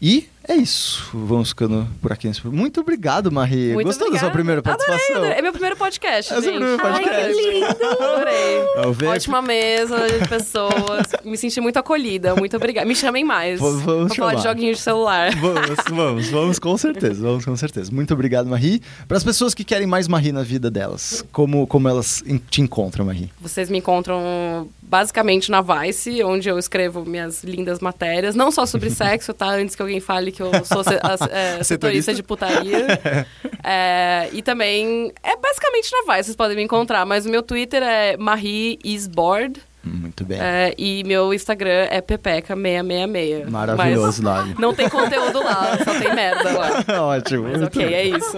E 0.00 0.28
é 0.50 0.56
isso. 0.56 1.08
Vamos 1.14 1.50
ficando 1.50 1.86
por 2.02 2.12
aqui. 2.12 2.26
nesse- 2.28 2.46
Muito 2.46 2.80
obrigado, 2.80 3.30
Marie. 3.30 3.72
Muito 3.72 3.86
Gostou 3.86 4.10
da 4.10 4.18
sua 4.18 4.28
obrigada. 4.28 4.32
primeira 4.32 4.62
participação? 4.62 5.16
Adorei, 5.16 5.38
É 5.38 5.42
meu 5.42 5.52
primeiro 5.52 5.76
podcast, 5.76 6.32
É 6.32 6.38
o 6.38 6.42
seu 6.42 6.52
gente. 6.52 6.60
primeiro 6.62 6.86
Ai, 6.86 7.02
podcast. 7.04 7.34
que 7.34 7.50
lindo! 7.50 7.66
Adorei. 8.02 8.60
Vamos? 8.76 9.02
Ótima 9.02 9.42
mesa 9.42 9.96
de 10.08 10.28
pessoas. 10.28 11.06
Me 11.24 11.36
senti 11.36 11.60
muito 11.60 11.76
acolhida. 11.78 12.34
Muito 12.34 12.56
obrigada. 12.56 12.86
Me 12.86 12.94
chamem 12.96 13.24
mais. 13.24 13.60
V- 13.60 13.66
vamos 13.84 14.06
pra 14.08 14.16
falar 14.16 14.34
de 14.34 14.42
chamar. 14.42 14.54
joguinho 14.54 14.74
de 14.74 14.80
celular. 14.80 15.30
Vamos, 15.36 15.76
vamos, 15.90 16.28
vamos 16.30 16.58
com 16.58 16.76
certeza, 16.76 17.22
vamos 17.22 17.44
com 17.44 17.56
certeza. 17.56 17.90
Muito 17.92 18.12
obrigado, 18.14 18.48
Marie. 18.48 18.82
Para 19.06 19.16
as 19.16 19.24
pessoas 19.24 19.54
que 19.54 19.64
querem 19.64 19.86
mais 19.86 20.08
Marie 20.08 20.32
na 20.32 20.42
vida 20.42 20.70
delas, 20.70 21.24
como, 21.32 21.66
como 21.66 21.88
elas 21.88 22.22
te 22.50 22.60
encontram, 22.60 23.04
Marie? 23.04 23.30
Vocês 23.40 23.70
me 23.70 23.78
encontram 23.78 24.68
basicamente 24.82 25.50
na 25.50 25.60
Vice, 25.62 26.22
onde 26.24 26.48
eu 26.48 26.58
escrevo 26.58 27.04
minhas 27.04 27.44
lindas 27.44 27.78
matérias. 27.78 28.34
Não 28.34 28.50
só 28.50 28.66
sobre 28.66 28.90
sexo, 28.90 29.32
tá? 29.32 29.50
Antes 29.50 29.76
que 29.76 29.82
alguém 29.82 30.00
fale 30.00 30.32
que 30.32 30.39
eu 30.42 30.64
sou 30.64 30.82
se- 30.84 30.94
a- 31.02 31.28
é, 31.30 31.62
Setorista. 31.64 32.14
de 32.14 32.22
putaria. 32.22 32.86
É, 33.62 34.30
e 34.32 34.40
também, 34.40 35.12
é 35.22 35.36
basicamente 35.36 35.90
na 35.92 36.14
Vice, 36.14 36.24
vocês 36.24 36.36
podem 36.36 36.56
me 36.56 36.62
encontrar. 36.62 37.04
Mas 37.04 37.26
o 37.26 37.28
meu 37.28 37.42
Twitter 37.42 37.82
é 37.82 38.16
Marie 38.16 38.78
is 38.82 39.06
bored. 39.06 39.60
Muito 39.84 40.24
bem. 40.24 40.38
é, 40.40 40.74
e 40.78 41.04
meu 41.04 41.32
Instagram 41.34 41.86
é 41.90 42.00
pepeca666. 42.00 43.48
Maravilhoso. 43.50 44.22
Mas 44.22 44.58
não 44.58 44.74
tem 44.74 44.88
conteúdo 44.88 45.42
lá, 45.42 45.76
só 45.84 45.98
tem 45.98 46.14
merda 46.14 46.50
lá. 46.52 46.84
Ótimo. 47.04 47.48
Mas 47.52 47.62
ok, 47.62 47.84
bem. 47.86 47.94
é 47.94 48.04
isso. 48.06 48.36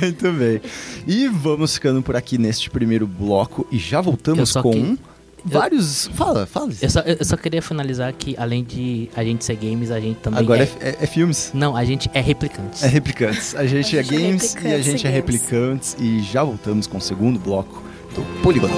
Muito 0.00 0.32
bem. 0.32 0.60
E 1.06 1.28
vamos 1.28 1.74
ficando 1.74 2.02
por 2.02 2.16
aqui 2.16 2.38
neste 2.38 2.70
primeiro 2.70 3.06
bloco 3.06 3.66
e 3.70 3.78
já 3.78 4.00
voltamos 4.00 4.52
com 4.54 4.70
que- 4.72 4.98
vários. 5.46 6.08
Fala, 6.14 6.46
fala. 6.46 6.72
Eu 6.80 6.90
só, 6.90 7.00
eu 7.00 7.24
só 7.24 7.36
queria 7.36 7.62
finalizar 7.62 8.12
que, 8.12 8.34
além 8.38 8.62
de 8.64 9.08
a 9.16 9.22
gente 9.24 9.44
ser 9.44 9.56
games, 9.56 9.90
a 9.90 10.00
gente 10.00 10.18
também 10.20 10.40
Agora 10.40 10.62
é... 10.64 10.68
é, 10.80 10.88
é- 10.90 10.96
é 11.00 11.06
filmes. 11.06 11.50
Não, 11.54 11.76
a 11.76 11.84
gente 11.84 12.10
é 12.12 12.20
replicantes. 12.20 12.82
É 12.82 12.88
replicantes. 12.88 13.54
A 13.54 13.66
gente, 13.66 13.96
A 13.96 14.00
é 14.00 14.02
gente 14.02 14.14
é 14.14 14.18
games 14.18 14.54
e 14.54 14.66
a 14.66 14.78
gente 14.80 15.06
é 15.06 15.10
games. 15.10 15.14
replicantes. 15.40 15.96
E 15.98 16.20
já 16.22 16.42
voltamos 16.44 16.86
com 16.86 16.98
o 16.98 17.00
segundo 17.00 17.38
bloco 17.38 17.82
do 18.14 18.22
Poligonal. 18.42 18.76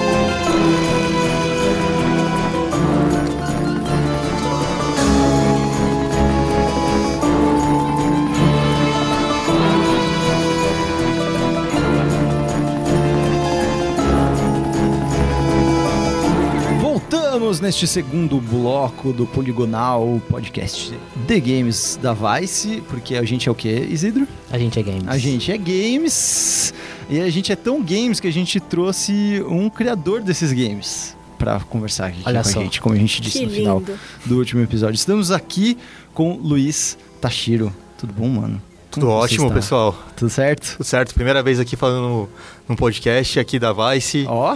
Voltamos 17.49 17.61
neste 17.61 17.87
segundo 17.87 18.39
bloco 18.39 19.11
do 19.11 19.25
Poligonal 19.25 20.21
Podcast 20.29 20.93
The 21.25 21.39
Games 21.39 21.97
da 21.99 22.13
Vice, 22.13 22.83
porque 22.87 23.15
a 23.15 23.23
gente 23.23 23.49
é 23.49 23.51
o 23.51 23.55
quê, 23.55 23.87
Isidro? 23.89 24.27
A 24.51 24.59
gente 24.59 24.79
é 24.79 24.83
games. 24.83 25.07
A 25.07 25.17
gente 25.17 25.51
é 25.51 25.57
games 25.57 26.71
e 27.09 27.19
a 27.19 27.27
gente 27.31 27.51
é 27.51 27.55
tão 27.55 27.81
games 27.81 28.19
que 28.19 28.27
a 28.27 28.31
gente 28.31 28.59
trouxe 28.59 29.43
um 29.49 29.67
criador 29.67 30.21
desses 30.21 30.53
games 30.53 31.17
pra 31.39 31.59
conversar 31.61 32.09
aqui 32.09 32.21
Olha 32.23 32.43
com 32.43 32.49
só. 32.49 32.59
a 32.59 32.63
gente, 32.63 32.79
como 32.79 32.93
a 32.93 32.97
gente 32.99 33.19
disse 33.19 33.39
Que 33.39 33.45
no 33.47 33.51
final 33.51 33.79
lindo. 33.79 33.99
do 34.27 34.37
último 34.37 34.61
episódio. 34.61 34.93
Estamos 34.93 35.31
aqui 35.31 35.75
com 36.13 36.33
Luiz 36.33 36.99
Tashiro. 37.19 37.73
Tudo 37.97 38.13
bom, 38.13 38.27
mano? 38.27 38.61
Tudo 38.91 39.07
Como 39.07 39.17
ótimo, 39.17 39.51
pessoal. 39.51 39.97
Tudo 40.15 40.29
certo? 40.29 40.73
Tudo 40.77 40.85
certo. 40.85 41.15
Primeira 41.15 41.41
vez 41.41 41.59
aqui 41.59 41.75
falando 41.75 42.09
no, 42.09 42.29
num 42.67 42.75
podcast 42.75 43.39
aqui 43.39 43.57
da 43.57 43.73
Vice. 43.73 44.23
Ó, 44.27 44.55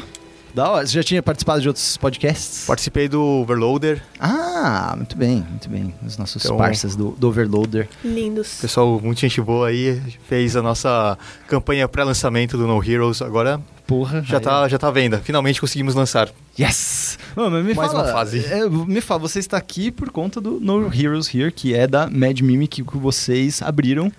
da 0.54 0.70
hora. 0.70 0.86
Você 0.86 0.94
já 0.94 1.04
tinha 1.04 1.22
participado 1.24 1.62
de 1.62 1.68
outros 1.68 1.98
podcasts? 1.98 2.66
Participei 2.68 3.08
do 3.08 3.22
Overloader. 3.22 4.02
Ah, 4.20 4.94
muito 4.96 5.18
bem, 5.18 5.46
muito 5.50 5.70
bem. 5.70 5.94
Os 6.06 6.18
nossos 6.18 6.44
Então- 6.44 6.58
parceiros 6.58 6.96
do, 6.96 7.12
do 7.12 7.28
Overloader. 7.28 7.90
Lindos. 8.04 8.60
Pessoal, 8.62 9.00
muita 9.02 9.22
gente 9.22 9.42
boa 9.42 9.68
aí. 9.70 10.02
Fez 10.28 10.56
a 10.56 10.62
nossa 10.62 11.18
campanha 11.48 11.88
pré-lançamento 11.88 12.58
do 12.58 12.68
No 12.68 12.84
Heroes. 12.84 13.22
Agora 13.22 13.60
Porra. 13.88 14.22
já 14.24 14.38
aí, 14.38 14.44
tá, 14.44 14.68
já 14.68 14.78
tá 14.78 14.88
à 14.88 14.92
venda. 14.92 15.20
Finalmente 15.20 15.60
conseguimos 15.60 15.96
lançar. 15.96 16.30
Yes! 16.60 17.18
Mas 17.36 17.52
me 17.66 17.74
Mais 17.74 17.92
fala, 17.92 18.04
uma 18.04 18.12
fase. 18.14 18.46
é, 18.46 18.70
me 18.70 19.02
fala, 19.02 19.20
você 19.22 19.40
está 19.40 19.58
aqui 19.58 19.90
por 19.92 20.12
conta 20.12 20.40
do 20.40 20.60
No 20.60 20.86
Heroes 20.94 21.34
Here, 21.34 21.52
que 21.52 21.74
é 21.74 21.88
da 21.88 22.08
Mad 22.08 22.40
Mimic 22.42 22.84
que 22.84 22.98
vocês 22.98 23.60
abriram 23.62 24.12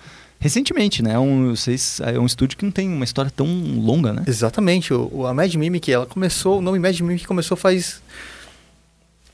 recentemente, 0.45 1.03
né? 1.03 1.19
Um, 1.19 1.57
vocês, 1.57 2.01
é 2.05 2.21
um 2.21 2.27
estúdio 2.27 2.59
que 2.59 2.65
não 2.67 2.71
tem 2.71 2.87
uma 2.87 3.05
história 3.05 3.31
tão 3.35 3.47
longa, 3.81 4.13
né? 4.13 4.25
Exatamente. 4.27 4.93
O- 4.93 5.27
a 5.27 5.33
Mad 5.33 5.55
Mimic, 5.55 5.91
ela 5.91 6.05
começou... 6.05 6.59
O 6.59 6.61
nome 6.61 6.79
Mad 6.79 7.01
Mimic 7.01 7.27
começou 7.27 7.57
faz... 7.57 8.03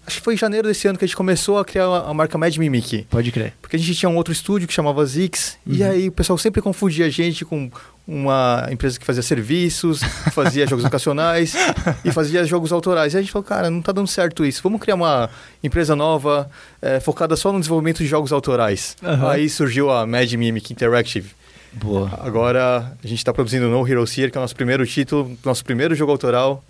Acho 0.06 0.16
que 0.18 0.24
foi 0.24 0.34
em 0.34 0.36
janeiro 0.36 0.66
desse 0.66 0.88
ano 0.88 0.98
que 0.98 1.04
a 1.04 1.06
gente 1.08 1.16
começou 1.16 1.58
a 1.58 1.64
criar 1.64 1.84
a, 1.84 2.12
marca 2.12 2.36
Mad 2.36 2.56
Mimic. 2.56 3.06
Pode 3.10 3.30
crer. 3.30 3.52
Porque 3.62 3.76
a 3.76 3.78
gente 3.78 3.94
tinha 3.94 4.08
um 4.08 4.16
outro 4.16 4.32
estúdio 4.32 4.66
que 4.66 4.74
chamava 4.74 5.04
Zix, 5.06 5.56
e 5.66 5.82
Uhum. 5.82 5.90
aí 5.90 6.08
o 6.08 6.12
pessoal 6.12 6.36
sempre 6.38 6.60
confundia 6.60 7.06
a 7.06 7.10
gente 7.10 7.44
com 7.44 7.70
uma 8.08 8.66
empresa 8.72 8.98
que 8.98 9.06
fazia 9.06 9.22
serviços, 9.22 10.00
fazia 10.32 10.66
jogos 10.66 10.84
educacionais 10.84 11.54
e 12.04 12.10
fazia 12.10 12.44
jogos 12.44 12.72
autorais. 12.72 13.14
E 13.14 13.18
a 13.18 13.20
gente 13.20 13.30
falou, 13.30 13.44
cara, 13.44 13.70
não 13.70 13.80
tá 13.80 13.92
dando 13.92 14.08
certo 14.08 14.44
isso. 14.44 14.60
Vamos 14.64 14.80
criar 14.80 14.96
uma 14.96 15.30
empresa 15.62 15.94
nova, 15.94 16.50
eh, 16.82 16.98
focada 16.98 17.36
só 17.36 17.52
no 17.52 17.60
desenvolvimento 17.60 17.98
de 17.98 18.06
jogos 18.06 18.32
autorais. 18.32 18.96
Aham. 19.02 19.30
Aí 19.30 19.48
surgiu 19.48 19.90
a 19.90 20.04
Mad 20.06 20.32
Mimic 20.32 20.72
Interactive. 20.72 21.30
Boa. 21.72 22.10
Agora 22.20 22.96
a 23.04 23.06
gente 23.06 23.18
está 23.18 23.32
produzindo 23.32 23.68
No 23.68 23.86
Heroes 23.86 24.16
Here, 24.18 24.28
que 24.28 24.36
é 24.36 24.40
o 24.40 24.42
nosso 24.42 24.56
primeiro 24.56 24.84
título, 24.84 25.38
nosso 25.44 25.64
primeiro 25.64 25.94
jogo 25.94 26.10
autoral. 26.10 26.64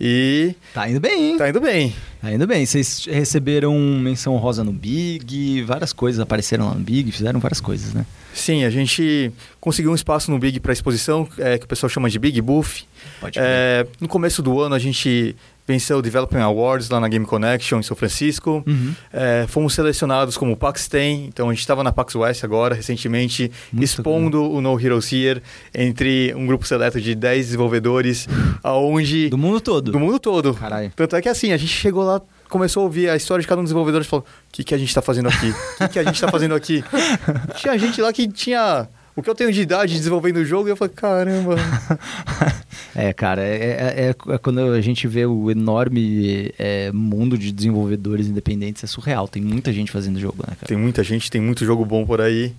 E 0.00 0.54
Tá 0.74 0.88
indo 0.88 1.00
bem, 1.00 1.30
hein? 1.30 1.38
tá 1.38 1.48
indo 1.48 1.60
bem. 1.60 1.94
Tá 2.20 2.32
indo 2.32 2.46
bem. 2.46 2.66
Vocês 2.66 3.06
receberam 3.10 3.78
menção 3.78 4.36
rosa 4.36 4.62
no 4.62 4.72
Big, 4.72 5.62
várias 5.62 5.92
coisas 5.92 6.20
apareceram 6.20 6.68
lá 6.68 6.74
no 6.74 6.80
Big, 6.80 7.10
fizeram 7.12 7.40
várias 7.40 7.60
coisas, 7.60 7.94
né? 7.94 8.04
Sim, 8.34 8.64
a 8.64 8.70
gente 8.70 9.32
conseguiu 9.60 9.92
um 9.92 9.94
espaço 9.94 10.30
no 10.30 10.38
Big 10.38 10.60
para 10.60 10.72
exposição, 10.72 11.26
eh, 11.38 11.56
que 11.58 11.64
o 11.64 11.68
pessoal 11.68 11.88
chama 11.88 12.10
de 12.10 12.18
Big 12.18 12.40
Booth. 12.42 12.84
Pode. 13.20 13.38
É, 13.40 13.86
no 13.98 14.08
começo 14.08 14.42
do 14.42 14.60
ano 14.60 14.74
a 14.74 14.78
gente 14.78 15.34
venceu 15.66 15.98
o 15.98 16.02
Development 16.02 16.42
Awards 16.42 16.88
lá 16.88 17.00
na 17.00 17.08
Game 17.08 17.26
Connection 17.26 17.80
em 17.80 17.82
São 17.82 17.96
Francisco. 17.96 18.62
Uhum. 18.66 18.94
É, 19.12 19.46
fomos 19.48 19.74
selecionados 19.74 20.36
como 20.36 20.56
PAX 20.56 20.88
10, 20.88 21.18
então 21.28 21.48
a 21.48 21.52
gente 21.52 21.60
estava 21.60 21.82
na 21.82 21.92
PAX 21.92 22.14
West 22.14 22.44
agora, 22.44 22.74
recentemente, 22.74 23.50
Muito 23.72 23.84
expondo 23.84 24.50
o 24.50 24.60
No 24.60 24.80
Heroes 24.80 25.12
Here 25.12 25.42
entre 25.74 26.32
um 26.34 26.46
grupo 26.46 26.66
seleto 26.66 27.00
de 27.00 27.14
10 27.14 27.46
desenvolvedores, 27.46 28.28
aonde 28.62 29.28
Do 29.28 29.38
mundo 29.38 29.60
todo. 29.60 29.90
do 29.90 29.98
mundo 29.98 30.18
todo. 30.18 30.54
Caralho. 30.54 30.92
Tanto 30.94 31.16
é 31.16 31.22
que 31.22 31.28
assim, 31.28 31.52
a 31.52 31.56
gente 31.56 31.72
chegou 31.72 32.04
lá, 32.04 32.20
começou 32.48 32.82
a 32.82 32.84
ouvir 32.84 33.10
a 33.10 33.16
história 33.16 33.42
de 33.42 33.48
cada 33.48 33.60
um 33.60 33.64
dos 33.64 33.70
desenvolvedores 33.70 34.06
e 34.06 34.10
falou: 34.10 34.24
o 34.24 34.52
que, 34.52 34.62
que 34.64 34.74
a 34.74 34.78
gente 34.78 34.88
está 34.88 35.02
fazendo 35.02 35.28
aqui? 35.28 35.50
O 35.50 35.78
que, 35.78 35.88
que 35.88 35.98
a 35.98 36.04
gente 36.04 36.14
está 36.14 36.28
fazendo 36.28 36.54
aqui? 36.54 36.84
tinha 37.56 37.76
gente 37.78 38.00
lá 38.00 38.12
que 38.12 38.28
tinha. 38.28 38.88
O 39.14 39.22
que 39.22 39.30
eu 39.30 39.34
tenho 39.34 39.50
de 39.50 39.62
idade 39.62 39.94
desenvolvendo 39.94 40.36
o 40.36 40.44
jogo, 40.44 40.68
e 40.68 40.72
eu 40.72 40.76
falei, 40.76 40.92
caramba. 40.94 41.56
É, 42.98 43.12
cara, 43.12 43.42
é, 43.42 43.54
é- 43.56 44.06
é- 44.08 44.34
é 44.34 44.38
quando 44.38 44.58
a 44.60 44.80
gente 44.80 45.06
vê 45.06 45.26
o 45.26 45.50
enorme 45.50 46.50
é, 46.58 46.90
mundo 46.92 47.36
de 47.36 47.52
desenvolvedores 47.52 48.26
independentes, 48.26 48.82
é 48.82 48.86
surreal. 48.86 49.28
Tem 49.28 49.42
muita 49.42 49.70
gente 49.70 49.92
fazendo 49.92 50.18
jogo, 50.18 50.36
né, 50.38 50.54
cara? 50.56 50.66
Tem 50.66 50.78
muita 50.78 51.04
gente, 51.04 51.30
tem 51.30 51.40
muito 51.40 51.62
jogo 51.66 51.84
bom 51.84 52.06
por 52.06 52.22
aí. 52.22 52.54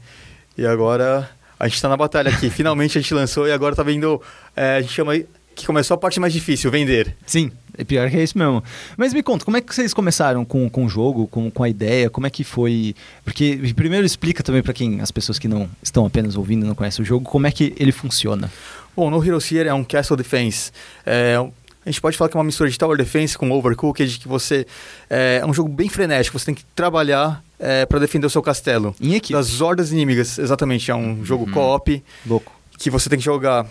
E 0.56 0.64
agora 0.64 1.28
a 1.60 1.68
gente 1.68 1.82
tá 1.82 1.90
na 1.90 1.98
batalha 1.98 2.30
aqui. 2.30 2.50
Finalmente 2.52 3.00
a 3.00 3.02
gente 3.02 3.16
lançou 3.16 3.48
e 3.48 3.52
agora 3.52 3.76
tá 3.76 3.82
vendo. 3.82 4.22
é, 4.56 4.76
a 4.78 4.82
gente 4.82 4.94
chama 4.94 5.14
aí 5.14 5.26
que 5.56 5.66
começou 5.66 5.96
a 5.96 5.98
parte 5.98 6.20
mais 6.20 6.32
difícil, 6.32 6.70
vender. 6.70 7.16
Sim, 7.26 7.52
É 7.76 7.84
pior 7.84 8.08
que 8.12 8.18
é 8.18 8.22
isso 8.24 8.38
mesmo. 8.38 8.64
Mas 8.96 9.12
me 9.12 9.24
conta, 9.24 9.44
como 9.44 9.58
é 9.58 9.62
que 9.62 9.74
vocês 9.74 9.92
começaram 9.92 10.46
com, 10.46 10.70
com 10.70 10.86
o 10.86 10.90
jogo, 10.90 11.26
com, 11.26 11.50
com 11.50 11.64
a 11.64 11.70
ideia? 11.70 12.12
Como 12.12 12.28
é 12.28 12.30
que 12.30 12.44
foi? 12.44 12.94
Porque 13.26 13.60
primeiro 13.76 14.06
explica 14.06 14.44
também 14.44 14.62
pra 14.62 14.72
quem, 14.72 15.02
as 15.02 15.10
pessoas 15.10 15.40
que 15.40 15.48
não 15.48 15.68
estão 15.82 16.06
apenas 16.06 16.36
ouvindo 16.36 16.64
e 16.64 16.68
não 16.68 16.76
conhecem 16.76 17.02
o 17.02 17.06
jogo, 17.08 17.26
como 17.26 17.48
é 17.48 17.52
que 17.52 17.74
ele 17.80 17.92
funciona. 17.92 18.52
Bom, 18.98 19.12
no 19.12 19.24
Hero 19.24 19.38
Sphere 19.40 19.70
é 19.70 19.74
um 19.76 19.84
Castle 19.84 20.18
Defense. 20.18 20.72
É, 21.06 21.36
a 21.36 21.90
gente 21.90 22.02
pode 22.02 22.18
falar 22.18 22.30
que 22.32 22.36
é 22.36 22.40
uma 22.40 22.44
mistura 22.44 22.68
de 22.68 22.76
Tower 22.80 22.98
Defense 22.98 23.38
com 23.38 23.52
Overcooked, 23.52 24.18
que 24.18 24.28
você... 24.28 24.66
É, 25.08 25.38
é 25.40 25.46
um 25.46 25.54
jogo 25.54 25.70
bem 25.70 25.88
frenético, 25.88 26.38
você 26.40 26.48
tem 26.48 26.56
que 26.56 26.66
trabalhar 26.76 27.44
é, 27.60 27.86
para 27.86 28.00
defender 28.00 28.26
o 28.26 28.30
seu 28.32 28.42
castelo. 28.42 28.96
Em 29.00 29.14
equipe. 29.14 29.34
Das 29.34 29.62
hordas 29.62 29.92
inimigas, 29.92 30.40
exatamente. 30.40 30.90
É 30.90 30.96
um 30.96 31.24
jogo 31.24 31.46
Uhum. 31.46 31.52
co-op, 31.52 32.04
Louco. 32.26 32.52
que 32.80 32.90
você 32.90 33.08
tem 33.08 33.20
que 33.20 33.26
jogar 33.26 33.68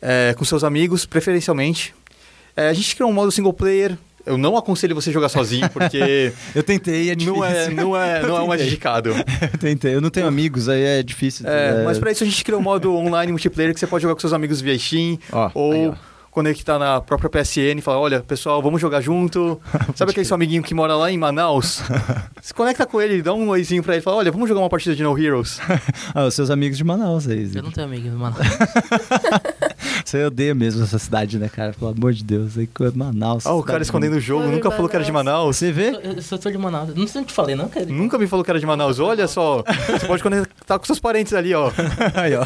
é, 0.00 0.34
com 0.38 0.44
seus 0.46 0.64
amigos, 0.64 1.04
preferencialmente. 1.04 1.94
É, 2.56 2.68
a 2.70 2.72
gente 2.72 2.94
criou 2.96 3.10
um 3.10 3.14
modo 3.14 3.30
single 3.30 3.52
player. 3.52 3.98
Eu 4.26 4.36
não 4.36 4.56
aconselho 4.56 4.94
você 4.94 5.12
jogar 5.12 5.28
sozinho, 5.28 5.68
porque 5.70 6.32
Eu 6.54 6.62
tentei, 6.62 7.10
é 7.10 7.14
difícil. 7.14 7.34
não 7.36 7.44
é, 7.44 7.68
não 7.70 7.96
é, 7.96 8.22
não 8.26 8.52
é 8.52 8.56
tentei. 8.56 8.66
indicado. 8.66 9.10
Eu 9.52 9.58
tentei. 9.58 9.94
Eu 9.94 10.00
não 10.00 10.10
tenho 10.10 10.26
amigos, 10.26 10.68
aí 10.68 10.82
é 10.82 11.02
difícil. 11.02 11.46
É, 11.48 11.84
mas 11.84 11.98
para 11.98 12.10
isso 12.10 12.24
a 12.24 12.26
gente 12.26 12.42
criou 12.44 12.60
um 12.60 12.64
modo 12.64 12.94
online 12.94 13.30
multiplayer 13.32 13.72
que 13.72 13.80
você 13.80 13.86
pode 13.86 14.02
jogar 14.02 14.14
com 14.14 14.20
seus 14.20 14.32
amigos 14.32 14.60
via 14.60 14.76
Steam 14.78 15.18
Ó, 15.32 15.50
ou 15.54 15.72
aí. 15.72 15.92
Conectar 16.36 16.78
na 16.78 17.00
própria 17.00 17.30
PSN 17.30 17.78
e 17.78 17.80
falar, 17.80 17.98
olha, 17.98 18.20
pessoal, 18.20 18.60
vamos 18.60 18.78
jogar 18.78 19.00
junto. 19.00 19.58
Sabe 19.96 20.10
aquele 20.10 20.26
seu 20.26 20.34
amiguinho 20.34 20.62
que 20.62 20.74
mora 20.74 20.94
lá 20.94 21.10
em 21.10 21.16
Manaus? 21.16 21.80
Se 22.42 22.52
conecta 22.52 22.84
com 22.84 23.00
ele, 23.00 23.22
dá 23.22 23.32
um 23.32 23.48
oizinho 23.48 23.82
pra 23.82 23.94
ele 23.94 24.02
e 24.02 24.04
fala, 24.04 24.18
olha, 24.18 24.30
vamos 24.30 24.46
jogar 24.46 24.60
uma 24.60 24.68
partida 24.68 24.94
de 24.94 25.02
No 25.02 25.18
Heroes. 25.18 25.58
Ah, 26.14 26.24
os 26.24 26.34
seus 26.34 26.50
amigos 26.50 26.78
de 26.78 26.84
Manaus 26.84 27.28
aí. 27.28 27.50
Eu 27.54 27.62
não 27.62 27.70
tenho 27.70 27.86
amigo 27.86 28.08
no 28.08 28.18
Manaus. 28.18 28.46
Você 30.04 30.24
odeia 30.24 30.54
mesmo 30.54 30.84
essa 30.84 30.98
cidade, 30.98 31.38
né, 31.38 31.48
cara? 31.48 31.72
Pelo 31.72 31.90
amor 31.90 32.12
de 32.12 32.22
Deus. 32.22 32.56
Aí, 32.56 32.68
Manaus. 32.94 33.44
Ah, 33.46 33.54
o 33.54 33.62
cara 33.62 33.82
escondendo 33.82 34.16
o 34.16 34.20
jogo, 34.20 34.46
nunca 34.46 34.70
falou 34.70 34.88
que 34.88 34.96
era 34.96 35.04
de 35.04 35.12
Manaus. 35.12 35.56
Você 35.56 35.72
vê? 35.72 35.98
Eu, 36.02 36.22
só 36.22 36.38
sou 36.38 36.50
de 36.50 36.58
Manaus. 36.58 36.90
Não 36.90 37.06
sei 37.06 37.08
se 37.08 37.18
eu 37.18 37.24
te 37.24 37.32
falei, 37.34 37.54
não, 37.56 37.68
cara. 37.68 37.86
Nunca 37.86 38.16
me 38.18 38.26
falou 38.26 38.44
que 38.44 38.50
era 38.50 38.60
de 38.60 38.66
Manaus. 38.66 38.98
Olha 39.00 39.26
só, 39.26 39.64
você 39.90 40.06
pode 40.06 40.22
conectar 40.22 40.78
com 40.78 40.84
seus 40.84 41.00
parentes 41.00 41.32
ali, 41.32 41.52
ó. 41.54 41.70
aí, 42.14 42.34
ó. 42.34 42.44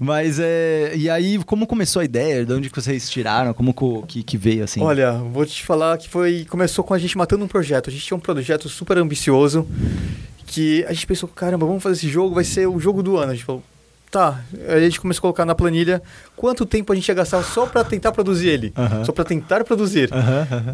Mas 0.00 0.38
é. 0.40 0.92
E 0.96 1.10
aí, 1.10 1.38
como 1.44 1.66
começou 1.66 2.00
a 2.00 2.04
ideia? 2.04 2.44
De 2.52 2.58
onde 2.58 2.70
que 2.70 2.80
vocês 2.80 3.08
tiraram? 3.10 3.52
Como 3.54 3.72
co- 3.74 4.02
que, 4.06 4.22
que 4.22 4.36
veio 4.36 4.64
assim? 4.64 4.80
Olha, 4.82 5.12
vou 5.12 5.44
te 5.46 5.62
falar 5.64 5.96
que 5.98 6.08
foi 6.08 6.44
começou 6.48 6.84
com 6.84 6.94
a 6.94 6.98
gente 6.98 7.16
matando 7.18 7.44
um 7.44 7.48
projeto. 7.48 7.88
A 7.90 7.92
gente 7.92 8.04
tinha 8.04 8.16
um 8.16 8.20
projeto 8.20 8.68
super 8.68 8.98
ambicioso 8.98 9.66
que 10.46 10.84
a 10.86 10.92
gente 10.92 11.06
pensou, 11.06 11.28
caramba, 11.28 11.64
vamos 11.66 11.82
fazer 11.82 11.96
esse 11.96 12.08
jogo, 12.08 12.34
vai 12.34 12.44
ser 12.44 12.66
o 12.66 12.78
jogo 12.78 13.02
do 13.02 13.16
ano. 13.16 13.32
A 13.32 13.34
gente 13.34 13.44
falou, 13.44 13.62
tá. 14.12 14.40
Aí 14.68 14.76
a 14.76 14.80
gente 14.80 15.00
começou 15.00 15.18
a 15.18 15.22
colocar 15.22 15.44
na 15.44 15.54
planilha 15.54 16.00
quanto 16.36 16.64
tempo 16.66 16.92
a 16.92 16.94
gente 16.94 17.08
ia 17.08 17.14
gastar 17.14 17.42
só 17.42 17.66
pra 17.66 17.82
tentar 17.82 18.12
produzir 18.12 18.48
ele, 18.48 18.72
só 19.04 19.10
pra 19.10 19.24
tentar 19.24 19.64
produzir. 19.64 20.10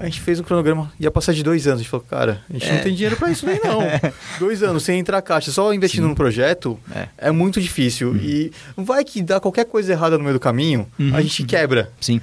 A 0.00 0.04
gente 0.04 0.20
fez 0.20 0.40
um 0.40 0.42
cronograma, 0.42 0.92
ia 1.00 1.10
passar 1.10 1.32
de 1.32 1.42
dois 1.42 1.66
anos. 1.66 1.80
A 1.80 1.82
gente 1.82 1.90
falou, 1.90 2.04
cara, 2.10 2.42
a 2.50 2.52
gente 2.52 2.66
É. 2.68 2.72
não 2.74 2.82
tem 2.82 2.94
dinheiro 2.94 3.16
pra 3.16 3.30
isso 3.30 3.46
nem 3.46 3.60
não. 3.62 3.78
dois 4.40 4.62
anos 4.62 4.82
sem 4.82 4.98
entrar 4.98 5.22
caixa, 5.22 5.50
só 5.52 5.72
investindo 5.72 6.02
Sim. 6.02 6.08
num 6.08 6.14
projeto 6.14 6.78
É. 6.94 7.08
é 7.16 7.30
muito 7.30 7.60
difícil. 7.60 8.16
E 8.16 8.50
vai 8.76 9.04
que 9.04 9.22
dá 9.22 9.38
qualquer 9.40 9.64
coisa 9.64 9.92
errada 9.92 10.18
no 10.18 10.24
meio 10.24 10.34
do 10.34 10.40
caminho, 10.40 10.86
Uhum, 10.98 11.14
a 11.14 11.22
gente 11.22 11.42
uhum. 11.42 11.48
quebra. 11.48 11.90
Sim. 12.00 12.20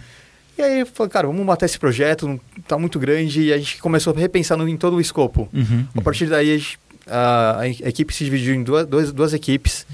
E 0.57 0.61
aí 0.61 0.79
eu 0.81 0.85
falei, 0.85 1.09
cara, 1.09 1.27
vamos 1.27 1.45
matar 1.45 1.65
esse 1.65 1.79
projeto, 1.79 2.39
tá 2.67 2.77
muito 2.77 2.97
grande, 2.99 3.41
e 3.41 3.53
a 3.53 3.57
gente 3.57 3.77
começou 3.79 4.13
a 4.15 4.19
repensar 4.19 4.57
no- 4.57 4.67
em 4.67 4.77
todo 4.77 4.95
o 4.97 5.01
escopo. 5.01 5.49
Uhum. 5.53 5.85
A 5.95 6.01
partir 6.01 6.25
daí, 6.27 6.53
a, 6.53 6.57
gente- 6.57 6.79
a- 7.07 7.57
a 7.61 7.67
equipe 7.67 8.13
se 8.13 8.23
dividiu 8.23 8.53
em 8.55 8.63
duas, 8.63 8.85
duas, 8.87 9.11
duas 9.11 9.33
equipes, 9.33 9.85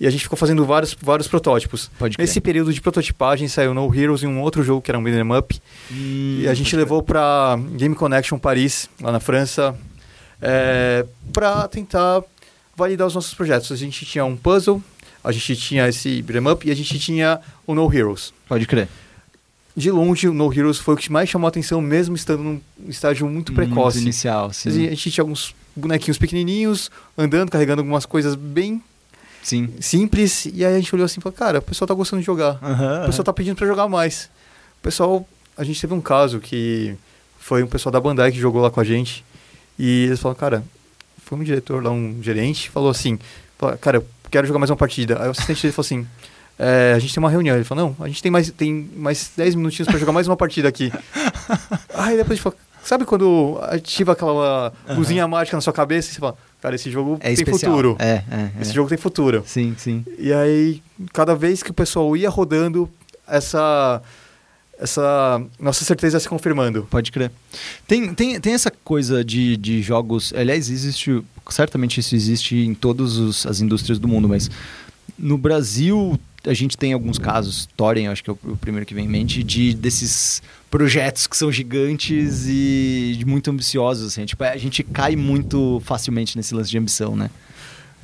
e 0.00 0.06
a 0.06 0.10
gente 0.10 0.22
ficou 0.22 0.36
fazendo 0.38 0.64
vários, 0.64 0.96
vários 1.00 1.28
protótipos. 1.28 1.90
Pode 1.98 2.16
crer. 2.16 2.26
Nesse 2.26 2.40
período 2.40 2.72
de 2.72 2.80
prototipagem, 2.80 3.46
saiu 3.48 3.74
No 3.74 3.94
Heroes 3.94 4.22
e 4.22 4.26
um 4.26 4.40
outro 4.40 4.62
jogo 4.62 4.80
que 4.80 4.90
era 4.90 4.98
um 4.98 5.02
beat'em 5.04 5.36
up, 5.36 5.60
Hum, 5.92 6.38
e 6.40 6.48
a 6.48 6.54
gente 6.54 6.74
levou 6.74 7.02
para 7.02 7.58
Game 7.76 7.94
Connection 7.94 8.38
Paris, 8.38 8.88
lá 9.00 9.12
na 9.12 9.20
França, 9.20 9.76
é, 10.40 11.04
para 11.32 11.68
tentar 11.68 12.22
validar 12.74 13.06
os 13.06 13.14
nossos 13.14 13.34
projetos. 13.34 13.70
A 13.70 13.76
gente 13.76 14.06
tinha 14.06 14.24
um 14.24 14.36
puzzle, 14.36 14.82
a 15.22 15.30
gente 15.32 15.54
tinha 15.56 15.86
esse 15.88 16.22
beat'em 16.22 16.50
up, 16.50 16.66
e 16.66 16.70
a 16.70 16.74
gente 16.74 16.98
tinha 16.98 17.38
o 17.66 17.74
No 17.74 17.92
Heroes. 17.94 18.32
Pode 18.48 18.66
crer. 18.66 18.88
de 19.76 19.90
longe, 19.90 20.28
o 20.28 20.32
No 20.34 20.52
Heroes 20.52 20.78
foi 20.78 20.94
o 20.94 20.96
que 20.96 21.12
mais 21.12 21.28
chamou 21.28 21.46
a 21.46 21.50
atenção, 21.50 21.80
mesmo 21.80 22.16
estando 22.16 22.42
num 22.42 22.60
estágio 22.88 23.28
muito 23.28 23.52
precoce. 23.52 23.98
Muito 23.98 24.06
inicial, 24.06 24.46
A 24.46 24.52
sim. 24.52 24.70
gente 24.70 25.10
tinha 25.10 25.22
alguns 25.22 25.54
bonequinhos 25.76 26.18
pequenininhos, 26.18 26.90
andando, 27.16 27.50
carregando 27.50 27.80
algumas 27.82 28.04
coisas 28.06 28.34
bem 28.34 28.82
Sim. 29.42 29.68
simples, 29.80 30.46
e 30.46 30.64
aí 30.64 30.74
a 30.74 30.76
gente 30.76 30.94
olhou 30.94 31.04
assim 31.04 31.20
e 31.20 31.22
falou, 31.22 31.36
cara, 31.36 31.58
o 31.58 31.62
pessoal 31.62 31.88
tá 31.88 31.94
gostando 31.94 32.20
de 32.20 32.26
jogar, 32.26 32.58
Aham, 32.62 33.02
o 33.02 33.06
pessoal 33.06 33.24
tá 33.24 33.32
pedindo 33.32 33.56
pra 33.56 33.66
jogar 33.66 33.88
mais. 33.88 34.30
O 34.78 34.82
pessoal, 34.82 35.26
a 35.56 35.64
gente 35.64 35.80
teve 35.80 35.94
um 35.94 36.00
caso 36.00 36.40
que 36.40 36.94
foi 37.38 37.62
um 37.62 37.66
pessoal 37.66 37.92
da 37.92 38.00
Bandai 38.00 38.30
que 38.32 38.38
jogou 38.38 38.60
lá 38.60 38.70
com 38.70 38.80
a 38.80 38.84
gente, 38.84 39.24
e 39.78 40.04
eles 40.04 40.20
falaram, 40.20 40.38
cara, 40.38 40.64
foi 41.24 41.38
um 41.38 41.42
diretor 41.42 41.82
lá, 41.82 41.90
um 41.90 42.18
gerente, 42.22 42.68
falou 42.68 42.90
assim, 42.90 43.18
cara, 43.80 43.98
eu 43.98 44.06
quero 44.30 44.46
jogar 44.46 44.58
mais 44.58 44.70
uma 44.70 44.76
partida. 44.76 45.20
Aí 45.20 45.28
o 45.28 45.30
assistente 45.30 45.62
dele 45.62 45.72
falou 45.72 45.86
assim, 45.86 46.06
é, 46.58 46.92
a 46.94 46.98
gente 46.98 47.14
tem 47.14 47.22
uma 47.22 47.30
reunião. 47.30 47.56
Ele 47.56 47.64
falou, 47.64 47.94
não, 47.98 48.04
a 48.04 48.08
gente 48.08 48.22
tem 48.22 48.30
mais, 48.30 48.50
tem 48.50 48.90
mais 48.94 49.30
10 49.36 49.54
minutinhos 49.54 49.88
pra 49.88 49.98
jogar 49.98 50.12
mais 50.12 50.28
uma 50.28 50.36
partida 50.36 50.68
aqui. 50.68 50.92
Aí 51.94 52.16
depois 52.16 52.32
a 52.32 52.34
gente 52.34 52.42
falou, 52.42 52.58
sabe 52.82 53.04
quando 53.04 53.58
ativa 53.62 54.12
aquela 54.12 54.72
luzinha 54.90 55.26
mágica 55.26 55.56
na 55.56 55.60
sua 55.60 55.72
cabeça 55.72 56.10
e 56.10 56.14
você 56.14 56.20
fala, 56.20 56.36
cara, 56.60 56.74
esse 56.74 56.90
jogo 56.90 57.16
É 57.20 57.24
tem 57.24 57.32
especial. 57.34 57.72
futuro. 57.72 57.96
É, 57.98 58.22
é, 58.30 58.50
Esse 58.60 58.70
é. 58.70 58.74
jogo 58.74 58.88
tem 58.88 58.98
futuro. 58.98 59.42
Sim, 59.46 59.74
sim. 59.78 60.04
E 60.18 60.32
aí, 60.32 60.82
cada 61.12 61.34
vez 61.34 61.62
que 61.62 61.70
o 61.70 61.74
pessoal 61.74 62.16
ia 62.16 62.28
rodando, 62.28 62.88
essa, 63.26 64.02
essa 64.78 65.42
nossa 65.58 65.84
certeza 65.84 66.16
ia 66.16 66.20
se 66.20 66.28
confirmando. 66.28 66.86
Pode 66.90 67.12
crer. 67.12 67.30
Tem, 67.86 68.12
tem, 68.14 68.40
tem 68.40 68.54
essa 68.54 68.70
coisa 68.70 69.24
de, 69.24 69.56
de 69.56 69.82
jogos. 69.82 70.32
Aliás, 70.34 70.70
existe. 70.70 71.22
Certamente 71.48 71.98
isso 72.00 72.14
existe 72.14 72.56
em 72.56 72.74
todas 72.74 73.44
as 73.46 73.60
indústrias 73.60 73.98
do 73.98 74.06
mundo, 74.06 74.28
mas 74.28 74.48
no 75.18 75.36
Brasil 75.36 76.18
a 76.46 76.54
gente 76.54 76.76
tem 76.76 76.92
alguns 76.92 77.18
casos, 77.18 77.68
Thorin, 77.76 78.06
acho 78.06 78.22
que 78.24 78.30
é 78.30 78.32
o, 78.32 78.56
primeiro 78.56 78.86
que 78.86 78.94
vem 78.94 79.04
em 79.04 79.08
mente, 79.08 79.42
de 79.42 79.74
desses 79.74 80.42
projetos 80.70 81.26
que 81.26 81.36
são 81.36 81.50
gigantes 81.50 82.46
e 82.46 83.22
muito 83.26 83.50
ambiciosos, 83.50 84.06
assim. 84.08 84.24
Tipo, 84.24 84.44
a 84.44 84.56
gente 84.56 84.82
cai 84.82 85.16
muito 85.16 85.80
facilmente 85.84 86.36
nesse 86.36 86.54
lance 86.54 86.70
de 86.70 86.78
ambição, 86.78 87.14
né? 87.16 87.30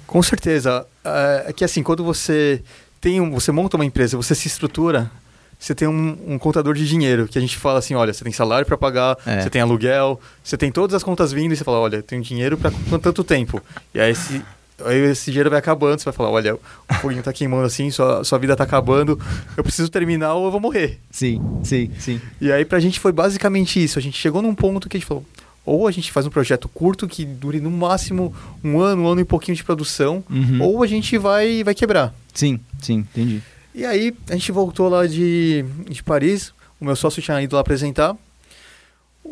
Com 0.06 0.22
certeza. 0.22 0.86
É 1.04 1.46
é 1.48 1.52
que 1.52 1.64
assim, 1.64 1.82
quando 1.82 2.04
você 2.04 2.62
tem 3.00 3.20
um, 3.20 3.30
você 3.30 3.52
monta 3.52 3.76
uma 3.76 3.84
empresa, 3.84 4.16
você 4.16 4.34
se 4.34 4.48
estrutura, 4.48 5.10
você 5.58 5.74
tem 5.74 5.86
um, 5.88 6.18
um 6.26 6.38
contador 6.38 6.74
de 6.74 6.86
dinheiro, 6.86 7.26
que 7.28 7.38
a 7.38 7.40
gente 7.40 7.56
fala 7.56 7.78
assim, 7.78 7.94
olha, 7.94 8.12
você 8.12 8.22
tem 8.24 8.32
salário 8.32 8.66
para 8.66 8.76
pagar, 8.76 9.16
É. 9.24 9.40
você 9.42 9.50
tem 9.50 9.62
aluguel, 9.62 10.20
você 10.42 10.56
tem 10.56 10.70
todas 10.70 10.94
as 10.94 11.02
contas 11.02 11.32
vindo 11.32 11.52
e 11.52 11.56
você 11.56 11.64
fala, 11.64 11.78
olha, 11.78 12.02
tenho 12.02 12.20
dinheiro 12.22 12.58
para 12.58 12.70
tanto 13.00 13.24
tempo. 13.24 13.62
E 13.94 14.00
aí 14.00 14.10
esse, 14.10 14.42
aí 14.84 14.98
esse 15.10 15.30
dinheiro 15.30 15.48
vai 15.50 15.58
acabando, 15.58 15.98
você 15.98 16.04
vai 16.04 16.12
falar, 16.14 16.30
olha, 16.30 16.54
o 16.54 16.94
foguinho 17.00 17.22
tá 17.22 17.32
queimando 17.32 17.64
assim, 17.66 17.90
sua, 17.90 18.22
sua 18.24 18.38
vida 18.38 18.54
tá 18.56 18.64
acabando, 18.64 19.18
eu 19.56 19.62
preciso 19.64 19.88
terminar 19.88 20.34
ou 20.34 20.46
eu 20.46 20.50
vou 20.50 20.60
morrer. 20.60 20.98
Sim, 21.10 21.40
sim, 21.64 21.90
sim. 21.98 22.20
E 22.40 22.50
aí 22.52 22.64
pra 22.64 22.78
gente 22.80 23.00
foi 23.00 23.12
basicamente 23.12 23.82
isso. 23.82 23.98
A 23.98 24.02
gente 24.02 24.16
chegou 24.18 24.42
num 24.42 24.54
ponto 24.54 24.88
que 24.88 24.96
a 24.96 25.00
gente 25.00 25.06
falou, 25.08 25.24
ou 25.64 25.86
a 25.88 25.90
gente 25.90 26.12
faz 26.12 26.26
um 26.26 26.30
projeto 26.30 26.68
curto 26.68 27.08
que 27.08 27.24
dure 27.24 27.60
no 27.60 27.70
máximo 27.70 28.34
um 28.62 28.78
ano, 28.80 29.02
um 29.02 29.08
ano 29.08 29.20
e 29.20 29.24
pouquinho 29.24 29.56
de 29.56 29.64
produção, 29.64 30.22
Uhum. 30.30 30.62
ou 30.62 30.82
a 30.82 30.86
gente 30.86 31.16
vai, 31.18 31.64
vai 31.64 31.74
quebrar. 31.74 32.14
Sim, 32.34 32.60
sim, 32.80 32.98
entendi. 32.98 33.42
E 33.74 33.84
aí 33.84 34.14
a 34.30 34.34
gente 34.34 34.52
voltou 34.52 34.88
lá 34.88 35.06
de, 35.06 35.64
de 35.88 36.02
Paris, 36.02 36.52
o 36.80 36.84
meu 36.84 36.94
sócio 36.96 37.20
tinha 37.22 37.42
ido 37.42 37.54
lá 37.56 37.60
apresentar, 37.62 38.16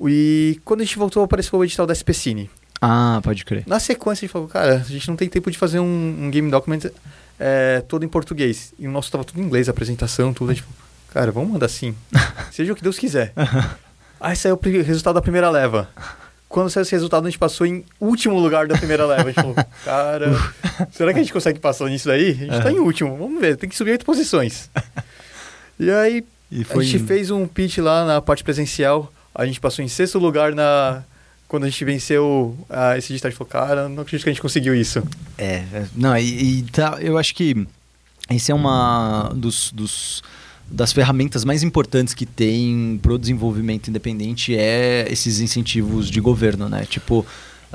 e 0.07 0.59
quando 0.65 0.81
a 0.81 0.85
gente 0.85 0.99
voltou 0.99 1.23
apareceu 1.23 1.59
o 1.59 1.65
edital 1.65 1.87
da 1.87 1.93
SPCine. 1.95 2.51
Ah, 2.87 3.21
pode 3.23 3.47
crer. 3.47 3.65
Na 3.67 3.81
sequência 3.81 4.25
a 4.25 4.27
gente 4.27 4.33
falou, 4.33 4.47
cara, 4.47 4.75
a 4.75 4.79
gente 4.79 5.09
não 5.09 5.17
tem 5.17 5.27
tempo 5.27 5.51
de 5.51 5.57
fazer 5.57 5.81
um, 5.81 6.25
um 6.25 6.31
game 6.31 6.51
document 6.51 6.91
é, 7.41 7.83
todo 7.89 8.05
em 8.05 8.09
português. 8.09 8.75
E 8.79 8.87
o 8.87 8.91
nosso 8.91 9.11
tava 9.11 9.25
tudo 9.25 9.41
em 9.41 9.45
inglês, 9.45 9.69
a 9.69 9.71
apresentação, 9.71 10.35
tudo. 10.35 10.51
A 10.51 10.55
gente 10.55 10.65
falou, 10.65 10.77
cara, 11.11 11.33
vamos 11.33 11.51
mandar 11.51 11.65
assim. 11.65 11.95
Seja 12.53 12.75
o 12.75 12.77
que 12.77 12.83
Deus 12.83 12.99
quiser. 12.99 13.33
Aí 14.21 14.37
saiu 14.37 14.61
o 14.63 14.83
resultado 14.83 15.15
da 15.15 15.23
primeira 15.23 15.49
leva. 15.49 15.89
Quando 16.47 16.69
saiu 16.69 16.83
esse 16.83 16.93
resultado, 16.93 17.27
a 17.27 17.31
gente 17.31 17.39
passou 17.39 17.67
em 17.67 17.87
último 17.99 18.39
lugar 18.39 18.67
da 18.67 18.77
primeira 18.77 19.07
leva. 19.07 19.23
A 19.23 19.33
gente 19.33 19.35
falou, 19.37 19.55
cara, 19.83 20.31
será 20.93 21.15
que 21.15 21.21
a 21.21 21.23
gente 21.23 21.33
consegue 21.33 21.59
passar 21.59 21.87
nisso 21.87 22.09
daí? 22.09 22.33
A 22.33 22.35
gente 22.35 22.63
tá 22.63 22.71
em 22.71 22.81
último, 22.81 23.17
vamos 23.17 23.41
ver, 23.41 23.57
tem 23.57 23.67
que 23.69 23.77
subir 23.77 23.93
oito 23.93 24.05
posições. 24.05 24.71
E 25.77 25.91
aí, 25.91 26.25
E 26.53 26.65
a 26.71 26.81
gente 26.81 27.01
fez 27.01 27.33
um 27.33 27.49
pitch 27.49 27.79
lá 27.79 28.05
na 28.05 28.23
parte 28.23 28.45
presencial, 28.45 29.13
a 29.35 29.45
gente 29.45 29.59
passou 29.61 29.85
em 29.85 29.89
sexto 29.89 30.21
lugar 30.21 30.55
na... 30.55 31.03
Quando 31.55 31.65
a 31.65 31.69
gente 31.71 31.85
venceu 31.85 32.57
ah, 32.69 32.99
esse 32.99 33.09
digital, 33.09 33.29
a 33.29 33.31
gente 33.31 33.39
falou, 33.39 33.49
cara, 33.53 33.89
não 33.89 34.03
acredito 34.03 34.25
que 34.25 34.31
a 34.31 34.33
gente 34.33 34.43
conseguiu 34.43 34.75
isso. 34.75 35.01
É, 35.39 35.63
é, 35.73 35.87
não, 35.95 36.17
e, 36.19 36.59
e 36.59 36.63
tá, 36.65 36.99
eu 37.01 37.17
acho 37.17 37.33
que 37.33 37.65
esse 38.29 38.51
é 38.51 38.55
uma 38.57 39.31
dos, 39.37 39.71
dos- 39.73 40.21
das 40.69 40.93
ferramentas 40.93 41.45
mais 41.45 41.63
importantes 41.63 42.13
que 42.13 42.27
tem 42.27 42.99
pro 43.01 43.17
desenvolvimento 43.19 43.87
independente 43.89 44.57
é 44.57 45.07
esses 45.09 45.39
incentivos 45.39 46.11
de 46.11 46.21
governo, 46.21 46.69
né? 46.69 46.85
Tipo, 46.89 47.25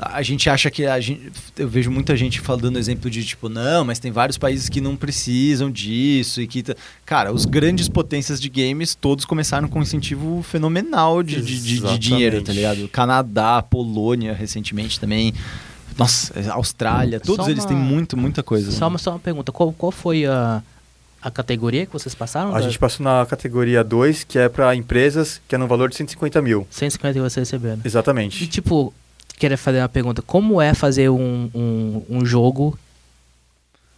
a 0.02 0.22
gente 0.22 0.48
acha 0.48 0.70
que 0.70 0.86
a 0.86 0.98
gente, 1.00 1.30
eu 1.58 1.68
vejo 1.68 1.90
muita 1.90 2.16
gente 2.16 2.40
falando 2.40 2.78
exemplo 2.78 3.10
de 3.10 3.24
tipo, 3.24 3.48
não, 3.48 3.84
mas 3.84 3.98
tem 3.98 4.10
vários 4.10 4.38
países 4.38 4.68
que 4.68 4.80
não 4.80 4.96
precisam 4.96 5.70
disso 5.70 6.40
e 6.40 6.46
que 6.46 6.64
cara, 7.04 7.32
os 7.32 7.44
grandes 7.44 7.88
potências 7.88 8.40
de 8.40 8.48
games 8.48 8.94
todos 8.94 9.24
começaram 9.24 9.68
com 9.68 9.78
um 9.78 9.82
incentivo 9.82 10.42
fenomenal 10.42 11.22
de, 11.22 11.40
de, 11.42 11.60
de- 11.60 11.80
de 11.80 11.98
dinheiro, 11.98 12.42
tá 12.42 12.52
ligado? 12.52 12.88
Canadá, 12.88 13.62
Polônia 13.62 14.32
recentemente 14.32 14.98
também. 14.98 15.34
Nossa, 15.98 16.32
Austrália, 16.52 17.20
todos 17.20 17.44
Só 17.44 17.50
eles 17.50 17.64
uma- 17.64 17.68
têm 17.68 17.76
muito, 17.76 18.16
muita 18.16 18.42
coisa. 18.42 18.70
Só 18.72 18.88
uma, 18.88 18.96
só 18.98 19.10
uma 19.10 19.18
pergunta, 19.18 19.52
qual, 19.52 19.72
qual 19.72 19.92
foi 19.92 20.24
a, 20.24 20.62
a 21.20 21.30
categoria 21.30 21.84
que 21.84 21.92
vocês 21.92 22.14
passaram? 22.14 22.50
A 22.54 22.58
da- 22.58 22.62
gente 22.62 22.78
passou 22.78 23.04
na 23.04 23.26
categoria 23.26 23.84
2, 23.84 24.24
que 24.24 24.38
é 24.38 24.48
para 24.48 24.74
empresas, 24.74 25.42
que 25.46 25.54
é 25.54 25.58
no 25.58 25.66
valor 25.66 25.90
de 25.90 25.96
150 25.96 26.40
mil. 26.40 26.66
150 26.70 27.12
que 27.14 27.20
vocês 27.20 27.46
receberam. 27.50 27.80
E 27.84 27.86
Exatamente. 27.86 28.46
tipo, 28.46 28.94
queria 29.40 29.56
fazer 29.56 29.78
uma 29.80 29.88
pergunta, 29.88 30.22
como 30.22 30.60
é 30.60 30.74
fazer 30.74 31.08
um, 31.08 31.50
um, 31.54 32.02
um 32.10 32.24
jogo 32.26 32.78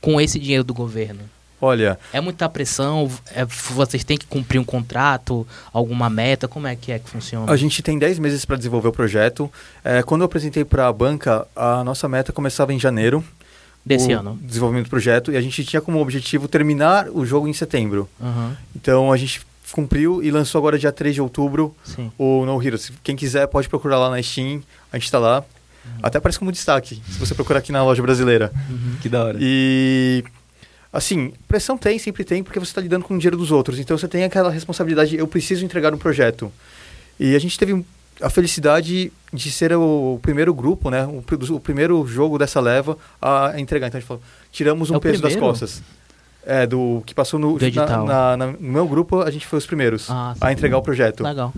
com 0.01 0.20
esse 0.20 0.38
dinheiro 0.38 0.64
do 0.64 0.72
governo? 0.72 1.20
Olha, 1.61 1.97
É 2.12 2.20
muita 2.20 2.49
pressão? 2.49 3.09
É, 3.32 3.45
vocês 3.45 4.03
têm 4.03 4.16
que 4.18 4.26
cumprir 4.26 4.59
um 4.59 4.64
contrato, 4.64 5.47
alguma 5.72 6.11
meta? 6.11 6.49
Como 6.49 6.66
é 6.66 6.74
que 6.74 6.90
é 6.90 6.99
que 6.99 7.09
funciona? 7.09 7.53
a 7.53 7.57
gente 7.57 7.82
tem 7.82 7.99
10 7.99 8.18
meses 8.18 8.45
para 8.45 8.57
desenvolver 8.57 8.88
o 8.88 8.93
projeto. 8.93 9.51
É, 9.84 10.03
quando 10.03 10.22
eu 10.22 10.26
apresentei 10.26 10.64
para 10.64 10.88
a 10.88 10.93
banca, 10.93 11.47
a 11.55 11.84
nossa 11.84 12.09
meta 12.09 12.32
começava 12.32 12.72
em 12.72 12.80
janeiro. 12.80 13.22
Desse 13.84 14.12
o 14.12 14.18
ano? 14.18 14.38
Desenvolvimento 14.43 14.86
do 14.86 14.90
projeto. 14.90 15.30
E 15.32 15.36
a 15.36 15.40
gente 15.40 15.64
tinha 15.64 15.80
como 15.80 16.01
objetivo 16.01 16.49
terminar 16.49 17.09
o 17.11 17.24
jogo 17.24 17.47
em 17.47 17.53
setembro. 17.53 18.09
Aham, 18.20 18.57
Então 18.74 19.12
a 19.12 19.16
gente 19.16 19.40
cumpriu 19.72 20.22
e 20.22 20.30
lançou 20.30 20.59
agora 20.59 20.78
dia 20.78 20.93
3 20.93 21.14
de 21.14 21.20
outubro 21.22 21.74
sim. 21.84 22.11
o 22.18 22.45
No 22.45 22.61
Heroes. 22.62 22.93
Quem 23.05 23.16
quiser 23.16 23.47
pode 23.47 23.68
procurar 23.68 23.99
lá 23.99 24.11
na 24.11 24.20
Steam. 24.22 24.62
A 24.93 24.97
gente 24.97 25.07
está 25.07 25.18
lá. 25.18 25.40
Uhum. 25.84 25.90
Até 26.03 26.18
aparece 26.18 26.38
como 26.38 26.53
destaque, 26.53 27.03
se 27.09 27.18
você 27.18 27.34
procurar 27.34 27.59
aqui 27.59 27.72
na 27.72 27.82
loja 27.82 28.01
brasileira. 28.03 28.53
Que 29.01 29.09
da 29.09 29.24
hora. 29.24 29.38
E 29.40 30.22
assim, 30.93 31.32
pressão 31.49 31.76
tem, 31.78 31.99
sempre 31.99 32.22
tem, 32.24 32.43
porque 32.43 32.59
você 32.61 32.70
está 32.70 32.80
lidando 32.80 33.05
com 33.05 33.14
o 33.14 33.18
dinheiro 33.18 33.36
dos 33.36 33.51
outros. 33.51 33.78
Então 33.78 33.97
você 33.97 34.07
tem 34.07 34.24
aquela 34.24 34.51
responsabilidade, 34.51 35.16
eu 35.16 35.26
preciso 35.26 35.64
entregar 35.64 35.93
um 35.95 35.99
projeto. 35.99 36.53
E 37.18 37.34
a 37.34 37.38
gente 37.38 37.59
teve 37.59 37.84
a 38.20 38.30
felicidade 38.30 39.12
de 39.32 39.51
ser 39.51 39.72
o 39.74 40.18
primeiro 40.22 40.55
grupo, 40.55 40.90
né? 40.90 41.05
O, 41.07 41.24
o 41.55 41.61
primeiro 41.61 42.07
jogo 42.07 42.38
dessa 42.38 42.61
leva 42.61 42.97
a 43.20 43.59
entregar. 43.59 43.88
Então 43.88 43.99
a 43.99 44.01
gente 44.01 44.09
falou, 44.09 44.22
tiramos 44.53 44.90
um 44.90 44.97
É 44.97 45.01
peso 45.01 45.22
das 45.22 45.32
primeiro? 45.32 45.53
costas. 45.53 45.82
É, 46.45 46.66
do 46.66 47.03
que 47.07 47.14
passou 47.14 47.38
no, 47.38 47.57
edital. 47.62 48.05
na, 48.05 48.36
na- 48.36 48.47
no 48.53 48.59
meu 48.61 48.86
grupo, 48.86 49.20
a 49.22 49.30
gente 49.30 49.47
foi 49.47 49.59
os 49.61 49.66
primeiros 49.66 50.11
Ah, 50.11 50.34
a 50.40 50.53
entregar 50.53 50.76
o 50.76 50.82
projeto. 50.82 51.22
Legal. 51.22 51.53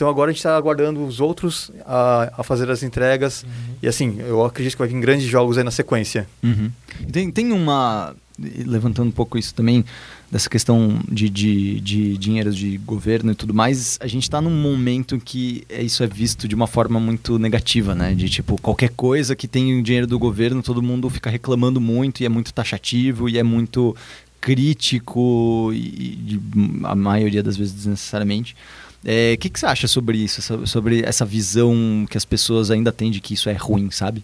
Então 0.00 0.08
agora 0.08 0.30
a 0.30 0.32
gente 0.32 0.38
está 0.38 0.56
aguardando 0.56 1.04
os 1.04 1.20
outros 1.20 1.70
a, 1.84 2.32
a 2.38 2.42
fazer 2.42 2.70
as 2.70 2.82
entregas. 2.82 3.42
Uhum. 3.42 3.74
E 3.82 3.86
assim, 3.86 4.16
eu 4.20 4.42
acredito 4.42 4.72
que 4.72 4.78
vai 4.78 4.88
vir 4.88 4.98
grandes 4.98 5.26
jogos 5.26 5.58
aí 5.58 5.62
na 5.64 5.70
sequência. 5.70 6.26
Uhum. 6.42 6.70
Tem, 7.12 7.30
tem 7.30 7.52
uma. 7.52 8.16
e 8.38 8.62
Levantando 8.64 9.08
um 9.08 9.12
pouco 9.12 9.36
isso 9.36 9.52
também, 9.54 9.84
dessa 10.32 10.48
questão 10.48 10.98
de, 11.06 11.28
de, 11.28 11.80
de 11.80 12.16
dinheiro 12.16 12.50
de 12.50 12.78
governo 12.78 13.32
e 13.32 13.34
tudo 13.34 13.52
mais, 13.52 13.98
a 14.00 14.06
gente 14.06 14.22
está 14.22 14.40
num 14.40 14.48
momento 14.62 15.18
que 15.22 15.64
é- 15.68 15.82
isso 15.82 16.02
é 16.02 16.06
visto 16.06 16.48
de 16.48 16.54
uma 16.54 16.66
forma 16.66 16.98
muito 16.98 17.38
negativa, 17.38 17.94
né? 17.94 18.14
De 18.14 18.30
tipo, 18.30 18.58
qualquer 18.62 18.88
coisa 18.96 19.36
que 19.36 19.46
tem 19.46 19.82
dinheiro 19.82 20.06
do 20.06 20.18
governo, 20.18 20.62
todo 20.62 20.80
mundo 20.80 21.10
fica 21.10 21.28
reclamando 21.28 21.78
muito 21.78 22.22
e 22.22 22.24
é 22.24 22.28
muito 22.30 22.54
taxativo 22.54 23.28
e 23.28 23.36
é 23.36 23.42
muito 23.42 23.94
crítico 24.40 25.70
e, 25.74 26.16
de- 26.16 26.40
a 26.84 26.94
maioria 26.94 27.42
das 27.42 27.54
vezes 27.58 27.74
desnecessariamente. 27.74 28.56
É, 29.04 29.34
O 29.34 29.38
que, 29.38 29.48
que 29.48 29.58
você 29.58 29.66
acha 29.66 29.88
sobre 29.88 30.18
isso, 30.18 30.66
sobre 30.66 31.02
essa 31.04 31.24
visão 31.24 32.06
que 32.10 32.16
as 32.18 32.24
pessoas 32.24 32.70
ainda 32.70 32.92
têm 32.92 33.10
de 33.10 33.20
que 33.20 33.34
isso 33.34 33.48
é 33.48 33.54
ruim, 33.54 33.90
sabe? 33.90 34.22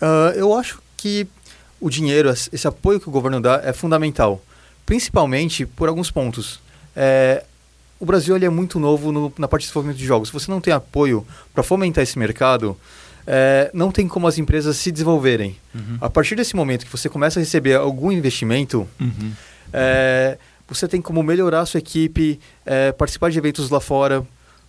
Ah, 0.00 0.32
eu 0.34 0.54
acho 0.56 0.80
que 0.96 1.26
o 1.80 1.90
dinheiro, 1.90 2.30
esse 2.30 2.66
apoio 2.66 2.98
que 3.00 3.08
o 3.08 3.12
governo 3.12 3.40
dá 3.40 3.60
é 3.64 3.72
fundamental, 3.72 4.42
principalmente 4.86 5.66
por 5.66 5.88
alguns 5.88 6.10
pontos. 6.10 6.60
É, 6.96 7.44
o 8.00 8.06
Brasil 8.06 8.34
ele 8.36 8.44
é 8.46 8.48
muito 8.48 8.78
novo 8.80 9.12
no- 9.12 9.32
na 9.38 9.46
parte 9.46 9.62
de 9.62 9.66
desenvolvimento 9.68 9.98
de 9.98 10.06
jogos. 10.06 10.28
Se 10.28 10.32
você 10.32 10.50
não 10.50 10.60
tem 10.60 10.72
apoio 10.72 11.26
para 11.52 11.62
fomentar 11.62 12.02
esse 12.02 12.18
mercado, 12.18 12.76
é, 13.26 13.70
não 13.74 13.92
tem 13.92 14.08
como 14.08 14.26
as 14.26 14.38
empresas 14.38 14.76
se 14.78 14.90
desenvolverem. 14.90 15.56
A 16.00 16.08
partir 16.08 16.34
desse 16.34 16.56
momento 16.56 16.86
que 16.86 16.90
você 16.92 17.08
começa 17.08 17.38
a 17.38 17.42
receber 17.42 17.74
algum 17.74 18.10
investimento, 18.10 18.88
Uhum. 18.98 19.32
é, 19.72 20.38
você 20.68 20.86
tem 20.86 21.00
como 21.00 21.22
melhorar 21.22 21.60
a 21.60 21.66
sua 21.66 21.78
equipe, 21.78 22.38
é, 22.64 22.92
participar 22.92 23.30
de 23.30 23.38
eventos 23.38 23.70
lá 23.70 23.80
fora, 23.80 24.26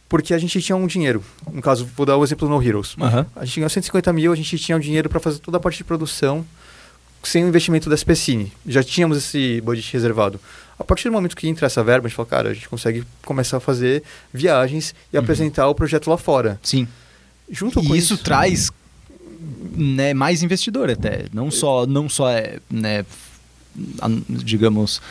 porque 0.08 0.34
a 0.34 0.38
gente 0.38 0.62
tinha 0.62 0.76
um 0.76 0.88
dinheiro. 0.88 1.24
No 1.52 1.62
caso, 1.62 1.88
vou 1.96 2.06
dar 2.06 2.18
o 2.18 2.24
exemplo 2.24 2.48
do 2.48 2.54
No 2.54 2.64
Heroes. 2.64 2.96
Aham. 3.00 3.26
A 3.36 3.46
gente 3.46 3.58
ganhou 3.58 3.70
150 3.70 4.12
mil, 4.14 4.32
a 4.32 4.36
gente 4.36 4.58
tinha 4.58 4.76
o 4.76 4.80
dinheiro 4.80 5.10
para 5.10 5.20
fazer 5.20 5.40
toda 5.40 5.58
a 5.58 5.60
parte 5.60 5.78
de 5.78 5.84
produção 5.84 6.46
sem 7.24 7.44
o 7.44 7.48
investimento 7.48 7.90
da 7.90 7.96
SPCine. 7.96 8.52
Já 8.66 8.82
tínhamos 8.84 9.18
esse 9.18 9.62
budget 9.62 9.92
reservado. 9.94 10.40
A 10.80 10.84
partir 10.84 11.10
do 11.10 11.12
momento 11.12 11.36
que 11.36 11.48
entra 11.48 11.66
essa 11.68 11.84
verba, 11.84 12.08
a 12.08 12.10
gente 12.10 12.16
fala, 12.16 12.28
cara, 12.28 12.50
a 12.50 12.54
gente 12.54 12.70
consegue 12.70 13.04
começar 13.26 13.58
a 13.58 13.60
fazer 13.60 14.02
viagens 14.34 14.96
e 15.12 15.18
apresentar 15.18 15.68
o 15.68 15.76
projeto 15.76 16.10
lá 16.10 16.18
fora. 16.18 16.60
Sim. 16.64 16.88
Junto 17.52 17.82
e 17.82 17.88
com 17.88 17.96
isso, 17.96 18.14
isso, 18.14 18.24
traz 18.24 18.72
né, 19.76 20.14
mais 20.14 20.42
investidor 20.42 20.90
até. 20.90 21.26
Não 21.34 21.52
só, 21.52 21.86
não 21.86 22.08
só 22.08 22.30
é, 22.30 22.60
né, 22.70 23.06
digamos, 24.30 25.02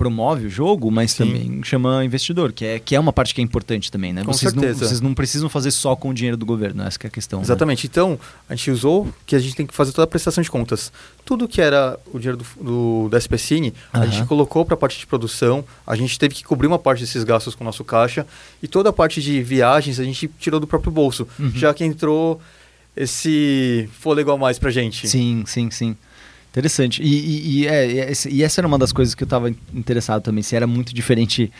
promove 0.00 0.46
o 0.46 0.48
jogo, 0.50 0.90
mas 0.90 1.10
Sim. 1.12 1.26
também 1.26 1.60
chama 1.62 2.02
investidor, 2.02 2.52
que 2.54 2.64
é, 2.64 2.78
que 2.78 2.96
é 2.96 3.00
uma 3.00 3.12
parte 3.12 3.34
que 3.34 3.40
é 3.42 3.44
importante 3.44 3.92
também, 3.92 4.14
né? 4.14 4.24
Com 4.24 4.32
vocês, 4.32 4.54
não, 4.54 4.62
certeza. 4.62 4.86
vocês 4.86 5.00
não 5.02 5.12
precisam 5.12 5.46
fazer 5.50 5.70
só 5.70 5.94
com 5.94 6.08
o 6.08 6.14
dinheiro 6.14 6.38
do 6.38 6.46
governo, 6.46 6.82
essa 6.82 6.98
que 6.98 7.06
é 7.06 7.08
a 7.08 7.10
questão. 7.10 7.40
né? 7.40 7.44
Exatamente. 7.44 7.86
Então, 7.86 8.18
a 8.48 8.54
gente 8.54 8.70
usou 8.70 9.06
que 9.26 9.36
a 9.36 9.38
gente 9.38 9.54
tem 9.54 9.66
que 9.66 9.74
fazer 9.74 9.92
toda 9.92 10.04
a 10.04 10.06
prestação 10.06 10.40
de 10.42 10.50
contas. 10.50 10.90
Tudo 11.22 11.46
que 11.46 11.60
era 11.60 11.98
o 12.14 12.18
dinheiro 12.18 12.38
do, 12.38 12.46
do, 12.64 13.08
da 13.10 13.18
SPCine, 13.18 13.74
a 13.92 14.06
gente 14.06 14.26
colocou 14.26 14.64
para 14.64 14.72
a 14.72 14.78
parte 14.78 14.98
de 14.98 15.06
produção, 15.06 15.62
a 15.86 15.94
gente 15.94 16.18
teve 16.18 16.34
que 16.34 16.44
cobrir 16.44 16.66
uma 16.66 16.78
parte 16.78 17.00
desses 17.00 17.22
gastos 17.22 17.54
com 17.54 17.62
o 17.62 17.66
nosso 17.66 17.84
caixa, 17.84 18.26
e 18.62 18.66
toda 18.66 18.88
a 18.88 18.92
parte 18.94 19.20
de 19.20 19.42
viagens 19.42 20.00
a 20.00 20.04
gente 20.04 20.30
tirou 20.38 20.58
do 20.58 20.66
próprio 20.66 20.90
bolso, 20.90 21.28
Uhum. 21.38 21.50
já 21.54 21.74
que 21.74 21.84
entrou 21.84 22.40
esse 22.96 23.88
fôlego 24.00 24.30
a 24.32 24.36
mais 24.38 24.58
pra 24.58 24.70
gente. 24.70 25.08
Sim, 25.08 25.44
sim, 25.46 25.70
sim. 25.70 25.96
Interessante. 26.50 27.02
E, 27.02 27.06
e, 27.06 27.60
e, 27.62 27.66
é, 27.66 27.90
e 27.92 27.98
essa- 28.00 28.28
e 28.28 28.42
essa 28.42 28.60
era 28.60 28.66
uma 28.68 28.78
das 28.78 28.92
coisas 28.92 29.14
que 29.14 29.22
eu 29.22 29.26
estava 29.26 29.50
interessado 29.74 30.22
também, 30.22 30.42
se 30.42 30.56
era 30.56 30.66
muito 30.66 30.92
diferente 30.94 31.50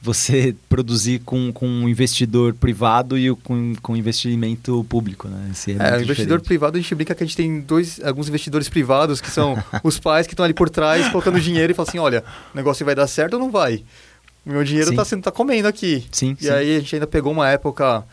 você 0.00 0.54
produzir 0.68 1.20
com, 1.20 1.50
com 1.52 1.66
um 1.66 1.88
investidor 1.88 2.54
privado 2.54 3.18
e 3.18 3.34
com, 3.36 3.74
com 3.82 3.96
investimento 3.96 4.84
público, 4.88 5.26
né? 5.26 5.50
Se 5.54 5.72
É, 5.72 5.74
o 5.74 5.78
investidor 5.78 6.06
diferente. 6.38 6.42
privado, 6.44 6.76
a 6.76 6.80
gente 6.80 6.94
brinca 6.94 7.14
que 7.14 7.24
a 7.24 7.26
gente 7.26 7.36
tem 7.36 7.60
dois, 7.60 7.98
alguns 8.04 8.28
investidores 8.28 8.68
privados, 8.68 9.20
que 9.20 9.30
são 9.30 9.56
os 9.82 9.98
pais 9.98 10.26
que 10.26 10.34
estão 10.34 10.44
ali 10.44 10.54
por 10.54 10.68
trás, 10.70 11.08
colocando 11.08 11.40
dinheiro 11.40 11.72
e 11.72 11.74
falam 11.74 11.88
assim, 11.88 11.98
olha, 11.98 12.22
o 12.52 12.56
negócio 12.56 12.84
vai 12.86 12.94
dar 12.94 13.06
certo 13.08 13.34
ou 13.34 13.40
não 13.40 13.50
vai? 13.50 13.82
O 14.44 14.50
meu 14.50 14.62
dinheiro 14.62 14.90
está 14.90 15.04
sendo 15.04 15.22
tá 15.22 15.32
comendo 15.32 15.66
aqui. 15.66 16.04
Sim, 16.12 16.36
E 16.40 16.44
sim. 16.44 16.50
aí 16.50 16.76
a 16.76 16.78
gente 16.78 16.94
ainda 16.94 17.06
pegou 17.06 17.32
uma 17.32 17.48
época 17.50 18.04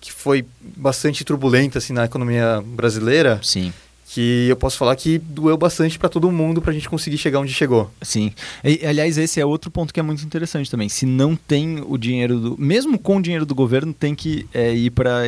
que 0.00 0.12
foi 0.12 0.44
bastante 0.76 1.24
turbulenta 1.24 1.78
assim 1.78 1.92
na 1.92 2.04
economia 2.04 2.62
brasileira, 2.64 3.40
Sim. 3.42 3.72
Que 4.12 4.48
eu 4.48 4.56
posso 4.56 4.76
falar 4.76 4.96
que 4.96 5.18
doeu 5.18 5.56
bastante 5.56 5.96
para 5.96 6.08
todo 6.08 6.30
mundo 6.32 6.60
para 6.60 6.72
a 6.72 6.74
gente 6.74 6.88
conseguir 6.88 7.16
chegar 7.16 7.38
onde 7.38 7.52
chegou. 7.52 7.88
Sim. 8.02 8.32
E, 8.64 8.84
aliás, 8.84 9.16
esse 9.16 9.40
é 9.40 9.46
outro 9.46 9.70
ponto 9.70 9.94
que 9.94 10.00
é 10.00 10.02
muito 10.02 10.24
interessante 10.24 10.68
também. 10.68 10.88
Se 10.88 11.06
não 11.06 11.36
tem 11.36 11.80
o 11.86 11.96
dinheiro 11.96 12.40
do. 12.40 12.58
Mesmo 12.58 12.98
com 12.98 13.18
o 13.18 13.22
dinheiro 13.22 13.46
do 13.46 13.54
governo, 13.54 13.94
tem 13.94 14.12
que 14.12 14.48
é, 14.52 14.74
ir 14.74 14.90
para 14.90 15.22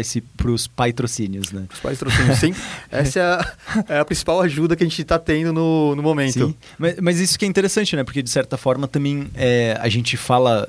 os 0.47 0.67
patrocínios, 0.67 1.53
né? 1.53 1.67
Os 1.73 1.99
trouxeram 1.99 2.35
sim. 2.35 2.53
Essa 2.91 3.21
é 3.21 3.23
a, 3.23 3.55
é 3.89 3.99
a 4.01 4.05
principal 4.05 4.41
ajuda 4.41 4.75
que 4.75 4.83
a 4.83 4.87
gente 4.87 5.01
está 5.01 5.17
tendo 5.17 5.53
no, 5.53 5.95
no 5.95 6.03
momento. 6.03 6.49
Sim. 6.49 6.55
Mas, 6.77 6.97
mas 7.01 7.21
isso 7.21 7.39
que 7.39 7.45
é 7.45 7.49
interessante, 7.49 7.95
né? 7.95 8.03
Porque 8.03 8.21
de 8.21 8.31
certa 8.31 8.57
forma 8.57 8.89
também 8.89 9.29
é, 9.37 9.79
a 9.81 9.89
gente 9.89 10.17
fala. 10.17 10.69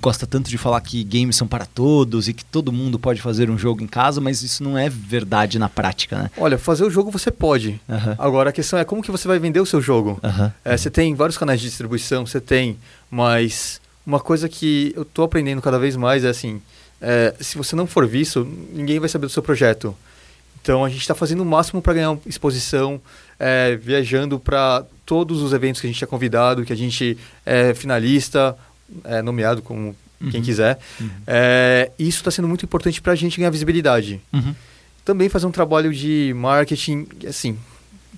Gosta 0.00 0.26
tanto 0.26 0.48
de 0.48 0.56
falar 0.56 0.80
que 0.80 1.02
games 1.02 1.34
são 1.34 1.48
para 1.48 1.66
todos 1.66 2.28
e 2.28 2.32
que 2.32 2.44
todo 2.44 2.72
mundo 2.72 2.98
pode 2.98 3.20
fazer 3.20 3.50
um 3.50 3.58
jogo 3.58 3.82
em 3.82 3.86
casa, 3.86 4.20
mas 4.20 4.42
isso 4.42 4.62
não 4.62 4.78
é 4.78 4.88
verdade 4.88 5.58
na 5.58 5.68
prática, 5.68 6.16
né? 6.16 6.30
Olha, 6.36 6.56
fazer 6.56 6.84
o 6.84 6.90
jogo 6.90 7.10
você 7.10 7.30
pode. 7.30 7.80
Agora 8.18 8.50
a 8.50 8.52
questão 8.52 8.78
é 8.78 8.84
como 8.84 9.02
que 9.02 9.10
você 9.10 9.26
vai 9.26 9.38
vender 9.38 9.60
o 9.60 9.66
seu 9.66 9.80
jogo. 9.80 10.20
É, 10.64 10.76
você 10.76 10.90
tem 10.90 11.14
vários 11.14 11.36
canais 11.36 11.60
de 11.60 11.66
distribuição, 11.66 12.24
você 12.24 12.40
tem, 12.40 12.78
mas 13.10 13.80
uma 14.06 14.20
coisa 14.20 14.48
que 14.48 14.92
eu 14.96 15.04
tô 15.04 15.24
aprendendo 15.24 15.60
cada 15.60 15.78
vez 15.78 15.96
mais 15.96 16.24
é 16.24 16.28
assim, 16.28 16.62
é, 17.00 17.34
se 17.40 17.56
você 17.56 17.74
não 17.74 17.86
for 17.86 18.06
visto, 18.06 18.46
ninguém 18.72 18.98
vai 18.98 19.08
saber 19.08 19.26
do 19.26 19.32
seu 19.32 19.42
projeto. 19.42 19.94
Então 20.62 20.84
a 20.84 20.88
gente 20.88 21.00
está 21.00 21.14
fazendo 21.14 21.40
o 21.42 21.46
máximo 21.46 21.80
para 21.80 21.94
ganhar 21.94 22.16
exposição, 22.26 23.00
é, 23.38 23.76
viajando 23.76 24.38
para 24.38 24.84
todos 25.06 25.40
os 25.40 25.52
eventos 25.52 25.80
que 25.80 25.86
a 25.86 25.90
gente 25.90 26.02
é 26.02 26.06
convidado, 26.06 26.64
que 26.64 26.72
a 26.72 26.76
gente 26.76 27.16
é 27.46 27.72
finalista, 27.72 28.56
é 29.04 29.22
nomeado 29.22 29.62
como 29.62 29.94
quem 30.30 30.40
Uhum. 30.40 30.42
quiser. 30.42 30.78
Uhum. 31.00 31.10
É, 31.26 31.90
isso 31.98 32.18
está 32.18 32.30
sendo 32.30 32.48
muito 32.48 32.64
importante 32.64 33.00
para 33.00 33.12
a 33.12 33.16
gente 33.16 33.36
ganhar 33.38 33.50
visibilidade. 33.50 34.20
Uhum. 34.32 34.54
Também 35.04 35.28
fazer 35.28 35.46
um 35.46 35.50
trabalho 35.52 35.92
de 35.94 36.32
marketing, 36.36 37.06
assim, 37.26 37.56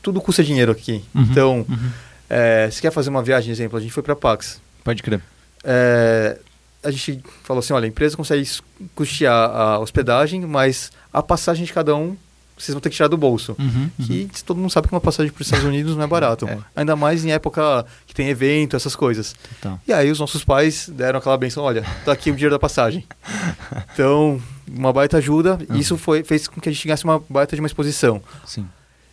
tudo 0.03 0.21
custa 0.21 0.43
dinheiro 0.43 0.73
aqui. 0.73 1.05
Uhum. 1.15 1.23
Então, 1.23 1.67
Uhum. 1.69 1.91
é, 2.29 2.69
se 2.73 2.81
quer 2.81 2.91
fazer 2.91 3.11
uma 3.11 3.23
viagem, 3.23 3.51
exemplo, 3.53 3.79
a 3.79 3.81
gente 3.81 3.93
foi 3.93 4.03
para 4.03 4.17
Pax. 4.17 4.61
Pode 4.83 5.03
crer. 5.03 5.21
É, 5.63 6.39
a 6.83 6.91
gente 6.91 7.23
falou 7.45 7.61
assim, 7.61 7.73
olha, 7.75 7.85
a 7.85 7.89
empresa 7.89 8.17
consegue 8.17 8.49
custear 8.95 9.51
a 9.51 9.79
hospedagem, 9.79 10.41
mas 10.47 10.91
a 11.13 11.23
passagem 11.23 11.65
de 11.67 11.73
cada 11.73 11.95
um 11.95 12.17
vocês 12.63 12.75
vão 12.75 12.81
ter 12.81 12.91
que 12.91 12.97
tirar 12.97 13.09
do 13.09 13.17
bolso. 13.17 13.57
Uhum, 13.59 13.91
Que 14.29 14.45
todo 14.45 14.59
mundo 14.59 14.71
sabe 14.71 14.89
que 14.89 14.95
uma 14.95 15.01
passagem 15.01 15.33
para 15.33 15.41
os 15.43 15.47
Estados 15.47 15.67
Unidos 15.67 15.97
não 15.97 16.03
é 16.03 16.07
barato. 16.07 16.47
É. 16.51 16.59
Ainda 16.75 16.97
mais 16.97 17.25
em 17.25 17.31
época 17.31 17.87
que 18.07 18.15
tem 18.15 18.29
evento, 18.29 18.75
essas 18.75 18.97
coisas. 18.97 19.37
Total. 19.61 19.81
E 19.87 19.93
aí 19.93 20.11
os 20.11 20.19
nossos 20.19 20.43
pais 20.43 20.89
deram 20.89 21.19
aquela 21.19 21.37
benção, 21.37 21.63
olha, 21.63 21.85
tá 22.05 22.13
aqui 22.13 22.31
o 22.31 22.35
dinheiro 22.35 22.55
da 22.55 22.59
passagem. 22.59 23.05
Então, 23.93 24.41
uma 24.69 24.93
baita 24.93 25.19
ajuda. 25.19 25.59
Uhum. 25.69 25.77
E 25.77 25.81
isso 25.81 25.97
foi, 25.97 26.25
fez 26.25 26.49
com 26.49 26.61
que 26.61 26.69
a 26.69 26.73
gente 26.73 26.87
ganhasse 26.87 27.05
uma 27.05 27.23
baita 27.29 27.55
de 27.55 27.61
uma 27.61 27.67
exposição. 27.67 28.23
Sim. 28.47 28.67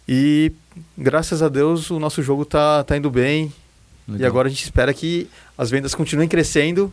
E 0.07 0.51
graças 0.97 1.41
a 1.41 1.49
Deus 1.49 1.89
o 1.91 1.99
nosso 1.99 2.23
jogo 2.23 2.45
tá, 2.45 2.83
tá 2.83 2.95
indo 2.97 3.09
bem. 3.11 3.51
E 4.07 4.13
Legal. 4.13 4.27
agora 4.29 4.47
a 4.47 4.49
gente 4.49 4.63
espera 4.63 4.93
que 4.93 5.29
as 5.57 5.69
vendas 5.69 5.93
continuem 5.93 6.29
crescendo 6.29 6.91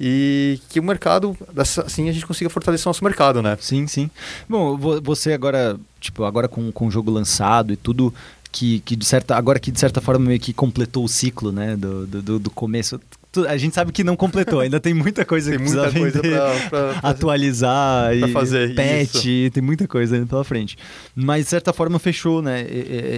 e 0.00 0.60
que 0.68 0.78
o 0.78 0.82
mercado, 0.82 1.36
assim 1.84 2.08
a 2.08 2.12
gente 2.12 2.26
consiga 2.26 2.48
fortalecer 2.50 2.86
o 2.86 2.90
nosso 2.90 3.02
mercado, 3.04 3.42
né? 3.42 3.56
Sim, 3.60 3.86
sim. 3.86 4.10
Bom, 4.48 4.76
vo- 4.76 5.00
você 5.00 5.32
agora, 5.32 5.78
tipo, 6.00 6.24
agora 6.24 6.46
com, 6.48 6.70
com 6.70 6.86
o 6.86 6.90
jogo 6.90 7.10
lançado 7.10 7.72
e 7.72 7.76
tudo, 7.76 8.14
que, 8.52 8.80
que 8.80 8.94
de 8.96 9.04
certa, 9.04 9.36
agora 9.36 9.58
que 9.58 9.70
de 9.70 9.78
certa 9.80 10.00
forma 10.00 10.26
meio 10.26 10.40
que 10.40 10.52
completou 10.52 11.04
o 11.04 11.08
ciclo, 11.08 11.50
né, 11.52 11.76
do, 11.76 12.06
do, 12.06 12.38
do- 12.38 12.50
começo. 12.50 13.00
A 13.46 13.56
gente 13.58 13.74
sabe 13.74 13.92
que 13.92 14.02
não 14.02 14.16
completou, 14.16 14.60
ainda 14.60 14.80
tem 14.80 14.94
muita 14.94 15.22
coisa 15.24 15.50
Tem 15.52 15.58
que 15.58 15.64
precisa 15.64 15.82
muita 15.82 16.00
coisa 16.00 16.22
vender, 16.22 16.36
pra, 16.36 16.68
pra 16.70 16.94
fazer. 16.94 17.06
atualizar 17.06 18.18
pra 18.18 18.28
e 18.28 18.32
fazer, 18.32 18.74
patch, 18.74 19.24
tem 19.52 19.62
muita 19.62 19.86
coisa 19.86 20.14
ainda 20.16 20.26
pela 20.26 20.42
frente. 20.44 20.78
Mas 21.14 21.44
de 21.44 21.50
certa 21.50 21.72
forma 21.72 21.98
fechou, 21.98 22.40
né, 22.40 22.64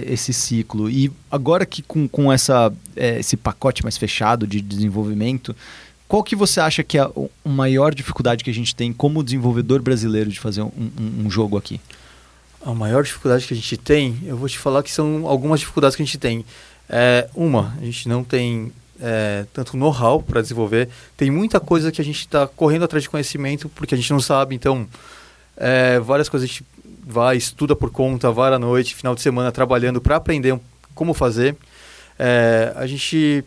esse 0.05 0.33
ciclo. 0.33 0.89
E 0.89 1.09
agora 1.31 1.65
que 1.65 1.81
com, 1.81 2.07
com 2.07 2.31
essa, 2.31 2.71
é, 2.95 3.19
esse 3.19 3.37
pacote 3.37 3.83
mais 3.83 3.97
fechado 3.97 4.45
de 4.45 4.59
desenvolvimento, 4.61 5.55
qual 6.11 6.23
que 6.23 6.35
você 6.35 6.59
acha 6.59 6.83
que 6.83 6.97
é 6.97 7.01
a 7.01 7.09
maior 7.45 7.95
dificuldade 7.95 8.43
que 8.43 8.49
a 8.49 8.53
gente 8.53 8.75
tem 8.75 8.91
como 8.91 9.23
desenvolvedor 9.23 9.81
brasileiro 9.81 10.29
de 10.29 10.41
fazer 10.41 10.61
um, 10.61 10.65
um- 10.77 11.25
um 11.25 11.31
jogo 11.31 11.55
aqui? 11.57 11.79
A 12.65 12.73
maior 12.73 13.01
dificuldade 13.01 13.47
que 13.47 13.53
a 13.53 13.55
gente 13.55 13.77
tem, 13.77 14.19
eu 14.25 14.35
vou 14.35 14.49
te 14.49 14.59
falar 14.59 14.83
que 14.83 14.91
são 14.91 15.25
algumas 15.25 15.61
dificuldades 15.61 15.95
que 15.95 16.03
a 16.03 16.05
gente 16.05 16.17
tem. 16.17 16.43
É, 16.89 17.29
uma, 17.33 17.73
a 17.81 17.85
gente 17.85 18.09
não 18.09 18.25
tem 18.25 18.73
é, 18.99 19.45
tanto 19.53 19.77
know-how 19.77 20.21
para 20.21 20.41
desenvolver. 20.41 20.89
Tem 21.15 21.31
muita 21.31 21.61
coisa 21.61 21.93
que 21.93 22.01
a 22.01 22.03
gente 22.03 22.19
está 22.19 22.45
correndo 22.45 22.83
atrás 22.83 23.03
de 23.03 23.09
conhecimento 23.09 23.69
porque 23.69 23.95
a 23.95 23.97
gente 23.97 24.11
não 24.11 24.19
sabe. 24.19 24.53
Então, 24.53 24.85
é, 25.55 25.97
várias 26.01 26.27
coisas 26.27 26.49
a 26.49 26.51
gente 26.51 26.65
vai, 27.07 27.37
estuda 27.37 27.73
por 27.73 27.89
conta, 27.89 28.29
vai 28.31 28.53
à 28.53 28.59
noite, 28.59 28.93
final 28.95 29.15
de 29.15 29.21
semana 29.21 29.49
trabalhando 29.49 30.01
para 30.01 30.17
aprender 30.17 30.59
como 30.93 31.13
fazer. 31.13 31.55
É, 32.19 32.73
a 32.75 32.85
gente. 32.85 33.45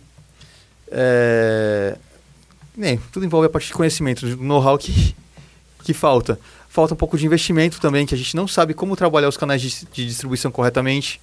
É, 2.77 2.81
nem, 2.81 3.01
tudo 3.13 3.25
envolve 3.25 3.47
a 3.47 3.51
parte 3.51 3.69
de 3.69 3.73
conhecimento, 3.73 4.27
do 4.27 4.43
know-how 4.43 4.77
que, 4.79 5.15
que 5.83 5.93
falta. 5.95 6.39
Falta 6.69 6.95
um 6.95 6.97
pouco 6.97 7.17
de 7.17 7.25
investimento 7.25 7.81
também, 7.81 8.05
que 8.05 8.15
a 8.15 8.19
gente 8.19 8.35
não 8.35 8.49
sabe 8.49 8.75
como 8.75 8.97
trabalhar 8.97 9.29
os 9.29 9.37
canais 9.37 9.63
de, 9.63 9.87
de 9.93 10.07
distribuição 10.07 10.51
corretamente, 10.51 11.21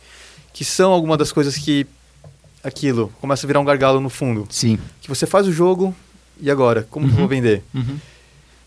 que 0.53 0.63
são 0.63 0.91
algumas 0.91 1.17
das 1.17 1.31
coisas 1.31 1.57
que 1.57 1.85
aquilo 2.63 3.11
começa 3.19 3.45
a 3.45 3.47
virar 3.47 3.59
um 3.59 3.65
gargalo 3.65 3.99
no 3.99 4.09
fundo. 4.09 4.47
Sim. 4.49 4.77
Que 5.01 5.09
você 5.09 5.25
faz 5.25 5.47
o 5.47 5.51
jogo 5.51 5.93
e 6.39 6.49
agora, 6.49 6.87
como 6.89 7.05
que 7.05 7.11
eu 7.11 7.15
Uhum. 7.15 7.19
vou 7.21 7.27
vender? 7.27 7.63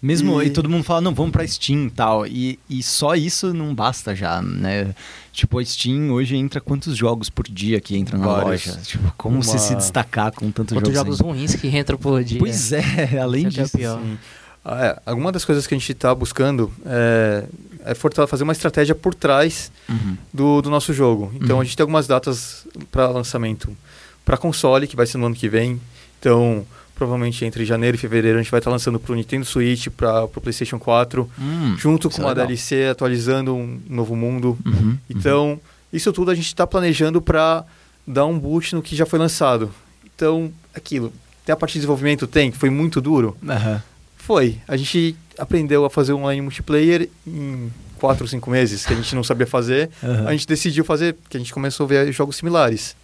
Mesmo, 0.03 0.43
e... 0.43 0.47
E- 0.47 0.51
todo 0.51 0.69
mundo 0.69 0.85
fala, 0.85 1.01
não, 1.01 1.15
vamos 1.15 1.33
pra 1.33 1.47
Steam 1.47 1.87
e 1.87 1.91
tal. 1.91 2.27
E, 2.27 2.59
e 2.69 2.83
só 2.83 3.15
isso 3.15 3.55
não 3.55 3.75
basta 3.75 4.15
já, 4.15 4.43
né? 4.43 4.95
Tipo, 5.35 5.59
a 5.59 5.65
Steam 5.65 6.13
hoje 6.13 6.37
entra 6.37 6.61
quantos 6.61 6.97
jogos 6.97 7.29
por 7.29 7.47
dia 7.49 7.81
que 7.81 7.97
entram 7.97 8.21
na 8.21 8.27
Vários. 8.27 8.67
loja? 8.67 8.81
Tipo, 8.83 9.13
como 9.19 9.35
Uma- 9.37 9.43
você 9.43 9.59
se 9.59 9.75
destacar 9.75 10.31
com 10.33 10.49
tantos 10.53 10.77
Quantos 10.77 10.95
jogos? 10.95 11.19
ruins 11.21 11.57
que 11.57 11.67
entram 11.77 11.99
por 11.99 12.23
dia. 12.23 12.39
Pois 12.39 12.71
é, 12.73 12.81
além 13.21 13.49
Isso 13.49 13.61
é 13.61 13.63
disso. 13.65 13.77
pior. 13.77 13.99
Sim. 14.01 14.17
Ah, 14.65 14.87
é, 14.87 15.03
alguma 15.05 15.33
das 15.33 15.45
coisas 15.45 15.67
que 15.67 15.75
a 15.75 15.79
gente 15.79 15.91
está 15.93 16.15
buscando 16.15 16.73
é, 16.87 17.45
é 17.85 17.95
fazer 18.27 18.45
uma 18.45 18.53
estratégia 18.53 18.95
por 18.95 19.13
trás 19.15 19.71
Uhum. 19.89 20.17
do, 20.33 20.63
do 20.63 20.71
nosso 20.71 20.95
jogo. 20.95 21.33
Então 21.35 21.57
Uhum. 21.57 21.63
a 21.63 21.65
gente 21.65 21.77
tem 21.77 21.83
algumas 21.83 22.07
datas 22.07 22.65
para 22.93 23.09
lançamento 23.09 23.77
para 24.25 24.37
console, 24.39 24.87
que 24.87 24.95
vai 24.97 25.05
ser 25.05 25.19
no 25.19 25.27
ano 25.27 25.35
que 25.35 25.49
vem. 25.51 25.79
Então, 26.21 26.65
provavelmente 26.95 27.45
entre 27.45 27.65
janeiro 27.65 27.97
e 27.97 27.99
fevereiro 27.99 28.39
a 28.39 28.43
gente 28.43 28.51
vai 28.51 28.59
estar 28.61 28.71
lançando 28.71 28.99
para 29.01 29.13
o 29.13 29.17
Nintendo 29.17 29.45
Switch, 29.45 29.89
para 29.89 30.25
o 30.25 30.29
PlayStation 30.29 30.79
4, 30.79 31.29
Hum, 31.39 31.75
junto 31.77 32.09
com 32.09 32.17
é 32.19 32.21
uma 32.25 32.29
legal. 32.31 32.47
DLC 32.47 32.87
atualizando 32.87 33.55
um 33.55 33.81
novo 33.89 34.15
mundo. 34.15 34.57
Uhum, 34.65 34.97
Então, 35.11 35.61
isso 35.93 36.13
tudo 36.13 36.31
a 36.31 36.35
gente 36.35 36.47
está 36.47 36.67
planejando 36.67 37.21
para 37.21 37.65
dar 38.07 38.27
um 38.27 38.39
boot 38.39 38.75
no 38.75 38.83
que 38.83 38.95
já 38.95 39.05
foi 39.07 39.19
lançado. 39.19 39.71
Então, 40.15 40.53
aquilo. 40.75 41.13
Tem 41.45 41.53
a 41.53 41.57
parte 41.57 41.73
de 41.73 41.79
desenvolvimento? 41.81 42.27
Tem, 42.27 42.51
que 42.51 42.57
foi 42.59 42.71
muito 42.71 43.01
duro. 43.01 43.37
uhum. 43.43 43.81
Foi. 44.17 44.57
A 44.67 44.77
gente 44.77 45.15
aprendeu 45.39 45.85
a 45.85 45.91
fazer 45.91 46.13
online 46.15 46.41
multiplayer 46.41 47.11
em 47.27 47.71
quatro 47.99 48.25
ou 48.25 48.29
cinco 48.29 48.51
meses, 48.51 48.87
que 48.87 48.93
a 48.93 48.97
gente 48.97 49.15
não 49.15 49.23
sabia 49.23 49.47
fazer. 49.47 49.91
Aham. 50.03 50.29
A 50.29 50.33
gente 50.33 50.47
decidiu 50.47 50.85
fazer, 50.85 51.15
que 51.29 51.37
a 51.37 51.41
gente 51.41 51.53
começou 51.53 51.85
a 51.85 51.89
ver 51.89 52.13
jogos 52.13 52.37
similares. 52.37 52.97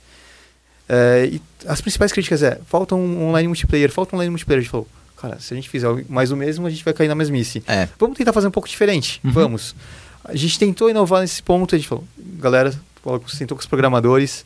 É, 0.93 1.29
e 1.33 1.41
as 1.67 1.81
principais 1.81 2.11
críticas 2.11 2.43
é, 2.43 2.59
falta 2.67 2.97
um 2.97 3.29
online 3.29 3.47
multiplayer, 3.47 3.93
falta 3.93 4.15
um 4.15 4.19
online 4.19 4.31
multiplayer. 4.31 4.59
A 4.59 4.63
gente 4.63 4.71
falou, 4.73 4.89
cara, 5.17 5.39
se 5.39 5.55
a 5.55 5.57
gente 5.57 5.69
fizer 5.69 5.89
mais 6.09 6.33
o 6.33 6.37
mesmo, 6.37 6.67
a 6.67 6.71
gente 6.71 6.83
vai 6.85 6.93
cair 6.93 7.07
na 7.07 7.15
mesmice. 7.15 7.63
É. 7.69 7.89
Vamos 7.99 8.17
tentar 8.19 8.33
fazer 8.33 8.49
um 8.49 8.51
pouco 8.51 8.69
diferente, 8.69 9.21
Uhum. 9.23 9.31
vamos. 9.31 9.75
A 10.25 10.35
gente 10.35 10.59
tentou 10.59 10.91
inovar 10.91 11.21
nesse 11.21 11.43
ponto, 11.43 11.75
a 11.75 11.79
gente 11.79 11.87
falou, 11.89 12.05
galera, 12.39 12.75
sentou 13.29 13.57
com 13.57 13.61
os 13.61 13.67
programadores, 13.67 14.45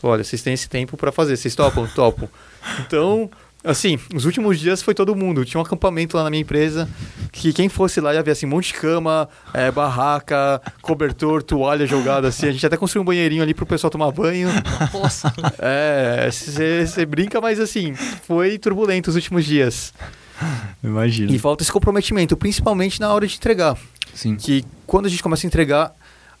falou, 0.00 0.14
olha, 0.14 0.24
vocês 0.24 0.42
têm 0.42 0.52
esse 0.52 0.68
tempo 0.68 0.96
para 0.96 1.12
fazer, 1.12 1.36
vocês 1.36 1.54
topam? 1.54 1.86
Topam. 1.94 2.28
Então, 2.80 3.30
assim, 3.64 3.98
os 4.14 4.24
últimos 4.24 4.60
dias 4.60 4.82
foi 4.82 4.94
todo 4.94 5.14
mundo. 5.16 5.44
Tinha 5.44 5.58
um 5.58 5.64
acampamento 5.64 6.16
lá 6.16 6.22
na 6.24 6.30
minha 6.30 6.42
empresa, 6.42 6.88
que 7.32 7.52
quem 7.52 7.68
fosse 7.68 8.00
lá 8.00 8.12
ia 8.14 8.22
ver 8.22 8.32
assim, 8.32 8.46
um 8.46 8.50
monte 8.50 8.68
de 8.68 8.74
cama, 8.74 9.28
é, 9.52 9.70
barraca, 9.70 10.60
cobertor, 10.82 11.42
toalha 11.42 11.86
jogada 11.86 12.28
assim. 12.28 12.46
A 12.48 12.52
gente 12.52 12.64
até 12.66 12.76
construiu 12.76 13.02
um 13.02 13.06
banheirinho 13.06 13.42
ali 13.42 13.54
pro 13.54 13.66
pessoal 13.66 13.90
tomar 13.90 14.10
banho. 14.12 14.48
Nossa. 14.92 15.32
É, 15.58 16.28
você 16.30 17.04
brinca, 17.06 17.40
mas 17.40 17.58
assim, 17.58 17.94
foi 18.26 18.58
turbulento 18.58 19.08
os 19.10 19.16
últimos 19.16 19.44
dias. 19.44 19.92
Imagina. 20.82 21.32
E 21.32 21.38
falta 21.38 21.62
esse 21.62 21.72
comprometimento, 21.72 22.36
principalmente 22.36 23.00
na 23.00 23.12
hora 23.12 23.26
de 23.26 23.36
entregar. 23.36 23.76
Sim. 24.14 24.36
Que 24.36 24.64
quando 24.86 25.06
a 25.06 25.08
gente 25.08 25.22
começa 25.22 25.46
a 25.46 25.48
entregar, 25.48 25.92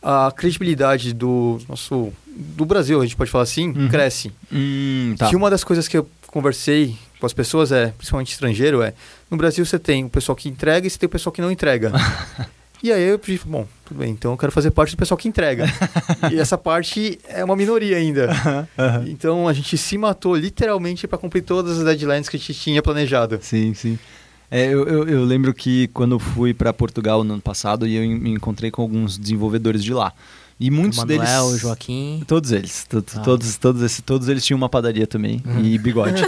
a 0.02 0.30
credibilidade 0.36 1.14
do 1.14 1.58
nosso 1.68 2.12
do 2.26 2.64
Brasil, 2.66 3.00
a 3.00 3.04
gente 3.04 3.16
pode 3.16 3.30
falar 3.30 3.44
assim, 3.44 3.68
Uhum. 3.68 3.88
cresce. 3.88 4.32
Hum, 4.52 5.14
tá. 5.16 5.28
Que 5.28 5.36
uma 5.36 5.48
das 5.48 5.62
coisas 5.64 5.86
que 5.88 5.96
eu 5.96 6.06
conversei 6.26 6.96
com 7.24 7.26
as 7.26 7.32
pessoas 7.32 7.72
é, 7.72 7.86
principalmente 7.96 8.32
estrangeiro, 8.32 8.82
é 8.82 8.92
no 9.30 9.36
Brasil 9.38 9.64
você 9.64 9.78
tem 9.78 10.04
o 10.04 10.10
pessoal 10.10 10.36
que 10.36 10.46
entrega 10.46 10.86
e 10.86 10.90
você 10.90 10.98
tem 10.98 11.06
o 11.06 11.10
pessoal 11.10 11.32
que 11.32 11.40
não 11.40 11.50
entrega. 11.50 11.90
e 12.82 12.92
aí 12.92 13.02
eu 13.02 13.18
pedi, 13.18 13.40
bom, 13.46 13.66
tudo 13.86 13.98
bem, 13.98 14.10
então 14.10 14.32
eu 14.32 14.36
quero 14.36 14.52
fazer 14.52 14.70
parte 14.70 14.94
do 14.94 14.98
pessoal 14.98 15.16
que 15.16 15.26
entrega. 15.26 15.64
e 16.30 16.38
essa 16.38 16.58
parte 16.58 17.18
é 17.26 17.42
uma 17.42 17.56
minoria 17.56 17.96
ainda. 17.96 18.30
Aham. 18.78 19.04
Então 19.06 19.48
a 19.48 19.54
gente 19.54 19.78
se 19.78 19.96
matou 19.96 20.36
literalmente 20.36 21.08
para 21.08 21.16
cumprir 21.16 21.42
todas 21.42 21.78
as 21.78 21.84
deadlines 21.84 22.28
que 22.28 22.36
a 22.36 22.38
gente 22.38 22.52
tinha 22.52 22.82
planejado. 22.82 23.38
Sim, 23.40 23.72
sim. 23.72 23.98
É, 24.50 24.66
eu, 24.66 24.86
eu, 24.86 25.08
eu 25.08 25.24
lembro 25.24 25.54
que 25.54 25.88
quando 25.88 26.16
eu 26.16 26.18
fui 26.18 26.52
para 26.52 26.74
Portugal 26.74 27.24
no 27.24 27.32
ano 27.32 27.42
passado, 27.42 27.86
e 27.86 27.96
eu 27.96 28.02
me 28.02 28.32
encontrei 28.32 28.70
com 28.70 28.82
alguns 28.82 29.16
desenvolvedores 29.16 29.82
de 29.82 29.94
lá. 29.94 30.12
E 30.58 30.70
muitos 30.70 30.98
Manuel, 30.98 31.46
deles. 31.48 31.60
Joaquim. 31.60 32.22
Todos 32.26 32.52
eles. 32.52 32.84
to- 32.88 33.04
Ah. 33.16 33.20
Todos, 33.20 33.56
todos, 33.56 33.82
esse, 33.82 34.02
todos 34.02 34.28
eles 34.28 34.44
tinham 34.44 34.56
uma 34.56 34.68
padaria 34.68 35.06
também. 35.06 35.42
E 35.62 35.76
bigode. 35.78 36.22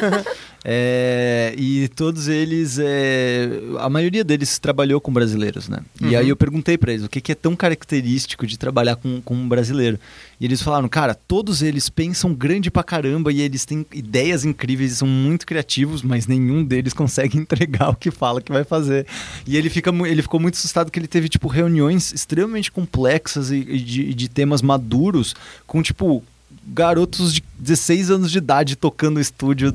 É, 0.68 1.54
e 1.56 1.86
todos 1.94 2.26
eles. 2.26 2.76
é, 2.82 3.48
a 3.78 3.88
maioria 3.88 4.24
deles 4.24 4.58
trabalhou 4.58 5.00
com 5.00 5.12
brasileiros, 5.12 5.68
né? 5.68 5.78
E 6.00 6.06
Uhum. 6.06 6.18
aí 6.18 6.28
eu 6.28 6.34
perguntei 6.36 6.76
pra 6.76 6.92
eles 6.92 7.04
o 7.04 7.08
que, 7.08 7.20
que 7.20 7.30
é 7.30 7.36
tão 7.36 7.54
característico 7.54 8.44
de 8.44 8.58
trabalhar 8.58 8.96
com, 8.96 9.20
com 9.20 9.34
um 9.36 9.48
brasileiro. 9.48 9.96
E 10.40 10.44
eles 10.44 10.60
falaram, 10.60 10.88
cara, 10.88 11.14
todos 11.14 11.62
eles 11.62 11.88
pensam 11.88 12.34
grande 12.34 12.68
pra 12.68 12.82
caramba 12.82 13.32
e 13.32 13.40
eles 13.40 13.64
têm 13.64 13.86
ideias 13.94 14.44
incríveis 14.44 14.90
e 14.90 14.96
são 14.96 15.06
muito 15.06 15.46
criativos, 15.46 16.02
mas 16.02 16.26
nenhum 16.26 16.64
deles 16.64 16.92
consegue 16.94 17.38
entregar 17.38 17.90
o 17.90 17.94
que 17.94 18.10
fala 18.10 18.40
que 18.42 18.50
vai 18.50 18.64
fazer. 18.64 19.06
E 19.46 19.56
ele, 19.56 19.70
fica, 19.70 19.90
ele 20.04 20.20
ficou 20.20 20.40
muito 20.40 20.54
assustado 20.54 20.90
que 20.90 20.98
ele 20.98 21.06
teve, 21.06 21.28
tipo, 21.28 21.46
reuniões 21.46 22.12
extremamente 22.12 22.72
complexas 22.72 23.52
e, 23.52 23.58
e 23.58 23.78
de, 23.78 24.12
de 24.12 24.28
temas 24.28 24.62
maduros 24.62 25.32
com, 25.64 25.80
tipo, 25.80 26.24
garotos 26.66 27.32
de 27.32 27.42
16 27.58 28.10
anos 28.10 28.30
de 28.30 28.38
idade 28.38 28.76
tocando 28.76 29.20
estúdio 29.20 29.72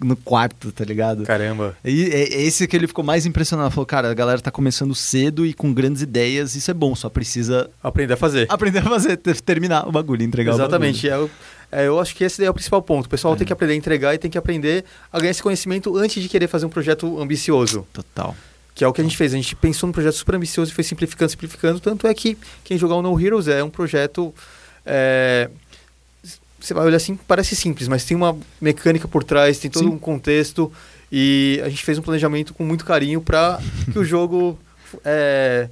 no- 0.00 0.16
quarto, 0.16 0.70
tá 0.70 0.84
ligado? 0.84 1.24
Caramba. 1.24 1.76
E 1.84 2.04
é 2.04 2.34
é 2.34 2.42
esse 2.42 2.66
que 2.66 2.76
ele 2.76 2.86
ficou 2.86 3.04
mais 3.04 3.26
impressionado. 3.26 3.70
Falou, 3.70 3.86
cara, 3.86 4.10
a 4.10 4.14
galera 4.14 4.40
tá 4.40 4.50
começando 4.50 4.94
cedo 4.94 5.44
e 5.46 5.52
com 5.54 5.72
grandes 5.72 6.02
ideias, 6.02 6.54
isso 6.54 6.70
é 6.70 6.74
bom, 6.74 6.94
só 6.94 7.08
precisa 7.08 7.70
Aprender 7.82 8.14
a 8.14 8.16
fazer. 8.16 8.46
aprender 8.48 8.78
a 8.80 8.82
fazer, 8.82 9.16
ter- 9.16 9.40
terminar 9.40 9.88
o 9.88 9.92
bagulho, 9.92 10.22
entregar 10.22 10.52
Exatamente. 10.54 11.06
o 11.06 11.10
bagulho. 11.10 11.30
É, 11.72 11.78
o- 11.78 11.82
é, 11.82 11.86
eu 11.88 11.98
acho 11.98 12.14
que 12.14 12.22
esse 12.24 12.38
daí 12.38 12.46
é 12.46 12.50
o 12.50 12.54
principal 12.54 12.82
ponto. 12.82 13.06
O 13.06 13.08
pessoal 13.08 13.34
É. 13.34 13.36
tem 13.38 13.46
que 13.46 13.52
aprender 13.52 13.72
a 13.72 13.76
entregar 13.76 14.14
e 14.14 14.18
tem 14.18 14.30
que 14.30 14.38
aprender 14.38 14.84
a 15.12 15.18
ganhar 15.18 15.30
esse 15.30 15.42
conhecimento 15.42 15.96
antes 15.96 16.22
de 16.22 16.28
querer 16.28 16.46
fazer 16.46 16.66
um 16.66 16.70
projeto 16.70 17.20
ambicioso. 17.20 17.86
Total. 17.92 18.36
Que 18.74 18.84
é 18.84 18.88
o 18.88 18.92
que 18.92 19.00
a 19.00 19.04
gente 19.04 19.16
fez. 19.16 19.32
A 19.32 19.36
gente 19.36 19.54
pensou 19.56 19.86
num 19.86 19.92
projeto 19.92 20.14
super 20.14 20.34
ambicioso 20.34 20.70
e 20.70 20.74
foi 20.74 20.82
simplificando, 20.84 21.30
simplificando. 21.30 21.80
Tanto 21.80 22.06
é 22.06 22.14
que 22.14 22.36
quem 22.64 22.76
jogar 22.76 22.96
o 22.96 23.02
No 23.02 23.18
Heroes 23.20 23.48
é 23.48 23.62
um 23.64 23.70
projeto. 23.70 24.32
é, 24.86 25.48
você 26.64 26.72
vai 26.72 26.86
olhar 26.86 26.96
assim, 26.96 27.14
parece 27.28 27.54
simples, 27.54 27.88
mas 27.88 28.04
tem 28.04 28.16
uma 28.16 28.36
mecânica 28.60 29.06
por 29.06 29.22
trás, 29.22 29.58
tem 29.58 29.70
todo 29.70 29.84
Sim. 29.84 29.90
um 29.90 29.98
contexto. 29.98 30.72
E 31.12 31.60
a 31.62 31.68
gente 31.68 31.84
fez 31.84 31.98
um 31.98 32.02
planejamento 32.02 32.54
com 32.54 32.64
muito 32.64 32.84
carinho 32.84 33.20
para 33.20 33.60
que 33.92 33.98
o 33.98 34.04
jogo 34.04 34.58
é, 35.04 35.68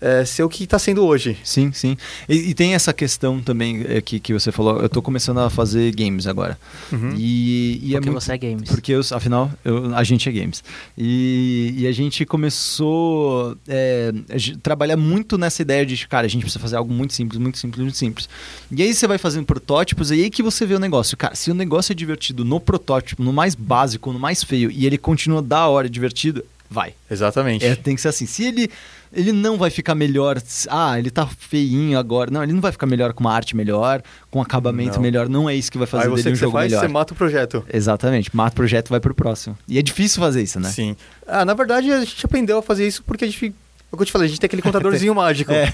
é, 0.00 0.24
ser 0.24 0.42
o 0.42 0.48
que 0.48 0.64
está 0.64 0.78
sendo 0.78 1.04
hoje. 1.04 1.36
Sim, 1.42 1.72
sim. 1.72 1.96
E, 2.28 2.50
e 2.50 2.54
tem 2.54 2.74
essa 2.74 2.92
questão 2.92 3.40
também 3.40 3.84
é, 3.88 4.00
que, 4.00 4.20
que 4.20 4.32
você 4.32 4.52
falou. 4.52 4.80
Eu 4.80 4.88
tô 4.88 5.02
começando 5.02 5.38
a 5.38 5.50
fazer 5.50 5.94
games 5.94 6.26
agora. 6.26 6.58
Uhum. 6.92 7.14
E, 7.16 7.80
e 7.82 7.94
é 7.94 7.98
Porque 7.98 8.10
muito- 8.10 8.22
você 8.24 8.32
é 8.32 8.38
games. 8.38 8.68
Porque, 8.70 8.92
eu, 8.92 9.00
afinal, 9.12 9.50
eu- 9.64 9.94
a 9.94 10.04
gente 10.04 10.28
é 10.28 10.32
games. 10.32 10.62
E, 10.96 11.74
e 11.78 11.86
a 11.86 11.92
gente 11.92 12.24
começou 12.24 13.56
é, 13.66 14.12
a 14.30 14.60
trabalhar 14.62 14.96
muito 14.96 15.36
nessa 15.38 15.62
ideia 15.62 15.84
de, 15.84 16.06
cara, 16.06 16.26
a 16.26 16.30
gente 16.30 16.42
precisa 16.42 16.60
fazer 16.60 16.76
algo 16.76 16.92
muito 16.92 17.12
simples, 17.14 17.40
muito 17.40 17.58
simples, 17.58 17.82
muito 17.82 17.96
simples. 17.96 18.28
E 18.70 18.82
aí 18.82 18.92
você 18.94 19.06
vai 19.06 19.18
fazendo 19.18 19.46
protótipos, 19.46 20.10
e 20.10 20.14
aí 20.14 20.30
que 20.30 20.42
você 20.42 20.66
vê 20.66 20.74
o 20.74 20.78
negócio. 20.78 21.16
Cara, 21.16 21.34
se 21.34 21.50
o 21.50 21.54
negócio 21.54 21.92
é 21.92 21.94
divertido 21.94 22.44
no 22.44 22.60
protótipo, 22.60 23.22
no 23.22 23.32
mais 23.32 23.54
básico, 23.54 24.12
no 24.12 24.18
mais 24.18 24.42
feio, 24.44 24.70
e 24.70 24.86
ele 24.86 24.98
continua 24.98 25.40
da 25.42 25.66
hora 25.68 25.88
divertido, 25.88 26.44
vai. 26.70 26.94
Exatamente. 27.10 27.64
É, 27.64 27.74
tem 27.74 27.94
que 27.94 28.00
ser 28.00 28.08
assim. 28.08 28.26
Se 28.26 28.44
ele, 28.44 28.70
ele 29.12 29.32
não 29.32 29.56
vai 29.56 29.70
ficar 29.70 29.94
melhor. 29.94 30.40
Ah, 30.68 30.98
ele 30.98 31.10
tá 31.10 31.26
feinho 31.26 31.98
agora. 31.98 32.30
Não, 32.30 32.42
ele 32.42 32.52
não 32.52 32.60
vai 32.60 32.72
ficar 32.72 32.86
melhor 32.86 33.12
com 33.12 33.20
uma 33.20 33.32
arte 33.32 33.56
melhor, 33.56 34.02
com 34.30 34.38
um 34.38 34.42
acabamento 34.42 34.96
Não. 34.96 35.02
melhor. 35.02 35.28
Não 35.28 35.48
é 35.48 35.54
isso 35.54 35.70
que 35.70 35.78
vai 35.78 35.86
fazer 35.86 36.04
Aí 36.04 36.10
você 36.10 36.24
dele 36.24 36.30
um 36.30 36.32
que 36.34 36.38
você 36.38 36.44
jogo 36.44 36.56
faz, 36.58 36.70
melhor. 36.70 36.80
você 36.82 36.88
mata 36.88 37.12
o 37.12 37.16
projeto. 37.16 37.64
Exatamente. 37.72 38.34
Mata 38.34 38.52
o 38.52 38.56
projeto 38.56 38.88
e 38.88 38.90
vai 38.90 39.00
pro 39.00 39.14
próximo. 39.14 39.56
E 39.66 39.78
é 39.78 39.82
difícil 39.82 40.20
fazer 40.20 40.42
isso, 40.42 40.60
né? 40.60 40.68
Sim. 40.70 40.96
Ah, 41.26 41.44
na 41.44 41.54
verdade, 41.54 41.90
a 41.90 42.00
gente 42.04 42.24
aprendeu 42.24 42.58
a 42.58 42.62
fazer 42.62 42.86
isso 42.86 43.02
porque 43.04 43.24
a 43.24 43.28
gente. 43.28 43.54
É 43.90 43.94
o 43.94 43.96
que 43.96 44.02
eu 44.02 44.06
te 44.06 44.12
falei, 44.12 44.26
a 44.26 44.28
gente 44.28 44.38
tem 44.38 44.46
aquele 44.46 44.60
contadorzinho 44.60 45.14
mágico. 45.16 45.50
É. 45.50 45.66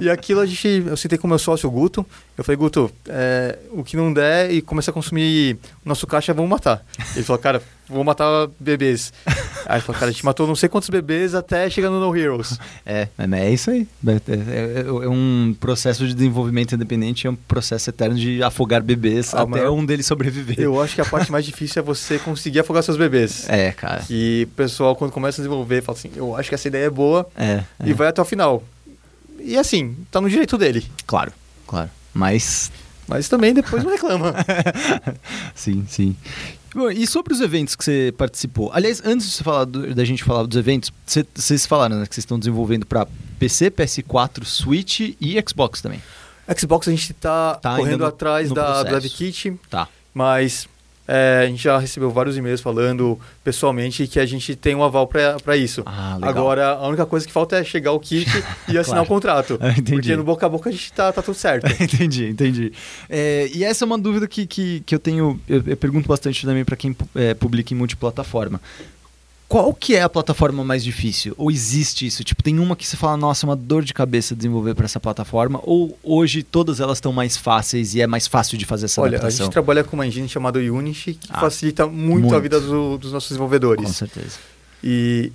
E 0.00 0.08
aquilo 0.08 0.40
a 0.40 0.46
gente. 0.46 0.84
Eu 0.86 0.96
citei 0.96 1.18
com 1.18 1.26
o 1.26 1.28
meu 1.28 1.38
sócio, 1.38 1.68
o 1.68 1.70
Guto. 1.70 2.06
Eu 2.38 2.42
falei, 2.42 2.56
Guto, 2.56 2.90
é, 3.06 3.58
o 3.72 3.84
que 3.84 3.94
não 3.94 4.10
der 4.10 4.50
e 4.50 4.62
começar 4.62 4.90
a 4.90 4.94
consumir 4.94 5.58
o 5.84 5.88
nosso 5.88 6.06
caixa, 6.06 6.32
vamos 6.32 6.50
matar. 6.50 6.82
Ele 7.14 7.24
falou, 7.24 7.38
cara, 7.42 7.62
vou 7.88 8.04
matar 8.04 8.48
bebês. 8.60 9.12
Aí 9.66 9.80
falou, 9.80 9.98
cara, 9.98 10.10
a 10.10 10.12
gente 10.12 10.24
matou 10.24 10.46
não 10.46 10.54
sei 10.56 10.68
quantos 10.68 10.88
bebês 10.88 11.34
até 11.34 11.68
chegar 11.68 11.90
no 11.90 12.00
No 12.00 12.16
Heroes. 12.16 12.58
É, 12.86 13.08
é, 13.18 13.40
é 13.40 13.50
isso 13.52 13.70
aí. 13.70 13.86
É, 14.06 14.12
é- 14.12 14.80
é 14.86 15.08
um 15.08 15.54
processo 15.60 16.06
de 16.06 16.14
desenvolvimento 16.14 16.74
independente, 16.74 17.26
é 17.26 17.30
um 17.30 17.34
processo 17.34 17.90
eterno 17.90 18.16
de 18.16 18.42
afogar 18.42 18.82
bebês 18.82 19.34
Ah, 19.34 19.42
até 19.42 19.68
um 19.68 19.84
deles 19.84 20.06
sobreviver. 20.06 20.58
Eu 20.58 20.80
acho 20.80 20.94
que 20.94 21.00
a 21.02 21.04
parte 21.04 21.30
mais 21.30 21.44
difícil 21.46 21.80
é 21.80 21.84
você 21.84 22.18
conseguir 22.18 22.60
afogar 22.60 22.82
seus 22.82 22.96
bebês. 22.96 23.46
É, 23.48 23.72
cara. 23.72 24.00
Que 24.02 24.48
o 24.50 24.54
pessoal, 24.56 24.96
quando 24.96 25.10
começa 25.12 25.40
a 25.40 25.42
desenvolver, 25.42 25.82
fala 25.82 25.98
assim, 25.98 26.10
eu 26.16 26.34
acho 26.36 26.48
que 26.48 26.54
essa 26.54 26.68
ideia 26.68 26.86
é 26.86 26.90
boa 26.90 27.28
É, 27.36 27.62
é. 27.80 27.88
e 27.88 27.92
vai 27.92 28.08
até 28.08 28.22
o 28.22 28.24
final. 28.24 28.62
E 29.40 29.56
assim, 29.56 29.94
tá 30.10 30.20
no 30.20 30.30
direito 30.30 30.56
dele. 30.56 30.86
Claro, 31.06 31.32
claro. 31.66 31.90
Mas 32.14 32.72
Mas 33.08 33.28
também 33.28 33.54
depois 33.54 33.82
não 33.82 33.90
reclama. 33.90 34.34
sim, 35.54 35.84
sim. 35.88 36.16
Bom, 36.74 36.90
e 36.90 37.06
sobre 37.06 37.32
os 37.32 37.40
eventos 37.40 37.74
que 37.74 37.82
você 37.84 38.12
participou? 38.16 38.70
Aliás, 38.72 39.02
antes 39.04 39.26
de 39.26 39.32
você 39.32 39.42
falar 39.44 39.64
do- 39.64 39.94
da 39.94 40.04
gente 40.04 40.22
falar 40.22 40.44
dos 40.44 40.56
eventos, 40.56 40.92
você- 41.06 41.26
vocês 41.34 41.64
falaram 41.66 41.96
né, 41.98 42.06
que 42.06 42.14
vocês 42.14 42.22
estão 42.22 42.38
desenvolvendo 42.38 42.84
para 42.84 43.06
PC, 43.38 43.70
PS4, 43.70 44.44
Switch 44.44 45.00
e 45.20 45.42
Xbox 45.48 45.80
também. 45.80 46.02
Xbox 46.58 46.86
a 46.88 46.90
gente 46.90 47.12
tá, 47.14 47.54
Tá 47.56 47.76
correndo 47.76 48.00
no- 48.00 48.06
atrás 48.06 48.50
no 48.50 48.54
da, 48.54 48.82
do 48.82 48.88
processo. 48.88 49.00
Dev 49.08 49.12
Kit, 49.12 49.60
Tá. 49.70 49.88
mas 50.14 50.68
é, 51.08 51.44
a 51.44 51.46
gente 51.46 51.62
já 51.62 51.78
recebeu 51.78 52.10
vários 52.10 52.36
e-mails 52.36 52.60
falando 52.60 53.18
pessoalmente 53.42 54.06
que 54.06 54.20
a 54.20 54.26
gente 54.26 54.54
tem 54.54 54.74
um 54.74 54.84
aval 54.84 55.08
para 55.08 55.56
isso. 55.56 55.82
Ah. 55.86 56.18
Agora, 56.20 56.72
a 56.72 56.86
única 56.86 57.06
coisa 57.06 57.26
que 57.26 57.32
falta 57.32 57.56
é 57.56 57.64
chegar 57.64 57.92
o 57.92 57.98
kit 57.98 58.28
e 58.68 58.76
assinar 58.76 58.98
Claro. 58.98 59.02
o 59.02 59.06
contrato. 59.06 59.54
Entendi. 59.72 59.92
Porque 59.92 60.16
no 60.16 60.22
boca 60.22 60.44
a 60.44 60.48
boca 60.50 60.68
a 60.68 60.72
gente 60.72 60.92
tá, 60.92 61.10
tá 61.10 61.22
tudo 61.22 61.34
certo. 61.34 61.66
entendi, 61.82 62.28
entendi. 62.28 62.72
É, 63.08 63.48
e 63.54 63.64
essa 63.64 63.84
é 63.84 63.86
uma 63.86 63.98
dúvida 63.98 64.28
que, 64.28 64.46
que, 64.46 64.80
que 64.80 64.94
eu 64.94 64.98
tenho, 64.98 65.40
eu, 65.48 65.62
eu 65.66 65.76
pergunto 65.78 66.06
bastante 66.06 66.44
também 66.44 66.64
para 66.64 66.76
quem 66.76 66.94
é, 67.14 67.32
publica 67.32 67.72
em 67.72 67.76
multiplataforma. 67.76 68.60
Qual 69.48 69.72
que 69.72 69.94
é 69.94 70.02
a 70.02 70.08
plataforma 70.10 70.62
mais 70.62 70.84
difícil? 70.84 71.34
Ou 71.38 71.50
existe 71.50 72.06
isso? 72.06 72.22
Tipo, 72.22 72.42
tem 72.42 72.58
uma 72.58 72.76
que 72.76 72.86
você 72.86 72.98
fala, 72.98 73.16
nossa, 73.16 73.46
é 73.46 73.48
uma 73.48 73.56
dor 73.56 73.82
de 73.82 73.94
cabeça 73.94 74.36
desenvolver 74.36 74.74
para 74.74 74.84
essa 74.84 75.00
plataforma? 75.00 75.58
Ou 75.62 75.98
hoje 76.02 76.42
todas 76.42 76.80
elas 76.80 76.98
estão 76.98 77.14
mais 77.14 77.34
fáceis 77.36 77.94
e 77.94 78.02
é 78.02 78.06
mais 78.06 78.26
fácil 78.26 78.58
de 78.58 78.66
fazer 78.66 78.84
essa 78.84 79.00
Olha, 79.00 79.16
a 79.16 79.18
adaptação? 79.20 79.46
gente 79.46 79.52
trabalha 79.54 79.82
com 79.82 79.96
uma 79.96 80.06
engine 80.06 80.28
chamada 80.28 80.58
Unity 80.58 81.14
que 81.14 81.28
Ah, 81.30 81.40
facilita 81.40 81.86
muito, 81.86 82.24
muito. 82.24 82.34
a 82.34 82.38
vida 82.40 82.60
do- 82.60 82.98
dos 82.98 83.10
nossos 83.10 83.28
Com 83.28 83.34
desenvolvedores. 83.34 83.88
certeza. 83.96 84.36
E 84.84 85.32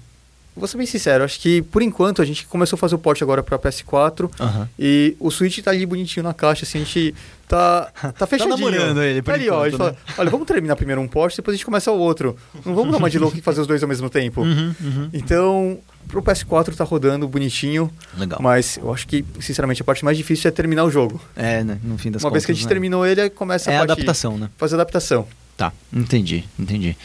vou 0.56 0.68
ser 0.68 0.78
bem 0.78 0.86
sincero, 0.86 1.24
acho 1.24 1.40
que 1.40 1.62
por 1.64 1.82
enquanto 1.82 2.22
a 2.22 2.26
gente 2.26 2.46
começou 2.48 2.76
a 2.78 2.80
fazer 2.80 2.96
o 2.96 2.98
port 3.00 3.22
agora 3.22 3.42
para 3.44 3.58
PS4 3.60 4.30
Aham. 4.40 4.70
e 4.78 5.16
o 5.20 5.30
Switch 5.32 5.60
tá 5.60 5.72
ali 5.72 5.86
bonitinho 5.86 6.24
na 6.24 6.34
caixa, 6.34 6.64
assim, 6.66 6.80
a 6.80 6.84
gente 6.84 7.16
tá, 7.48 7.92
tá 8.18 8.28
fechadinho. 8.28 8.56
namorando 8.58 9.02
ele, 9.02 9.22
por 9.22 9.32
Tá 9.32 9.34
ali, 9.34 9.50
ó, 9.50 9.62
a 9.62 9.66
gente 9.70 9.76
enquanto, 9.76 9.96
fala, 9.96 10.16
olha, 10.20 10.30
vamos 10.30 10.48
terminar 10.48 10.76
primeiro 10.76 11.02
um 11.02 11.08
port, 11.08 11.36
depois 11.36 11.54
a 11.54 11.58
gente 11.58 11.66
começa 11.66 11.92
o 11.92 11.98
outro. 11.98 12.36
Não 12.66 12.76
vamos 12.76 12.92
dar 12.92 12.98
uma 12.98 13.10
de 13.10 13.18
louco 13.20 13.38
e 13.38 13.42
fazer 13.42 13.62
os 13.62 13.68
dois 13.68 13.82
ao 13.84 13.90
mesmo 13.90 14.10
tempo. 14.10 14.42
Uhum, 14.42 14.76
uhum. 14.82 15.10
Então, 15.14 15.80
pro 16.08 16.22
PS4 16.22 16.76
tá 16.76 16.84
rodando 16.84 17.28
bonitinho, 17.28 17.92
Legal. 18.18 18.40
mas 18.42 18.78
eu 18.78 18.94
acho 18.94 19.08
que, 19.08 19.26
sinceramente, 19.40 19.82
a 19.82 19.86
parte 19.86 20.04
mais 20.06 20.18
difícil 20.18 20.48
é 20.48 20.52
terminar 20.52 20.84
o 20.84 20.92
jogo. 20.92 21.20
É, 21.36 21.64
né? 21.64 21.80
No 21.84 21.98
fim 21.98 22.12
das 22.12 22.24
uma 22.24 22.30
contas. 22.30 22.44
vez 22.44 22.46
que 22.46 22.52
a 22.52 22.56
gente 22.56 22.66
né? 22.66 22.70
terminou 22.70 23.06
ele, 23.06 23.30
começa 23.32 23.72
É 23.72 23.78
a 23.78 23.80
a 23.80 23.84
adaptação, 23.84 24.38
né? 24.38 24.50
fazer 24.58 24.76
adaptação. 24.76 25.26
Tá, 25.58 25.72
entendi, 25.92 26.44
entendi. 26.60 26.98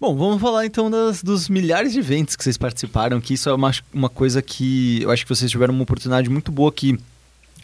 Bom, 0.00 0.16
vamos 0.16 0.40
falar 0.40 0.64
então 0.64 0.90
das, 0.90 1.22
dos 1.22 1.46
milhares 1.50 1.92
de 1.92 1.98
eventos 1.98 2.34
que 2.34 2.42
vocês 2.42 2.56
participaram, 2.56 3.20
que 3.20 3.34
isso 3.34 3.50
é 3.50 3.52
uma, 3.52 3.70
uma 3.92 4.08
coisa 4.08 4.40
que 4.40 5.02
eu 5.02 5.10
acho 5.10 5.26
que 5.26 5.28
vocês 5.28 5.50
tiveram 5.50 5.74
uma 5.74 5.82
oportunidade 5.82 6.30
muito 6.30 6.50
boa 6.50 6.72
que 6.72 6.98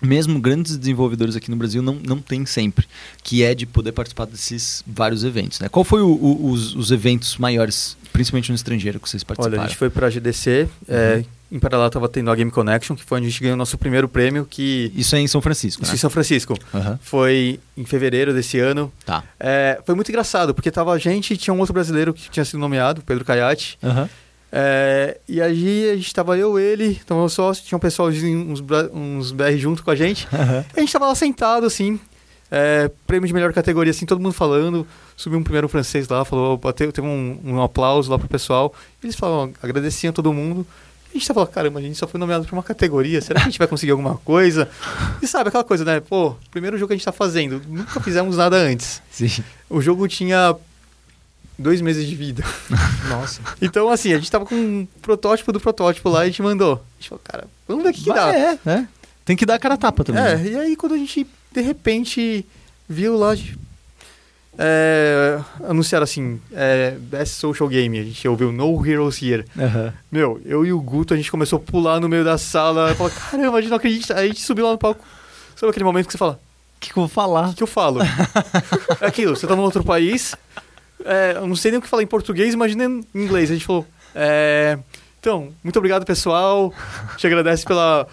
mesmo 0.02 0.38
grandes 0.40 0.76
desenvolvedores 0.76 1.36
aqui 1.36 1.50
no 1.50 1.56
Brasil 1.56 1.82
não, 1.82 1.94
não 1.94 2.18
tem 2.18 2.44
sempre, 2.46 2.86
que 3.22 3.42
é 3.42 3.54
de 3.54 3.64
poder 3.66 3.92
participar 3.92 4.26
desses 4.26 4.82
vários 4.86 5.24
eventos, 5.24 5.58
né? 5.60 5.68
Qual 5.68 5.84
foi 5.84 6.02
o- 6.02 6.06
o- 6.08 6.50
os, 6.50 6.74
os 6.74 6.90
eventos 6.90 7.36
maiores, 7.38 7.96
principalmente 8.12 8.50
no 8.50 8.54
estrangeiro, 8.56 9.00
que 9.00 9.08
vocês 9.08 9.24
participaram? 9.24 9.58
Olha, 9.58 9.64
a 9.64 9.68
gente 9.68 9.78
foi 9.78 9.88
pra 9.90 10.10
GDC, 10.10 10.68
é, 10.88 11.24
em 11.50 11.58
paralelo 11.58 11.88
tava 11.90 12.08
tendo 12.08 12.30
a 12.30 12.34
Game 12.34 12.50
Connection, 12.50 12.94
que 12.96 13.04
foi 13.04 13.18
onde 13.18 13.28
a 13.28 13.30
gente 13.30 13.40
ganhou 13.40 13.54
o 13.54 13.56
nosso 13.56 13.78
primeiro 13.78 14.08
prêmio, 14.08 14.46
que... 14.48 14.92
Isso 14.96 15.14
é 15.16 15.20
em 15.20 15.26
São 15.28 15.40
Francisco, 15.40 15.82
Isso 15.82 15.92
né? 15.92 15.96
em 15.96 15.98
São 15.98 16.10
Francisco. 16.10 16.58
Aham, 16.74 16.98
Foi 17.00 17.60
em 17.76 17.84
fevereiro 17.84 18.34
desse 18.34 18.58
ano. 18.58 18.92
Tá. 19.04 19.22
É, 19.38 19.80
foi 19.86 19.94
muito 19.94 20.08
engraçado, 20.10 20.52
porque 20.54 20.70
tava 20.70 20.92
a 20.92 20.98
gente 20.98 21.34
e 21.34 21.36
tinha 21.36 21.54
um 21.54 21.58
outro 21.60 21.72
brasileiro 21.72 22.12
que 22.12 22.28
tinha 22.30 22.44
sido 22.44 22.58
nomeado, 22.58 23.00
Pedro 23.02 23.24
Caiate. 23.24 23.78
Aham. 23.82 24.08
É, 24.52 25.18
e 25.28 25.40
aí 25.42 25.90
a 25.90 25.96
gente 25.96 26.14
tava 26.14 26.38
eu, 26.38 26.58
ele, 26.58 27.00
então 27.04 27.18
meu 27.18 27.28
sócio, 27.28 27.64
tinha 27.64 27.76
um 27.76 27.80
pessoalzinho, 27.80 28.50
uns, 28.50 28.62
uns 28.92 29.32
BR 29.32 29.56
junto 29.56 29.82
com 29.82 29.90
a 29.90 29.96
gente. 29.96 30.26
E 30.74 30.78
a 30.78 30.80
gente 30.80 30.92
tava 30.92 31.06
lá 31.06 31.14
sentado, 31.14 31.66
assim, 31.66 31.98
é, 32.50 32.90
prêmio 33.06 33.26
de 33.26 33.34
melhor 33.34 33.52
categoria, 33.52 33.90
assim, 33.90 34.06
todo 34.06 34.20
mundo 34.20 34.32
falando. 34.32 34.86
Subiu 35.16 35.38
um 35.38 35.42
primeiro 35.42 35.68
francês 35.68 36.08
lá, 36.08 36.24
falou, 36.24 36.56
bateu, 36.56 36.92
teve 36.92 37.06
um, 37.06 37.40
um 37.44 37.62
aplauso 37.62 38.10
lá 38.10 38.18
pro 38.18 38.28
pessoal. 38.28 38.72
Eles 39.02 39.16
falavam, 39.16 39.52
agradeciam 39.62 40.12
todo 40.12 40.32
mundo. 40.32 40.66
A 41.10 41.18
gente 41.18 41.26
tava, 41.26 41.46
caramba, 41.46 41.78
a 41.78 41.82
gente 41.82 41.96
só 41.96 42.06
foi 42.06 42.20
nomeado 42.20 42.44
pra 42.44 42.54
uma 42.54 42.62
categoria, 42.62 43.22
será 43.22 43.40
que 43.40 43.46
a 43.46 43.50
gente 43.50 43.58
vai 43.58 43.66
conseguir 43.66 43.92
alguma 43.92 44.16
coisa? 44.18 44.68
E 45.22 45.26
sabe 45.26 45.48
aquela 45.48 45.64
coisa, 45.64 45.82
né? 45.82 45.98
Pô, 46.00 46.36
primeiro 46.50 46.76
jogo 46.76 46.88
que 46.88 46.94
a 46.94 46.96
gente 46.96 47.04
tá 47.04 47.12
fazendo, 47.12 47.62
nunca 47.66 47.98
fizemos 48.00 48.36
nada 48.36 48.56
antes. 48.56 49.00
Sim. 49.10 49.42
O 49.68 49.80
jogo 49.80 50.06
tinha 50.06 50.54
dois 51.58 51.80
meses 51.80 52.06
de 52.06 52.14
vida. 52.14 52.44
Nossa. 53.08 53.40
Então, 53.60 53.88
assim, 53.88 54.12
a 54.12 54.18
gente 54.18 54.30
tava 54.30 54.44
com 54.44 54.54
um 54.54 54.88
protótipo 55.00 55.52
do 55.52 55.60
protótipo 55.60 56.08
lá 56.08 56.20
e 56.20 56.22
a 56.24 56.26
gente 56.26 56.42
mandou. 56.42 56.74
A 56.74 57.00
gente 57.00 57.08
falou, 57.08 57.22
cara, 57.24 57.44
vamos 57.66 57.84
ver 57.84 57.90
o 57.90 57.92
que, 57.92 58.04
que 58.04 58.12
dá. 58.12 58.34
É, 58.34 58.58
é. 58.66 58.86
Tem 59.24 59.36
que 59.36 59.46
dar 59.46 59.54
a 59.54 59.58
cara 59.58 59.74
a 59.74 59.78
tapa 59.78 60.04
também. 60.04 60.22
É, 60.22 60.36
né? 60.36 60.48
e 60.48 60.56
aí 60.56 60.76
quando 60.76 60.94
a 60.94 60.98
gente, 60.98 61.26
de 61.52 61.60
repente, 61.60 62.46
viu 62.88 63.16
lá, 63.16 63.34
é, 64.58 65.40
anunciaram 65.68 66.04
assim, 66.04 66.40
é, 66.52 66.92
Best 66.98 67.34
Social 67.34 67.68
Game, 67.68 67.98
a 67.98 68.04
gente 68.04 68.26
ouviu 68.28 68.52
No 68.52 68.86
Heroes 68.86 69.20
Here. 69.20 69.44
Meu, 70.10 70.40
eu 70.44 70.64
e 70.64 70.72
o 70.72 70.80
Guto, 70.80 71.12
a 71.12 71.16
gente 71.16 71.30
começou 71.30 71.58
a 71.58 71.60
pular 71.60 72.00
no 72.00 72.08
meio 72.08 72.24
da 72.24 72.38
sala, 72.38 72.94
falou, 72.94 73.12
caramba, 73.12 73.58
a 73.58 73.60
gente 73.60 73.70
não 73.70 73.76
acredita. 73.76 74.14
Aí 74.16 74.26
a 74.26 74.28
gente 74.28 74.42
subiu 74.42 74.66
lá 74.66 74.72
no 74.72 74.78
palco, 74.78 75.04
sabe 75.54 75.70
aquele 75.70 75.84
momento 75.84 76.06
que 76.06 76.12
você 76.12 76.18
fala, 76.18 76.40
O 76.76 76.80
que, 76.80 76.92
que 76.92 76.98
eu 76.98 77.02
vou 77.02 77.08
falar? 77.08 77.46
o 77.46 77.50
que, 77.50 77.56
que 77.56 77.62
eu 77.62 77.66
falo? 77.66 78.00
é 79.00 79.06
aquilo, 79.06 79.36
você 79.36 79.46
tá 79.46 79.56
num 79.56 79.62
outro 79.62 79.84
país, 79.84 80.34
é, 81.06 81.36
eu 81.36 81.46
não 81.46 81.56
sei 81.56 81.70
nem 81.70 81.78
o 81.78 81.82
que 81.82 81.88
falar 81.88 82.02
em 82.02 82.06
português, 82.06 82.54
imagina 82.54 82.84
em 82.84 83.04
inglês. 83.14 83.50
A 83.50 83.54
gente 83.54 83.64
falou, 83.64 83.86
é, 84.14 84.78
então, 85.26 85.52
muito 85.64 85.76
obrigado 85.76 86.06
pessoal, 86.06 86.72
te 87.16 87.26
agradece 87.26 87.64
pela, 87.64 88.06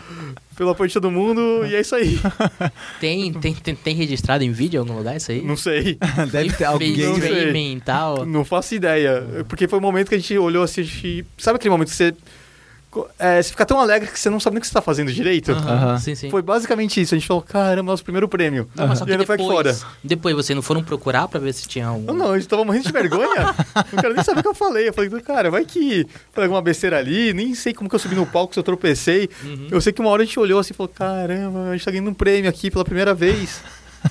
pelo 0.56 0.72
apoio 0.72 0.88
de 0.88 0.94
todo 0.96 1.12
mundo, 1.12 1.64
e 1.66 1.76
é 1.76 1.82
isso 1.82 1.96
aí. 1.96 2.20
Tem, 3.00 3.34
tem, 3.34 3.54
tem, 3.54 3.76
tem 3.76 3.96
registrado 3.96 4.44
em 4.44 4.52
vídeo 4.52 4.78
em 4.78 4.80
algum 4.80 4.98
lugar 4.98 5.18
isso 5.18 5.32
aí? 5.32 5.42
Não 5.42 5.58
sei. 5.58 5.98
Deve 6.32 6.54
ter 6.54 6.64
alguém. 6.64 6.96
Não 6.98 7.16
sei. 7.20 7.82
Não 8.26 8.46
faço 8.46 8.74
ideia. 8.74 9.46
Porque 9.48 9.68
foi 9.68 9.78
o 9.78 9.82
momento 9.82 10.10
que 10.10 10.16
a 10.16 10.18
gente 10.18 10.38
olhou 10.38 10.64
assim, 10.64 10.82
a 10.82 10.84
gente... 10.84 11.26
Sabe 11.38 11.58
aquele 11.58 11.72
momento 11.72 11.90
que 11.90 11.96
você... 11.96 12.16
é, 13.18 13.42
você 13.42 13.50
fica 13.50 13.66
tão 13.66 13.80
alegre 13.80 14.10
que 14.10 14.20
você 14.20 14.30
não 14.30 14.40
sabe 14.40 14.56
nem 14.56 14.60
o 14.60 14.62
que 14.62 14.68
você 14.68 14.74
tá 14.74 14.82
fazendo 14.82 15.12
direito? 15.12 15.52
Aham. 15.52 15.98
Sim, 15.98 16.16
sim. 16.16 16.30
Foi 16.30 16.42
basicamente 16.42 17.02
isso. 17.02 17.14
A 17.14 17.18
gente 17.18 17.28
falou, 17.28 17.42
caramba, 17.42 17.92
nosso 17.92 18.04
primeiro 18.04 18.28
prêmio. 18.28 18.68
Não, 18.76 18.88
mas 18.88 19.00
só 19.00 19.06
e 19.06 19.12
ainda 19.12 19.26
foi 19.26 19.36
aqui 19.36 19.44
fora. 19.44 19.74
depois, 19.74 19.86
depois 20.04 20.36
vocês 20.36 20.56
não 20.56 20.62
foram 20.62 20.84
procurar 20.84 21.28
pra 21.28 21.40
ver 21.40 21.54
se 21.54 21.68
tinha 21.68 21.88
algum... 21.88 22.06
Não, 22.06 22.14
não, 22.14 22.32
a 22.34 22.38
gente 22.38 22.48
tava 22.48 22.64
morrendo 22.64 22.86
de 22.86 22.92
vergonha. 22.92 23.56
não 23.92 24.02
quero 24.02 24.14
nem 24.14 24.24
saber 24.24 24.40
o 24.40 24.44
que 24.44 24.50
eu 24.50 24.56
falei. 24.56 24.90
Eu 24.90 24.94
falei, 24.94 25.10
cara, 25.22 25.50
vai 25.50 25.66
que 25.66 26.08
falei 26.32 26.48
alguma 26.48 26.62
besteira 26.62 26.98
ali, 26.98 27.34
nem 27.34 27.56
sei 27.56 27.74
como 27.74 27.90
que 27.90 27.96
eu 27.96 28.00
subi 28.00 28.16
no 28.16 28.26
palco, 28.26 28.54
se 28.54 28.60
eu 28.60 28.64
tropecei. 28.64 29.30
Uhum. 29.44 29.68
Eu 29.72 29.82
sei 29.82 29.94
que 29.94 30.02
uma 30.02 30.10
hora 30.10 30.24
a 30.24 30.26
gente 30.26 30.40
olhou 30.40 30.60
assim 30.60 30.74
e 30.74 30.76
falou, 30.76 30.92
caramba, 30.94 31.70
a 31.70 31.74
gente 31.74 31.86
tá 31.86 31.92
ganhando 31.92 32.10
um 32.10 32.14
prêmio 32.14 32.50
aqui 32.50 32.70
pela 32.70 32.84
primeira 32.84 33.14
vez. 33.14 33.62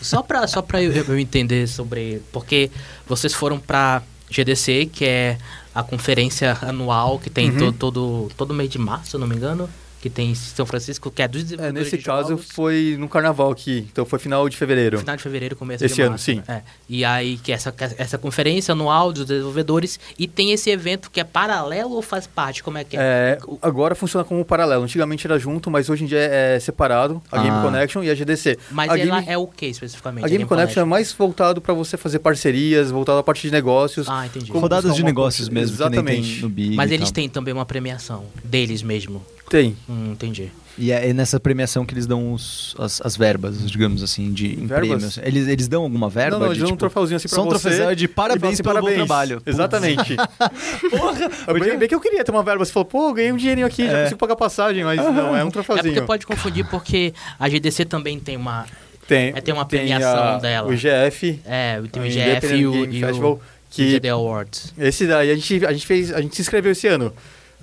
Só 0.01 0.23
pra, 0.23 0.47
só 0.47 0.63
pra 0.63 0.83
eu, 0.83 0.91
eu 0.93 1.19
entender 1.19 1.67
sobre... 1.67 2.23
Porque 2.33 2.71
vocês 3.07 3.35
foram 3.35 3.59
pra 3.59 4.03
GDC, 4.31 4.91
que 4.93 5.05
é 5.05 5.39
a 5.75 5.83
conferência 5.83 6.57
anual 6.63 7.19
que 7.19 7.31
tem 7.31 7.51
Uhum. 7.51 7.59
to- 7.59 7.73
todo, 7.73 8.31
todo 8.37 8.53
mês 8.55 8.69
de 8.71 8.79
março, 8.79 9.11
se 9.11 9.17
eu 9.17 9.21
não 9.21 9.27
me 9.27 9.37
engano. 9.37 9.69
Que 10.03 10.11
tem 10.11 10.33
em 10.33 10.35
São 10.35 10.67
Francisco, 10.67 11.11
que 11.13 11.23
é 11.23 11.29
dos 11.29 11.41
É, 11.41 11.45
desenvolvedores 11.45 11.85
nesse 11.87 11.97
de 11.99 12.05
caso 12.05 12.29
jogos. 12.31 12.47
foi 12.53 12.97
no 12.99 13.09
carnaval 13.09 13.51
aqui, 13.53 13.87
então 13.91 14.05
foi 14.05 14.19
final 14.19 14.47
de 14.49 14.57
fevereiro. 14.57 14.99
Final 14.99 15.17
de 15.17 15.23
fevereiro, 15.23 15.55
começo 15.57 15.85
Esse 15.85 15.95
de 15.95 16.03
ano, 16.03 16.11
março. 16.11 16.25
sim. 16.25 16.37
né? 16.37 16.43
É. 16.49 16.63
E 16.89 17.05
aí, 17.05 17.39
que 17.39 17.53
essa, 17.53 17.73
essa 17.97 18.19
conferência 18.19 18.73
anual 18.73 19.13
dos 19.13 19.25
desenvolvedores 19.25 20.01
e 20.19 20.27
tem 20.27 20.51
esse 20.53 20.69
evento 20.71 21.09
que 21.11 21.21
é 21.21 21.25
paralelo 21.25 21.93
ou 21.93 22.03
faz 22.03 22.27
parte? 22.27 22.63
Como 22.65 22.77
é 22.79 22.83
que 22.85 22.97
é? 22.97 23.01
É, 23.01 23.39
agora 23.63 23.95
funciona 23.95 24.25
como 24.25 24.45
paralelo. 24.45 24.83
Antigamente 24.83 25.25
era 25.27 25.39
junto, 25.39 25.71
mas 25.71 25.89
hoje 25.89 26.03
em 26.03 26.07
dia 26.09 26.19
é 26.19 26.59
separado, 26.59 27.23
a 27.31 27.39
Game 27.41 27.57
Ah. 27.57 27.63
Connection 27.63 28.03
e 28.03 28.11
a 28.11 28.15
GDC. 28.15 28.59
Mas 28.73 28.91
a 28.91 28.99
ela 28.99 29.21
Game, 29.21 29.33
é 29.33 29.39
o 29.39 29.47
que 29.47 29.67
especificamente? 29.67 30.25
a 30.25 30.29
Game 30.29 30.45
Connection 30.45 30.83
é 30.83 30.85
mais 30.85 31.13
voltado 31.13 31.61
para 31.61 31.73
você 31.75 31.97
fazer 31.97 32.19
parcerias, 32.19 32.91
voltado 32.91 33.19
à 33.21 33.23
parte 33.23 33.43
de 33.43 33.53
negócios. 33.53 34.09
Ah, 34.09 34.27
entendi. 34.27 34.51
Rodadas 34.51 34.97
de 34.97 35.05
negócios 35.05 35.49
coisa- 35.49 35.61
mesmo, 35.61 35.77
que 35.77 35.83
nem 35.85 35.91
tem 35.93 35.99
Exatamente. 36.19 36.43
no 36.43 36.49
Big 36.49 36.75
Mas 36.75 36.91
eles 36.91 37.09
tal. 37.11 37.15
têm 37.15 37.29
também 37.29 37.55
uma 37.55 37.65
premiação 37.65 38.25
deles 38.43 38.83
mesmo. 38.83 39.25
Tem. 39.53 39.77
Hum, 39.89 40.13
entendi. 40.13 40.51
E 40.79 40.91
é 40.91 41.11
é 41.11 41.13
nessa 41.13 41.39
premiação 41.39 41.85
que 41.85 41.93
eles 41.93 42.07
dão 42.07 42.33
os- 42.33 42.75
as, 42.79 43.03
as 43.05 43.15
verbas, 43.15 43.71
digamos 43.71 44.03
assim, 44.03 44.33
de 44.33 44.55
em 44.55 44.67
Verbas? 44.67 44.89
prêmios. 44.89 45.19
Eles, 45.19 45.47
eles 45.47 45.69
dão 45.69 45.83
alguma 45.83 46.09
verba? 46.09 46.39
não, 46.39 46.47
não, 46.47 46.47
de, 46.47 46.53
eles 46.53 46.61
dão 46.61 46.69
um 46.69 46.71
tipo, 46.71 46.79
troféuzinho 46.79 47.17
assim 47.19 47.29
pra 47.29 47.37
só 47.37 47.43
um 47.43 47.45
você. 47.51 47.69
troféuzão 47.69 47.95
de 47.95 48.05
e 48.07 48.09
fala 48.09 48.29
parabéns 48.29 48.55
assim, 48.55 48.63
pelo 48.63 48.75
bom 48.77 48.81
parabéns. 48.81 49.07
trabalho. 49.07 49.43
Exatamente. 49.45 50.17
Porra! 50.91 51.31
bem, 51.61 51.79
bem 51.79 51.89
que 51.89 51.95
eu 51.95 52.01
queria 52.01 52.25
ter 52.25 52.31
uma 52.33 52.43
verba. 52.43 52.65
Você 52.65 52.73
falou, 52.73 52.87
pô, 52.87 53.09
eu 53.11 53.13
ganhei 53.15 53.33
um 53.33 53.37
dinheirinho 53.37 53.67
aqui, 53.67 53.85
já 53.87 53.93
É. 53.99 54.03
consigo 54.05 54.19
pagar 54.19 54.37
passagem, 54.37 54.83
mas 54.83 54.97
não, 54.97 55.37
é 55.37 55.45
um 55.45 55.49
É 55.49 55.51
troféuzinho. 55.51 55.93
porque 55.95 56.07
pode 56.07 56.27
confundir 56.27 56.65
porque 56.71 57.13
a 57.39 57.49
GDC 57.49 57.85
também 57.85 58.19
tem 58.19 58.37
uma. 58.39 58.65
Tem, 59.07 59.29
é, 59.37 59.41
tem 59.43 59.53
uma 59.53 59.65
a- 59.65 59.67
premiação 59.67 60.39
dela. 60.39 60.69
O 60.69 60.73
IGF, 60.73 61.39
É, 61.45 61.83
tem 61.93 62.03
o 62.03 62.07
o 62.07 62.09
IGF 62.09 62.55
e 62.55 62.67
o, 62.67 62.73
Game 62.73 62.97
e 62.97 63.01
Festival, 63.01 63.33
o 63.33 63.41
que 63.69 63.91
GD 63.91 64.09
Awards. 64.09 64.73
esse 64.79 65.07
daí 65.07 65.31
a 65.31 65.35
gente, 65.35 65.67
a 65.67 65.73
gente 65.73 65.87
fez, 65.87 66.13
a 66.15 66.23
gente 66.23 66.35
se 66.35 66.41
inscreveu 66.41 66.73
esse 66.73 66.87
ano. 66.87 67.13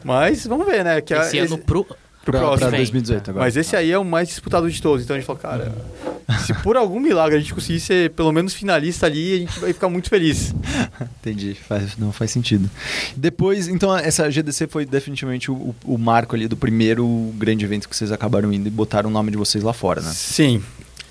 Mas 0.03 0.45
vamos 0.47 0.65
ver, 0.65 0.83
né? 0.83 1.01
Que 1.01 1.13
a- 1.13 1.21
Esse 1.21 1.37
ano 1.39 1.57
pro. 1.57 1.83
pro 1.85 1.95
Pra, 2.25 2.39
próximo. 2.41 2.59
pra 2.59 2.69
Vem. 2.69 2.79
2018 2.81 3.29
agora. 3.31 3.45
Mas 3.45 3.57
esse 3.57 3.75
aí 3.75 3.91
é 3.91 3.97
o 3.97 4.03
mais 4.05 4.27
disputado 4.27 4.69
de 4.69 4.79
todos. 4.81 5.03
Então 5.03 5.15
a 5.15 5.19
gente 5.19 5.25
falou, 5.25 5.41
cara, 5.41 5.71
se 6.45 6.53
por 6.55 6.77
algum 6.77 6.99
milagre 6.99 7.37
a 7.37 7.39
gente 7.39 7.53
conseguir 7.55 7.79
ser 7.79 8.11
pelo 8.11 8.31
menos 8.31 8.53
finalista 8.53 9.07
ali, 9.07 9.33
a 9.33 9.37
gente 9.39 9.59
vai 9.59 9.73
ficar 9.73 9.89
muito 9.89 10.09
feliz. 10.09 10.53
Entendi, 11.21 11.55
faz, 11.55 11.97
não 11.97 12.11
faz 12.11 12.29
sentido. 12.29 12.69
Depois, 13.15 13.67
então, 13.67 13.97
essa 13.97 14.29
GDC 14.29 14.67
foi 14.67 14.85
definitivamente 14.85 15.49
o, 15.49 15.73
o 15.83 15.97
marco 15.97 16.35
ali 16.35 16.47
do 16.47 16.57
primeiro 16.57 17.07
grande 17.35 17.65
evento 17.65 17.89
que 17.89 17.95
vocês 17.95 18.11
acabaram 18.11 18.51
indo 18.53 18.67
e 18.67 18.71
botaram 18.71 19.09
o 19.09 19.13
nome 19.13 19.31
de 19.31 19.37
vocês 19.37 19.63
lá 19.63 19.73
fora, 19.73 20.01
né? 20.01 20.11
Sim. 20.13 20.61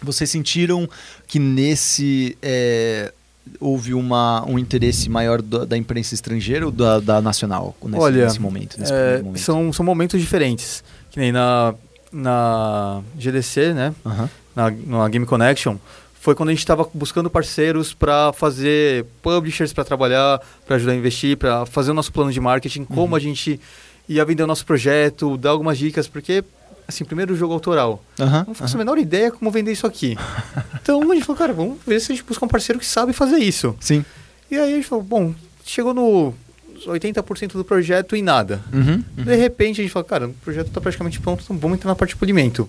Vocês 0.00 0.30
sentiram 0.30 0.88
que 1.26 1.40
nesse 1.40 2.38
é, 2.40 3.12
houve 3.60 3.94
uma, 3.94 4.44
um 4.46 4.58
interesse 4.58 5.08
maior 5.08 5.40
da, 5.42 5.64
da 5.64 5.76
imprensa 5.76 6.14
estrangeira 6.14 6.64
ou 6.66 6.72
da, 6.72 7.00
da 7.00 7.20
nacional 7.22 7.76
nesse, 7.84 7.98
Olha, 8.02 8.24
nesse 8.24 8.40
momento? 8.40 8.78
Nesse 8.78 8.92
É, 8.92 9.18
momento? 9.22 9.40
são, 9.40 9.72
são 9.72 9.84
momentos 9.84 10.20
diferentes. 10.20 10.82
Que 11.10 11.18
nem 11.20 11.32
na, 11.32 11.74
na 12.12 13.02
GDC, 13.18 13.72
né? 13.74 13.94
Aham. 14.04 14.28
Na, 14.54 14.70
na 14.70 15.08
Game 15.08 15.24
Connection, 15.26 15.76
foi 16.20 16.34
quando 16.34 16.48
a 16.48 16.52
gente 16.52 16.58
estava 16.60 16.86
buscando 16.92 17.30
parceiros 17.30 17.94
para 17.94 18.32
fazer 18.32 19.06
publishers 19.22 19.72
para 19.72 19.84
trabalhar, 19.84 20.40
para 20.66 20.76
ajudar 20.76 20.92
a 20.92 20.96
investir, 20.96 21.36
para 21.36 21.64
fazer 21.66 21.92
o 21.92 21.94
nosso 21.94 22.12
plano 22.12 22.32
de 22.32 22.40
marketing, 22.40 22.84
como 22.84 23.08
Uhum. 23.10 23.14
a 23.14 23.20
gente 23.20 23.60
ia 24.08 24.24
vender 24.24 24.42
o 24.42 24.46
nosso 24.46 24.66
projeto, 24.66 25.36
dar 25.36 25.50
algumas 25.50 25.78
dicas, 25.78 26.08
porque, 26.08 26.42
assim, 26.88 27.04
primeiro 27.04 27.36
jogo 27.36 27.52
autoral. 27.52 28.02
Aham, 28.18 28.44
Não 28.48 28.54
faço 28.54 28.76
a 28.76 28.78
menor 28.78 28.96
ideia 28.96 29.30
como 29.30 29.50
vender 29.50 29.70
isso 29.70 29.86
aqui. 29.86 30.16
então 30.82 31.02
a 31.10 31.14
gente 31.14 31.26
falou, 31.26 31.38
cara, 31.38 31.52
vamos 31.52 31.76
ver 31.86 32.00
se 32.00 32.10
a 32.10 32.14
gente 32.14 32.24
busca 32.24 32.42
um 32.44 32.48
parceiro 32.48 32.78
que 32.78 32.86
sabe 32.86 33.12
fazer 33.12 33.36
isso. 33.36 33.76
Sim. 33.78 34.02
E 34.50 34.56
aí 34.56 34.72
a 34.72 34.76
gente 34.76 34.88
falou, 34.88 35.04
bom, 35.04 35.34
chegou 35.64 35.92
no 35.92 36.32
80% 36.86 37.52
do 37.52 37.64
projeto 37.64 38.16
e 38.16 38.22
nada. 38.22 38.62
Uhum, 38.72 39.04
uhum. 39.18 39.24
De 39.24 39.36
repente 39.36 39.80
a 39.80 39.84
gente 39.84 39.92
falou, 39.92 40.08
cara, 40.08 40.28
o 40.28 40.32
projeto 40.32 40.68
está 40.68 40.80
praticamente 40.80 41.20
pronto, 41.20 41.44
então 41.44 41.58
vamos 41.58 41.76
entrar 41.76 41.90
na 41.90 41.94
parte 41.94 42.10
de 42.10 42.16
polimento. 42.16 42.66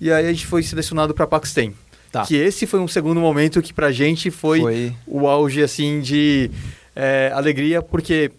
E 0.00 0.10
aí 0.10 0.26
a 0.26 0.32
gente 0.32 0.46
foi 0.46 0.62
selecionado 0.62 1.12
para 1.12 1.26
Paxten. 1.26 1.74
Tá. 2.10 2.24
Que 2.24 2.36
esse 2.36 2.66
foi 2.66 2.80
um 2.80 2.88
segundo 2.88 3.20
momento 3.20 3.60
que 3.62 3.72
pra 3.72 3.92
gente 3.92 4.30
foi, 4.30 4.60
Foi. 4.60 4.96
o 5.06 5.28
auge, 5.28 5.62
assim, 5.62 6.00
de 6.00 6.50
é, 6.96 7.30
alegria, 7.34 7.80
porque... 7.80 8.30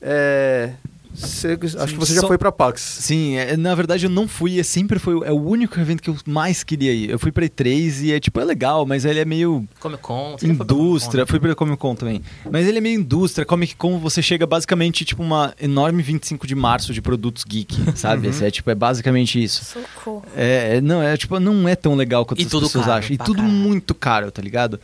é, 0.00 0.70
cê- 1.14 1.58
acho 1.78 1.92
que 1.94 1.98
você 2.00 2.14
já 2.14 2.20
Só- 2.22 2.26
foi 2.28 2.38
pra 2.38 2.50
Pax. 2.52 2.80
Sim, 3.00 3.36
é, 3.36 3.56
na 3.56 3.74
verdade 3.74 4.06
eu 4.06 4.10
não 4.10 4.26
fui, 4.28 4.58
é 4.58 4.62
sempre 4.62 4.98
foi 4.98 5.14
o- 5.14 5.24
é 5.24 5.30
o 5.32 5.40
único 5.40 5.78
evento 5.78 6.02
que 6.02 6.10
eu 6.10 6.16
mais 6.26 6.62
queria 6.64 6.92
ir. 6.92 7.10
Eu 7.10 7.18
fui 7.18 7.30
pra 7.32 7.44
E3 7.44 8.02
e 8.02 8.12
é 8.12 8.20
tipo, 8.20 8.40
é 8.40 8.44
legal, 8.44 8.84
mas 8.86 9.04
ele 9.04 9.20
é 9.20 9.24
meio 9.24 9.66
Comic 9.80 10.02
Con. 10.02 10.36
indústria. 10.42 11.22
né? 11.22 11.26
Fui 11.26 11.38
pra 11.40 11.54
Comic 11.54 11.76
Con 11.78 11.94
também. 11.94 12.22
Mas 12.50 12.66
ele 12.66 12.78
é 12.78 12.80
meio 12.80 12.98
indústria. 13.00 13.44
Comic 13.44 13.76
Con 13.76 13.98
você 13.98 14.22
chega 14.22 14.46
basicamente 14.46 15.04
tipo 15.04 15.22
uma 15.22 15.54
enorme 15.60 16.02
25 16.02 16.46
de 16.46 16.54
março 16.54 16.92
de 16.92 17.00
produtos 17.02 17.44
geek, 17.44 17.74
sabe? 17.96 18.28
Uhum. 18.28 18.34
É 18.46 18.50
tipo, 18.50 18.70
é 18.70 18.74
basicamente 18.74 19.42
isso. 19.42 19.64
Socorro. 19.64 20.24
É, 20.36 20.76
é- 20.76 20.80
não, 20.80 21.02
é 21.02 21.16
tipo, 21.16 21.38
não 21.38 21.68
é 21.68 21.76
tão 21.76 21.94
legal 21.94 22.24
quanto 22.24 22.40
E 22.40 22.44
as 22.44 22.50
tudo 22.50 22.66
pessoas 22.66 22.86
caro, 22.86 22.98
acham. 22.98 23.14
E 23.14 23.18
tudo 23.18 23.36
caralho. 23.36 23.52
muito 23.54 23.94
caro, 23.94 24.30
tá 24.30 24.40
ligado? 24.42 24.80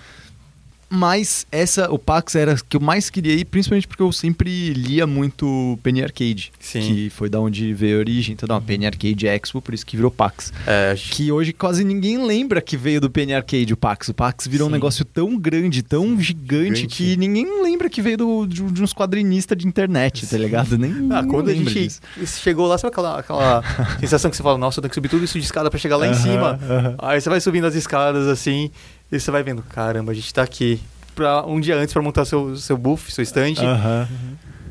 Mas 0.90 1.46
essa, 1.52 1.90
o 1.92 1.98
PAX 1.98 2.34
era 2.34 2.56
que 2.66 2.76
eu 2.76 2.80
mais 2.80 3.10
queria 3.10 3.34
ir, 3.34 3.44
principalmente 3.44 3.86
porque 3.86 4.02
eu 4.02 4.10
sempre 4.10 4.70
lia 4.72 5.06
muito 5.06 5.78
Penny 5.82 6.02
Arcade. 6.02 6.50
Sim. 6.58 6.80
Que 6.80 7.10
foi 7.10 7.28
da 7.28 7.38
onde 7.40 7.74
veio 7.74 7.96
a 7.96 8.00
origem. 8.00 8.32
Então, 8.32 8.46
não, 8.48 8.60
Penny 8.62 8.86
Arcade 8.86 9.26
Expo, 9.26 9.60
por 9.60 9.74
isso 9.74 9.84
que 9.84 9.96
virou 9.96 10.10
PAX. 10.10 10.52
É, 10.66 10.94
Que 10.96 11.30
hoje 11.30 11.52
quase 11.52 11.84
ninguém 11.84 12.24
lembra 12.24 12.60
que 12.62 12.76
veio 12.76 13.00
do 13.02 13.10
Penny 13.10 13.34
Arcade 13.34 13.72
o 13.72 13.76
PAX. 13.76 14.08
O 14.08 14.14
PAX 14.14 14.46
virou 14.46 14.66
um 14.66 14.70
Sim. 14.70 14.74
negócio 14.76 15.04
tão 15.04 15.36
grande, 15.38 15.82
tão 15.82 16.18
gigante, 16.18 16.86
que 16.86 17.16
ninguém 17.16 17.62
lembra 17.62 17.90
que 17.90 18.00
veio 18.00 18.16
do, 18.16 18.46
de, 18.46 18.62
de 18.62 18.82
uns 18.82 18.94
quadrinistas 18.94 19.58
de 19.58 19.66
internet, 19.66 20.26
tá 20.26 20.38
ligado? 20.38 20.78
Nem, 20.78 20.90
Ah, 21.10 21.22
quando 21.22 21.50
a 21.50 21.52
lembra 21.52 21.70
gente 21.72 21.88
disso. 21.88 22.40
chegou 22.42 22.66
lá, 22.66 22.78
sabe 22.78 22.92
aquela, 22.92 23.18
aquela 23.18 23.62
sensação 24.00 24.30
que 24.30 24.36
você 24.36 24.42
fala, 24.42 24.56
nossa, 24.56 24.78
eu 24.78 24.82
tenho 24.82 24.90
que 24.90 24.94
subir 24.94 25.08
tudo 25.08 25.24
isso 25.24 25.38
de 25.38 25.44
escada 25.44 25.68
pra 25.70 25.78
chegar 25.78 25.96
lá 25.96 26.06
em 26.06 26.10
Aham, 26.12 26.18
cima? 26.22 26.58
aham. 26.62 26.94
Aí 26.98 27.20
você 27.20 27.28
vai 27.28 27.40
subindo 27.40 27.66
as 27.66 27.74
escadas 27.74 28.26
assim, 28.26 28.70
e 29.10 29.18
você 29.20 29.30
vai 29.30 29.42
vendo, 29.42 29.62
caramba, 29.62 30.12
a 30.12 30.14
gente 30.14 30.32
tá 30.32 30.42
aqui 30.42 30.80
pra, 31.14 31.44
um 31.46 31.60
dia 31.60 31.76
antes 31.76 31.92
pra 31.92 32.02
montar 32.02 32.24
seu, 32.24 32.56
seu 32.56 32.76
buff, 32.76 33.10
seu 33.12 33.22
stand. 33.22 33.54
Aham. 33.62 34.08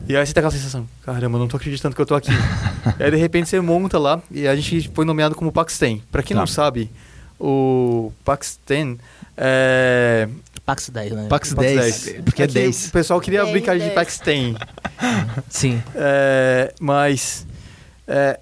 E 0.07 0.15
aí 0.15 0.25
você 0.25 0.33
tem 0.33 0.39
aquela 0.41 0.51
sensação, 0.51 0.88
caramba, 1.03 1.35
eu 1.38 1.39
não 1.41 1.47
tô 1.49 1.57
acreditando 1.57 1.93
que 1.93 2.01
eu 2.01 2.05
tô 2.05 2.15
aqui. 2.15 2.31
e 2.99 3.03
aí 3.03 3.11
de 3.11 3.17
repente 3.17 3.49
você 3.49 3.59
monta 3.59 3.99
lá, 3.99 4.21
e 4.31 4.47
a 4.47 4.55
gente 4.55 4.89
foi 4.93 5.03
nomeado 5.03 5.35
como 5.35 5.51
Pax 5.51 5.77
10. 5.77 6.01
Pra 6.11 6.23
quem 6.23 6.33
Tá. 6.35 6.39
não 6.41 6.47
sabe, 6.47 6.89
o 7.39 8.11
Pax 8.23 8.57
10 8.65 8.97
é. 9.35 10.29
Pax 10.65 10.89
10, 10.89 11.11
né? 11.13 11.27
PAX 11.29 11.53
Pax 11.53 11.67
10, 11.67 12.15
porque 12.25 12.43
é 12.43 12.47
que 12.47 12.53
10. 12.53 12.88
O 12.88 12.91
pessoal 12.91 13.21
queria 13.21 13.41
10, 13.41 13.51
brincar 13.51 13.73
de 13.75 13.81
10. 13.83 13.93
Pax 13.93 14.19
10. 14.23 14.55
Sim. 15.49 15.81
É, 15.95 16.73
mas, 16.79 17.45
é, 18.07 18.39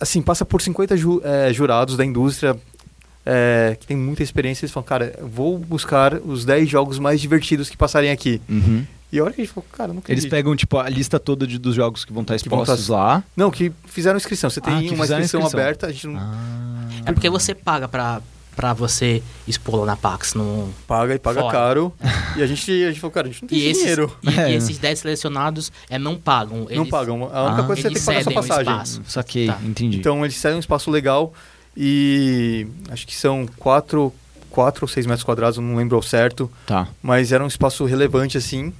assim, 0.00 0.22
passa 0.22 0.44
por 0.44 0.62
50 0.62 0.96
ju- 0.96 1.20
é, 1.24 1.52
jurados 1.52 1.96
da 1.96 2.04
indústria 2.04 2.56
é, 3.30 3.76
que 3.78 3.86
tem 3.86 3.96
muita 3.96 4.22
experiência. 4.22 4.64
Eles 4.64 4.72
falam, 4.72 4.86
cara, 4.86 5.14
eu 5.18 5.28
vou 5.28 5.58
buscar 5.58 6.14
os 6.14 6.44
10 6.46 6.68
jogos 6.68 6.98
mais 6.98 7.20
divertidos 7.20 7.68
que 7.68 7.76
passarem 7.76 8.10
aqui. 8.10 8.40
Uhum. 8.48 8.86
E 9.12 9.18
a 9.18 9.24
hora 9.24 9.32
que 9.32 9.40
a 9.40 9.44
gente 9.44 9.52
falou, 9.52 9.66
cara, 9.72 9.92
não 9.92 10.02
Eles 10.08 10.24
pegam, 10.26 10.54
tipo, 10.56 10.78
a 10.78 10.88
lista 10.88 11.18
toda 11.20 11.46
de- 11.46 11.58
dos 11.58 11.74
jogos 11.74 12.04
que 12.04 12.12
vão 12.12 12.22
estar 12.22 12.38
Que 12.38 12.48
vão 12.48 12.62
expostos 12.62 12.86
tá- 12.88 12.92
lá. 12.94 13.24
Não, 13.36 13.50
que 13.50 13.70
fizeram 13.86 14.16
inscrição. 14.16 14.48
Você 14.50 14.60
tem 14.60 14.72
Ah, 14.74 14.78
que 14.80 14.86
uma 14.94 15.04
inscrição, 15.04 15.40
inscrição. 15.40 15.60
aberta, 15.60 15.86
a 15.86 15.92
gente 15.92 16.06
não 16.06 16.16
Ah. 16.18 16.88
É 17.06 17.12
porque 17.12 17.28
você 17.30 17.54
paga 17.54 17.88
pra, 17.88 18.20
pra 18.54 18.74
você 18.74 19.22
expor 19.46 19.76
lá 19.80 19.86
na 19.86 19.96
Pax. 19.96 20.34
No... 20.34 20.68
paga 20.86 21.14
e 21.14 21.18
paga 21.18 21.40
Fora. 21.40 21.52
caro. 21.52 21.92
e 22.36 22.42
a 22.42 22.46
gente, 22.46 22.70
a 22.70 22.88
gente 22.88 23.00
falou, 23.00 23.12
cara, 23.12 23.28
a 23.28 23.30
gente 23.30 23.42
não 23.42 23.48
tem 23.48 23.58
E, 23.58 23.66
esses, 23.66 23.78
dinheiro. 23.82 24.14
e, 24.22 24.28
e 24.30 24.34
É. 24.40 24.54
esses 24.54 24.76
10 24.76 24.98
selecionados 24.98 25.72
é, 25.88 25.98
não 25.98 26.16
pagam. 26.18 26.58
Não 26.64 26.70
Eles- 26.70 26.88
pagam. 26.90 27.30
A 27.32 27.44
única 27.46 27.62
Ah. 27.62 27.64
coisa 27.66 27.88
é 27.88 27.90
que 27.90 27.98
você 27.98 28.12
tem 28.12 28.18
que 28.18 28.24
pagar 28.24 28.24
sua 28.24 28.32
cedem 28.32 28.36
o 28.36 28.42
passagem. 28.42 28.72
espaço. 28.74 29.02
Saquei, 29.10 29.46
Tá. 29.46 29.58
entendi. 29.64 29.96
Então 29.98 30.22
eles 30.22 30.36
cedem 30.36 30.56
um 30.58 30.60
espaço 30.60 30.90
legal 30.90 31.32
e 31.80 32.66
acho 32.90 33.06
que 33.06 33.14
são 33.14 33.46
4 33.56 34.12
quatro 34.50 34.84
ou 34.84 34.88
6 34.88 35.06
metros 35.06 35.22
quadrados, 35.22 35.58
não 35.58 35.76
lembro 35.76 35.94
ao 35.94 36.02
certo. 36.02 36.50
Tá. 36.66 36.88
mas 37.00 37.30
era 37.30 37.44
um 37.44 37.46
espaço 37.46 37.84
relevante 37.84 38.36
assim. 38.36 38.72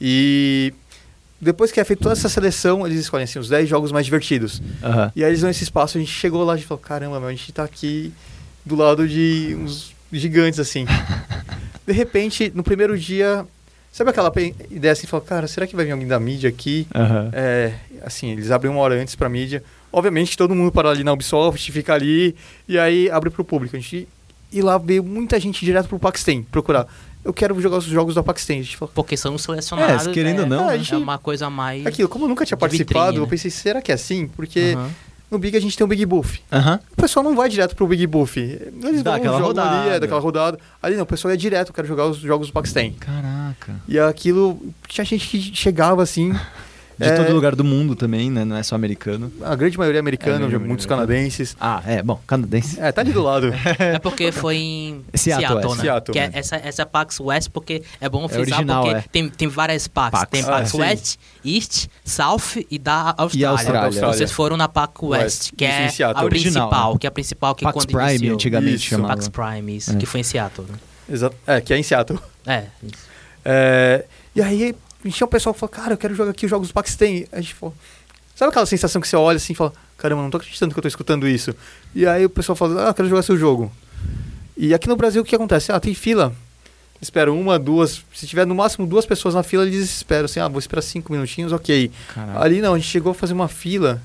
E 0.00 0.72
depois 1.40 1.72
que 1.72 1.80
é 1.80 1.84
feita 1.84 2.04
toda 2.04 2.12
essa 2.12 2.28
seleção, 2.28 2.86
eles 2.86 3.00
escolhem 3.00 3.24
assim, 3.24 3.40
os 3.40 3.48
10 3.48 3.68
jogos 3.68 3.90
mais 3.90 4.04
divertidos. 4.04 4.62
Aham. 4.80 5.10
E 5.16 5.24
aí 5.24 5.30
eles 5.30 5.40
dão 5.40 5.50
esse 5.50 5.64
espaço, 5.64 5.98
a 5.98 6.00
gente 6.00 6.12
chegou 6.12 6.44
lá 6.44 6.56
e 6.56 6.62
falou, 6.62 6.80
caramba, 6.80 7.18
meu, 7.18 7.28
a 7.28 7.32
gente 7.32 7.50
tá 7.50 7.64
aqui 7.64 8.12
do 8.64 8.76
lado 8.76 9.08
de 9.08 9.56
uns 9.58 9.92
gigantes 10.12 10.60
assim. 10.60 10.86
de 11.84 11.92
repente, 11.92 12.52
no 12.54 12.62
primeiro 12.62 12.96
dia, 12.96 13.44
sabe 13.90 14.10
aquela 14.10 14.32
ideia 14.70 14.92
assim, 14.92 15.08
falou, 15.08 15.26
cara, 15.26 15.48
será 15.48 15.66
que 15.66 15.74
vai 15.74 15.84
vir 15.84 15.90
alguém 15.90 16.06
da 16.06 16.20
mídia 16.20 16.48
aqui? 16.48 16.86
Aham. 16.94 17.30
É, 17.32 17.74
assim, 18.04 18.30
eles 18.30 18.52
abrem 18.52 18.70
uma 18.70 18.80
hora 18.80 18.94
antes 18.94 19.16
pra 19.16 19.28
mídia. 19.28 19.64
Obviamente, 19.92 20.36
todo 20.36 20.54
mundo 20.54 20.72
para 20.72 20.88
ali 20.90 21.04
na 21.04 21.12
Ubisoft, 21.12 21.70
fica 21.70 21.92
ali, 21.94 22.34
e 22.66 22.78
aí 22.78 23.10
abre 23.10 23.28
pro 23.28 23.44
público. 23.44 23.76
A 23.76 23.78
gente, 23.78 24.08
e 24.50 24.62
lá 24.62 24.78
veio 24.78 25.02
muita 25.04 25.38
gente 25.38 25.64
direto 25.64 25.88
pro 25.88 25.98
Paxten 25.98 26.42
procurar. 26.50 26.86
Eu 27.24 27.32
quero 27.32 27.58
jogar 27.60 27.76
os 27.78 27.84
jogos 27.84 28.14
da 28.14 28.22
Paxten. 28.22 28.60
A 28.60 28.62
gente 28.62 28.76
falou, 28.76 28.92
Porque 28.94 29.16
são 29.16 29.36
selecionados. 29.38 30.08
É, 30.08 30.12
querendo 30.12 30.40
é, 30.40 30.42
ou 30.42 30.48
não, 30.48 30.66
né? 30.66 30.82
É 30.90 30.96
uma 30.96 31.18
coisa 31.18 31.48
mais. 31.48 31.86
aquilo, 31.86 32.08
como 32.08 32.24
eu 32.24 32.28
nunca 32.28 32.44
tinha 32.44 32.56
participado, 32.56 32.98
vitrine, 32.98 33.18
eu 33.18 33.24
né? 33.24 33.30
pensei, 33.30 33.50
será 33.50 33.80
que 33.80 33.92
é 33.92 33.94
assim? 33.94 34.26
Porque 34.26 34.74
Aham. 34.76 34.90
no 35.30 35.38
Big 35.38 35.56
a 35.56 35.60
gente 35.60 35.76
tem 35.76 35.84
um 35.84 35.88
Big 35.88 36.04
Buff. 36.04 36.40
Aham. 36.50 36.80
O 36.90 36.96
pessoal 36.96 37.22
não 37.22 37.36
vai 37.36 37.48
direto 37.48 37.76
pro 37.76 37.86
Big 37.86 38.06
Buff. 38.08 38.40
Eles 38.40 39.02
Dá 39.04 39.18
vão 39.18 39.24
jogam 39.24 39.40
rodada. 39.40 39.80
ali, 39.82 39.90
é 39.90 40.00
daquela 40.00 40.20
rodada. 40.20 40.58
Ali 40.82 40.96
não, 40.96 41.04
o 41.04 41.06
pessoal 41.06 41.30
ia 41.30 41.38
direto, 41.38 41.68
eu 41.68 41.74
quero 41.74 41.86
jogar 41.86 42.06
os 42.06 42.16
jogos 42.18 42.48
do 42.48 42.52
Paxten. 42.52 42.92
Caraca. 42.98 43.76
E 43.86 44.00
aquilo, 44.00 44.60
tinha 44.88 45.04
gente 45.04 45.28
que 45.28 45.54
chegava 45.54 46.02
assim, 46.02 46.32
De 46.98 47.06
É. 47.08 47.16
todo 47.16 47.32
lugar 47.32 47.56
do 47.56 47.64
mundo 47.64 47.96
também, 47.96 48.30
né? 48.30 48.44
Não 48.44 48.56
é 48.56 48.62
só 48.62 48.74
americano. 48.74 49.32
A 49.42 49.54
grande 49.56 49.76
maioria 49.78 49.98
é 49.98 50.00
americana, 50.00 50.44
É, 50.46 50.58
muitos 50.58 50.86
canadenses. 50.86 51.56
Ah, 51.60 51.82
é, 51.86 52.02
bom, 52.02 52.20
canadense. 52.26 52.78
É, 52.80 52.92
tá 52.92 53.00
ali 53.00 53.12
do 53.12 53.22
lado. 53.22 53.52
É 53.78 53.98
porque 53.98 54.30
foi 54.30 54.56
em 54.56 55.04
Seattle, 55.14 55.48
Seattle, 55.48 55.72
é. 55.72 55.76
né? 55.76 55.82
Seattle, 55.82 56.12
que 56.12 56.18
é 56.18 56.26
né? 56.28 56.32
essa, 56.34 56.56
essa 56.56 56.82
é 56.82 56.84
PAX 56.84 57.18
West, 57.20 57.48
porque 57.50 57.82
é 58.00 58.08
bom 58.08 58.28
frisar, 58.28 58.58
original, 58.58 58.82
porque 58.84 58.96
é. 58.98 59.04
tem, 59.10 59.28
tem 59.28 59.48
várias 59.48 59.88
PAX. 59.88 60.10
PAX. 60.18 60.30
Tem 60.30 60.42
Ah, 60.42 60.46
PAX 60.46 60.70
sim. 60.70 60.78
West, 60.80 61.16
East, 61.44 61.86
South 62.04 62.64
e 62.70 62.78
da 62.78 63.14
Austrália. 63.16 63.30
E 63.40 63.44
Austrália. 63.44 63.80
Austrália. 63.86 64.16
Vocês 64.16 64.30
foram 64.32 64.56
na 64.56 64.68
PAX 64.68 64.94
West, 65.02 65.22
West. 65.24 65.52
que 65.56 65.64
é 65.64 65.86
a 65.86 66.22
Original, 66.24 66.28
principal, 66.28 66.92
né? 66.92 66.98
que 67.00 67.06
é 67.06 67.08
a 67.08 67.10
principal 67.10 67.54
que 67.54 67.64
Pax 67.64 67.74
quando 67.74 67.86
Prime, 67.92 68.10
iniciou. 68.10 68.34
antigamente 68.34 68.76
Isso. 68.76 68.84
chamava. 68.86 69.14
Pax 69.14 69.28
Prime, 69.28 69.76
isso, 69.76 69.92
É. 69.92 69.96
que 69.96 70.06
foi 70.06 70.20
em 70.20 70.24
Seattle. 70.24 70.66
né? 70.70 70.78
Exato. 71.10 71.36
É, 71.46 71.60
que 71.60 71.72
é 71.74 71.78
em 71.78 71.82
Seattle. 71.82 72.18
É, 72.46 72.64
isso. 72.82 73.12
É, 73.44 74.04
e 74.36 74.40
aí, 74.42 74.74
tinha 75.10 75.26
um 75.26 75.30
pessoal 75.30 75.52
que 75.52 75.60
falou, 75.60 75.70
cara, 75.70 75.94
eu 75.94 75.98
quero 75.98 76.14
jogar 76.14 76.30
aqui 76.30 76.46
os 76.46 76.50
jogos 76.50 76.70
do 76.70 76.82
tem. 76.96 77.26
A 77.32 77.40
gente 77.40 77.54
falou, 77.54 77.74
sabe 78.34 78.50
aquela 78.50 78.66
sensação 78.66 79.00
que 79.00 79.08
você 79.08 79.16
olha 79.16 79.36
assim 79.36 79.52
e 79.52 79.56
fala, 79.56 79.72
caramba, 79.96 80.22
não 80.22 80.30
tô 80.30 80.36
acreditando 80.36 80.72
que 80.72 80.78
eu 80.78 80.82
tô 80.82 80.88
escutando 80.88 81.26
isso. 81.26 81.54
E 81.94 82.06
aí 82.06 82.24
o 82.24 82.30
pessoal 82.30 82.56
fala, 82.56 82.86
ah, 82.86 82.88
eu 82.90 82.94
quero 82.94 83.08
jogar 83.08 83.22
seu 83.22 83.36
jogo. 83.36 83.72
E 84.56 84.74
aqui 84.74 84.88
no 84.88 84.96
Brasil 84.96 85.22
o 85.22 85.24
que 85.24 85.34
acontece? 85.34 85.72
Ah, 85.72 85.80
tem 85.80 85.94
fila. 85.94 86.34
Espero 87.00 87.36
uma, 87.36 87.58
duas. 87.58 88.04
Se 88.14 88.28
tiver 88.28 88.46
no 88.46 88.54
máximo 88.54 88.86
duas 88.86 89.04
pessoas 89.04 89.34
na 89.34 89.42
fila, 89.42 89.66
eles 89.66 89.90
esperam 89.90 90.26
assim, 90.26 90.38
ah, 90.38 90.46
vou 90.46 90.60
esperar 90.60 90.82
cinco 90.82 91.12
minutinhos, 91.12 91.52
ok. 91.52 91.90
Caraca. 92.14 92.40
Ali 92.40 92.60
não, 92.60 92.74
a 92.74 92.78
gente 92.78 92.88
chegou 92.88 93.10
a 93.10 93.14
fazer 93.14 93.32
uma 93.32 93.48
fila, 93.48 94.00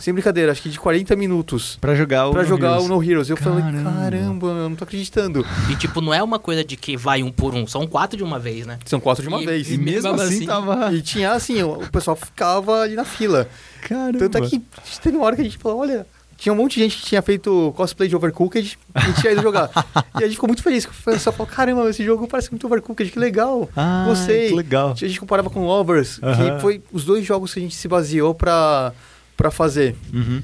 sem 0.00 0.12
brincadeira, 0.14 0.52
acho 0.52 0.62
que 0.62 0.68
de 0.68 0.78
40 0.78 1.14
minutos. 1.16 1.76
Pra 1.80 1.94
jogar 1.94 2.28
o 2.28 2.32
Pra 2.32 2.42
No 2.42 2.48
jogar 2.48 2.68
Heroes. 2.72 2.84
o 2.84 2.88
No 2.88 3.02
Heroes. 3.02 3.30
Eu 3.30 3.36
falei, 3.36 3.62
Caramba. 3.62 3.92
caramba, 3.92 4.46
eu 4.48 4.68
não 4.68 4.76
tô 4.76 4.84
acreditando. 4.84 5.44
E 5.70 5.76
tipo, 5.76 6.00
não 6.00 6.12
é 6.12 6.22
uma 6.22 6.38
coisa 6.38 6.64
de 6.64 6.76
que 6.76 6.96
vai 6.96 7.22
um 7.22 7.30
por 7.30 7.54
um, 7.54 7.66
são 7.66 7.86
quatro 7.86 8.16
de 8.16 8.22
uma 8.24 8.38
vez, 8.38 8.66
né? 8.66 8.78
São 8.84 9.00
quatro 9.00 9.22
de 9.22 9.28
uma 9.28 9.42
E- 9.42 9.46
vez. 9.46 9.70
E 9.70 9.78
mesmo 9.78 10.10
Mesmo 10.12 10.22
assim, 10.22 10.36
assim- 10.36 10.46
tava. 10.46 10.92
E 10.92 11.02
tinha 11.02 11.32
assim, 11.32 11.62
o 11.62 11.72
o 11.72 11.90
pessoal 11.90 12.16
ficava 12.16 12.80
ali 12.82 12.94
na 12.94 13.04
fila. 13.04 13.48
Caramba. 13.82 14.18
Tanto 14.18 14.38
é 14.38 14.40
que 14.42 14.62
teve 15.02 15.16
uma 15.16 15.26
hora 15.26 15.36
que 15.36 15.42
a 15.42 15.44
gente 15.44 15.58
falou, 15.58 15.78
olha, 15.80 16.06
tinha 16.36 16.52
um 16.52 16.56
monte 16.56 16.74
de 16.74 16.80
gente 16.82 16.98
que 16.98 17.04
tinha 17.06 17.22
feito 17.22 17.72
cosplay 17.76 18.08
de 18.08 18.16
Overcooked 18.16 18.78
e 19.08 19.20
tinha 19.20 19.32
ido 19.32 19.40
jogar. 19.42 19.70
e 20.18 20.18
a 20.18 20.26
gente 20.26 20.32
ficou 20.34 20.48
muito 20.48 20.62
feliz, 20.62 20.84
que 20.84 20.92
o 20.92 21.04
pessoal 21.12 21.34
falou, 21.34 21.50
caramba, 21.50 21.88
esse 21.88 22.04
jogo 22.04 22.26
parece 22.28 22.50
muito 22.50 22.66
Overcooked, 22.66 23.10
que 23.10 23.18
legal. 23.18 23.68
Ah, 23.76 24.04
Gostei. 24.08 24.48
que 24.48 24.54
legal. 24.54 24.90
A 24.90 24.94
gente 24.94 25.18
comparava 25.20 25.48
com 25.48 25.64
Lovers, 25.66 26.20
Aham. 26.22 26.56
que 26.56 26.60
foi 26.60 26.82
os 26.92 27.04
dois 27.04 27.24
jogos 27.24 27.54
que 27.54 27.60
a 27.60 27.62
gente 27.62 27.74
se 27.74 27.88
baseou 27.88 28.34
pra, 28.34 28.92
pra 29.36 29.50
fazer. 29.50 29.94
Uhum. 30.12 30.42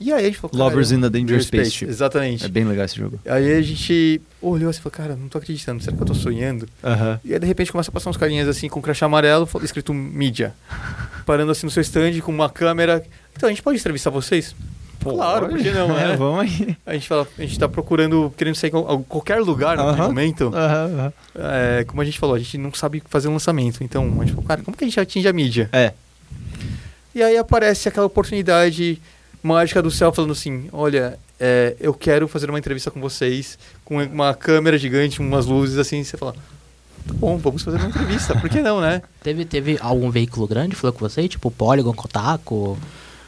E 0.00 0.12
aí 0.12 0.24
a 0.24 0.26
gente 0.26 0.38
falou, 0.38 0.56
Lovers 0.56 0.88
"Caramba, 0.88 1.06
in 1.06 1.08
a 1.08 1.10
Dangerous 1.20 1.46
Space. 1.46 1.70
tipo. 1.70 1.90
Exatamente. 1.90 2.44
É 2.44 2.48
bem 2.48 2.64
legal 2.64 2.84
esse 2.84 2.96
jogo. 2.96 3.18
Aí 3.24 3.52
a 3.52 3.62
gente 3.62 4.20
olhou 4.42 4.68
assim 4.68 4.80
e 4.80 4.82
falou, 4.82 4.96
cara, 4.96 5.16
não 5.16 5.28
tô 5.28 5.38
acreditando, 5.38 5.82
será 5.82 5.96
que 5.96 6.02
eu 6.02 6.06
tô 6.06 6.14
sonhando? 6.14 6.68
E 7.24 7.32
aí 7.32 7.38
de 7.38 7.46
repente 7.46 7.70
começa 7.70 7.90
a 7.90 7.92
passar 7.92 8.10
uns 8.10 8.16
carinhas 8.16 8.48
assim 8.48 8.68
com 8.68 8.82
crachá 8.82 9.06
amarelo, 9.06 9.48
escrito 9.62 9.94
mídia. 9.94 10.52
Parando 11.24 11.52
assim 11.52 11.64
no 11.66 11.70
seu 11.70 11.80
stand 11.80 12.20
com 12.20 12.32
uma 12.32 12.50
câmera. 12.50 13.04
Então 13.36 13.48
a 13.48 13.52
gente 13.52 13.62
pode 13.62 13.78
entrevistar 13.78 14.10
vocês? 14.10 14.54
claro, 15.00 15.48
por 15.50 15.58
que 15.58 15.70
não, 15.70 15.88
né? 15.88 16.16
vamos 16.18 16.40
aí. 16.40 16.76
A 16.86 16.94
gente 16.94 17.06
fala, 17.06 17.28
a 17.38 17.42
gente 17.42 17.58
tá 17.58 17.68
procurando, 17.68 18.32
querendo 18.38 18.54
sair 18.54 18.68
em 18.68 18.72
qual- 18.72 19.00
qualquer 19.06 19.38
lugar 19.38 19.76
no 19.76 19.82
Aham. 19.84 20.06
momento. 20.08 20.46
Aham, 20.54 20.90
aham. 20.98 21.12
É, 21.36 21.84
como 21.84 22.00
a 22.00 22.04
gente 22.06 22.18
falou, 22.18 22.34
a 22.34 22.38
gente 22.38 22.56
não 22.56 22.72
sabe 22.72 23.02
fazer 23.10 23.28
um 23.28 23.34
lançamento. 23.34 23.84
Então 23.84 24.02
a 24.16 24.24
gente 24.24 24.30
falou, 24.34 24.44
cara, 24.48 24.62
como 24.62 24.74
que 24.76 24.82
a 24.82 24.86
gente 24.86 24.98
atinge 24.98 25.28
a 25.28 25.32
mídia? 25.32 25.68
É. 25.72 25.92
E 27.14 27.22
aí 27.22 27.36
aparece 27.36 27.88
aquela 27.88 28.06
oportunidade 28.06 29.00
mágica 29.42 29.80
do 29.80 29.90
céu 29.90 30.12
falando 30.12 30.32
assim: 30.32 30.68
olha, 30.72 31.18
é, 31.38 31.76
eu 31.78 31.94
quero 31.94 32.26
fazer 32.26 32.48
uma 32.48 32.58
entrevista 32.58 32.90
com 32.90 33.00
vocês, 33.00 33.58
com 33.84 34.02
uma 34.02 34.34
câmera 34.34 34.78
gigante, 34.78 35.20
umas 35.20 35.46
luzes 35.46 35.78
assim. 35.78 36.02
Você 36.02 36.16
fala: 36.16 36.32
tá 36.32 37.14
bom, 37.14 37.36
vamos 37.36 37.62
fazer 37.62 37.76
uma 37.78 37.88
entrevista, 37.88 38.34
por 38.38 38.48
que 38.48 38.60
não, 38.60 38.80
né? 38.80 39.02
Teve, 39.22 39.44
teve 39.44 39.78
algum 39.80 40.10
veículo 40.10 40.46
grande, 40.46 40.74
falou 40.74 40.92
com 40.92 41.00
você? 41.00 41.28
Tipo 41.28 41.50
Polygon, 41.50 41.92
Kotaku? 41.92 42.78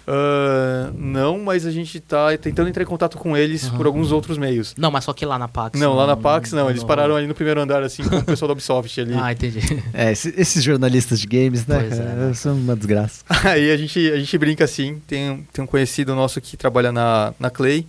Ah, 0.07 0.91
não, 0.95 1.39
mas 1.41 1.67
a 1.67 1.71
gente 1.71 1.99
tá 2.01 2.37
tentando 2.39 2.69
entrar 2.69 2.83
em 2.83 2.87
contato 2.87 3.19
com 3.19 3.37
eles 3.37 3.69
por 3.71 3.87
alguns 3.87 4.13
outros 4.13 4.39
meios. 4.39 4.75
Não, 4.79 4.91
mas 4.91 5.05
só 5.05 5.13
que 5.13 5.27
lá 5.27 5.39
na 5.39 5.49
Pax. 5.49 5.79
Não, 5.79 5.95
lá 5.95 6.07
na 6.07 6.17
Pax 6.17 6.53
não, 6.53 6.69
eles 6.71 6.83
não- 6.83 6.89
pararam 6.89 7.17
ali 7.17 7.27
no 7.27 7.35
primeiro 7.35 7.61
andar, 7.61 7.83
assim, 7.83 8.03
com 8.05 8.17
o 8.17 8.25
pessoal 8.25 8.47
da 8.49 8.53
Ubisoft 8.53 9.01
ali. 9.01 9.15
Ah, 9.15 9.33
entendi. 9.33 9.59
É, 9.93 10.13
esse- 10.13 10.33
esses 10.37 10.63
jornalistas 10.63 11.19
de 11.21 11.27
games, 11.27 11.67
né? 11.67 11.81
Pois 11.81 11.99
é, 11.99 12.03
né? 12.05 12.35
São 12.35 12.55
uma 12.55 12.77
desgraça. 12.77 13.25
Aí 13.45 13.71
a 13.71 13.77
gente, 13.77 14.11
a 14.13 14.17
gente 14.19 14.39
brinca 14.39 14.65
assim, 14.65 15.01
tem, 15.07 15.31
um- 15.31 15.43
tem 15.53 15.65
um 15.65 15.67
conhecido 15.67 16.15
nosso 16.15 16.41
que 16.41 16.57
trabalha 16.57 16.93
na, 16.93 17.35
na 17.41 17.51
Clay. 17.51 17.87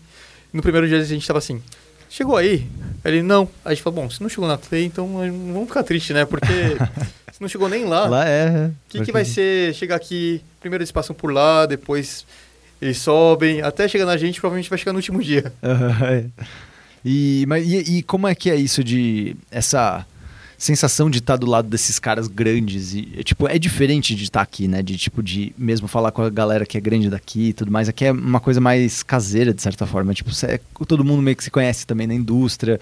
No 0.52 0.62
primeiro 0.62 0.88
dia 0.88 0.98
a 1.00 1.04
gente 1.04 1.28
tava 1.28 1.40
assim, 1.40 1.62
chegou 2.10 2.38
aí? 2.38 2.68
Ele, 3.04 3.22
não. 3.22 3.44
Aí 3.64 3.72
a 3.72 3.74
gente 3.74 3.84
falou, 3.84 4.04
bom, 4.04 4.10
se 4.10 4.22
não 4.22 4.30
chegou 4.30 4.48
na 4.48 4.58
Clay, 4.58 4.86
então 4.86 5.08
não 5.08 5.54
vamos 5.54 5.68
ficar 5.68 5.84
triste, 5.84 6.14
né? 6.14 6.26
Porque 6.26 6.46
se 7.32 7.40
não 7.40 7.48
chegou 7.48 7.70
nem 7.70 7.86
lá, 7.86 8.06
o 8.06 8.10
Lá 8.10 8.28
é. 8.28 8.72
que, 8.90 9.02
que 9.06 9.12
vai 9.12 9.24
ser 9.24 9.74
chegar 9.74 9.96
aqui? 9.96 10.42
Primeiro 10.60 10.82
eles 10.82 10.92
passam 10.92 11.16
por 11.16 11.32
lá, 11.32 11.66
depois 11.66 12.26
eles 12.82 12.98
sobem, 12.98 13.62
até 13.62 13.88
chegar 13.88 14.06
na 14.06 14.18
gente, 14.18 14.40
provavelmente 14.40 14.70
vai 14.70 14.78
chegar 14.78 14.94
no 14.94 15.00
último 15.00 15.22
dia. 15.22 15.52
É. 16.04 16.26
E, 17.06 17.46
mas, 17.48 17.66
e, 17.66 18.00
e 18.00 18.04
como 18.04 18.28
é 18.28 18.36
que 18.36 18.50
é 18.50 18.56
isso 18.56 18.84
de. 18.84 19.36
Essa 19.50 20.06
sensação 20.58 21.10
de 21.10 21.20
estar 21.20 21.38
do 21.38 21.46
lado 21.46 21.68
desses 21.68 22.00
caras 22.00 22.28
grandes 22.28 22.94
e 22.94 23.02
tipo 23.24 23.48
é 23.48 23.60
diferente 23.60 24.16
de 24.16 24.24
estar 24.24 24.42
aqui 24.42 24.68
né? 24.68 24.82
De 24.82 24.98
tipo 24.98 25.22
de 25.22 25.54
mesmo 25.58 25.88
falar 25.88 26.12
com 26.12 26.22
a 26.22 26.30
galera 26.30 26.66
que 26.66 26.78
é 26.78 26.82
grande 26.82 27.10
daqui 27.10 27.50
e 27.50 27.54
tudo 27.54 27.72
mais. 27.72 27.88
Aqui 27.88 28.06
é 28.06 28.12
uma 28.12 28.40
coisa 28.40 28.60
mais 28.60 29.04
caseira 29.04 29.54
de 29.54 29.62
certa 29.62 29.86
forma. 29.86 30.14
Tipo 30.14 30.32
é- 30.46 30.60
todo 30.88 31.04
mundo 31.04 31.22
meio 31.22 31.36
que 31.36 31.44
se 31.44 31.52
conhece 31.52 31.86
também 31.86 32.08
na 32.08 32.14
indústria. 32.14 32.80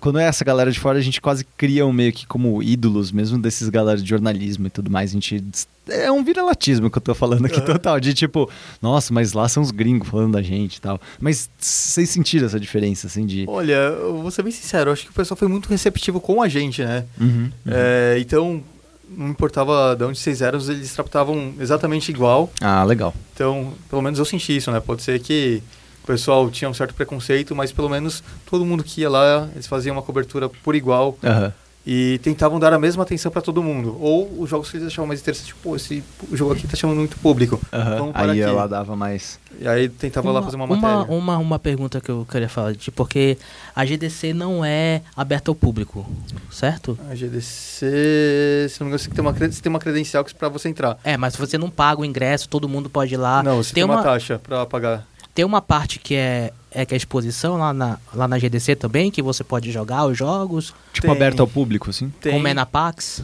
Quando 0.00 0.18
é 0.18 0.24
essa 0.24 0.44
galera 0.44 0.70
de 0.70 0.78
fora 0.80 0.98
a 0.98 1.02
gente 1.02 1.20
quase 1.20 1.44
cria 1.56 1.86
um 1.86 1.92
meio 1.92 2.12
que 2.12 2.26
como 2.26 2.62
ídolos 2.62 3.12
mesmo 3.12 3.38
desses 3.38 3.68
galera 3.68 4.00
de 4.00 4.08
jornalismo 4.08 4.66
e 4.66 4.70
tudo 4.70 4.90
mais. 4.90 5.10
A 5.10 5.14
gente 5.14 5.44
é 5.90 6.10
um 6.10 6.22
viralatismo 6.24 6.90
que 6.90 6.98
eu 6.98 7.02
tô 7.02 7.14
falando 7.14 7.46
aqui 7.46 7.60
total 7.60 8.00
de 8.00 8.14
tipo 8.14 8.50
nossa 8.80 9.12
mas 9.12 9.32
lá 9.32 9.48
são 9.48 9.62
os 9.62 9.70
gringos 9.70 10.08
falando 10.08 10.32
da 10.32 10.42
gente 10.42 10.76
e 10.76 10.80
tal 10.80 11.00
mas 11.18 11.50
vocês 11.58 12.08
sentiram 12.10 12.46
essa 12.46 12.58
diferença 12.60 13.06
assim 13.06 13.26
de 13.26 13.44
Olha, 13.48 13.74
eu 13.74 14.18
vou 14.18 14.30
ser 14.30 14.42
bem 14.42 14.52
sincero, 14.52 14.90
eu 14.90 14.92
acho 14.92 15.04
que 15.04 15.10
o 15.10 15.14
pessoal 15.14 15.36
foi 15.36 15.48
muito 15.48 15.68
receptivo 15.68 16.20
com 16.20 16.42
a 16.42 16.48
gente, 16.48 16.82
né? 16.82 17.04
Uhum, 17.20 17.28
uhum. 17.28 17.50
É, 17.66 18.16
então, 18.20 18.62
não 19.08 19.28
importava 19.28 19.94
de 19.96 20.04
onde 20.04 20.18
vocês 20.18 20.40
eram, 20.40 20.58
eles 20.60 20.92
tratavam 20.94 21.52
exatamente 21.58 22.10
igual. 22.10 22.50
ah 22.60 22.84
legal 22.84 23.14
Então, 23.34 23.72
pelo 23.88 24.02
menos 24.02 24.18
eu 24.18 24.24
senti 24.24 24.56
isso, 24.56 24.70
né? 24.70 24.80
Pode 24.80 25.02
ser 25.02 25.20
que 25.20 25.62
o 26.02 26.06
pessoal 26.06 26.50
tinha 26.50 26.68
um 26.68 26.74
certo 26.74 26.94
preconceito, 26.94 27.54
mas 27.54 27.72
pelo 27.72 27.88
menos 27.88 28.22
todo 28.48 28.64
mundo 28.64 28.82
que 28.82 29.02
ia 29.02 29.10
lá, 29.10 29.48
eles 29.54 29.66
faziam 29.66 29.94
uma 29.94 30.02
cobertura 30.02 30.48
por 30.48 30.74
igual 30.74 31.18
Aham. 31.22 31.52
E 31.86 32.20
tentavam 32.22 32.60
dar 32.60 32.72
a 32.72 32.78
mesma 32.78 33.02
atenção 33.02 33.32
para 33.32 33.40
todo 33.40 33.62
mundo. 33.62 33.96
Ou 34.00 34.30
os 34.38 34.50
jogos 34.50 34.70
que 34.70 34.76
eles 34.76 34.88
achavam 34.88 35.06
mais 35.06 35.20
interessantes, 35.20 35.48
tipo, 35.48 35.60
pô, 35.62 35.76
esse 35.76 36.02
jogo 36.32 36.52
aqui 36.52 36.68
tá 36.68 36.76
chamando 36.76 36.98
muito 36.98 37.16
público. 37.18 37.58
Parar 38.12 38.32
Aí 38.32 38.42
aqui. 38.42 38.50
ela 38.50 38.66
dava 38.66 38.94
mais. 38.94 39.38
E 39.58 39.66
aí 39.66 39.88
tentava 39.88 40.30
lá 40.30 40.42
fazer 40.42 40.56
uma 40.56 40.66
matéria. 40.66 41.10
Uma, 41.10 41.38
uma 41.38 41.58
pergunta 41.58 42.00
que 42.00 42.10
eu 42.10 42.26
queria 42.30 42.48
falar, 42.48 42.72
de, 42.72 42.90
porque 42.90 43.38
a 43.74 43.84
GDC 43.84 44.34
não 44.34 44.64
é 44.64 45.02
aberta 45.16 45.50
ao 45.50 45.54
público, 45.54 46.06
certo? 46.50 46.98
A 47.10 47.14
GDC, 47.14 48.68
se 48.68 48.80
não 48.80 48.86
me 48.86 48.90
engano, 48.90 48.98
você 48.98 49.10
tem 49.10 49.20
uma, 49.20 49.32
você 49.32 49.62
tem 49.62 49.70
uma 49.70 49.78
credencial 49.78 50.24
que 50.24 50.34
para 50.34 50.48
você 50.48 50.68
entrar. 50.68 50.98
É, 51.02 51.16
mas 51.16 51.34
se 51.34 51.40
você 51.40 51.56
não 51.56 51.70
paga 51.70 52.02
o 52.02 52.04
ingresso, 52.04 52.48
todo 52.48 52.68
mundo 52.68 52.90
pode 52.90 53.14
ir 53.14 53.16
lá. 53.16 53.42
não, 53.42 53.56
você 53.56 53.72
tem, 53.72 53.82
tem 53.82 53.84
uma, 53.84 53.96
uma, 53.96 54.02
taxa 54.02 54.38
para 54.38 54.66
pagar. 54.66 55.06
Tem 55.34 55.44
uma 55.44 55.60
parte 55.62 55.98
que 55.98 56.14
é, 56.14 56.52
é 56.70 56.84
que 56.86 56.94
é 56.94 56.96
a 56.96 56.98
exposição 56.98 57.56
lá 57.56 57.72
na, 57.72 57.98
lá 58.14 58.26
na 58.28 58.38
GDC 58.38 58.76
também, 58.76 59.10
que 59.10 59.22
você 59.22 59.42
pode 59.44 59.70
jogar 59.70 60.06
os 60.06 60.16
jogos, 60.16 60.74
Tipo, 60.92 61.06
Tem. 61.08 61.16
aberto 61.16 61.40
ao 61.40 61.46
público, 61.46 61.90
assim? 61.90 62.12
Tem, 62.20 62.32
como 62.32 62.46
é 62.48 62.52
na 62.54 62.66
PAX. 62.66 63.22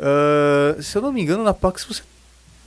Ah, 0.00 0.76
se 0.80 0.96
eu 0.96 1.02
não 1.02 1.12
me 1.12 1.20
engano, 1.20 1.42
na 1.42 1.52
Pax 1.54 1.84
você 1.84 2.02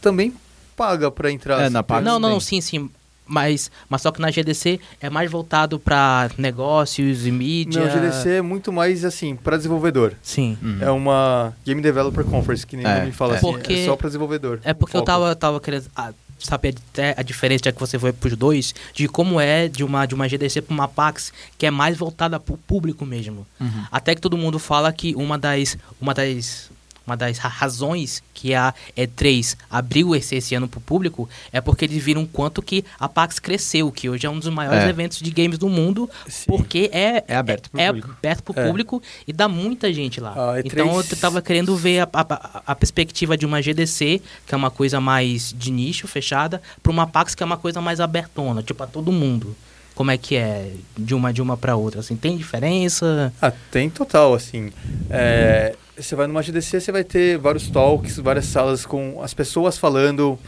também 0.01 0.33
paga 0.75 1.09
para 1.09 1.31
entrar. 1.31 1.61
É, 1.61 1.69
na 1.69 1.83
Pax 1.83 2.03
não, 2.03 2.19
não, 2.19 2.27
tem. 2.29 2.33
não, 2.33 2.39
sim, 2.39 2.61
sim. 2.61 2.89
Mas, 3.25 3.71
mas 3.87 4.01
só 4.01 4.11
que 4.11 4.19
na 4.19 4.29
GDC 4.29 4.77
é 4.99 5.09
mais 5.09 5.31
voltado 5.31 5.79
para 5.79 6.29
negócios 6.37 7.25
e 7.25 7.31
mídia. 7.31 7.85
Não, 7.85 7.89
GDC 7.89 8.29
é 8.29 8.41
muito 8.41 8.73
mais 8.73 9.05
assim, 9.05 9.37
para 9.37 9.55
desenvolvedor. 9.55 10.13
Sim. 10.21 10.57
Uhum. 10.61 10.77
É 10.81 10.91
uma 10.91 11.53
Game 11.65 11.81
Developer 11.81 12.25
Conference, 12.25 12.67
que 12.67 12.75
nem 12.75 12.85
É, 12.85 12.99
nome 12.99 13.11
fala 13.13 13.35
é. 13.35 13.37
assim. 13.37 13.51
Porque- 13.51 13.73
É 13.73 13.85
só 13.85 13.95
para 13.95 14.07
desenvolvedor. 14.09 14.59
É 14.65 14.73
porque 14.73 14.97
eu 14.97 15.01
tava, 15.01 15.33
tava 15.33 15.61
querendo 15.61 15.85
ah, 15.95 16.11
saber 16.45 16.75
até 16.91 17.13
a 17.17 17.21
diferença, 17.21 17.65
já 17.65 17.71
que 17.71 17.79
você 17.79 17.99
foi 17.99 18.11
pros 18.11 18.35
dois, 18.35 18.73
de 18.93 19.07
como 19.07 19.39
é 19.39 19.67
de 19.67 19.83
uma, 19.83 20.05
de 20.05 20.15
uma 20.15 20.27
GDC 20.27 20.61
para 20.61 20.73
uma 20.73 20.87
PAX, 20.87 21.31
que 21.57 21.65
é 21.65 21.71
mais 21.71 21.97
voltada 21.97 22.39
pro 22.39 22.57
público 22.57 23.05
mesmo. 23.05 23.45
Uhum. 23.59 23.85
Até 23.91 24.15
que 24.15 24.21
todo 24.21 24.37
mundo 24.37 24.57
fala 24.57 24.91
que 24.91 25.13
uma 25.15 25.37
das, 25.37 25.77
uma 25.99 26.13
das, 26.13 26.70
uma 27.05 27.17
das 27.17 27.37
ra- 27.37 27.49
razões 27.49 28.21
que 28.33 28.53
a 28.53 28.73
E3 28.97 29.55
abriu 29.69 30.15
esse, 30.15 30.35
esse 30.35 30.53
ano 30.55 30.67
pro 30.67 30.79
público 30.79 31.27
é 31.51 31.59
porque 31.59 31.85
eles 31.85 32.01
viram 32.03 32.25
quanto 32.25 32.61
que 32.61 32.85
a 32.99 33.09
PAX 33.09 33.39
cresceu, 33.39 33.91
que 33.91 34.09
hoje 34.09 34.25
é 34.25 34.29
um 34.29 34.37
dos 34.39 34.47
maiores 34.49 34.83
É. 34.83 34.89
eventos 34.89 35.19
de 35.19 35.31
games 35.31 35.57
do 35.57 35.67
mundo, 35.67 36.09
Sim. 36.27 36.45
porque 36.47 36.89
é, 36.93 37.23
É 37.27 37.35
aberto 37.35 37.69
pro 37.69 37.79
é 37.81 37.87
público. 37.87 38.11
aberto 38.17 38.53
É. 38.55 38.67
público 38.67 39.03
e 39.27 39.33
dá 39.33 39.47
muita 39.47 39.91
gente 39.93 40.19
lá. 40.19 40.31
A 40.31 40.59
E3 40.59 40.65
Então 40.65 40.95
eu 40.97 41.03
tava 41.17 41.41
querendo 41.41 41.75
ver 41.75 42.01
a, 42.01 42.09
a, 42.13 42.61
a 42.67 42.75
perspectiva 42.75 43.35
de 43.37 43.45
uma 43.45 43.61
GDC, 43.61 44.21
que 44.45 44.53
é 44.53 44.57
uma 44.57 44.71
coisa 44.71 45.01
mais 45.01 45.53
de 45.57 45.71
nicho, 45.71 46.07
fechada, 46.07 46.61
para 46.81 46.91
uma 46.91 47.07
PAX 47.07 47.33
que 47.35 47.43
é 47.43 47.45
uma 47.45 47.57
coisa 47.57 47.81
mais 47.81 47.99
abertona, 47.99 48.61
tipo 48.63 48.81
a 48.83 48.87
todo 48.87 49.11
mundo. 49.11 49.55
Como 49.95 50.11
é 50.11 50.17
que 50.17 50.35
é 50.35 50.71
de 50.97 51.13
uma 51.13 51.33
de 51.33 51.41
uma 51.41 51.57
para 51.57 51.75
outra? 51.75 51.99
Assim, 51.99 52.15
tem 52.15 52.37
diferença? 52.37 53.31
Ah, 53.41 53.51
tem 53.71 53.89
total, 53.89 54.33
assim. 54.33 54.71
É, 55.09 55.75
você 55.97 56.15
vai 56.15 56.27
numa 56.27 56.41
GDC, 56.41 56.79
você 56.79 56.91
vai 56.91 57.03
ter 57.03 57.37
vários 57.37 57.69
talks, 57.69 58.17
várias 58.17 58.45
salas 58.45 58.85
com 58.85 59.21
as 59.21 59.33
pessoas 59.33 59.77
falando 59.77 60.39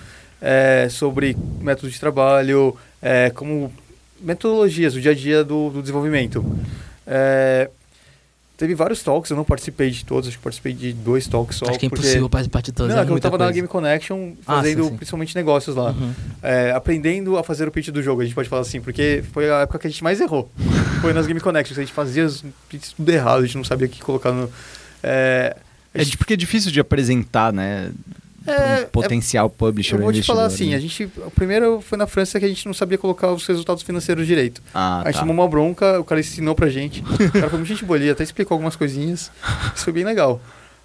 é, 0.41 0.87
sobre 0.89 1.37
métodos 1.59 1.93
de 1.93 1.99
trabalho, 1.99 2.75
é, 3.01 3.29
como 3.29 3.71
metodologias, 4.19 4.95
o 4.95 5.01
dia 5.01 5.11
a 5.11 5.15
dia 5.15 5.43
do, 5.43 5.69
do 5.69 5.81
desenvolvimento. 5.81 6.43
É, 7.05 7.69
teve 8.63 8.75
vários 8.75 9.03
talks, 9.03 9.29
eu 9.29 9.35
não 9.35 9.43
participei 9.43 9.89
de 9.91 10.05
todos, 10.05 10.29
acho 10.29 10.37
que 10.37 10.43
participei 10.43 10.71
de 10.73 10.93
dois 10.93 11.27
talks 11.27 11.57
só. 11.57 11.65
Acho 11.69 11.77
que 11.77 11.85
é 11.85 11.89
porque- 11.89 12.01
impossível 12.03 12.29
participar 12.29 12.61
de 12.61 12.71
todos. 12.71 12.93
Não, 12.93 12.99
é 12.99 13.01
é 13.01 13.05
que 13.05 13.09
eu 13.09 13.13
muita 13.13 13.29
tava 13.29 13.43
na. 13.43 13.51
Game 13.51 13.67
Connection 13.67 14.31
Ah, 14.47 14.55
fazendo 14.57 14.83
sim, 14.85 14.89
sim. 14.91 14.95
principalmente 14.95 15.35
negócios 15.35 15.75
lá. 15.75 15.91
Uhum. 15.91 16.13
É, 16.41 16.71
aprendendo 16.71 17.37
a 17.37 17.43
fazer 17.43 17.67
o 17.67 17.71
pitch 17.71 17.89
do 17.89 18.01
jogo, 18.01 18.21
a 18.21 18.23
gente 18.25 18.33
pode 18.33 18.47
falar 18.47 18.61
assim, 18.61 18.79
porque 18.79 19.21
foi 19.33 19.51
a 19.51 19.59
época 19.61 19.79
que 19.79 19.87
a 19.87 19.89
gente 19.89 20.03
mais 20.03 20.21
errou. 20.21 20.49
foi 21.01 21.11
nas 21.11 21.27
Game 21.27 21.39
Connections, 21.41 21.77
a 21.77 21.81
gente 21.81 21.93
fazia 21.93 22.25
os 22.25 22.43
pitches 22.69 22.93
tudo 22.93 23.09
errado, 23.11 23.39
a 23.39 23.45
gente 23.45 23.57
não 23.57 23.63
sabia 23.65 23.87
o 23.87 23.89
que 23.89 24.01
colocar 24.01 24.31
no. 24.31 24.49
É, 25.03 25.55
É 25.93 25.99
gente- 25.99 26.11
de- 26.11 26.17
porque 26.17 26.33
é 26.33 26.37
difícil 26.37 26.71
de 26.71 26.79
apresentar, 26.79 27.51
né? 27.51 27.91
É, 28.45 28.83
um 28.83 28.89
potencial 28.89 29.49
publisher 29.49 29.95
eu 29.95 29.99
ou 29.99 30.05
vou 30.05 30.13
te 30.13 30.23
falar 30.23 30.45
assim, 30.45 30.71
né? 30.71 30.75
a 30.75 30.79
gente. 30.79 31.09
O 31.17 31.31
primeiro 31.31 31.81
foi 31.81 31.97
na 31.97 32.05
França 32.05 32.39
que 32.39 32.45
a 32.45 32.47
gente 32.47 32.65
não 32.65 32.73
sabia 32.73 32.97
colocar 32.97 33.31
os 33.31 33.45
resultados 33.45 33.83
financeiros 33.83 34.27
direito. 34.27 34.61
Ah, 34.73 35.01
a 35.01 35.05
gente 35.05 35.13
tá. 35.15 35.19
tomou 35.19 35.33
uma 35.33 35.47
bronca, 35.47 35.99
o 35.99 36.03
cara 36.03 36.19
ensinou 36.19 36.55
pra 36.55 36.67
gente. 36.69 37.03
O 37.23 37.31
cara 37.31 37.49
foi 37.49 37.57
muito 37.57 37.69
gente 37.69 37.85
boa, 37.85 37.97
ele 37.97 38.09
até 38.09 38.23
explicou 38.23 38.55
algumas 38.55 38.75
coisinhas. 38.75 39.31
Isso 39.73 39.85
foi 39.85 39.93
bem 39.93 40.03
legal. 40.03 40.41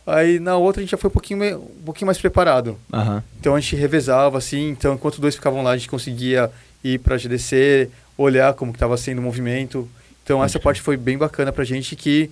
Aí 0.06 0.38
na 0.40 0.56
outra 0.56 0.80
a 0.80 0.82
gente 0.82 0.90
já 0.90 0.96
foi 0.96 1.08
um 1.08 1.12
pouquinho, 1.12 1.58
um 1.58 1.84
pouquinho 1.84 2.06
mais 2.06 2.18
preparado. 2.18 2.78
Aham. 2.92 3.22
Então 3.38 3.54
a 3.54 3.60
gente 3.60 3.76
revezava 3.76 4.38
assim, 4.38 4.70
então 4.70 4.94
enquanto 4.94 5.20
dois 5.20 5.34
ficavam 5.34 5.62
lá, 5.62 5.72
a 5.72 5.76
gente 5.76 5.90
conseguia 5.90 6.50
ir 6.82 6.98
pra 7.00 7.18
GDC, 7.18 7.90
olhar 8.16 8.54
como 8.54 8.72
que 8.72 8.78
tava 8.78 8.96
sendo 8.96 9.18
o 9.18 9.22
movimento. 9.22 9.88
Então 10.24 10.42
essa 10.42 10.58
parte 10.58 10.80
foi 10.80 10.96
bem 10.96 11.18
bacana 11.18 11.52
pra 11.52 11.64
gente 11.64 11.96
que 11.96 12.30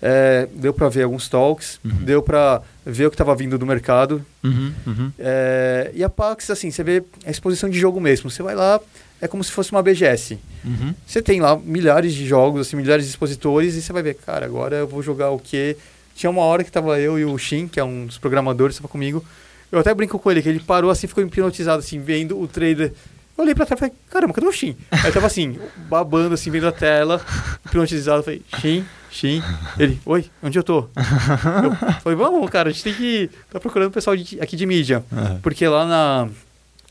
é, 0.00 0.48
deu 0.54 0.72
pra 0.72 0.88
ver 0.88 1.02
alguns 1.04 1.28
talks, 1.28 1.80
Uhum. 1.84 1.90
deu 2.04 2.22
pra 2.22 2.62
ver 2.86 3.06
o 3.06 3.10
que 3.10 3.16
tava 3.16 3.34
vindo 3.34 3.58
do 3.58 3.66
mercado. 3.66 4.24
Uhum, 4.44 4.72
uhum. 4.86 5.12
É, 5.18 5.90
e 5.94 6.04
a 6.04 6.08
PAX, 6.08 6.50
assim, 6.50 6.70
você 6.70 6.82
vê 6.84 7.02
a 7.26 7.30
exposição 7.30 7.68
de 7.68 7.78
jogo 7.78 8.00
mesmo. 8.00 8.30
Você 8.30 8.42
vai 8.42 8.54
lá, 8.54 8.80
é 9.20 9.26
como 9.26 9.42
se 9.42 9.50
fosse 9.50 9.72
uma 9.72 9.82
BGS. 9.82 10.38
Uhum. 10.64 10.94
Você 11.06 11.20
tem 11.20 11.40
lá 11.40 11.56
milhares 11.56 12.14
de 12.14 12.26
jogos, 12.26 12.66
assim, 12.66 12.76
milhares 12.76 13.04
de 13.04 13.10
expositores, 13.10 13.74
e 13.74 13.82
você 13.82 13.92
vai 13.92 14.02
ver, 14.02 14.14
cara, 14.14 14.46
agora 14.46 14.76
eu 14.76 14.86
vou 14.86 15.02
jogar 15.02 15.30
o 15.30 15.38
quê? 15.38 15.76
Tinha 16.14 16.30
uma 16.30 16.42
hora 16.42 16.64
que 16.64 16.70
tava 16.72 16.98
eu 16.98 17.18
e 17.18 17.24
o 17.24 17.36
Shin, 17.38 17.68
que 17.68 17.78
é 17.78 17.84
um 17.84 18.06
dos 18.06 18.18
programadores, 18.18 18.76
estava 18.76 18.88
comigo. 18.88 19.24
Eu 19.70 19.78
até 19.78 19.92
brinco 19.92 20.18
com 20.18 20.30
ele, 20.30 20.40
que 20.42 20.48
ele 20.48 20.60
parou 20.60 20.90
assim, 20.90 21.06
ficou 21.06 21.22
hipnotizado, 21.22 21.80
assim, 21.80 22.00
vendo 22.00 22.40
o 22.40 22.48
trailer. 22.48 22.92
Eu 23.38 23.44
olhei 23.44 23.54
pra 23.54 23.64
trás 23.64 23.78
e 23.78 23.80
falei, 23.80 23.94
caramba, 24.10 24.34
cadê 24.34 24.46
o 24.48 24.52
Shin? 24.52 24.76
Aí 24.90 25.12
tava 25.12 25.26
assim, 25.28 25.56
babando, 25.88 26.34
assim, 26.34 26.50
vendo 26.50 26.66
a 26.66 26.72
tela, 26.72 27.24
hipnotizado. 27.64 28.18
Eu 28.18 28.22
falei, 28.24 28.42
Shin, 28.58 28.84
Shin. 29.12 29.42
Ele, 29.78 29.98
oi, 30.04 30.26
onde 30.42 30.58
eu 30.58 30.62
tô? 30.64 30.80
Eu 30.80 32.00
falei, 32.02 32.16
vamos, 32.18 32.50
cara, 32.50 32.68
a 32.68 32.72
gente 32.72 32.82
tem 32.82 32.92
que. 32.94 33.30
tá 33.48 33.60
procurando 33.60 33.88
o 33.88 33.92
pessoal 33.92 34.16
de- 34.16 34.40
aqui 34.40 34.56
de 34.56 34.66
mídia. 34.66 35.04
Aham. 35.12 35.38
Porque 35.40 35.66
lá 35.68 35.86
na, 35.86 36.28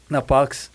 na 0.10 0.22
PAX, 0.22 0.72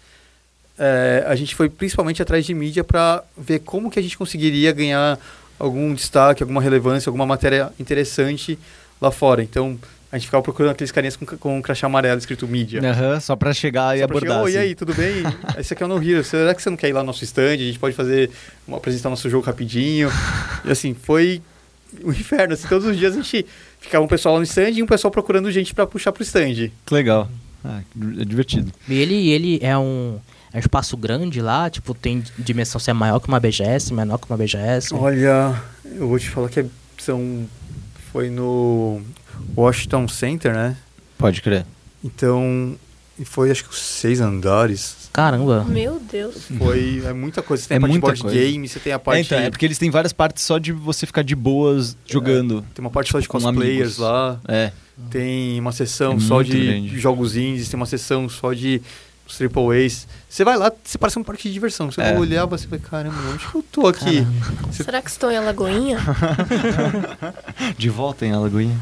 é, 0.78 1.24
a 1.26 1.34
gente 1.34 1.54
foi 1.54 1.70
principalmente 1.70 2.20
atrás 2.20 2.44
de 2.44 2.52
mídia 2.52 2.84
para 2.84 3.24
ver 3.36 3.60
como 3.60 3.90
que 3.90 3.98
a 3.98 4.02
gente 4.02 4.18
conseguiria 4.18 4.72
ganhar 4.72 5.18
algum 5.58 5.94
destaque, 5.94 6.42
alguma 6.42 6.60
relevância, 6.60 7.08
alguma 7.08 7.24
matéria 7.24 7.72
interessante 7.80 8.58
lá 9.00 9.10
fora. 9.10 9.42
Então, 9.42 9.78
a 10.12 10.18
gente 10.18 10.26
ficava 10.26 10.42
procurando 10.42 10.72
aqueles 10.72 10.92
carinhas 10.92 11.16
com, 11.16 11.24
com 11.24 11.58
um 11.58 11.62
crachá 11.62 11.86
amarelo 11.86 12.18
escrito 12.18 12.46
mídia. 12.46 12.80
Aham, 12.88 13.18
só 13.18 13.34
pra 13.34 13.52
chegar 13.54 13.96
e 13.96 14.00
Só 14.00 14.04
abordar. 14.04 14.28
chegar, 14.32 14.42
"Oi, 14.44 14.52
e 14.52 14.56
assim. 14.58 14.66
aí, 14.66 14.74
tudo 14.74 14.92
bem? 14.94 15.22
Esse 15.58 15.72
aqui 15.72 15.82
é 15.82 15.86
o 15.86 15.88
No 15.88 16.02
Hero. 16.02 16.22
Será 16.22 16.54
que 16.54 16.62
você 16.62 16.68
não 16.70 16.76
quer 16.76 16.88
ir 16.90 16.92
lá 16.92 17.00
no 17.00 17.06
nosso 17.06 17.24
stand? 17.24 17.54
A 17.54 17.56
gente 17.56 17.78
pode 17.78 17.96
fazer, 17.96 18.30
uma, 18.68 18.76
apresentar 18.76 19.08
nosso 19.08 19.28
jogo 19.30 19.44
rapidinho. 19.46 20.10
E 20.64 20.70
assim, 20.70 20.92
foi 20.94 21.40
um 22.04 22.10
inferno. 22.10 22.52
Assim, 22.54 22.68
todos 22.68 22.86
os 22.86 22.96
dias 22.96 23.14
a 23.14 23.22
gente 23.22 23.46
ficava 23.80 24.04
um 24.04 24.08
pessoal 24.08 24.34
lá 24.34 24.40
no 24.40 24.44
stand 24.44 24.70
e 24.70 24.82
um 24.82 24.86
pessoal 24.86 25.10
procurando 25.10 25.50
gente 25.50 25.74
para 25.74 25.86
puxar 25.86 26.12
pro 26.12 26.22
stand. 26.22 26.70
Que 26.84 26.92
legal. 26.94 27.28
Ah, 27.64 27.80
é 28.20 28.24
divertido. 28.24 28.70
E 28.88 28.94
ele, 28.94 29.30
ele 29.30 29.58
é 29.62 29.78
um, 29.78 30.18
é 30.52 30.56
um 30.56 30.60
espaço 30.60 30.94
grande 30.96 31.40
lá, 31.40 31.70
tipo, 31.70 31.94
tem 31.94 32.22
dimensão 32.38 32.78
se 32.78 32.90
é 32.90 32.92
maior 32.92 33.18
que 33.20 33.28
uma 33.28 33.38
BGS, 33.40 33.94
menor 33.94 34.18
que 34.18 34.26
uma 34.28 34.36
BGS. 34.36 34.92
Olha, 34.92 35.54
eu 35.94 36.06
vou 36.08 36.18
te 36.18 36.28
falar 36.28 36.48
que 36.50 36.60
é- 36.60 36.66
são, 36.98 37.48
foi 38.12 38.30
no 38.30 39.00
Washington 39.56 40.08
Center, 40.08 40.52
né? 40.52 40.76
Pode 41.18 41.40
crer. 41.42 41.64
Então, 42.04 42.76
foi 43.24 43.50
acho 43.50 43.64
que 43.64 43.70
os 43.70 43.78
seis 43.78 44.20
andares. 44.20 45.08
Caramba. 45.12 45.64
Meu 45.68 46.00
Deus. 46.10 46.46
Foi 46.58 47.02
é 47.04 47.12
muita 47.12 47.42
coisa. 47.42 47.62
Você 47.62 47.68
tem 47.68 47.76
É 47.76 47.78
a 47.78 47.80
parte 47.80 47.92
de 47.92 47.98
muita 48.00 48.06
board 48.06 48.22
coisa. 48.22 48.36
game, 48.36 48.66
você 48.68 48.80
tem 48.80 48.92
a 48.92 48.96
É, 48.96 48.98
parte. 48.98 49.26
então, 49.26 49.38
é 49.38 49.50
porque 49.50 49.66
eles 49.66 49.78
têm 49.78 49.90
várias 49.90 50.12
partes 50.12 50.42
só 50.42 50.58
de 50.58 50.72
você 50.72 51.04
ficar 51.06 51.22
de 51.22 51.34
boas 51.36 51.96
jogando. 52.06 52.64
Tem 52.74 52.82
uma 52.84 52.90
parte 52.90 53.12
só 53.12 53.20
de 53.20 53.28
com 53.28 53.38
cosplayers 53.38 53.80
amigos. 53.80 53.98
lá. 53.98 54.40
É. 54.48 54.72
Tem 55.10 55.58
uma 55.60 55.72
sessão 55.72 56.14
É 56.14 56.20
só 56.20 56.42
de 56.42 56.66
grande. 56.66 56.98
jogos 56.98 57.36
indies, 57.36 57.68
tem 57.68 57.76
uma 57.76 57.86
sessão 57.86 58.28
só 58.28 58.52
de 58.52 58.80
os 59.32 59.36
triple 59.38 59.62
A's. 59.86 60.06
Você 60.28 60.44
vai 60.44 60.56
lá, 60.56 60.70
você 60.82 60.96
parece 60.98 61.18
um 61.18 61.24
parque 61.24 61.44
de 61.48 61.52
diversão. 61.54 61.90
Você 61.90 62.00
É. 62.00 62.12
vai 62.12 62.18
olhar, 62.20 62.44
você 62.46 62.66
vai, 62.66 62.78
caramba, 62.78 63.16
onde 63.32 63.46
que 63.46 63.54
eu 63.54 63.62
tô 63.70 63.86
aqui? 63.86 64.26
Você- 64.70 64.84
Será 64.84 65.00
que 65.02 65.10
estou 65.10 65.30
em 65.30 65.36
Alagoinha? 65.36 65.98
De 67.76 67.88
volta 67.88 68.24
em 68.26 68.32
Alagoinha. 68.32 68.78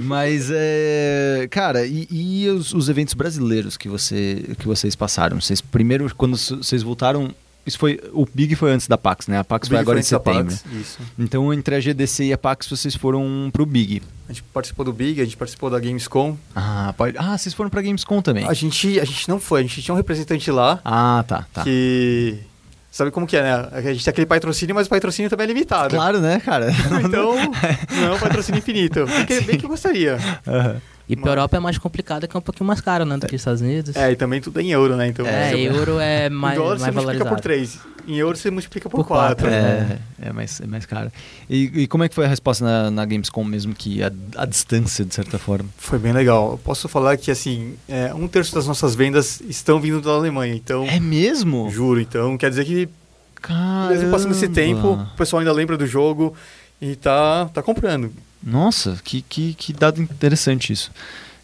Mas, 0.00 0.48
é. 0.52 1.46
Cara, 1.50 1.86
e, 1.86 2.06
e 2.10 2.48
os, 2.48 2.72
os 2.74 2.88
eventos 2.88 3.14
brasileiros 3.14 3.76
que, 3.76 3.88
você, 3.88 4.54
que 4.58 4.66
vocês 4.66 4.94
passaram? 4.96 5.40
Vocês, 5.40 5.60
primeiro, 5.60 6.12
quando 6.16 6.36
vocês 6.36 6.82
voltaram. 6.82 7.34
Isso 7.64 7.78
foi. 7.78 8.00
O 8.12 8.26
Big 8.32 8.54
foi 8.56 8.72
antes 8.72 8.88
da 8.88 8.98
PAX, 8.98 9.28
né? 9.28 9.38
A 9.38 9.44
PAX 9.44 9.68
foi 9.68 9.78
agora 9.78 9.98
em 9.98 10.02
Friends 10.02 10.10
da 10.24 10.32
setembro. 10.32 10.54
PAX, 10.56 10.64
Isso. 10.80 10.98
Então, 11.18 11.52
entre 11.54 11.74
a 11.76 11.80
GDC 11.80 12.24
e 12.24 12.32
a 12.32 12.38
PAX, 12.38 12.66
vocês 12.68 12.94
foram 12.94 13.50
pro 13.52 13.64
Big. 13.64 14.02
A 14.28 14.32
gente 14.32 14.42
participou 14.44 14.84
do 14.84 14.92
Big, 14.92 15.20
a 15.20 15.24
gente 15.24 15.36
participou 15.36 15.70
da 15.70 15.78
Gamescom. 15.78 16.36
Ah, 16.56 16.92
pode... 16.96 17.16
ah 17.18 17.36
vocês 17.38 17.54
foram 17.54 17.70
pra 17.70 17.80
Gamescom 17.82 18.20
também. 18.20 18.48
A 18.48 18.54
gente, 18.54 18.98
a 18.98 19.04
gente 19.04 19.28
não 19.28 19.38
foi, 19.38 19.60
a 19.60 19.62
gente 19.62 19.80
tinha 19.82 19.94
um 19.94 19.96
representante 19.96 20.50
lá 20.50 20.80
Ah, 20.84 21.24
tá, 21.26 21.46
tá. 21.52 21.62
que. 21.62 22.38
Sabe 22.90 23.10
como 23.10 23.26
que 23.26 23.36
é, 23.38 23.42
né? 23.42 23.68
A 23.72 23.80
gente 23.80 24.04
tem 24.04 24.10
aquele 24.10 24.26
patrocínio, 24.26 24.74
mas 24.74 24.86
o 24.86 24.90
patrocínio 24.90 25.30
também 25.30 25.44
é 25.44 25.46
limitado. 25.48 25.94
Claro, 25.94 26.20
né, 26.20 26.40
cara? 26.40 26.66
Então, 27.02 27.34
não 27.90 28.06
é 28.08 28.12
um 28.12 28.18
patrocínio 28.18 28.58
infinito. 28.58 29.06
Bem 29.06 29.24
que, 29.24 29.40
bem 29.40 29.58
que 29.58 29.64
eu 29.64 29.70
gostaria. 29.70 30.18
Aham. 30.46 30.76
E 31.12 31.16
pra 31.16 31.32
Europa 31.32 31.56
é 31.56 31.60
mais 31.60 31.76
complicado, 31.78 32.26
que 32.26 32.36
é 32.36 32.38
um 32.38 32.42
pouquinho 32.42 32.66
mais 32.66 32.80
caro, 32.80 33.04
né, 33.04 33.16
do 33.18 33.26
que 33.26 33.34
os 33.34 33.40
Estados 33.40 33.60
Unidos. 33.60 33.94
É, 33.96 34.10
e 34.12 34.16
também 34.16 34.40
tudo 34.40 34.58
é 34.60 34.62
em 34.62 34.70
euro, 34.72 34.96
né? 34.96 35.06
Então, 35.08 35.26
É, 35.26 35.50
você- 35.50 35.56
euro 35.68 35.98
é 35.98 36.28
mais, 36.30 36.54
em 36.58 36.60
dólar 36.62 36.78
mais 36.78 36.80
você 36.82 36.90
multiplica 36.90 37.24
valorizado. 37.24 37.36
por 37.36 37.40
3. 37.40 37.78
Em 38.08 38.16
euro 38.18 38.36
você 38.36 38.50
multiplica 38.50 38.88
por 38.90 38.96
Por 38.98 39.06
quatro, 39.06 39.46
4. 39.48 39.50
né? 39.50 39.98
É, 40.20 40.28
é, 40.28 40.32
mais, 40.32 40.60
é 40.60 40.66
mais 40.66 40.86
caro. 40.86 41.12
E, 41.48 41.82
e 41.82 41.86
como 41.86 42.02
é 42.02 42.08
que 42.08 42.14
foi 42.14 42.24
a 42.24 42.28
resposta 42.28 42.64
na, 42.64 42.90
na 42.90 43.04
Gamescom 43.04 43.44
mesmo 43.44 43.74
que 43.74 44.02
a, 44.02 44.10
a 44.36 44.44
distância, 44.46 45.04
de 45.04 45.14
certa 45.14 45.38
forma? 45.38 45.68
Foi 45.78 45.98
bem 45.98 46.12
legal. 46.12 46.52
Eu 46.52 46.58
posso 46.58 46.88
falar 46.88 47.16
que, 47.16 47.30
assim, 47.30 47.74
é, 47.88 48.12
um 48.12 48.26
terço 48.26 48.54
das 48.54 48.66
nossas 48.66 48.94
vendas 48.96 49.40
estão 49.48 49.78
vindo 49.80 50.00
da 50.00 50.10
Alemanha. 50.10 50.54
Então, 50.54 50.84
É 50.86 50.98
mesmo? 50.98 51.70
juro. 51.70 52.00
Então, 52.00 52.36
quer 52.36 52.50
dizer 52.50 52.64
que, 52.64 52.88
Caramba. 53.40 53.90
mesmo 53.92 54.10
passando 54.10 54.32
esse 54.32 54.48
tempo, 54.48 54.94
o 54.94 55.16
pessoal 55.16 55.40
ainda 55.40 55.52
lembra 55.52 55.76
do 55.76 55.86
jogo 55.86 56.34
e 56.80 56.96
tá, 56.96 57.48
tá 57.54 57.62
comprando. 57.62 58.10
Nossa, 58.42 58.98
que, 59.04 59.22
que, 59.22 59.54
que 59.54 59.72
dado 59.72 60.00
interessante 60.02 60.72
isso. 60.72 60.90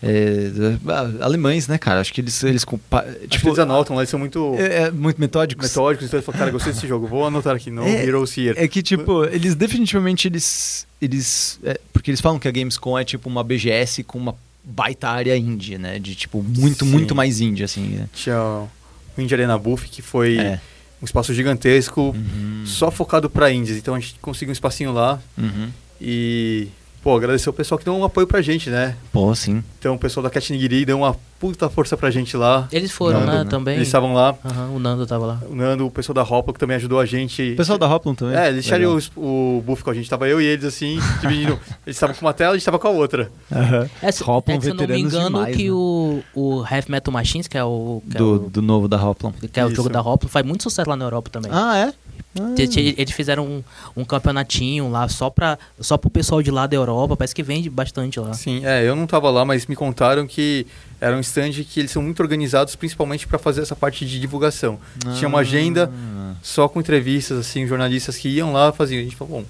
É, 0.00 0.50
ah, 0.86 1.24
alemães, 1.24 1.66
né, 1.66 1.76
cara? 1.76 2.00
Acho 2.00 2.12
que 2.12 2.20
eles, 2.20 2.42
eles 2.44 2.64
compa- 2.64 3.02
Tipo, 3.02 3.28
tipo, 3.28 3.48
eles 3.48 3.58
anotam 3.58 3.96
lá, 3.96 4.02
eles 4.02 4.10
são 4.10 4.18
muito 4.20 4.54
é, 4.56 4.82
é 4.84 4.90
muito 4.92 5.20
metódicos. 5.20 5.68
metódicos. 5.68 6.06
Então, 6.06 6.18
eles 6.18 6.24
falam, 6.26 6.38
cara, 6.38 6.50
gostei 6.52 6.72
desse 6.72 6.86
jogo, 6.86 7.06
vou 7.08 7.26
anotar 7.26 7.56
aqui, 7.56 7.68
no 7.70 7.82
É, 7.82 8.04
Heroes 8.04 8.36
Here. 8.38 8.54
É 8.56 8.68
que, 8.68 8.80
tipo, 8.80 9.24
eles 9.24 9.54
definitivamente, 9.56 10.28
eles... 10.28 10.86
eles 11.02 11.58
é, 11.64 11.80
porque 11.92 12.10
eles 12.12 12.20
falam 12.20 12.38
que 12.38 12.46
a 12.46 12.50
Gamescom 12.52 12.96
é, 12.96 13.04
tipo, 13.04 13.28
uma 13.28 13.42
BGS 13.42 14.04
com 14.04 14.18
uma 14.18 14.36
baita 14.62 15.08
área 15.08 15.36
indie, 15.36 15.78
né? 15.78 15.98
De, 15.98 16.14
tipo, 16.14 16.42
muito, 16.44 16.84
Sim. 16.84 16.90
muito 16.92 17.14
mais 17.14 17.40
indie, 17.40 17.64
assim, 17.64 17.82
né? 17.88 18.08
Tinha 18.12 18.38
o 18.40 19.20
Indie 19.20 19.34
Arena 19.34 19.58
Buff, 19.58 19.88
que 19.88 20.00
foi 20.00 20.38
É. 20.38 20.60
um 21.02 21.04
espaço 21.06 21.34
gigantesco, 21.34 22.14
Uhum. 22.16 22.62
só 22.64 22.88
focado 22.92 23.28
pra 23.28 23.50
indies. 23.50 23.76
Então, 23.76 23.96
a 23.96 23.98
gente 24.00 24.14
conseguiu 24.22 24.50
um 24.50 24.52
espacinho 24.52 24.92
lá 24.92 25.20
Uhum. 25.36 25.70
e... 26.00 26.68
Pô, 27.02 27.16
agradecer 27.16 27.48
o 27.48 27.52
pessoal 27.52 27.78
que 27.78 27.84
deu 27.84 27.94
um 27.94 28.04
apoio 28.04 28.26
pra 28.26 28.42
gente, 28.42 28.70
né? 28.70 28.96
Pô, 29.12 29.34
sim. 29.34 29.62
Então, 29.78 29.94
o 29.94 29.98
pessoal 29.98 30.22
da 30.22 30.30
Cat 30.30 30.52
Nigiri 30.52 30.84
deu 30.84 30.98
uma 30.98 31.16
puta 31.38 31.68
força 31.68 31.96
pra 31.96 32.10
gente 32.10 32.36
lá. 32.36 32.68
Eles 32.72 32.90
foram, 32.90 33.20
Nando, 33.20 33.32
né, 33.32 33.44
né? 33.44 33.50
também. 33.50 33.76
Eles 33.76 33.88
estavam 33.88 34.12
lá. 34.12 34.34
Aham, 34.44 34.70
o 34.70 34.78
Nando 34.78 35.06
tava 35.06 35.24
lá. 35.24 35.40
O 35.48 35.54
Nando, 35.54 35.86
o 35.86 35.90
pessoal 35.90 36.14
da 36.14 36.22
Hopla, 36.22 36.52
que 36.52 36.58
também 36.58 36.76
ajudou 36.76 36.98
a 36.98 37.06
gente. 37.06 37.52
O 37.52 37.56
pessoal 37.56 37.78
da 37.78 37.86
Hoplon 37.86 38.14
também. 38.14 38.36
É, 38.36 38.48
eles 38.48 38.64
deixaram 38.64 38.98
o, 39.16 39.58
o 39.58 39.62
buff 39.62 39.84
com 39.84 39.90
a 39.90 39.94
gente. 39.94 40.10
Tava 40.10 40.28
eu 40.28 40.40
e 40.40 40.44
eles 40.44 40.64
assim, 40.64 40.98
dividindo. 41.20 41.52
eles 41.86 41.96
estavam 41.96 42.16
com 42.16 42.26
uma 42.26 42.32
tela, 42.32 42.54
a 42.54 42.56
gente 42.56 42.64
tava 42.64 42.78
com 42.78 42.88
a 42.88 42.90
outra. 42.90 43.30
Aham. 43.52 43.88
É, 44.02 44.10
se, 44.10 44.22
Hoplon 44.22 44.56
é 44.56 44.60
se 44.60 44.70
eu 44.70 44.74
não 44.74 44.86
me 44.86 45.00
engano, 45.00 45.26
demais, 45.26 45.56
que 45.56 45.64
né? 45.64 45.70
o, 45.70 46.22
o 46.34 46.64
Heavy 46.68 46.90
Metal 46.90 47.12
Machines, 47.14 47.46
que 47.46 47.56
é 47.56 47.64
o, 47.64 48.02
que 48.10 48.16
é 48.16 48.18
do, 48.18 48.32
o, 48.34 48.50
do 48.50 48.60
novo 48.62 48.88
da 48.88 49.02
Hoplon. 49.02 49.32
que 49.32 49.60
é 49.60 49.64
o 49.64 49.68
Isso. 49.68 49.76
jogo 49.76 49.88
da 49.88 50.00
Hoplon, 50.00 50.28
faz 50.28 50.44
muito 50.44 50.64
sucesso 50.64 50.90
lá 50.90 50.96
na 50.96 51.04
Europa 51.04 51.30
também. 51.30 51.50
Ah, 51.54 51.76
é? 51.76 51.92
Ah. 52.38 52.54
Eles 52.56 53.10
fizeram 53.12 53.46
um, 53.46 53.62
um 53.96 54.04
campeonatinho 54.04 54.90
lá 54.90 55.08
só, 55.08 55.30
pra, 55.30 55.58
só 55.80 55.96
pro 55.96 56.10
pessoal 56.10 56.42
de 56.42 56.50
lá 56.50 56.66
da 56.66 56.76
Europa. 56.76 57.16
Parece 57.16 57.34
que 57.34 57.42
vende 57.42 57.68
bastante 57.70 58.18
lá. 58.20 58.32
Sim, 58.34 58.64
é, 58.64 58.86
eu 58.86 58.94
não 58.96 59.06
tava 59.06 59.30
lá, 59.30 59.44
mas 59.44 59.66
me 59.66 59.74
contaram 59.76 60.26
que 60.26 60.66
era 61.00 61.16
um 61.16 61.20
stand 61.20 61.52
que 61.68 61.80
eles 61.80 61.90
são 61.90 62.02
muito 62.02 62.20
organizados, 62.20 62.74
principalmente 62.76 63.26
para 63.26 63.38
fazer 63.38 63.62
essa 63.62 63.76
parte 63.76 64.04
de 64.04 64.18
divulgação. 64.20 64.78
Tinha 65.16 65.28
uma 65.28 65.40
agenda 65.40 65.90
Ah. 65.92 66.34
só 66.42 66.68
com 66.68 66.80
entrevistas, 66.80 67.38
assim, 67.38 67.66
jornalistas 67.66 68.16
que 68.16 68.28
iam 68.28 68.52
lá 68.52 68.72
faziam. 68.72 69.00
A 69.00 69.04
gente 69.04 69.16
falou, 69.16 69.40
bom, 69.40 69.44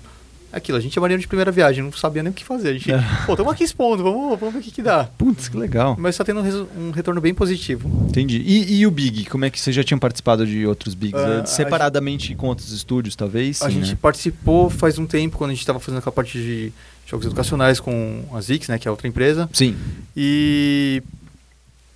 aquilo, 0.53 0.79
a 0.79 0.81
gente 0.81 0.97
é 0.99 1.01
marinheiro 1.01 1.21
de 1.21 1.29
primeira 1.29 1.51
viagem, 1.51 1.83
não 1.83 1.93
sabia 1.93 2.23
nem 2.23 2.31
o 2.31 2.35
que 2.35 2.45
fazer. 2.45 2.71
A 2.71 2.73
gente, 2.73 2.91
pô, 3.27 3.33
estamos 3.33 3.53
aqui 3.53 3.65
expondo, 3.65 4.03
vamos, 4.03 4.39
vamos 4.39 4.55
ver 4.55 4.61
o 4.61 4.63
que, 4.63 4.71
que 4.71 4.83
dá. 4.83 5.05
Putz, 5.05 5.49
que 5.49 5.57
legal. 5.57 5.97
Mas 5.99 6.15
está 6.15 6.25
tendo 6.25 6.41
um, 6.41 6.89
um 6.89 6.91
retorno 6.91 7.21
bem 7.21 7.35
positivo. 7.35 7.89
Entendi. 8.09 8.43
E, 8.45 8.79
e 8.81 8.87
o 8.87 8.91
Big? 8.91 9.27
Como 9.27 9.45
é 9.45 9.51
que 9.51 9.61
vocês 9.61 9.75
já 9.75 9.85
tinham 9.85 9.99
participado 9.99 10.47
de 10.47 10.67
outros 10.67 10.95
Bigs? 10.95 11.21
A 11.21 11.45
Separadamente 11.47 12.35
com 12.35 12.49
outros 12.49 12.73
estúdios, 12.73 13.15
talvez? 13.15 13.61
a 13.63 13.67
Sim, 13.67 13.75
gente 13.75 13.91
né? 13.91 13.99
participou 14.01 14.71
faz 14.71 14.99
um 14.99 15.07
tempo, 15.07 15.37
quando 15.37 15.51
a 15.51 15.55
gente 15.55 15.61
estava 15.61 15.79
fazendo 15.79 15.99
aquela 15.99 16.13
parte 16.13 16.39
de 16.39 16.73
jogos 17.07 17.27
educacionais 17.27 17.81
com 17.81 18.23
a 18.33 18.41
Zix, 18.41 18.69
né, 18.69 18.79
que 18.79 18.87
é 18.87 18.91
outra 18.91 19.09
empresa. 19.09 19.49
Sim. 19.53 19.77
E 20.17 21.03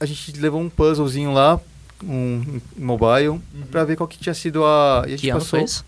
a 0.00 0.06
gente 0.06 0.32
levou 0.40 0.60
um 0.60 0.68
puzzlezinho 0.68 1.32
lá, 1.32 1.60
um, 2.02 2.60
um 2.78 2.84
mobile, 2.84 3.40
pra 3.70 3.84
ver 3.84 3.96
qual 3.96 4.08
que 4.08 4.18
tinha 4.18 4.34
sido 4.34 4.64
a. 4.64 5.04
E 5.06 5.08
a 5.08 5.10
gente 5.10 5.20
Que 5.20 5.30
ano 5.30 5.38
passou 5.40 5.58
foi 5.58 5.64
esse? 5.64 5.84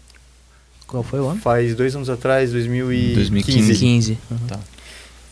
Qual 0.87 1.03
foi 1.03 1.21
o 1.21 1.29
ano? 1.29 1.41
faz 1.41 1.75
dois 1.75 1.95
anos 1.97 2.09
atrás, 2.11 2.53
2015. 2.53 3.15
2015. 3.15 3.75
15. 3.75 4.19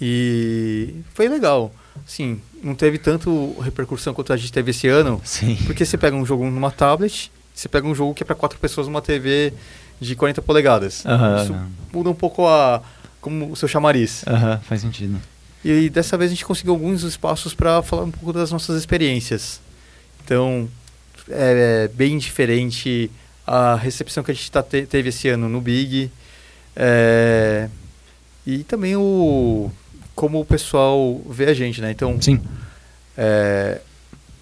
E 0.01 0.95
foi 1.15 1.29
legal. 1.29 1.73
Sim, 2.07 2.41
não 2.63 2.75
teve 2.75 2.99
tanto 2.99 3.55
repercussão 3.61 4.13
quanto 4.13 4.33
a 4.33 4.37
gente 4.37 4.53
teve 4.53 4.71
esse 4.71 4.89
ano, 4.89 5.21
Sim. 5.25 5.57
porque 5.67 5.85
você 5.85 5.97
pega 5.97 6.17
um 6.17 6.25
jogo 6.27 6.45
numa 6.45 6.71
tablet, 6.71 7.31
você 7.55 7.69
pega 7.69 7.87
um 7.87 7.95
jogo 7.95 8.15
que 8.15 8.23
é 8.23 8.27
para 8.27 8.35
quatro 8.35 8.59
pessoas 8.59 8.87
numa 8.87 9.03
TV 9.03 9.53
de 10.01 10.17
40 10.17 10.43
polegadas. 10.43 11.05
Aham. 11.07 11.43
Isso 11.45 11.57
muda 11.93 12.11
um 12.11 12.15
pouco 12.15 12.47
a 12.49 12.83
como 13.21 13.53
o 13.53 13.57
seu 13.57 13.69
chamariz. 13.69 14.25
Aham, 14.27 14.61
faz 14.65 14.81
sentido. 14.81 15.21
E 15.65 15.89
dessa 15.89 16.17
vez 16.19 16.33
a 16.33 16.35
gente 16.35 16.45
conseguiu 16.45 16.73
alguns 16.73 17.05
espaços 17.05 17.55
para 17.55 17.81
falar 17.83 18.03
um 18.03 18.11
pouco 18.11 18.33
das 18.33 18.51
nossas 18.51 18.77
experiências. 18.77 19.61
Então, 20.25 20.69
é 21.29 21.89
bem 21.95 22.19
diferente 22.19 23.09
a 23.47 23.75
recepção 23.77 24.23
que 24.23 24.31
a 24.31 24.35
gente 24.35 24.51
tá 24.51 24.63
te- 24.63 24.87
teve 24.87 25.09
esse 25.09 25.29
ano 25.29 25.49
no 25.49 25.61
Big. 25.61 26.11
é, 26.77 27.69
e 28.47 28.65
também 28.65 28.97
o 28.97 29.71
como 30.15 30.41
o 30.41 30.45
pessoal 30.45 31.21
vê 31.29 31.47
a 31.47 31.55
gente, 31.55 31.81
né? 31.81 31.91
Então, 31.91 32.21
Sim. 32.21 32.41
é, 33.17 33.81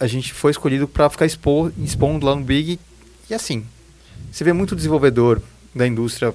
a 0.01 0.07
gente 0.07 0.33
foi 0.33 0.51
escolhido 0.51 0.89
para 0.89 1.09
ficar 1.09 1.27
expo, 1.27 1.71
expondo 1.83 2.27
lá 2.27 2.35
no 2.35 2.43
Big. 2.43 2.79
E 3.29 3.35
assim, 3.35 3.65
você 4.33 4.43
vê 4.43 4.53
muito 4.53 4.75
desenvolvedor 4.75 5.41
da 5.75 5.87
indústria 5.87 6.35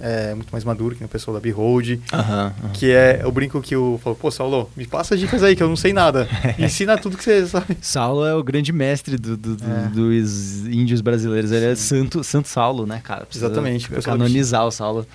é, 0.00 0.34
muito 0.34 0.50
mais 0.50 0.64
maduro 0.64 0.94
que 0.94 1.04
o 1.04 1.08
pessoal 1.08 1.34
da 1.34 1.40
Behold. 1.40 2.00
Aham. 2.12 2.22
aham. 2.62 2.70
Que 2.72 2.90
é 2.92 3.22
o 3.24 3.30
brinco 3.32 3.60
que 3.60 3.74
eu 3.74 4.00
falo, 4.02 4.14
pô, 4.16 4.30
Saulo, 4.30 4.70
me 4.76 4.86
passa 4.86 5.16
dicas 5.16 5.42
aí, 5.42 5.54
que 5.56 5.62
eu 5.62 5.68
não 5.68 5.76
sei 5.76 5.92
nada. 5.92 6.28
Me 6.58 6.66
ensina 6.66 6.96
tudo 6.98 7.16
que 7.16 7.24
você 7.24 7.46
sabe. 7.46 7.76
Saulo 7.80 8.24
é 8.26 8.34
o 8.34 8.42
grande 8.42 8.72
mestre 8.72 9.16
do- 9.16 9.36
do- 9.36 9.56
do- 9.56 9.64
É. 9.64 9.88
dos 9.88 10.66
índios 10.66 11.00
brasileiros. 11.00 11.52
Ele 11.52 11.66
é 11.66 11.74
santo, 11.74 12.22
santo 12.24 12.48
Saulo, 12.48 12.86
né, 12.86 13.00
cara? 13.02 13.24
Precisa 13.26 13.46
Exatamente, 13.46 13.92
o 13.92 14.02
Canonizar 14.02 14.66
o 14.66 14.70
Saulo. 14.70 15.06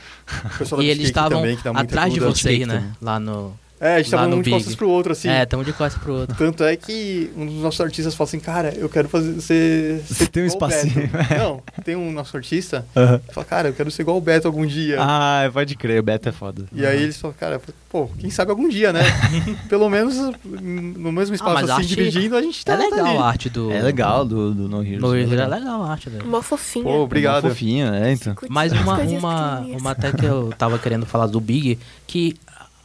O 0.46 0.58
pessoal 0.58 0.80
da 0.82 0.88
E 0.88 0.90
eles 0.90 1.06
estavam 1.06 1.44
atrás 1.76 2.14
de 2.14 2.20
ajuda. 2.20 2.36
Cheesecake 2.36 2.66
né? 2.66 2.92
Lá 3.02 3.20
no. 3.20 3.54
É, 3.82 3.96
a 3.96 3.98
gente 3.98 4.12
tava 4.12 4.28
no 4.28 4.36
um 4.36 4.42
de 4.42 4.46
Big. 4.46 4.56
costas 4.58 4.76
pro 4.76 4.88
outro, 4.88 5.12
assim. 5.12 5.28
É, 5.28 5.44
tamo 5.44 5.66
de 5.66 5.74
costas 5.74 6.00
pro 6.02 6.14
outro. 6.14 6.36
Tanto 6.38 6.64
é 6.64 6.76
que 6.76 7.32
um 7.36 7.48
dos 7.48 7.56
nossos 7.56 7.82
artistas 7.82 8.14
fala 8.14 8.28
assim, 8.28 8.40
cara, 8.40 8.72
eu 8.78 8.88
quero 8.88 9.10
fazer 9.10 9.42
ser. 9.42 10.02
Você 10.08 10.14
ser 10.14 10.28
tem 10.28 10.44
um 10.44 10.46
espacinho. 10.46 11.10
Não, 11.38 11.64
tem 11.84 11.96
um 11.96 12.12
nosso 12.12 12.38
artista 12.38 12.86
Aham. 12.96 13.20
que 13.28 13.34
fala, 13.34 13.46
cara, 13.46 13.70
eu 13.70 13.74
quero 13.74 13.90
ser 13.90 14.04
igual 14.04 14.18
o 14.18 14.22
Beto 14.22 14.48
algum 14.48 14.68
dia. 14.68 14.98
Ah, 15.00 15.50
pode 15.52 15.76
crer, 15.76 16.00
o 16.00 16.04
Beto 16.04 16.30
é 16.30 16.32
foda. 16.32 16.66
E 16.72 16.86
aí 16.86 17.02
eles 17.02 17.18
falam, 17.20 17.36
cara, 17.40 17.60
pô, 17.90 18.08
quem 18.20 18.30
sabe 18.30 18.52
algum 18.52 18.70
dia, 18.70 18.94
né? 18.94 19.02
Pelo 19.68 19.90
menos 19.90 20.16
no 20.46 21.12
mesmo 21.12 21.34
espaço 21.34 21.54
mas 21.56 21.70
a 21.70 21.74
assim, 21.74 21.82
arte- 21.84 21.96
dividindo, 21.96 22.38
a 22.38 22.42
gente 22.44 22.64
tá, 22.64 22.74
É 22.74 22.78
tá 22.78 22.84
legal 22.84 23.06
ali. 23.08 23.18
a 23.18 23.24
arte 23.24 23.50
do. 23.50 23.72
É 23.72 23.82
legal 23.82 24.24
do, 24.24 24.54
do 24.54 24.70
No 24.70 24.84
Heroes. 24.84 25.02
No 25.02 25.16
é 25.16 25.22
Hero, 25.22 25.34
é 25.42 25.48
legal. 25.48 25.84
a 25.84 25.92
arte 25.92 26.08
dele. 26.08 26.24
Mó 26.26 26.40
fofinha. 26.44 26.84
Pô, 26.86 27.00
obrigado. 27.00 27.46
Uma 27.46 27.50
fofinha, 27.50 27.96
é, 27.96 28.12
então. 28.12 28.36
Mas 28.48 28.72
uma, 28.74 29.00
uma, 29.00 29.60
uma 29.62 29.92
até 29.92 30.12
que 30.12 30.26
eu 30.26 30.54
tava 30.56 30.78
querendo 30.78 31.06
falar 31.08 31.26
do 31.26 31.40
Big, 31.40 31.80
que 32.06 32.36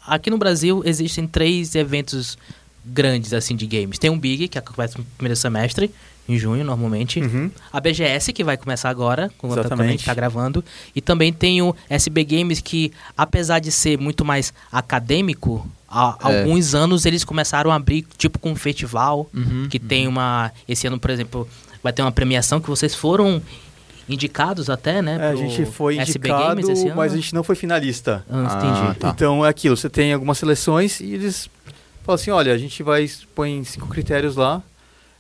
aqui 0.07 0.31
no 0.31 0.39
Brasil 0.39 0.83
existem 0.85 1.27
três 1.27 1.74
eventos 1.74 2.37
grandes 2.85 3.33
assim 3.33 3.57
de 3.57 3.66
games. 3.66 3.99
Tem 3.99 4.11
um 4.11 4.19
Big, 4.19 4.49
que 4.49 4.61
começa 4.61 4.99
no 4.99 5.05
primeiro 5.16 5.37
semestre, 5.37 5.91
em 6.28 6.39
junho 6.39 6.65
normalmente. 6.65 7.20
Uhum. 7.20 7.51
A 7.73 7.81
BGS, 7.81 8.33
que 8.33 8.43
vai 8.45 8.57
começar 8.57 8.89
agora, 8.91 9.31
quando 9.39 9.59
a 9.59 9.87
gente 9.87 10.05
tá 10.05 10.15
gravando. 10.15 10.65
E 10.95 11.01
também 11.01 11.33
tem 11.33 11.62
o 11.62 11.74
SB 11.89 12.24
Games, 12.24 12.61
que 12.61 12.93
apesar 13.16 13.59
de 13.59 13.70
ser 13.73 13.99
muito 13.99 14.24
mais 14.24 14.53
acadêmico, 14.70 15.66
há 15.89 16.16
É. 16.23 16.41
alguns 16.41 16.74
anos 16.74 17.07
eles 17.07 17.24
começaram 17.24 17.70
a 17.70 17.74
abrir, 17.77 18.05
tipo, 18.16 18.39
com 18.39 18.53
um 18.53 18.57
festival, 18.57 19.28
Uhum, 19.35 19.69
que 19.69 19.78
tem 19.78 20.07
uma... 20.09 20.53
Esse 20.69 20.87
ano, 20.87 20.99
por 20.99 21.11
exemplo, 21.11 21.49
vai 21.83 21.93
ter 21.93 22.03
uma 22.03 22.12
premiação 22.12 22.61
que 22.61 22.69
vocês 22.69 22.95
foram 22.95 23.43
indicados 24.09 24.70
até, 24.70 25.03
né? 25.03 25.19
É, 25.20 25.28
a 25.28 25.35
gente 25.35 25.65
foi 25.66 25.99
SB 25.99 26.28
indicado, 26.28 26.61
Games 26.61 26.69
esse 26.69 26.87
ano. 26.87 26.97
mas 26.97 27.12
a 27.12 27.16
gente 27.16 27.35
não 27.35 27.43
foi 27.43 27.57
finalista. 27.57 28.24
Ah, 28.31 28.47
Ah, 28.49 28.57
entendi. 28.57 28.99
Tá. 29.01 29.09
Então 29.15 29.45
é 29.45 29.49
aquilo, 29.49 29.77
você 29.77 29.89
tem 29.89 30.12
algumas 30.12 30.39
seleções 30.39 31.01
e 31.01 31.12
eles 31.12 31.49
falam 32.05 32.15
assim, 32.15 32.31
olha, 32.31 32.53
a 32.53 32.59
gente 32.59 32.83
vai 32.83 33.09
põe 33.35 33.65
cinco 33.65 33.89
critérios 33.89 34.37
lá 34.37 34.62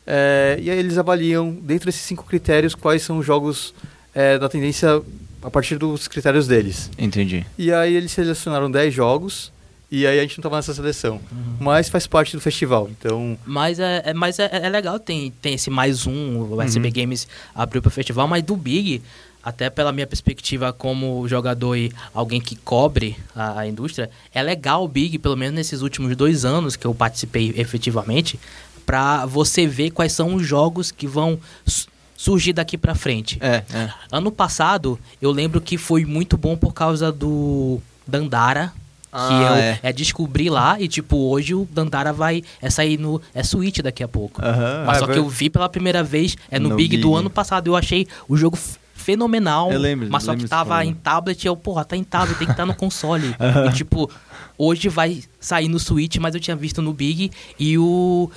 é, 0.06 0.58
e 0.62 0.70
aí 0.70 0.78
eles 0.78 0.98
avaliam 0.98 1.50
dentro 1.50 1.86
desses 1.86 2.02
cinco 2.02 2.24
critérios 2.24 2.74
quais 2.74 3.02
são 3.02 3.18
os 3.18 3.26
jogos 3.26 3.74
é, 4.14 4.38
da 4.38 4.48
tendência 4.48 5.02
a 5.42 5.50
partir 5.50 5.76
dos 5.78 6.06
critérios 6.08 6.46
deles. 6.46 6.90
Entendi. 6.96 7.44
E 7.58 7.72
aí 7.72 7.94
eles 7.94 8.12
selecionaram 8.12 8.70
10 8.70 8.94
jogos 8.94 9.52
e 9.90 10.06
aí 10.06 10.18
a 10.18 10.22
gente 10.22 10.36
não 10.38 10.40
estava 10.42 10.56
nessa 10.56 10.74
seleção, 10.74 11.20
Uhum. 11.30 11.56
mas 11.60 11.88
faz 11.88 12.06
parte 12.06 12.36
do 12.36 12.40
festival. 12.40 12.88
Então 12.90 13.38
Mas 13.46 13.78
é, 13.78 14.02
é- 14.06 14.14
mas 14.14 14.38
é, 14.38 14.48
é 14.52 14.68
legal, 14.68 14.98
tem, 14.98 15.30
tem 15.42 15.54
esse 15.54 15.70
mais 15.70 16.06
um, 16.06 16.40
o 16.54 16.60
SB 16.62 16.88
Uhum. 16.88 16.94
Games 16.94 17.28
abriu 17.54 17.80
para 17.82 17.88
o 17.88 17.92
festival, 17.92 18.26
mas 18.26 18.42
do 18.42 18.56
Big, 18.56 19.00
até 19.42 19.70
pela 19.70 19.92
minha 19.92 20.06
perspectiva 20.08 20.72
como 20.72 21.26
jogador 21.28 21.76
e 21.76 21.92
alguém 22.12 22.40
que 22.40 22.56
cobre 22.56 23.16
a, 23.34 23.60
a 23.60 23.68
indústria, 23.68 24.10
é 24.34 24.42
legal 24.42 24.82
o 24.84 24.88
Big, 24.88 25.18
pelo 25.20 25.36
menos 25.36 25.54
nesses 25.54 25.82
últimos 25.82 26.16
dois 26.16 26.44
anos 26.44 26.74
que 26.74 26.84
eu 26.84 26.92
participei 26.94 27.54
efetivamente, 27.56 28.40
para 28.84 29.24
você 29.26 29.66
ver 29.66 29.90
quais 29.90 30.12
são 30.12 30.34
os 30.34 30.44
jogos 30.46 30.90
que 30.90 31.06
vão 31.06 31.38
su- 31.64 31.86
surgir 32.16 32.52
daqui 32.54 32.76
para 32.78 32.94
frente. 32.94 33.38
É, 33.40 33.62
é. 33.72 33.90
Ano 34.10 34.32
passado, 34.32 34.98
eu 35.22 35.30
lembro 35.30 35.60
que 35.60 35.76
foi 35.78 36.04
muito 36.04 36.36
bom 36.36 36.56
por 36.56 36.72
causa 36.74 37.12
do 37.12 37.80
Dandara. 38.06 38.72
Que 39.16 39.32
Ah, 39.34 39.42
eu 39.50 39.54
é. 39.56 39.80
é. 39.84 39.92
descobri 39.92 40.50
lá 40.50 40.80
e, 40.80 40.86
tipo, 40.88 41.16
hoje 41.16 41.54
o 41.54 41.66
Dandara 41.72 42.12
vai 42.12 42.42
é 42.60 42.68
sair 42.68 42.98
no. 42.98 43.20
É 43.34 43.42
Switch 43.42 43.78
daqui 43.80 44.02
a 44.04 44.08
pouco. 44.08 44.40
Aham. 44.44 44.84
Mas 44.86 44.96
Ah, 44.96 45.00
só 45.00 45.10
é 45.10 45.12
que 45.14 45.18
eu 45.18 45.28
vi 45.28 45.48
pela 45.48 45.68
primeira 45.68 46.02
vez, 46.02 46.36
é 46.50 46.58
no, 46.58 46.68
No 46.70 46.76
Big, 46.76 46.96
do 46.98 47.08
Big. 47.08 47.18
ano 47.20 47.30
passado. 47.30 47.68
Eu 47.68 47.76
achei 47.76 48.06
o 48.28 48.36
jogo 48.36 48.58
fenomenal. 48.94 49.72
Eu 49.72 49.78
lembro, 49.80 50.08
Mas 50.10 50.24
só 50.24 50.32
lembro 50.32 50.44
que 50.44 50.50
tava 50.50 50.84
em 50.84 50.92
tablet, 50.92 51.46
eu, 51.46 51.56
porra, 51.56 51.84
tá 51.84 51.96
em 51.96 52.04
tablet, 52.04 52.36
tem 52.38 52.46
que 52.46 52.52
estar 52.52 52.66
no 52.66 52.74
console. 52.76 53.34
E, 53.68 53.72
tipo, 53.72 54.10
hoje 54.58 54.88
vai 54.88 55.22
sair 55.40 55.68
no 55.68 55.78
Switch, 55.78 56.16
mas 56.16 56.34
eu 56.34 56.40
tinha 56.40 56.56
visto 56.56 56.82
no 56.82 56.92
Big 56.92 57.30
e 57.58 57.78
o. 57.78 58.30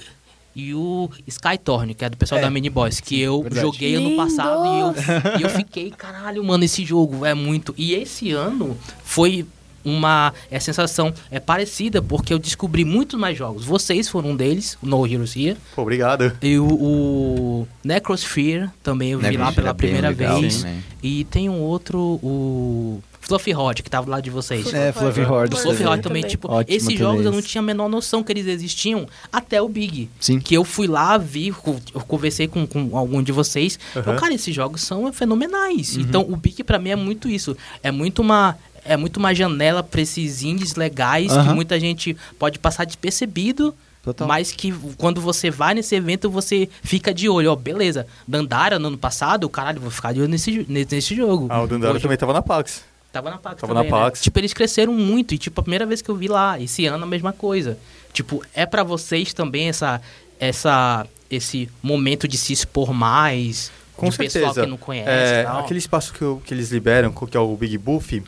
E 0.56 0.74
o 0.74 1.10
Skytorn, 1.28 1.94
que 1.94 2.04
é 2.04 2.10
do 2.10 2.18
pessoal 2.18 2.40
É, 2.40 2.42
da 2.42 2.50
Mini 2.50 2.70
Boys, 2.70 3.00
que 3.00 3.18
eu 3.22 3.42
verdade. 3.44 3.62
joguei 3.66 3.96
ano 3.96 4.10
Lindo! 4.10 4.18
passado 4.18 4.66
e 4.66 4.80
eu, 4.80 5.40
e 5.40 5.44
eu 5.44 5.50
fiquei, 5.52 5.90
caralho, 5.92 6.44
mano, 6.44 6.64
esse 6.66 6.84
jogo 6.84 7.24
é 7.26 7.34
muito. 7.34 7.74
E 7.78 7.94
esse 7.94 8.32
ano 8.32 8.76
foi 9.04 9.46
uma 9.84 10.34
é, 10.50 10.60
sensação 10.60 11.14
é 11.32 11.40
parecida, 11.40 12.02
porque 12.02 12.34
eu 12.34 12.40
descobri 12.40 12.84
muito 12.86 13.18
mais 13.18 13.38
jogos. 13.38 13.66
Vocês 13.66 14.08
foram 14.08 14.32
um 14.32 14.36
deles, 14.36 14.78
o 14.82 14.88
No 14.88 15.06
Heroes 15.06 15.36
Here. 15.36 15.58
pô, 15.76 15.82
obrigado. 15.82 16.32
E 16.42 16.58
o, 16.58 16.68
o 16.68 17.68
Necrosphere 17.84 18.70
também 18.84 19.12
eu 19.12 19.20
vi 19.20 19.26
lá 19.26 19.30
Necrosphere 19.32 19.56
pela 19.56 19.70
é 19.70 19.74
primeira 19.74 20.10
legal 20.10 20.42
vez. 20.42 20.58
também. 20.62 20.84
E 21.02 21.24
tem 21.26 21.50
um 21.50 21.60
outro, 21.62 22.20
o 22.22 23.02
Fluffy 23.30 23.54
Hot, 23.56 23.84
que 23.84 23.90
tava 23.90 24.06
do 24.06 24.12
lado 24.12 24.24
de 24.24 24.30
vocês. 24.30 24.74
É, 24.74 24.92
Fluffy 24.92 25.24
Horde. 25.24 25.54
O 25.54 25.58
Fluffy 25.58 25.86
Hot 25.86 26.02
também. 26.02 26.22
também, 26.22 26.24
tipo, 26.24 26.52
Ótimo 26.52 26.76
esses 26.76 26.84
também 26.88 26.98
jogos 26.98 27.26
eu 27.26 27.32
não 27.32 27.42
tinha 27.42 27.62
a 27.62 27.64
menor 27.64 27.88
noção 27.88 28.24
que 28.24 28.32
eles 28.32 28.48
existiam 28.48 29.08
até 29.32 29.62
o 29.62 29.70
Big. 29.70 30.10
Sim. 30.20 30.40
Que 30.40 30.56
eu 30.56 30.64
fui 30.64 30.88
lá, 30.88 31.18
vi, 31.18 31.54
eu 31.94 32.02
conversei 32.08 32.48
com, 32.48 32.66
com 32.66 32.98
algum 32.98 33.22
de 33.22 33.32
vocês. 33.32 33.78
Aham. 33.96 34.14
Eu, 34.14 34.20
cara, 34.20 34.34
esses 34.34 34.54
jogos 34.54 34.82
são 34.82 35.12
fenomenais. 35.14 35.96
Uhum. 35.96 36.02
Então, 36.02 36.22
o 36.28 36.36
Big 36.36 36.64
pra 36.64 36.80
mim 36.80 36.90
é 36.90 36.96
muito 36.96 37.30
isso. 37.30 37.56
É 37.84 37.92
muito 37.92 38.22
uma 38.22 38.58
é 38.86 38.96
muito 38.98 39.18
uma 39.18 39.34
janela 39.34 39.82
pra 39.84 40.02
esses 40.02 40.44
indies 40.44 40.76
legais 40.76 41.32
que 41.32 41.38
Aham. 41.38 41.56
muita 41.56 41.80
gente 41.80 42.16
pode 42.38 42.60
passar 42.60 42.86
despercebido. 42.86 43.74
Total. 44.02 44.28
Mas 44.28 44.52
que 44.54 44.74
quando 44.98 45.20
você 45.20 45.52
vai 45.52 45.74
nesse 45.74 45.94
evento, 45.94 46.30
você 46.30 46.70
fica 46.82 47.14
de 47.14 47.28
olho. 47.28 47.52
Ó, 47.52 47.56
beleza, 47.56 48.08
Dandara 48.28 48.80
no 48.80 48.88
ano 48.88 48.98
passado, 48.98 49.48
caralho, 49.50 49.82
vou 49.82 49.92
ficar 49.92 50.14
de 50.14 50.22
olho 50.22 50.30
nesse, 50.30 50.66
nesse, 50.70 50.96
nesse 50.96 51.16
jogo. 51.16 51.48
Ah, 51.50 51.62
o 51.62 51.68
Dandara 51.68 51.94
Hoje- 51.94 52.02
também 52.04 52.18
tava 52.18 52.32
na 52.32 52.42
Pax. 52.42 52.84
Tava 53.12 53.30
na 53.30 53.38
Pax 53.38 53.60
Tava 53.60 53.74
também, 53.74 53.92
na 53.92 53.98
né? 53.98 54.04
Pax. 54.06 54.22
Tipo, 54.22 54.40
eles 54.40 54.54
cresceram 54.54 54.94
muito. 54.94 55.34
E, 55.34 55.38
tipo, 55.38 55.60
a 55.60 55.64
primeira 55.64 55.86
vez 55.86 56.02
que 56.02 56.10
eu 56.10 56.16
vi 56.16 56.28
lá, 56.28 56.60
esse 56.60 56.86
ano, 56.86 57.04
a 57.04 57.08
mesma 57.08 57.34
coisa. 57.34 57.78
Tipo, 58.14 58.42
é 58.54 58.66
pra 58.66 58.84
vocês 58.84 59.34
também 59.34 59.68
essa, 59.68 60.00
essa, 60.40 61.06
esse 61.30 61.70
momento 61.84 62.28
de 62.28 62.38
se 62.38 62.54
expor 62.54 62.94
mais, 62.94 63.72
Com 63.98 64.10
de 64.10 64.16
certeza. 64.16 64.40
pessoal 64.48 64.66
que 64.66 64.72
não 64.72 64.78
conhece 64.78 65.10
É, 65.10 65.42
e 65.42 65.44
tal. 65.44 65.60
aquele 65.60 65.80
espaço 65.80 66.14
que, 66.14 66.22
eu- 66.22 66.42
que 66.46 66.54
eles 66.54 66.72
liberam, 66.72 67.12
que 67.12 67.36
é 67.36 67.40
o 67.40 67.56
Big 67.56 67.78
Buff, 67.78 68.24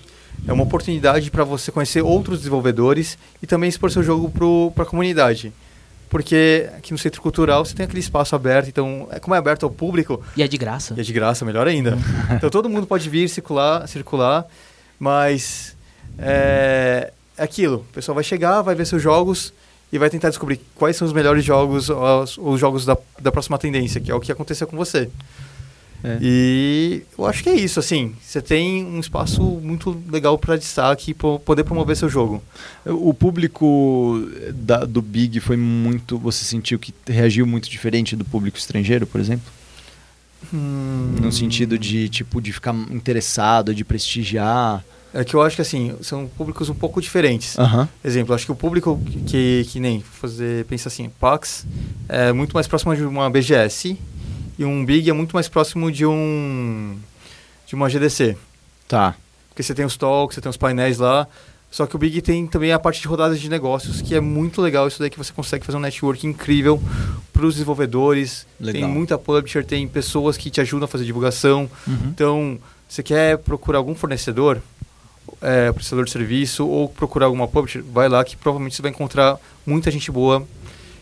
é 0.47 0.53
uma 0.53 0.63
oportunidade 0.63 1.29
para 1.29 1.43
você 1.43 1.71
conhecer 1.71 2.01
outros 2.01 2.39
desenvolvedores 2.39 3.17
e 3.41 3.47
também 3.47 3.69
expor 3.69 3.91
seu 3.91 4.03
jogo 4.03 4.31
para 4.73 4.83
a 4.83 4.87
comunidade. 4.87 5.53
Porque 6.09 6.69
aqui 6.77 6.91
no 6.91 6.97
Centro 6.97 7.21
Cultural 7.21 7.63
você 7.63 7.73
tem 7.73 7.85
aquele 7.85 8.01
espaço 8.01 8.35
aberto, 8.35 8.67
então, 8.67 9.07
é, 9.11 9.19
como 9.19 9.33
é 9.33 9.37
aberto 9.37 9.63
ao 9.63 9.69
público, 9.69 10.21
E 10.35 10.43
é 10.43 10.47
de 10.47 10.57
graça. 10.57 10.93
e 10.97 10.99
é 10.99 11.03
de 11.03 11.13
graça, 11.13 11.45
melhor 11.45 11.67
ainda. 11.67 11.97
então 12.35 12.49
todo 12.49 12.67
mundo 12.69 12.85
pode 12.85 13.09
vir, 13.09 13.29
circular, 13.29 13.87
circular 13.87 14.45
mas 15.01 15.75
é, 16.19 17.11
é 17.35 17.43
aquilo. 17.43 17.77
O 17.77 17.93
pessoal 17.93 18.13
vai 18.13 18.23
chegar, 18.23 18.61
vai 18.61 18.75
ver 18.75 18.85
seus 18.85 19.01
jogos 19.01 19.51
e 19.91 19.97
vai 19.97 20.11
tentar 20.11 20.29
descobrir 20.29 20.61
quais 20.75 20.95
são 20.95 21.07
os 21.07 21.13
melhores 21.13 21.43
jogos, 21.43 21.89
os, 21.89 22.37
os 22.37 22.59
jogos 22.59 22.85
da, 22.85 22.95
da 23.19 23.31
próxima 23.31 23.57
tendência, 23.57 23.99
que 23.99 24.11
é 24.11 24.15
o 24.15 24.19
que 24.19 24.31
aconteceu 24.31 24.67
com 24.67 24.77
você. 24.77 25.09
É. 26.03 26.17
E 26.21 27.03
eu 27.17 27.25
acho 27.25 27.43
que 27.43 27.49
é 27.49 27.53
isso, 27.55 27.79
assim. 27.79 28.13
Você 28.21 28.41
tem 28.41 28.83
um 28.85 28.99
espaço 28.99 29.41
muito 29.41 29.95
legal 30.09 30.37
para 30.37 30.55
destaque 30.57 31.11
e 31.11 31.13
po- 31.13 31.39
poder 31.39 31.63
promover 31.63 31.95
seu 31.95 32.09
jogo. 32.09 32.41
O 32.85 33.13
público 33.13 34.19
da- 34.53 34.83
do 34.85 35.01
Big 35.01 35.39
foi 35.39 35.57
muito. 35.57 36.17
Você 36.17 36.43
sentiu 36.43 36.79
que 36.79 36.93
reagiu 37.07 37.45
muito 37.45 37.69
diferente 37.69 38.15
do 38.15 38.25
público 38.25 38.57
estrangeiro, 38.57 39.05
por 39.05 39.21
exemplo? 39.21 39.45
No 40.51 41.31
sentido 41.31 41.77
de, 41.77 42.09
tipo, 42.09 42.41
de 42.41 42.51
ficar 42.51 42.73
interessado, 42.89 43.73
de 43.75 43.83
prestigiar. 43.85 44.83
É 45.13 45.23
que 45.23 45.35
eu 45.35 45.41
acho 45.41 45.57
que, 45.57 45.61
assim, 45.61 45.93
são 46.01 46.25
públicos 46.25 46.69
um 46.69 46.73
pouco 46.73 47.01
diferentes. 47.01 47.59
Aham. 47.59 47.87
Exemplo, 48.03 48.33
acho 48.33 48.45
que 48.45 48.51
o 48.51 48.55
público 48.55 48.99
que, 49.27 49.65
que 49.69 49.79
nem 49.79 50.01
fazer, 50.01 50.65
pensa 50.65 50.87
assim, 50.87 51.09
PAX 51.19 51.65
é 52.07 52.31
muito 52.31 52.53
mais 52.53 52.65
próximo 52.65 52.95
de 52.95 53.03
uma 53.03 53.29
BGS 53.29 53.97
e 54.61 54.65
um 54.65 54.85
Big 54.85 55.09
é 55.09 55.13
muito 55.13 55.35
mais 55.35 55.49
próximo 55.49 55.91
de 55.91 56.05
um 56.05 56.95
de 57.65 57.73
uma 57.73 57.89
GDC. 57.89 58.37
Tá. 58.87 59.15
Porque 59.49 59.63
você 59.63 59.73
tem 59.73 59.85
os 59.85 59.97
talks, 59.97 60.35
você 60.35 60.41
tem 60.41 60.49
os 60.49 60.57
painéis 60.57 60.99
lá, 60.99 61.27
só 61.71 61.87
que 61.87 61.95
o 61.95 61.99
Big 61.99 62.21
tem 62.21 62.45
também 62.45 62.71
a 62.71 62.77
parte 62.77 63.01
de 63.01 63.07
rodadas 63.07 63.39
de 63.39 63.49
negócios, 63.49 64.01
que 64.01 64.13
é 64.13 64.19
muito 64.19 64.61
legal 64.61 64.87
isso 64.87 64.99
daí 64.99 65.09
que 65.09 65.17
você 65.17 65.33
consegue 65.33 65.65
fazer 65.65 65.77
um 65.77 65.81
network 65.81 66.27
incrível 66.27 66.81
para 67.33 67.43
os 67.45 67.55
desenvolvedores. 67.55 68.45
Legal. 68.59 68.83
Tem 68.83 68.91
muita 68.91 69.17
publisher, 69.17 69.65
tem 69.65 69.87
pessoas 69.87 70.37
que 70.37 70.51
te 70.51 70.61
ajudam 70.61 70.85
a 70.85 70.87
fazer 70.87 71.05
divulgação. 71.05 71.69
Uhum. 71.87 71.97
Então, 72.13 72.59
você 72.87 73.01
quer 73.01 73.39
procurar 73.39 73.79
algum 73.79 73.95
fornecedor, 73.95 74.61
é, 75.41 75.71
prestador 75.71 76.05
de 76.05 76.11
serviço, 76.11 76.67
ou 76.67 76.87
procurar 76.87 77.25
alguma 77.25 77.47
publisher, 77.47 77.81
vai 77.81 78.07
lá 78.07 78.23
que 78.23 78.37
provavelmente 78.37 78.75
você 78.75 78.81
vai 78.83 78.91
encontrar 78.91 79.39
muita 79.65 79.89
gente 79.89 80.11
boa 80.11 80.45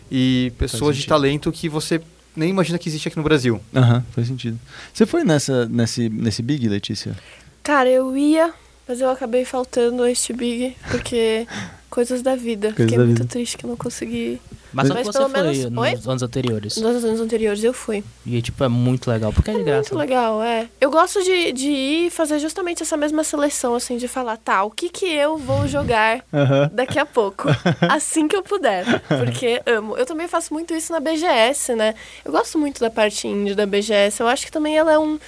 e 0.09 0.53
pessoas 0.57 0.95
de 0.95 1.05
talento 1.05 1.51
que 1.51 1.67
você 1.67 2.01
nem 2.35 2.49
imagina 2.49 2.77
que 2.77 2.89
existe 2.89 3.07
aqui 3.07 3.17
no 3.17 3.23
Brasil. 3.23 3.61
Aham, 3.75 4.03
faz 4.11 4.27
sentido. 4.27 4.59
Você 4.93 5.05
foi 5.05 5.23
nessa, 5.23 5.67
nesse, 5.67 6.09
nesse 6.09 6.41
Big, 6.41 6.67
Letícia? 6.67 7.15
Cara, 7.63 7.89
eu 7.89 8.15
ia, 8.15 8.53
mas 8.89 8.99
eu 8.99 9.09
acabei 9.11 9.45
faltando 9.45 10.01
a 10.01 10.09
este 10.09 10.33
Big, 10.33 10.75
porque 10.89 11.45
coisas 11.91 12.23
da 12.23 12.35
vida. 12.35 12.69
Coisas 12.69 12.85
Fiquei 12.85 12.97
da 12.97 13.05
muito 13.05 13.17
vida. 13.19 13.29
triste 13.29 13.55
que 13.55 13.63
eu 13.65 13.69
não 13.69 13.77
consegui. 13.77 14.41
Mas 14.73 14.87
Mas 14.89 15.05
você 15.07 15.17
pelo 15.19 15.29
foi 15.29 15.41
menos- 15.43 15.77
Oi? 15.77 15.91
nos 15.95 16.07
anos 16.07 16.23
anteriores. 16.23 16.77
Nos 16.77 17.03
anos 17.03 17.19
anteriores 17.21 17.63
eu 17.63 17.73
fui. 17.73 18.03
E, 18.25 18.39
tipo, 18.41 18.63
é 18.63 18.67
muito 18.67 19.09
legal, 19.09 19.31
porque 19.33 19.49
é 19.51 19.53
de 19.55 19.63
graça. 19.63 19.93
Muito 19.93 19.97
legal, 19.97 20.41
é. 20.43 20.67
Eu 20.81 20.89
gosto 20.91 21.23
de, 21.23 21.51
de 21.51 21.67
ir 21.69 22.07
e 22.07 22.09
fazer 22.11 22.37
justamente 22.39 22.81
essa 22.83 22.95
mesma 22.97 23.23
seleção, 23.23 23.73
assim, 23.75 23.97
de 23.97 24.07
falar, 24.07 24.37
tá, 24.37 24.63
o 24.63 24.69
que 24.71 24.89
que 24.89 25.05
eu 25.07 25.37
vou 25.37 25.67
jogar 25.67 26.23
daqui 26.71 26.97
a 26.99 27.05
pouco, 27.05 27.47
assim 27.89 28.27
que 28.27 28.35
eu 28.35 28.43
puder, 28.43 28.85
porque 29.07 29.61
amo. 29.65 29.95
Eu 29.97 30.05
também 30.05 30.27
faço 30.27 30.53
muito 30.53 30.73
isso 30.73 30.91
na 30.91 30.99
BGS, 30.99 31.73
né? 31.75 31.93
Eu 32.23 32.31
gosto 32.31 32.57
muito 32.59 32.79
da 32.79 32.89
parte 32.91 33.27
indie 33.27 33.55
da 33.55 33.65
BGS. 33.65 34.19
Eu 34.19 34.27
acho 34.27 34.45
que 34.45 34.51
também 34.51 34.77
ela 34.77 34.91
é 34.93 34.99
um, 34.99 35.19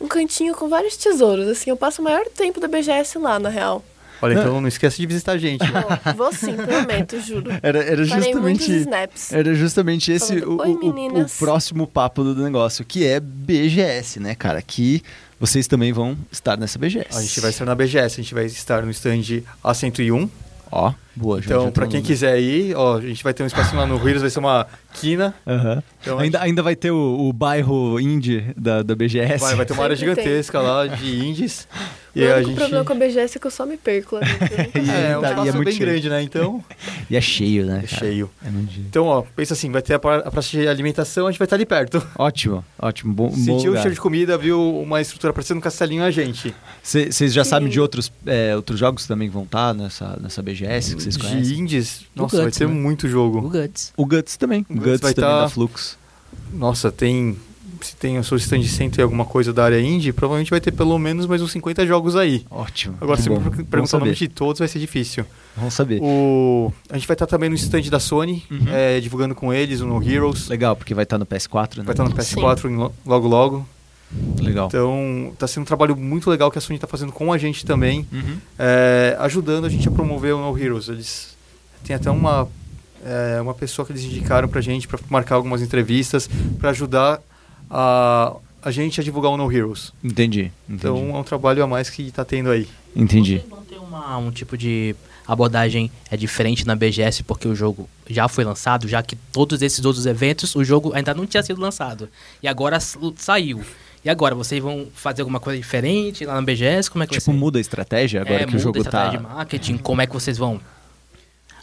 um 0.00 0.06
cantinho 0.08 0.54
com 0.54 0.68
vários 0.68 0.96
tesouros, 0.96 1.48
assim. 1.48 1.70
Eu 1.70 1.76
passo 1.76 2.00
o 2.00 2.04
maior 2.04 2.24
tempo 2.26 2.60
da 2.60 2.68
BGS 2.68 3.18
lá, 3.18 3.38
na 3.38 3.48
real. 3.48 3.84
Olha, 4.20 4.34
Não. 4.34 4.42
então 4.42 4.60
não 4.60 4.66
esquece 4.68 4.96
de 4.96 5.06
visitar 5.06 5.32
a 5.32 5.38
gente. 5.38 5.64
Vou, 5.70 6.14
vou 6.16 6.32
sim, 6.32 6.52
prometo, 6.56 7.20
juro. 7.20 7.52
Era, 7.62 7.78
era 7.84 8.04
Farei 8.04 8.34
muitos 8.34 8.66
justamente. 8.66 8.80
snaps. 8.80 9.32
Era 9.32 9.54
justamente 9.54 10.10
esse 10.10 10.40
Falando, 10.40 10.58
o, 10.58 10.62
"Oi, 10.62 10.68
o- 10.68 10.72
o- 10.72 10.74
o 10.90 10.94
meninas." 10.94 11.34
próximo 11.38 11.86
papo 11.86 12.24
do 12.24 12.34
negócio, 12.42 12.84
que 12.84 13.06
é 13.06 13.20
BGS, 13.20 14.18
né, 14.18 14.34
cara? 14.34 14.60
Que 14.60 15.02
vocês 15.38 15.68
também 15.68 15.92
vão 15.92 16.18
estar 16.32 16.56
nessa 16.56 16.80
BGS. 16.80 17.16
A 17.16 17.22
gente 17.22 17.40
vai 17.40 17.50
estar 17.50 17.64
na 17.64 17.74
BGS, 17.76 18.20
a 18.20 18.22
gente 18.24 18.34
vai 18.34 18.46
estar 18.46 18.82
no 18.82 18.90
stand 18.90 19.42
A101. 19.62 20.28
Ó, 20.72 20.92
boa, 21.18 21.38
Então, 21.40 21.70
para 21.70 21.84
tô 21.86 21.90
quem 21.92 22.02
quiser 22.02 22.40
ir, 22.40 22.74
ó, 22.76 22.96
a 22.96 23.00
gente 23.00 23.22
vai 23.24 23.34
ter 23.34 23.42
um 23.42 23.46
espacinho 23.46 23.80
lá 23.80 23.86
no 23.86 23.96
Heroes, 23.96 24.20
vai 24.22 24.30
ser 24.30 24.38
uma 24.38 24.66
quina. 24.94 25.34
Aham. 25.46 25.82
Então, 26.00 26.18
ainda, 26.18 26.38
gente 26.38 26.46
ainda 26.48 26.62
vai 26.62 26.76
ter 26.76 26.90
o, 26.90 27.28
o 27.28 27.32
bairro 27.32 27.98
indie 28.00 28.44
da, 28.56 28.82
da 28.82 28.94
BGS. 28.94 29.38
vai, 29.40 29.54
vai 29.56 29.66
ter 29.66 29.72
uma 29.72 29.82
área 29.84 29.96
Sempre 29.96 30.14
tem. 30.14 30.24
gigantesca 30.24 30.60
lá 30.60 30.86
de 30.86 31.26
indies. 31.28 31.66
O 32.16 32.20
E 32.20 32.24
a 32.26 32.36
único 32.36 32.48
gente. 32.48 32.56
problema 32.58 32.84
com 32.84 32.92
a 32.94 32.96
BGS 32.96 33.36
é 33.36 33.40
que 33.40 33.46
eu 33.46 33.50
só 33.50 33.64
me 33.64 33.76
perco 33.76 34.16
lá 34.16 34.22
dentro. 34.22 34.56
né? 34.56 34.68
É, 34.74 35.12
tá- 35.12 35.18
um 35.18 35.22
e 35.22 35.24
é 35.24 35.28
espaço 35.30 35.52
muito 35.54 35.64
bem 35.66 35.74
cheio. 35.74 35.78
grande, 35.88 36.08
né? 36.08 36.22
Então, 36.22 36.64
E 37.08 37.16
é 37.16 37.20
cheio, 37.20 37.64
né? 37.66 37.82
é 37.84 37.86
cara? 37.86 38.00
cheio. 38.00 38.30
É. 38.44 38.48
Então, 38.78 39.04
ó, 39.06 39.22
pensa 39.36 39.52
assim, 39.54 39.70
vai 39.70 39.82
ter 39.82 39.94
a, 39.94 39.98
pra- 40.00 40.16
a 40.16 40.30
praça 40.30 40.48
de 40.50 40.66
alimentação, 40.66 41.28
a 41.28 41.30
gente 41.30 41.38
vai 41.38 41.46
estar 41.46 41.54
ali 41.54 41.66
perto. 41.66 42.04
Ótimo, 42.18 42.64
ótimo. 42.76 43.14
Bom, 43.14 43.28
bom 43.28 43.36
Sentiu 43.36 43.72
o 43.72 43.76
cheiro 43.76 43.92
de 43.94 44.00
comida, 44.00 44.36
viu 44.36 44.80
uma 44.80 45.00
estrutura 45.00 45.32
parecendo 45.32 45.58
um 45.58 45.60
castelinho 45.60 46.02
a 46.02 46.10
gente. 46.10 46.52
Vocês 46.82 47.32
já 47.32 47.44
Sim. 47.44 47.50
sabem 47.50 47.68
de 47.68 47.78
outros, 47.78 48.10
é, 48.26 48.56
outros 48.56 48.80
jogos 48.80 49.02
que 49.02 49.08
também 49.08 49.28
vão 49.28 49.44
estar 49.44 49.72
nessa, 49.74 50.18
nessa 50.20 50.42
BGS 50.42 50.96
que 50.96 51.02
vocês 51.14 51.30
de 51.30 51.34
conhecem? 51.34 51.58
indies, 51.58 52.00
O 52.16 52.22
nossa, 52.22 52.36
vai 52.36 52.46
Guts, 52.46 52.58
ter 52.58 52.68
né? 52.68 52.74
muito 52.74 53.04
O 53.06 53.08
jogo. 53.08 53.40
Guts. 53.48 53.92
O 53.96 54.04
Guts 54.06 54.36
também. 54.36 54.66
O 54.68 54.72
O 54.72 54.76
Guts, 54.76 54.90
Guts 54.90 55.00
vai 55.00 55.14
também 55.14 55.30
tá- 55.30 55.42
da 55.42 55.48
Flux. 55.48 55.96
Nossa, 56.52 56.90
tem. 56.92 57.36
Se 57.80 57.94
tem 57.94 58.18
o 58.18 58.24
seu 58.24 58.36
stand 58.38 58.58
de 58.58 58.68
cento 58.68 58.98
e 58.98 59.02
alguma 59.02 59.24
coisa 59.24 59.52
da 59.52 59.64
área 59.64 59.80
indie, 59.80 60.12
provavelmente 60.12 60.50
vai 60.50 60.60
ter 60.60 60.72
pelo 60.72 60.98
menos 60.98 61.26
mais 61.26 61.40
uns 61.40 61.52
50 61.52 61.86
jogos 61.86 62.16
aí. 62.16 62.44
Ótimo. 62.50 62.96
Agora, 63.00 63.20
se 63.22 63.28
per- 63.28 63.38
vamos 63.38 63.56
perguntar 63.68 63.96
o 63.98 64.00
nome 64.00 64.14
de 64.16 64.26
todos, 64.26 64.58
vai 64.58 64.66
ser 64.66 64.80
difícil. 64.80 65.24
Vamos 65.56 65.74
saber. 65.74 66.00
O... 66.02 66.72
A 66.90 66.98
gente 66.98 67.06
vai 67.06 67.14
estar 67.14 67.26
também 67.28 67.48
no 67.48 67.54
stand 67.54 67.82
da 67.82 68.00
Sony, 68.00 68.42
Uhum. 68.50 68.64
é, 68.68 68.98
divulgando 68.98 69.32
com 69.32 69.52
eles, 69.54 69.80
no 69.80 70.02
Heroes. 70.02 70.48
Legal, 70.48 70.74
porque 70.74 70.92
vai 70.92 71.04
estar 71.04 71.18
no 71.18 71.24
PS4, 71.26 71.78
né? 71.78 71.84
Vai 71.84 71.92
estar 71.92 72.02
no 72.02 72.10
PS4 72.10 72.68
em 72.68 72.74
lo- 72.74 72.92
logo 73.06 73.28
logo. 73.28 73.68
Legal. 74.40 74.66
Então, 74.68 75.32
tá 75.38 75.46
sendo 75.46 75.62
um 75.62 75.66
trabalho 75.66 75.94
muito 75.96 76.30
legal 76.30 76.50
que 76.50 76.58
a 76.58 76.60
Sony 76.60 76.78
tá 76.78 76.86
fazendo 76.86 77.12
com 77.12 77.32
a 77.32 77.38
gente 77.38 77.64
também, 77.66 78.06
Uhum. 78.12 78.38
é, 78.58 79.16
ajudando 79.20 79.64
a 79.66 79.68
gente 79.68 79.86
a 79.88 79.90
promover 79.90 80.34
o 80.34 80.38
No 80.40 80.58
Heroes. 80.58 80.88
Eles 80.88 81.36
têm 81.84 81.94
até 81.94 82.10
uma, 82.10 82.48
é, 83.04 83.40
uma 83.40 83.52
pessoa 83.54 83.84
que 83.84 83.92
eles 83.92 84.04
indicaram 84.04 84.48
pra 84.48 84.60
gente 84.60 84.88
para 84.88 84.98
marcar 85.10 85.34
algumas 85.34 85.60
entrevistas, 85.62 86.28
para 86.58 86.70
ajudar 86.70 87.20
a, 87.70 88.34
a 88.62 88.70
gente 88.70 89.00
a 89.00 89.04
divulgar 89.04 89.30
o 89.30 89.36
No 89.36 89.52
Heroes. 89.52 89.92
Entendi. 90.02 90.40
entendi. 90.40 90.52
Então, 90.68 90.96
é 91.14 91.18
um 91.18 91.24
trabalho 91.24 91.62
a 91.62 91.66
mais 91.66 91.90
que 91.90 92.10
tá 92.10 92.24
tendo 92.24 92.50
aí. 92.50 92.66
entendi. 92.96 93.36
Vocês 93.38 93.48
vão 93.50 93.62
ter 93.64 93.76
uma- 93.78 94.16
um 94.18 94.30
tipo 94.30 94.56
de 94.56 94.96
abordagem 95.26 95.90
é 96.10 96.16
diferente 96.16 96.66
na 96.66 96.74
BGS 96.74 97.22
porque 97.22 97.46
o 97.46 97.54
jogo 97.54 97.86
já 98.08 98.26
foi 98.28 98.44
lançado, 98.44 98.88
já 98.88 99.02
que 99.02 99.14
todos 99.30 99.60
esses 99.60 99.84
outros 99.84 100.06
eventos 100.06 100.56
o 100.56 100.64
jogo 100.64 100.92
ainda 100.94 101.12
não 101.12 101.26
tinha 101.26 101.42
sido 101.42 101.60
lançado. 101.60 102.08
E 102.42 102.48
agora 102.48 102.78
saiu. 102.80 103.60
E 104.04 104.08
agora, 104.10 104.34
vocês 104.34 104.62
vão 104.62 104.86
fazer 104.94 105.22
alguma 105.22 105.40
coisa 105.40 105.58
diferente 105.60 106.24
lá 106.24 106.34
na 106.34 106.42
BGS? 106.42 106.90
Como 106.90 107.02
é 107.02 107.06
que 107.06 107.18
Tipo, 107.18 107.32
muda 107.32 107.58
a 107.58 107.60
estratégia 107.60 108.20
agora 108.22 108.36
É, 108.42 108.44
que 108.44 108.50
o 108.50 108.52
muda 108.52 108.62
jogo 108.62 108.78
a 108.78 108.80
estratégia 108.80 109.18
tá. 109.20 109.28
de 109.28 109.34
marketing, 109.34 109.76
como 109.78 110.00
é 110.00 110.06
que 110.06 110.12
vocês 110.12 110.38
vão 110.38 110.60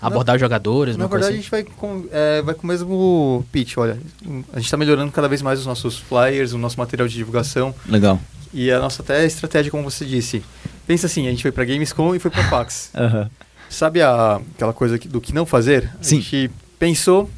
abordar 0.02 0.36
os 0.36 0.41
jogadores? 0.41 0.98
Na 0.98 1.07
verdade, 1.07 1.26
a 1.26 1.28
assim? 1.30 1.38
gente 1.41 1.49
vai 1.52 1.64
com, 1.64 2.06
é, 2.12 2.41
vai 2.41 2.53
com 2.53 2.64
o 2.64 2.68
mesmo 2.68 3.45
pitch, 3.52 3.78
olha. 3.78 3.98
A 4.53 4.57
gente 4.57 4.66
está 4.66 4.78
melhorando 4.78 5.12
cada 5.12 5.28
vez 5.28 5.41
mais 5.41 5.60
os 5.60 5.66
nossos 5.66 5.98
flyers, 5.98 6.53
o 6.53 6.57
nosso 6.57 6.78
material 6.78 7.07
de 7.07 7.16
divulgação. 7.16 7.74
Legal. 7.88 8.20
E 8.53 8.72
a 8.72 8.80
nossa 8.80 9.02
até 9.02 9.26
estratégia, 9.26 9.72
como 9.72 9.84
você 9.90 10.06
disse. 10.06 10.44
Pensa 10.86 11.07
assim, 11.07 11.28
a 11.28 11.32
gente 11.32 11.41
foi 11.41 11.52
pra 11.52 11.66
Gamescom 11.66 12.14
e 12.16 12.20
foi 12.20 12.30
pra 12.32 12.44
PAX. 12.49 12.90
Aham. 12.94 13.30
Sabe 13.70 14.02
a, 14.02 14.40
aquela 14.56 14.72
coisa 14.74 14.99
que- 14.99 15.07
do 15.07 15.20
que 15.20 15.34
não 15.34 15.45
fazer? 15.45 15.90
A 15.99 16.03
Sim. 16.03 16.22
gente 16.22 16.52
pensou 16.78 17.30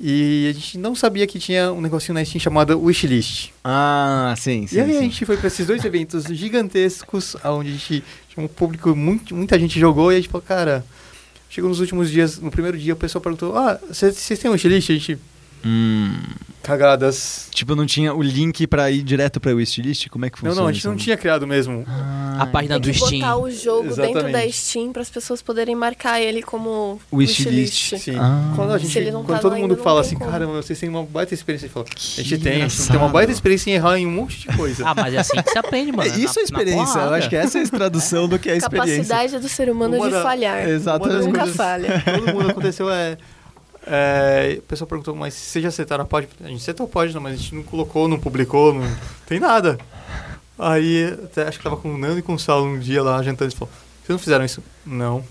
e 0.00 0.48
a 0.48 0.52
gente 0.52 0.78
não 0.78 0.94
sabia 0.94 1.26
que 1.26 1.38
tinha 1.38 1.72
um 1.72 1.80
negocinho 1.80 2.14
na 2.14 2.24
Steam 2.24 2.40
chamado 2.40 2.80
Wishlist. 2.80 3.50
Ah, 3.64 4.34
sim, 4.36 4.66
sim. 4.66 4.76
e 4.76 4.80
aí 4.80 4.90
a 4.90 4.94
sim. 4.94 5.02
gente 5.02 5.24
foi 5.26 5.36
pra 5.36 5.48
esses 5.48 5.66
dois 5.66 5.84
eventos 5.84 6.24
gigantescos, 6.30 7.36
onde 7.44 7.70
a 7.70 7.72
gente 7.72 8.04
tinha 8.28 8.44
um 8.44 8.48
público, 8.48 8.94
muito, 8.94 9.34
muita 9.34 9.58
gente 9.58 9.78
jogou 9.78 10.12
e 10.12 10.16
a 10.16 10.18
gente 10.18 10.28
falou, 10.28 10.44
cara... 10.46 10.84
Chegou 11.50 11.70
nos 11.70 11.80
últimos 11.80 12.10
dias, 12.10 12.38
no 12.38 12.50
primeiro 12.50 12.76
dia, 12.76 12.92
o 12.92 12.96
pessoal 12.96 13.22
perguntou, 13.22 13.56
ah, 13.56 13.80
vocês 13.88 14.18
vocês 14.18 14.38
têm 14.38 14.50
um 14.50 14.52
wishlist? 14.52 14.90
A 14.90 14.92
gente, 14.92 15.18
Hum, 15.64 16.14
cagadas. 16.62 17.48
tipo, 17.50 17.74
não 17.74 17.86
tinha 17.86 18.14
o 18.14 18.22
link 18.22 18.66
pra 18.66 18.90
ir 18.90 19.02
direto 19.02 19.40
pra 19.40 19.52
wishlist? 19.52 20.08
Como 20.08 20.24
é 20.24 20.30
que 20.30 20.36
Não, 20.44 20.50
funciona? 20.50 20.60
não, 20.62 20.68
a 20.68 20.72
gente 20.72 20.86
não 20.86 20.96
tinha 20.96 21.16
criado 21.16 21.46
mesmo. 21.46 21.84
A 22.38 22.46
página 22.46 22.74
Tem 22.74 22.82
do 22.82 22.90
que 22.92 22.98
Steam. 23.04 23.20
botar 23.20 23.36
o 23.38 23.50
jogo 23.50 23.82
dentro 23.94 24.02
da 24.14 24.20
Exatamente. 24.20 24.52
Steam 24.52 24.92
para 24.92 25.02
as 25.02 25.10
pessoas 25.10 25.42
poderem 25.42 25.74
marcar 25.74 26.20
ele 26.20 26.42
como 26.42 27.00
Wishlist. 27.12 27.46
wishlist. 27.48 27.98
Sim. 28.04 28.16
Ah. 28.18 28.52
quando 28.54 28.72
a 28.72 28.78
Se 28.78 28.84
gente, 28.86 28.98
ele 28.98 29.10
não 29.10 29.24
quando 29.24 29.36
tá 29.36 29.42
todo 29.42 29.52
mundo 29.52 29.62
ainda, 29.62 29.76
não 29.76 29.82
fala 29.82 30.00
assim, 30.02 30.16
como. 30.16 30.30
cara, 30.30 30.46
vocês 30.46 30.78
têm 30.78 30.88
uma 30.88 31.02
baita 31.04 31.34
experiência, 31.34 31.66
a 31.66 31.68
gente 31.68 31.74
fala, 31.74 31.86
a 31.88 32.22
gente 32.22 32.38
tem, 32.38 32.62
a 32.62 32.68
gente 32.68 32.86
tem 32.88 32.96
uma 32.96 33.08
baita 33.08 33.32
experiência 33.32 33.70
em 33.70 33.74
errar 33.74 33.98
em 33.98 34.06
um 34.06 34.10
monte 34.12 34.40
de 34.48 34.56
coisa. 34.56 34.84
Ah, 34.86 34.94
mas 34.94 35.14
é 35.14 35.18
assim 35.18 35.42
que 35.42 35.50
se 35.50 35.58
aprende, 35.58 35.90
mano. 35.92 36.08
É, 36.08 36.16
isso 36.16 36.20
é 36.20 36.24
na- 36.26 36.34
na 36.34 36.42
experiência. 36.42 36.98
Eu 37.00 37.14
acho 37.14 37.28
que 37.28 37.36
essa 37.36 37.58
é 37.58 37.62
a 37.62 37.66
tradução 37.68 38.28
do 38.28 38.38
que 38.38 38.48
é 38.48 38.52
a 38.52 38.56
experiência. 38.56 39.02
Capacidade 39.04 39.38
do 39.42 39.48
ser 39.48 39.68
humano 39.70 39.96
Uma 39.96 40.06
de 40.06 40.12
da- 40.12 40.22
falhar. 40.22 40.68
Exatamente. 40.68 41.26
Nunca 41.26 41.46
falha. 41.46 42.02
Todo 42.04 42.32
mundo 42.34 42.50
aconteceu 42.50 42.88
é, 42.90 43.16
é. 43.88 44.56
O 44.58 44.62
pessoal 44.62 44.88
perguntou, 44.88 45.14
mas 45.14 45.34
vocês 45.34 45.62
já 45.62 45.70
setaram 45.70 46.04
a 46.04 46.06
página? 46.06 46.32
A 46.44 46.48
gente 46.48 46.62
setou 46.62 46.86
a 46.86 46.88
página, 46.88 47.20
mas 47.20 47.34
a 47.34 47.36
gente 47.36 47.54
não 47.54 47.62
colocou, 47.62 48.08
não 48.08 48.18
publicou, 48.18 48.74
não 48.74 48.88
tem 49.26 49.40
nada. 49.40 49.78
Aí, 50.58 51.16
até 51.24 51.46
acho 51.46 51.58
que 51.58 51.64
tava 51.64 51.76
com 51.76 51.94
o 51.94 51.98
Nando 51.98 52.18
e 52.18 52.22
com 52.22 52.34
o 52.34 52.38
Saulo 52.38 52.66
um 52.66 52.78
dia 52.78 53.02
lá 53.02 53.22
jantando, 53.22 53.44
eles 53.44 53.54
falaram, 53.54 53.76
vocês 53.76 54.08
não 54.08 54.18
fizeram 54.18 54.44
isso? 54.44 54.62
Não. 54.84 55.24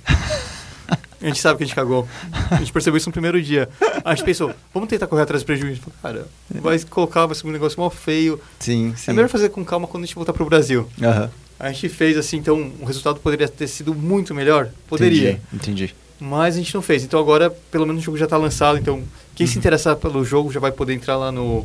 A 1.20 1.26
gente 1.26 1.40
sabe 1.40 1.58
que 1.58 1.64
a 1.64 1.66
gente 1.66 1.76
cagou. 1.76 2.08
A 2.52 2.58
gente 2.58 2.72
percebeu 2.72 2.98
isso 2.98 3.10
no 3.10 3.14
primeiro 3.14 3.42
dia. 3.42 3.68
A 4.06 4.14
gente 4.14 4.24
pensou, 4.24 4.54
vamos 4.74 4.88
tentar 4.88 5.08
correr 5.08 5.24
atrás 5.24 5.42
do 5.42 5.46
prejuízo. 5.46 5.82
Cara, 6.02 6.28
vai 6.50 6.80
colocar, 6.80 7.26
vai 7.26 7.36
ser 7.36 7.48
um 7.48 7.52
negócio 7.52 7.80
mó 7.80 7.90
feio. 7.90 8.40
Sim, 8.60 8.94
sim. 8.96 9.12
É 9.12 9.14
melhor 9.14 9.28
fazer 9.28 9.50
com 9.50 9.66
calma 9.66 9.88
quando 9.88 10.04
a 10.04 10.06
gente 10.06 10.16
voltar 10.16 10.32
pro 10.32 10.46
Brasil. 10.46 10.88
Aham. 11.02 11.30
A 11.60 11.72
gente 11.72 11.90
fez 11.90 12.18
assim, 12.18 12.38
então 12.38 12.72
o 12.80 12.86
resultado 12.86 13.20
poderia 13.20 13.48
ter 13.48 13.68
sido 13.68 13.96
muito 13.96 14.34
melhor? 14.36 14.70
Poderia. 14.88 15.42
Entendi. 15.52 15.72
entendi. 15.72 15.96
Mas 16.20 16.56
a 16.56 16.58
gente 16.58 16.74
não 16.74 16.82
fez. 16.82 17.04
Então 17.04 17.20
agora, 17.20 17.50
pelo 17.72 17.86
menos 17.86 18.02
o 18.02 18.06
jogo 18.06 18.18
já 18.18 18.26
está 18.26 18.38
lançado. 18.38 18.78
Então, 18.78 19.04
quem 19.36 19.46
Uhum. 19.46 19.54
se 19.54 19.60
interessar 19.60 19.96
pelo 19.96 20.24
jogo 20.26 20.52
já 20.52 20.60
vai 20.60 20.72
poder 20.72 20.94
entrar 20.94 21.16
lá 21.16 21.32
no, 21.32 21.62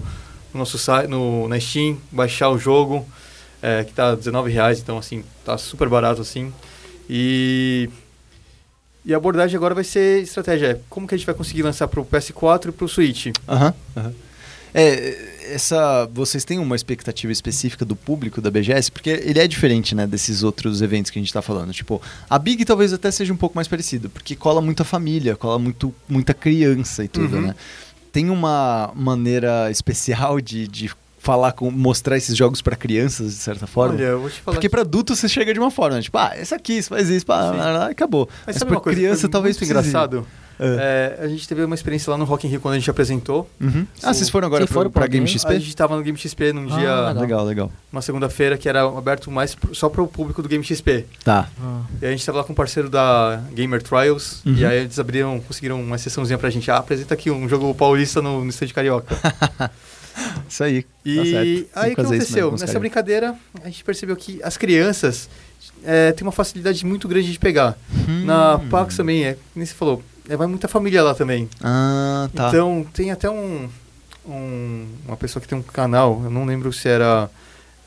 no 0.53 0.59
nosso 0.59 0.79
site, 0.79 1.09
no, 1.09 1.49
na 1.49 1.59
Steam, 1.59 1.97
baixar 2.11 2.51
o 2.51 2.59
jogo, 2.59 3.07
é, 3.63 3.85
que 3.85 3.93
tá 3.93 4.11
R$19,00, 4.11 4.79
então 4.81 4.99
assim, 4.99 5.25
tá 5.45 5.57
super 5.57 5.89
barato 5.89 6.21
assim. 6.21 6.53
E, 7.09 7.89
e 9.05 9.15
a 9.15 9.17
abordagem 9.17 9.57
agora 9.57 9.75
vai 9.75 9.85
ser 9.85 10.23
estratégia. 10.23 10.67
é 10.73 10.81
Como 10.91 11.09
que 11.09 11.15
a 11.15 11.19
gente 11.19 11.27
vai 11.27 11.35
conseguir 11.35 11.63
lançar 11.63 11.89
para 11.89 12.01
o 12.01 12.05
PS4 12.05 12.69
e 12.69 12.73
para 12.73 12.85
o 12.85 12.89
Switch? 12.89 13.29
Aham. 13.49 13.75
aham. 13.97 14.13
É, 14.75 15.32
essa, 15.47 16.09
vocês 16.13 16.45
têm 16.45 16.59
uma 16.59 16.77
expectativa 16.77 17.33
específica 17.33 17.85
do 17.85 17.95
público 17.97 18.41
da 18.41 18.51
BGS? 18.51 18.91
Porque 18.91 19.11
ele 19.11 19.39
é 19.39 19.47
diferente, 19.47 19.95
né, 19.95 20.07
desses 20.07 20.43
outros 20.43 20.83
eventos 20.83 21.11
que 21.11 21.19
a 21.19 21.23
gente 21.23 21.33
tá 21.33 21.43
falando. 21.43 21.73
Tipo, 21.73 22.01
a 22.29 22.39
Big 22.39 22.65
talvez 22.65 22.93
até 22.93 23.11
seja 23.11 23.33
um 23.33 23.37
pouco 23.37 23.57
mais 23.57 23.69
parecido, 23.69 24.09
porque 24.11 24.35
cola 24.37 24.61
muita 24.61 24.85
família, 24.85 25.37
cola 25.37 25.59
muito, 25.59 25.95
muita 26.09 26.35
criança 26.35 27.05
e 27.05 27.09
tudo, 27.09 27.37
Uhum. 27.37 27.43
né? 27.49 27.55
Tem 28.13 28.29
uma 28.29 28.93
maneira 28.95 29.71
especial 29.71 30.41
de, 30.41 30.69
de 30.69 30.91
falar 31.19 31.53
com, 31.53 31.71
mostrar 31.71 32.17
esses 32.17 32.37
jogos 32.37 32.61
pra 32.61 32.75
crianças, 32.77 33.29
de 33.33 33.39
certa 33.41 33.67
forma? 33.67 33.95
Olha, 33.95 34.03
eu 34.05 34.21
vou 34.21 34.29
te 34.29 34.41
falar. 34.41 34.57
Porque 34.57 34.69
pra 34.69 34.81
adulto 34.81 35.15
você 35.15 35.29
chega 35.29 35.55
de 35.55 35.61
uma 35.61 35.71
forma, 35.71 35.97
né? 35.97 36.03
tipo, 36.03 36.19
ah, 36.19 36.33
esse 36.37 36.53
aqui, 36.55 36.75
isso 36.75 36.89
faz 36.89 37.09
isso, 37.09 37.25
pá, 37.25 37.87
acabou. 37.89 38.29
Mas 38.47 38.59
Mas, 38.61 38.83
que 38.83 38.91
criança 38.91 39.29
talvez 39.29 39.57
muito 39.57 39.65
engraçado? 39.71 40.27
É. 40.61 41.17
É, 41.21 41.25
a 41.25 41.29
gente 41.29 41.47
teve 41.49 41.65
uma 41.65 41.75
experiência 41.75 42.11
lá 42.11 42.17
no 42.17 42.25
Rock 42.25 42.47
in 42.47 42.51
Rio 42.51 42.61
quando 42.61 42.75
a 42.75 42.79
gente 42.79 42.91
apresentou. 42.91 43.49
Uhum. 43.61 43.87
Ah, 44.03 44.13
vocês 44.15 44.29
foram 44.29 44.47
agora 44.47 44.61
Vocês 44.61 44.69
pra, 44.71 44.75
foram 44.81 44.91
pra 44.91 45.01
pra 45.03 45.09
Game? 45.09 45.27
XP? 45.27 45.53
A 45.53 45.59
gente 45.59 45.77
tava 45.77 45.97
no 45.97 46.03
Game 46.03 46.17
XP 46.19 46.53
num 46.53 46.73
Ah, 46.73 46.79
dia, 46.79 46.95
legal. 47.09 47.21
Legal, 47.23 47.45
legal. 47.45 47.73
uma 47.93 48.03
segunda-feira, 48.03 48.57
que 48.57 48.69
era 48.69 48.83
aberto 48.83 49.31
mais 49.31 49.55
pro- 49.55 49.75
só 49.75 49.89
para 49.89 50.03
o 50.03 50.07
público 50.09 50.43
do 50.43 50.49
Game 50.49 50.63
XP. 50.65 51.07
Tá. 51.25 51.49
E 52.01 52.07
a 52.07 52.11
gente 52.11 52.25
tava 52.25 52.39
lá 52.39 52.45
com 52.45 52.53
um 52.53 52.57
parceiro 52.57 52.89
da 52.89 53.41
Gamer 53.53 53.83
Trials, 53.83 54.43
Uhum. 54.45 54.55
e 54.55 54.65
aí 54.65 54.79
eles 54.83 54.99
abriram, 54.99 55.41
conseguiram 55.41 55.81
uma 55.81 55.99
sessãozinha 55.99 56.39
pra 56.39 56.51
gente. 56.51 56.71
Ah, 56.71 56.77
apresenta 56.79 57.15
aqui 57.15 57.31
um 57.31 57.49
jogo 57.49 57.75
paulista 57.75 58.21
no, 58.23 58.45
no 58.45 58.51
stand 58.51 58.69
carioca. 58.69 59.17
Isso 60.49 60.63
aí. 60.63 60.85
E 61.05 61.17
tá 61.17 61.25
certo. 61.25 61.33
Tem 61.33 61.69
aí 61.75 61.93
o 61.93 61.95
que 61.95 62.01
aconteceu? 62.03 62.51
Nessa 62.53 62.67
caras. 62.67 62.81
brincadeira, 62.81 63.35
a 63.63 63.67
gente 63.67 63.83
percebeu 63.83 64.15
que 64.15 64.41
as 64.43 64.57
crianças 64.59 65.29
é, 65.85 66.13
têm 66.13 66.27
uma 66.27 66.33
facilidade 66.33 66.85
muito 66.85 67.09
grande 67.09 67.33
de 67.33 67.39
pegar. 67.39 67.77
Hum. 68.09 68.25
Na 68.27 68.59
PAX 68.71 68.97
também, 68.97 69.25
é, 69.25 69.37
nem 69.57 69.65
você 69.65 69.73
falou, 69.73 70.03
vai 70.29 70.47
muita 70.47 70.69
família 70.69 71.03
lá 71.03 71.15
também. 71.15 71.49
Ah, 71.63 72.29
tá. 72.35 72.49
Então, 72.49 72.87
tem 72.93 73.11
até 73.11 73.29
um, 73.31 73.69
um- 74.27 74.87
uma 75.07 75.17
pessoa 75.17 75.41
que 75.41 75.49
tem 75.49 75.59
um 75.59 75.63
canal, 75.63 76.21
eu 76.25 76.31
não 76.31 76.45
lembro 76.45 76.73
se 76.73 76.89
era 76.89 77.29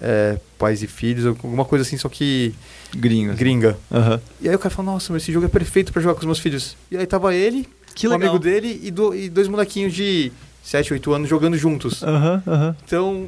é, 0.02 0.38
Pais 0.58 0.84
e 0.84 0.88
Filhos, 0.88 1.26
alguma 1.26 1.64
coisa 1.66 1.84
assim, 1.84 1.98
só 1.98 2.10
que 2.10 2.54
Gringo. 2.96 3.34
gringa. 3.34 3.78
Aham. 3.92 4.20
E 4.42 4.50
aí 4.50 4.56
o 4.56 4.60
cara 4.60 4.74
falou, 4.74 4.92
nossa, 4.94 5.12
mas 5.14 5.24
esse 5.24 5.32
jogo 5.32 5.46
é 5.46 5.50
perfeito 5.50 5.94
pra 5.94 6.02
jogar 6.02 6.16
com 6.16 6.20
os 6.20 6.26
meus 6.26 6.40
filhos. 6.40 6.76
E 6.92 6.98
aí 6.98 7.06
tava 7.06 7.34
ele, 7.34 7.68
Que 7.96 8.08
um 8.08 8.12
legal. 8.12 8.30
amigo 8.30 8.44
dele 8.44 8.80
e, 8.84 8.92
do- 8.92 9.16
e 9.16 9.30
dois 9.30 9.48
molequinhos 9.48 9.94
de 9.94 10.32
7, 10.64 10.92
8 10.94 11.14
anos 11.14 11.30
jogando 11.30 11.58
juntos. 11.58 12.04
Aham, 12.04 12.44
aham. 12.46 12.76
Então, 12.86 13.28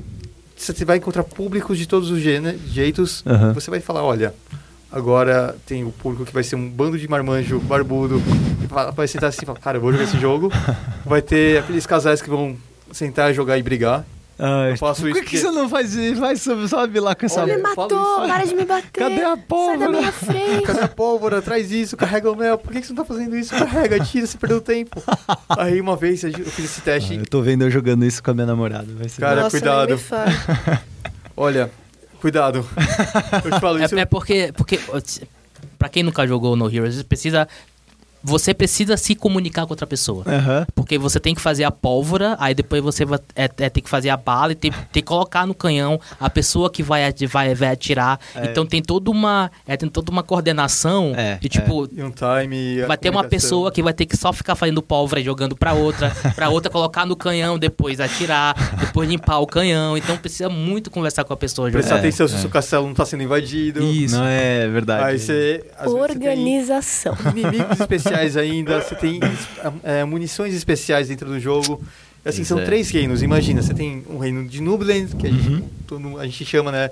você 0.58 0.84
vai 0.84 0.98
encontrar 0.98 1.24
públicos 1.24 1.78
de 1.78 1.88
todos 1.88 2.10
os 2.12 2.20
jeitos. 2.20 3.24
Você 3.54 3.70
vai 3.70 3.80
falar, 3.80 4.04
olha, 4.04 4.34
agora 4.92 5.56
tem 5.66 5.84
o 5.84 5.92
público 5.92 6.26
que 6.26 6.34
vai 6.34 6.44
ser 6.44 6.56
um 6.56 6.70
bando 6.70 6.98
de 6.98 7.08
marmanjo 7.08 7.60
barbudo, 7.60 8.22
que 8.22 8.68
vai- 8.94 9.08
sentar 9.08 9.30
assim 9.30 9.40
e 9.44 9.46
falar, 9.46 9.60
cara, 9.60 9.78
eu 9.78 9.82
vou 9.82 9.92
jogar 9.92 10.04
esse 10.06 10.20
jogo. 10.20 10.52
Vai 11.06 11.22
ter 11.22 11.60
aqueles 11.60 11.86
casais 11.86 12.22
que 12.22 12.30
vão 12.30 12.56
sentar, 12.92 13.34
jogar 13.34 13.58
e 13.58 13.64
brigar. 13.64 14.06
Ai, 14.40 14.74
Eu 14.74 14.78
faço 14.78 15.02
Por 15.02 15.10
isso 15.10 15.20
que, 15.22 15.26
que 15.26 15.38
porque- 15.38 15.48
você 15.48 15.52
não 15.60 15.68
faz 15.68 15.96
isso? 15.96 16.22
Vai, 16.22 16.36
sobe, 16.36 16.68
sobe 16.68 17.00
lá 17.00 17.16
com 17.16 17.26
essa... 17.26 17.42
Olha, 17.42 17.56
Me 17.58 17.64
matou, 17.64 18.22
para 18.28 18.46
de 18.46 18.54
me 18.54 18.66
bater. 18.66 18.92
Cadê 18.92 19.16
a 19.16 19.30
Sai 19.30 19.36
da 19.36 19.38
pólvora? 19.38 19.90
minha 19.90 20.12
frente. 20.12 20.62
Cadê 20.62 20.80
a 20.82 20.88
pólvora? 20.88 21.42
Traz 21.42 21.72
isso, 21.72 21.98
carrega 21.98 22.32
o 22.32 22.36
mel. 22.36 22.56
Por 22.56 22.72
que 22.72 22.80
que 22.82 22.86
você 22.86 22.94
não 22.94 23.04
tá 23.04 23.08
fazendo 23.08 23.36
isso? 23.36 23.56
Carrega, 23.56 24.00
tira, 24.06 24.28
você 24.28 24.38
perdeu 24.38 24.62
tempo. 24.62 25.02
Aí 25.50 25.82
uma 25.82 25.96
vez 25.96 26.24
eu 26.24 26.32
fiz 26.32 26.66
esse 26.66 26.82
Ah, 26.82 26.84
teste. 26.84 27.16
eu 27.16 27.26
tô 27.26 27.42
vendo 27.42 27.64
eu 27.64 27.72
jogando 27.72 28.06
isso 28.06 28.22
com 28.22 28.30
a 28.30 28.34
minha 28.36 28.46
namorada. 28.46 28.86
Vai 28.96 29.10
ser 29.10 29.20
Cara, 29.22 29.42
Nossa, 29.42 29.58
cuidado. 29.60 30.00
Olha, 31.36 31.72
cuidado. 32.20 32.66
Eu 33.44 33.52
te 33.52 33.60
falo 33.60 33.84
isso. 33.84 33.96
É, 33.96 34.02
é 34.02 34.06
porque, 34.06 34.52
porque 34.56 34.80
para 35.78 35.90
quem 35.90 36.04
nunca 36.04 36.28
jogou 36.28 36.56
no 36.56 36.74
Heroes, 36.74 37.02
precisa 37.04 37.48
você 38.24 38.54
precisa 38.54 38.98
se 38.98 39.16
comunicar 39.16 39.66
com 39.66 39.74
outra 39.74 39.88
pessoa. 39.88 40.24
Aham. 40.28 40.68
Porque 40.76 40.98
você 40.98 41.20
tem 41.20 41.34
que 41.34 41.42
fazer 41.42 41.64
a 41.64 41.72
pólvora, 41.72 42.36
aí 42.40 42.54
depois 42.54 42.82
você 42.84 43.06
vai 43.06 43.20
é, 43.36 43.50
é, 43.58 43.70
tem 43.70 43.84
que 43.84 43.90
fazer 43.90 44.10
a 44.10 44.18
bala 44.18 44.52
e 44.52 44.56
tem, 44.56 44.72
tem 44.72 45.02
que 45.02 45.04
colocar 45.04 45.46
no 45.46 45.54
canhão 45.54 46.00
a 46.20 46.30
pessoa 46.30 46.70
que 46.70 46.84
vai, 46.84 47.14
vai, 47.30 47.56
vai 47.56 47.70
atirar. 47.70 48.20
É. 48.36 48.46
Então 48.46 48.66
tem 48.66 48.82
toda 48.82 49.10
uma 49.10 49.52
é, 49.68 49.78
tem 49.78 49.90
toda 49.90 50.12
uma 50.12 50.24
coordenação 50.24 51.14
É, 51.16 51.36
de 51.36 51.50
tipo 51.50 51.88
E 51.92 52.04
um 52.04 52.12
time. 52.12 52.82
Vai 52.86 52.98
ter 52.98 53.10
uma 53.10 53.24
pessoa 53.24 53.72
que 53.72 53.82
vai 53.82 53.94
ter 53.94 54.06
que 54.06 54.18
só 54.18 54.34
ficar 54.34 54.56
fazendo 54.56 54.82
pólvora 54.82 55.20
e 55.20 55.24
jogando 55.24 55.56
pra 55.56 55.74
outra, 55.74 56.12
pra 56.36 56.50
outra 56.50 56.72
colocar 56.72 57.06
no 57.06 57.16
canhão, 57.16 57.58
depois 57.58 58.00
atirar, 58.00 58.56
depois 58.80 59.10
limpar 59.10 59.40
o 59.40 59.48
canhão. 59.48 59.98
Então 59.98 60.18
precisa 60.18 60.50
muito 60.50 60.90
conversar 60.90 61.24
com 61.24 61.34
a 61.34 61.38
pessoa. 61.38 61.70
Prestar 61.70 61.90
jogando. 61.90 62.06
É, 62.06 62.08
atenção 62.08 62.28
se 62.28 62.36
é. 62.36 62.38
o 62.38 62.42
seu 62.42 62.50
castelo 62.50 62.88
não 62.88 62.94
tá 62.94 63.06
sendo 63.06 63.24
invadido. 63.24 63.84
Isso. 63.84 64.16
Não 64.16 64.26
é 64.26 64.68
verdade. 64.68 65.04
Aí 65.04 65.20
você. 65.20 65.64
vezes, 65.80 65.94
Organização. 65.94 67.18
Inimigos 67.36 67.80
especiais 67.80 68.17
ainda, 68.38 68.82
você 68.82 68.96
tem 68.96 69.20
é, 69.84 70.04
munições 70.06 70.54
especiais 70.54 71.08
dentro 71.10 71.28
do 71.28 71.40
jogo. 71.40 71.84
Assim, 72.26 72.38
Pois 72.40 72.48
são 72.48 72.60
é. 72.60 72.66
três 72.66 72.90
reinos. 72.90 73.22
Imagina, 73.22 73.62
você 73.62 73.74
tem 73.74 74.04
um 74.10 74.18
reino 74.18 74.48
de 74.48 74.62
Nubland, 74.62 75.16
que 75.16 75.28
a 75.28 75.30
gente, 75.30 75.48
Uhum. 75.50 75.70
todo- 75.86 76.20
a 76.20 76.26
gente 76.26 76.44
chama, 76.46 76.72
né? 76.72 76.90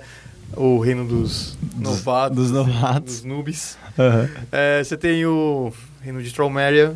O 0.56 0.78
reino 0.78 1.04
dos 1.04 1.58
novatos. 1.76 2.36
dos 2.36 2.50
novatos. 2.52 3.14
Dos 3.16 3.24
noobs. 3.24 3.76
Aham. 3.98 4.30
É, 4.52 4.82
você 4.82 4.96
tem 4.96 5.26
o 5.26 5.72
reino 6.00 6.22
de 6.22 6.32
Traumeria, 6.32 6.94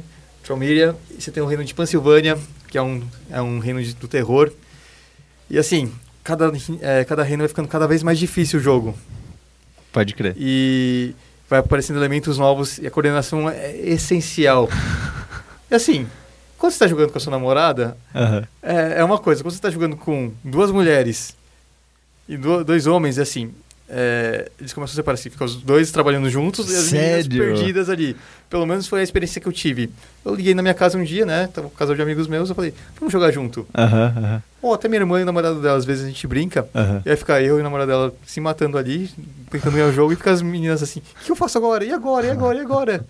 e 1.10 1.20
você 1.20 1.30
tem 1.30 1.42
o 1.42 1.46
reino 1.46 1.64
de 1.64 1.74
Pensilvânia, 1.74 2.38
que 2.68 2.78
é 2.78 2.82
um, 2.82 3.02
é 3.30 3.42
um 3.42 3.58
reino 3.58 3.82
de- 3.82 3.94
do 3.94 4.06
terror. 4.08 4.50
E 5.50 5.58
assim, 5.58 5.92
cada, 6.24 6.50
é, 6.80 7.04
cada 7.04 7.22
reino 7.22 7.42
vai 7.42 7.48
ficando 7.48 7.68
cada 7.68 7.86
vez 7.86 8.02
mais 8.02 8.18
difícil 8.18 8.58
o 8.60 8.62
jogo. 8.62 8.94
Pode 9.92 10.14
crer. 10.14 10.34
E 10.38 11.12
vai 11.50 11.58
aparecendo 11.58 11.98
elementos 11.98 12.38
novos 12.38 12.78
e 12.78 12.86
a 12.86 12.90
coordenação 12.90 13.50
é 13.50 13.76
essencial. 13.76 14.68
E 15.70 15.74
assim, 15.74 16.06
quando 16.56 16.70
você 16.72 16.76
está 16.76 16.86
jogando 16.86 17.10
com 17.10 17.18
a 17.18 17.20
sua 17.20 17.30
namorada, 17.32 17.96
Aham. 18.14 18.46
é, 18.62 19.00
é 19.00 19.04
uma 19.04 19.18
coisa. 19.18 19.42
Quando 19.42 19.52
você 19.52 19.58
está 19.58 19.68
jogando 19.70 19.96
com 19.96 20.32
duas 20.44 20.70
mulheres 20.70 21.34
e 22.28 22.36
do- 22.36 22.64
dois 22.64 22.86
homens, 22.86 23.18
é 23.18 23.22
assim, 23.22 23.52
é, 23.92 24.48
eles 24.58 24.72
começam 24.72 24.92
a 24.92 24.96
separar 24.96 25.14
assim, 25.14 25.30
ficam 25.30 25.44
os 25.44 25.56
dois 25.56 25.90
trabalhando 25.90 26.30
juntos 26.30 26.70
e 26.70 26.76
as 26.76 26.92
meninas 26.92 27.24
Sério? 27.24 27.38
perdidas 27.38 27.90
ali. 27.90 28.16
Pelo 28.48 28.64
menos 28.64 28.86
foi 28.86 29.00
a 29.00 29.02
experiência 29.02 29.40
que 29.40 29.48
eu 29.48 29.52
tive. 29.52 29.90
Eu 30.24 30.34
liguei 30.34 30.54
na 30.54 30.62
minha 30.62 30.74
casa 30.74 30.96
um 30.96 31.02
dia, 31.02 31.26
né? 31.26 31.48
Tava 31.52 31.68
com 31.68 31.74
um 31.74 31.76
casal 31.76 31.96
de 31.96 32.02
amigos 32.02 32.28
meus, 32.28 32.48
eu 32.48 32.54
falei, 32.54 32.72
vamos 32.98 33.12
jogar 33.12 33.30
junto. 33.32 33.66
Aham, 33.76 34.14
aham, 34.16 34.42
Ou 34.62 34.74
até 34.74 34.88
minha 34.88 35.00
irmã 35.00 35.18
e 35.18 35.22
o 35.22 35.26
namorado 35.26 35.60
dela, 35.60 35.76
às 35.76 35.84
vezes 35.84 36.04
a 36.04 36.08
gente 36.08 36.26
brinca. 36.26 36.68
E 37.04 37.10
aí 37.10 37.16
fica 37.16 37.40
eu 37.42 37.56
e 37.56 37.60
a 37.60 37.62
namorada 37.64 37.90
dela 37.90 38.14
se 38.26 38.40
matando 38.40 38.78
ali, 38.78 39.10
tentando 39.50 39.74
ganhar 39.74 39.88
o 39.88 39.92
jogo, 39.92 40.12
e 40.12 40.16
fica 40.16 40.30
as 40.30 40.42
meninas 40.42 40.82
assim, 40.82 41.00
o 41.20 41.24
que 41.24 41.32
eu 41.32 41.36
faço 41.36 41.58
agora? 41.58 41.84
E 41.84 41.92
agora? 41.92 42.26
E 42.26 42.30
agora? 42.30 42.58
E 42.58 42.60
agora? 42.60 43.06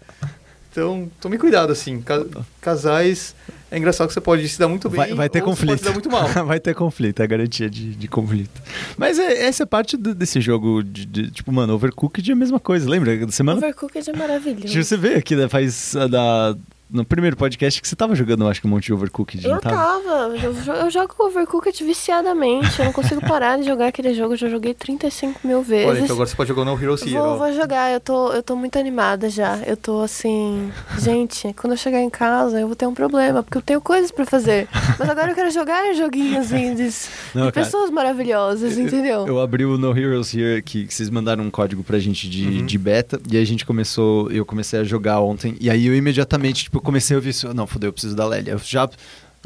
Então, 0.71 1.11
tome 1.21 1.37
cuidado, 1.37 1.73
assim. 1.73 2.01
ca- 2.01 2.25
casais, 2.61 3.35
é 3.71 3.77
engraçado 3.77 4.07
que 4.07 4.15
você 4.15 4.21
pode 4.21 4.49
se 4.49 4.59
dar 4.59 4.69
muito 4.69 4.89
bem 4.89 4.99
Vai, 4.99 5.15
vai 5.15 5.29
ter 5.29 5.41
ou 5.43 5.47
você 5.47 5.51
conflito. 5.51 5.69
pode 5.71 5.81
se 5.81 5.85
dar 5.87 5.93
muito 5.93 6.11
mal. 6.11 6.29
vai 6.47 6.61
ter 6.61 6.75
conflito, 6.75 7.21
é 7.21 7.25
a 7.25 7.27
garantia 7.27 7.69
de, 7.69 7.95
de 7.95 8.09
conflito. 8.09 8.61
Mas 8.97 9.19
é- 9.19 9.47
essa 9.47 9.65
é 9.65 9.67
parte 9.67 9.97
do- 9.97 10.15
desse 10.15 10.41
jogo 10.41 10.83
de, 10.85 11.05
de- 11.07 11.31
tipo, 11.31 11.51
mano, 11.53 11.75
Overcooked 11.75 12.31
é 12.31 12.33
a 12.33 12.37
mesma 12.37 12.61
coisa, 12.61 12.89
lembra? 12.89 13.17
Da 13.27 13.33
semana 13.33 13.59
Overcooked 13.59 14.09
é 14.11 14.17
maravilhoso. 14.17 14.83
Você 14.83 14.97
vê 14.97 15.15
aqui, 15.15 15.35
né, 15.35 15.49
faz 15.49 15.97
ah, 15.97 16.07
da, 16.07 16.57
no 16.93 17.05
primeiro 17.05 17.37
podcast 17.37 17.81
que 17.81 17.87
você 17.89 17.95
tava 17.97 18.15
jogando, 18.15 18.43
eu 18.45 18.49
acho 18.49 18.61
que 18.61 18.67
um 18.67 18.71
monte 18.71 18.87
de 18.87 18.93
Overcooked, 18.95 19.45
Eu 19.45 19.53
não 19.53 19.61
tava? 19.61 19.77
tava. 19.77 20.37
Eu, 20.37 20.53
eu 20.77 20.91
jogo 20.91 21.15
Overcooked 21.19 21.83
viciadamente. 21.85 22.79
Eu 22.79 22.85
não 22.87 22.93
consigo 22.93 23.21
parar 23.21 23.59
de 23.59 23.65
jogar 23.65 23.89
aquele 23.89 24.13
jogo. 24.15 24.35
Eu 24.35 24.39
já 24.39 24.49
joguei 24.49 24.75
35 24.75 25.47
mil 25.47 25.63
vezes. 25.63 25.87
Olha, 25.89 26.01
então 26.01 26.15
agora 26.15 26.29
você 26.29 26.37
pode 26.37 26.49
jogar 26.49 26.63
o 26.63 26.65
No 26.65 26.83
Hero 26.83 26.97
Zero. 26.97 27.11
Vou, 27.23 27.39
vou 27.39 27.53
jogar, 27.53 27.93
eu 27.93 28.01
tô, 28.01 28.33
eu 28.33 28.43
tô 28.43 28.57
muito 28.57 28.79
animada 28.79 29.29
já. 29.31 29.59
Eu 29.67 29.77
tô 29.77 30.01
assim. 30.01 30.71
Gente, 30.99 31.53
quando 31.55 31.73
eu 31.73 31.77
chegar 31.77 32.01
em 32.01 32.11
casa, 32.11 32.61
eu 32.61 32.67
vou 32.67 32.77
ter 32.77 32.87
um 32.87 32.95
problema, 32.95 33.43
porque 33.43 33.59
eu 33.59 33.63
tenho 33.63 33.81
coisas 33.81 34.11
pra 34.11 34.25
fazer. 34.27 34.69
Mas 34.99 35.09
agora 35.09 35.31
eu 35.31 35.35
quero 35.35 35.51
jogar 35.51 35.95
joguinhos 35.95 36.51
indies 36.53 37.09
Não, 37.35 37.47
de 37.47 37.53
cara. 37.53 37.65
pessoas 37.67 37.91
maravilhosas, 37.91 38.77
entendeu? 38.79 39.27
Eu 39.27 39.41
abri 39.41 39.65
o 39.65 39.79
No 39.79 39.97
Heroes 39.97 40.35
Here, 40.35 40.63
que, 40.63 40.87
que 40.87 40.95
vocês 40.95 41.09
mandaram 41.11 41.45
um 41.45 41.51
código 41.51 41.83
pra 41.83 41.99
gente 41.99 42.29
de, 42.29 42.41
Uhum. 42.41 42.67
de 42.67 42.79
beta, 42.79 43.21
e 43.31 43.37
aí 43.37 43.43
a 43.43 43.47
gente 43.47 43.65
começou, 43.67 44.31
eu 44.31 44.45
comecei 44.45 44.81
a 44.81 44.85
jogar 44.85 45.21
ontem, 45.21 45.57
e 45.61 45.69
aí 45.71 45.87
eu 45.87 45.95
imediatamente, 45.95 46.65
tipo, 46.65 46.80
comecei 46.81 47.15
a 47.15 47.19
ouvir 47.19 47.31
isso, 47.31 47.53
não, 47.55 47.67
fodeu, 47.67 47.89
eu 47.89 47.93
preciso 47.93 48.17
da 48.17 48.27
Lélia. 48.27 48.53
Eu 48.53 48.59
já, 48.59 48.89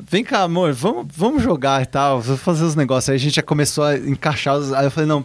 vem 0.03 0.25
cá, 0.25 0.43
amor, 0.43 0.73
vamos, 0.73 1.07
vamos 1.15 1.43
jogar 1.43 1.83
e 1.83 1.87
tal, 1.87 2.21
vou 2.21 2.37
fazer 2.37 2.65
os 2.65 2.75
negócios. 2.75 3.11
Aí 3.11 3.17
a 3.17 3.19
gente 3.19 3.37
já 3.37 3.43
começou 3.43 3.85
a 3.85 3.97
encaixar, 3.97 4.57
os, 4.57 4.73
aí 4.73 4.85
eu 4.85 4.91
falei, 4.91 5.09
não, 5.09 5.25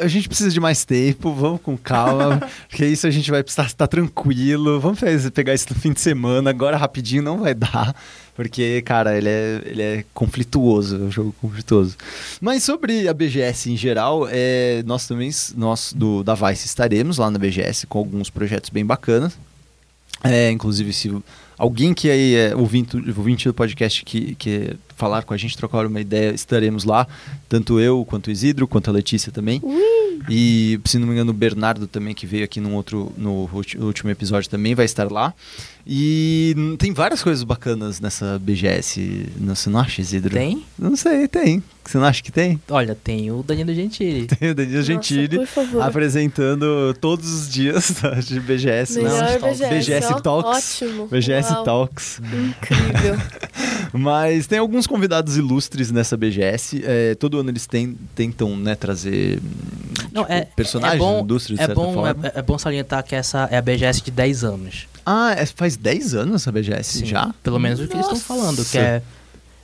a 0.00 0.08
gente 0.08 0.28
precisa 0.28 0.50
de 0.50 0.58
mais 0.58 0.84
tempo, 0.84 1.32
vamos 1.32 1.60
com 1.60 1.76
calma, 1.76 2.42
porque 2.68 2.84
isso 2.84 3.06
a 3.06 3.10
gente 3.10 3.30
vai 3.30 3.42
precisar 3.42 3.66
estar 3.66 3.86
tranquilo, 3.86 4.80
vamos 4.80 4.98
pegar 5.32 5.54
isso 5.54 5.66
no 5.70 5.78
fim 5.78 5.92
de 5.92 6.00
semana, 6.00 6.50
agora 6.50 6.76
rapidinho 6.76 7.22
não 7.22 7.38
vai 7.38 7.54
dar, 7.54 7.94
porque, 8.34 8.82
cara, 8.82 9.16
ele 9.16 9.28
é, 9.28 9.62
ele 9.64 9.82
é 9.82 10.04
conflituoso, 10.12 10.96
é 10.96 10.98
um 10.98 11.10
jogo 11.10 11.34
conflituoso. 11.40 11.96
Mas 12.40 12.64
sobre 12.64 13.06
a 13.06 13.14
BGS 13.14 13.70
em 13.70 13.76
geral, 13.76 14.26
é, 14.28 14.82
nós 14.84 15.06
também, 15.06 15.30
nós 15.54 15.92
do, 15.92 16.24
da 16.24 16.34
Vice 16.34 16.66
estaremos 16.66 17.18
lá 17.18 17.30
na 17.30 17.38
BGS 17.38 17.86
com 17.86 17.98
alguns 17.98 18.30
projetos 18.30 18.70
bem 18.70 18.84
bacanas. 18.84 19.38
É, 20.24 20.50
inclusive, 20.50 20.92
se 20.92 21.12
alguém 21.58 21.92
que 21.92 22.10
aí 22.10 22.34
é 22.34 22.56
ouvinte, 22.56 22.96
ouvinte 22.96 23.48
do 23.48 23.54
podcast 23.54 24.04
que, 24.04 24.34
que 24.36 24.76
falar 24.96 25.22
com 25.22 25.34
a 25.34 25.36
gente, 25.36 25.56
trocar 25.56 25.84
uma 25.86 26.00
ideia, 26.00 26.32
estaremos 26.32 26.84
lá. 26.84 27.06
Tanto 27.48 27.80
eu, 27.80 28.04
quanto 28.04 28.28
o 28.28 28.30
Isidro, 28.30 28.68
quanto 28.68 28.88
a 28.88 28.92
Letícia 28.92 29.32
também. 29.32 29.60
E, 30.28 30.80
se 30.84 30.98
não 30.98 31.06
me 31.06 31.12
engano, 31.12 31.32
o 31.32 31.34
Bernardo 31.34 31.86
também, 31.86 32.14
que 32.14 32.26
veio 32.26 32.44
aqui 32.44 32.60
num 32.60 32.74
outro, 32.74 33.12
no 33.16 33.48
último 33.80 34.10
episódio, 34.10 34.48
também 34.48 34.74
vai 34.74 34.84
estar 34.84 35.10
lá. 35.10 35.34
E 35.86 36.54
tem 36.78 36.92
várias 36.92 37.22
coisas 37.22 37.42
bacanas 37.42 38.00
nessa 38.00 38.38
BGS. 38.38 39.26
Você 39.40 39.68
não 39.68 39.80
acha, 39.80 40.00
Isidro? 40.00 40.30
Tem? 40.32 40.64
Não 40.78 40.94
sei, 40.96 41.26
tem. 41.26 41.62
Você 41.84 41.98
não 41.98 42.04
acha 42.04 42.22
que 42.22 42.30
tem? 42.30 42.60
Olha, 42.70 42.94
tem 42.94 43.32
o 43.32 43.42
Danilo 43.42 43.74
Gentili. 43.74 44.26
Tem 44.38 44.50
o 44.50 44.54
Danilo 44.54 44.82
Gentili 44.84 45.36
Nossa, 45.36 45.48
por 45.52 45.64
favor. 45.66 45.82
apresentando 45.82 46.94
todos 47.00 47.28
os 47.32 47.50
dias 47.52 47.94
de 48.24 48.38
BGS. 48.38 49.02
Melhor 49.02 49.40
não, 49.40 49.48
BGS, 49.50 49.68
BGS 49.68 50.06
ó, 50.12 50.20
Talks. 50.20 50.82
Ótimo. 50.82 51.06
BGS 51.08 51.52
Uau, 51.52 51.64
Talks. 51.64 52.20
Incrível. 52.20 53.16
Mas 53.92 54.46
tem 54.46 54.60
alguns 54.60 54.86
convidados 54.86 55.36
ilustres 55.36 55.90
nessa 55.90 56.16
BGS. 56.16 56.82
É, 56.84 57.14
todo 57.16 57.40
ano 57.40 57.50
eles 57.50 57.66
tem- 57.66 57.96
tentam 58.14 58.56
né, 58.56 58.76
trazer 58.76 59.40
Não, 60.12 60.22
tipo, 60.22 60.32
é, 60.32 60.42
personagens 60.54 60.94
é 61.02 61.04
bom, 61.04 61.16
da 61.16 61.22
indústria, 61.22 61.56
de 61.56 61.62
é 61.62 61.66
certa 61.66 61.80
bom, 61.80 61.92
forma. 61.92 62.16
é, 62.28 62.38
é 62.38 62.42
bom 62.42 62.56
salientar 62.58 63.02
que 63.02 63.16
essa 63.16 63.48
é 63.50 63.56
a 63.58 63.62
BGS 63.62 64.02
de 64.02 64.10
10 64.12 64.44
anos. 64.44 64.86
Ah, 65.04 65.34
é- 65.36 65.46
faz 65.46 65.76
10 65.76 66.14
anos 66.14 66.42
essa 66.42 66.52
BGS 66.52 66.98
Sim, 67.00 67.06
já? 67.06 67.34
Pelo 67.42 67.58
menos 67.58 67.80
o 67.80 67.86
que 67.88 67.94
eles 67.94 68.06
estão 68.06 68.20
falando, 68.20 68.64
que 68.64 68.78
é 68.78 69.02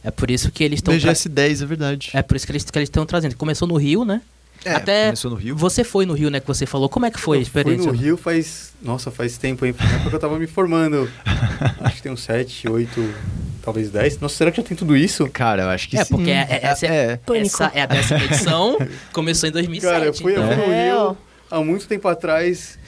é 0.04 0.10
por 0.10 0.30
isso 0.30 0.50
que 0.50 0.62
eles 0.64 0.78
estão 0.78 0.94
BGS 0.94 1.28
10, 1.28 1.62
é 1.62 1.66
verdade. 1.66 2.10
é 2.14 2.22
por 2.22 2.36
isso 2.36 2.46
que 2.46 2.52
eles 2.52 2.64
que 2.64 2.78
eles 2.78 2.86
estão 2.88 3.04
trazendo. 3.04 3.36
Começou 3.36 3.66
no 3.68 3.76
Rio, 3.76 4.04
né? 4.04 4.20
É, 4.64 4.72
Até 4.74 5.04
começou 5.06 5.30
no 5.30 5.36
Rio. 5.36 5.54
Você 5.56 5.84
foi 5.84 6.04
no 6.04 6.14
Rio, 6.14 6.30
né, 6.30 6.40
que 6.40 6.46
você 6.46 6.66
falou. 6.66 6.88
Como 6.88 7.06
é 7.06 7.10
que 7.12 7.20
foi 7.20 7.36
a 7.36 7.40
Eu 7.40 7.42
experiência? 7.42 7.84
Fui 7.84 7.92
no 7.92 7.98
Rio 8.02 8.16
faz. 8.16 8.72
Nossa, 8.82 9.08
faz 9.10 9.38
tempo, 9.38 9.64
hein? 9.64 9.72
Na 9.78 9.84
época 9.96 10.16
eu 10.16 10.20
tava 10.20 10.36
me 10.38 10.48
formando. 10.48 11.08
Acho 11.80 11.96
que 11.96 12.02
tem 12.02 12.10
uns 12.10 12.22
7, 12.24 12.68
8, 12.68 13.14
talvez 13.62 13.88
10. 13.90 14.18
Nossa, 14.18 14.34
será 14.34 14.50
que 14.50 14.56
já 14.56 14.62
tem 14.64 14.76
tudo 14.76 14.96
isso? 14.96 15.28
Cara, 15.30 15.62
eu 15.62 15.68
acho 15.68 15.88
que 15.88 15.96
É, 15.96 16.04
sim. 16.04 16.12
porque 16.14 16.30
é- 16.30 16.46
é- 16.50 16.60
essa 16.66 16.86
é- 16.86 16.88
é. 17.28 17.38
Essa 17.38 17.70
é 17.72 17.82
a 17.82 17.86
décima 17.86 18.24
edição, 18.24 18.76
começou 19.12 19.48
em 19.48 19.52
2007. 19.52 19.92
Cara, 19.92 20.06
eu 20.06 20.14
fui, 20.14 20.36
eu 20.36 20.42
então- 20.42 20.56
fui 20.56 20.66
no 20.66 20.72
É, 20.72 20.94
ó. 20.96 21.08
Rio 21.10 21.18
há 21.50 21.60
muito 21.60 21.86
tempo 21.86 22.08
atrás. 22.08 22.78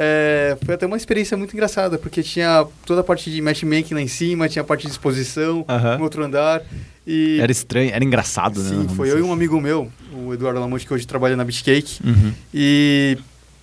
É, 0.00 0.56
foi 0.64 0.76
até 0.76 0.86
uma 0.86 0.96
experiência 0.96 1.36
muito 1.36 1.52
engraçada, 1.54 1.98
porque 1.98 2.22
tinha 2.22 2.64
toda 2.86 3.00
a 3.00 3.04
parte 3.04 3.32
de 3.32 3.42
matchmaking 3.42 3.94
lá 3.94 4.00
em 4.00 4.06
cima, 4.06 4.48
tinha 4.48 4.62
a 4.62 4.64
parte 4.64 4.82
de 4.86 4.92
exposição, 4.92 5.64
no 5.96 6.04
outro 6.04 6.22
andar. 6.24 6.62
E 7.04 7.40
Era 7.40 7.50
estranho, 7.50 7.90
era 7.92 8.04
engraçado, 8.04 8.62
né? 8.62 8.68
sim, 8.68 8.88
foi 8.94 9.10
eu 9.10 9.18
e 9.18 9.22
um 9.22 9.32
amigo 9.32 9.60
meu, 9.60 9.90
o 10.12 10.32
Eduardo 10.32 10.60
Lamonte, 10.60 10.86
que 10.86 10.94
hoje 10.94 11.04
trabalha 11.04 11.34
na 11.36 11.44
Beatcake. 11.44 11.98
Uhum. 12.06 12.32
E 12.54 13.18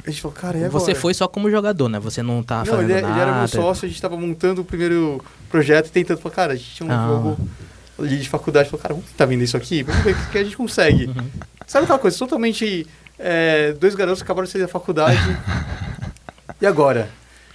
a 0.05 0.09
gente 0.09 0.21
falou, 0.21 0.35
cara, 0.35 0.57
e 0.57 0.65
agora? 0.65 0.71
Você 0.83 0.93
foi 0.93 1.13
só 1.13 1.25
como 1.27 1.49
jogador, 1.49 1.87
né? 1.87 1.99
Você 1.99 2.21
não 2.21 2.43
tá 2.43 2.59
Não, 2.59 2.65
fazendo 2.65 2.83
ele, 2.89 2.93
ele 2.93 3.01
nada. 3.07 3.21
era 3.21 3.37
meu 3.39 3.47
sócio, 3.47 3.85
a 3.85 3.87
gente 3.87 4.01
tava 4.01 4.17
montando 4.17 4.61
o 4.61 4.65
primeiro 4.65 5.23
projeto 5.49 5.87
e 5.87 5.91
tentando, 5.91 6.17
falar, 6.19 6.35
cara, 6.35 6.53
a 6.53 6.55
gente 6.57 6.69
tinha 6.75 6.89
um 6.89 6.91
Ah. 6.91 7.07
jogo 7.07 7.37
ali 7.97 8.17
de 8.17 8.27
faculdade, 8.27 8.67
falou, 8.69 8.81
cara, 8.81 8.93
vamos 8.93 9.09
tentar 9.09 9.25
vender 9.25 9.45
isso 9.45 9.55
aqui, 9.55 9.83
vamos 9.83 10.03
ver 10.03 10.15
o 10.15 10.29
que 10.31 10.37
a 10.37 10.43
gente 10.43 10.57
consegue. 10.57 11.05
Uhum. 11.05 11.25
Sabe 11.65 11.85
aquela 11.85 11.97
coisa, 11.99 12.17
totalmente, 12.17 12.85
é, 13.17 13.71
dois 13.79 13.95
garotos 13.95 14.21
que 14.21 14.25
acabaram 14.25 14.45
de 14.45 14.51
sair 14.51 14.61
da 14.63 14.67
faculdade, 14.67 15.17
e 16.61 16.65
agora? 16.65 17.09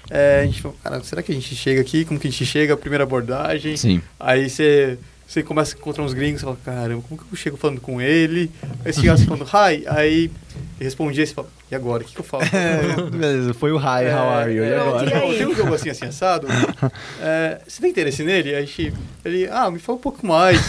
É, 0.08 0.40
a 0.42 0.44
gente 0.46 0.60
falou, 0.62 0.76
cara, 0.82 1.02
será 1.04 1.22
que 1.22 1.30
a 1.30 1.34
gente 1.34 1.54
chega 1.54 1.80
aqui, 1.80 2.04
como 2.04 2.18
que 2.18 2.26
a 2.26 2.30
gente 2.30 2.44
chega, 2.44 2.74
a 2.74 2.76
primeira 2.76 3.04
abordagem, 3.04 3.76
Sim. 3.76 4.02
aí 4.18 4.48
você... 4.48 4.98
Você 5.28 5.44
começa 5.44 5.76
a 5.76 5.78
encontrar 5.78 6.02
uns 6.02 6.12
gringos, 6.12 6.40
você 6.40 6.44
fala, 6.44 6.58
caramba, 6.64 7.04
como 7.08 7.20
que 7.20 7.32
eu 7.32 7.36
chego 7.36 7.56
falando 7.56 7.80
com 7.80 8.00
ele? 8.02 8.50
Aí 8.84 8.92
você 8.92 9.02
chega 9.02 9.12
assim, 9.12 9.26
falando, 9.26 9.44
hi, 9.44 9.84
aí 9.86 10.24
ele 10.24 10.32
respondia, 10.80 11.24
você 11.24 11.32
fala, 11.32 11.46
e 11.70 11.74
agora, 11.76 12.02
o 12.02 12.04
que, 12.04 12.12
que 12.14 12.18
eu 12.20 12.24
falo? 12.24 12.42
É, 12.42 12.96
beleza, 13.16 13.54
foi 13.54 13.70
o 13.70 13.76
Hi, 13.78 14.10
how 14.12 14.28
are 14.28 14.52
you? 14.52 14.64
E 14.64 14.68
É, 14.68 14.80
agora? 14.80 15.08
E 15.08 15.14
aí? 15.14 15.38
Tem 15.38 15.46
um 15.46 15.54
jogo 15.54 15.72
assim, 15.72 15.88
assim, 15.88 16.06
assado. 16.06 16.48
É, 17.22 17.60
você 17.64 17.80
tem 17.80 17.90
interesse 17.92 18.24
nele? 18.24 18.48
Aí 18.48 18.56
a 18.56 18.60
gente, 18.62 18.92
ele, 19.24 19.48
ah, 19.48 19.70
me 19.70 19.78
fala 19.78 19.98
um 19.98 20.00
pouco 20.00 20.26
mais. 20.26 20.60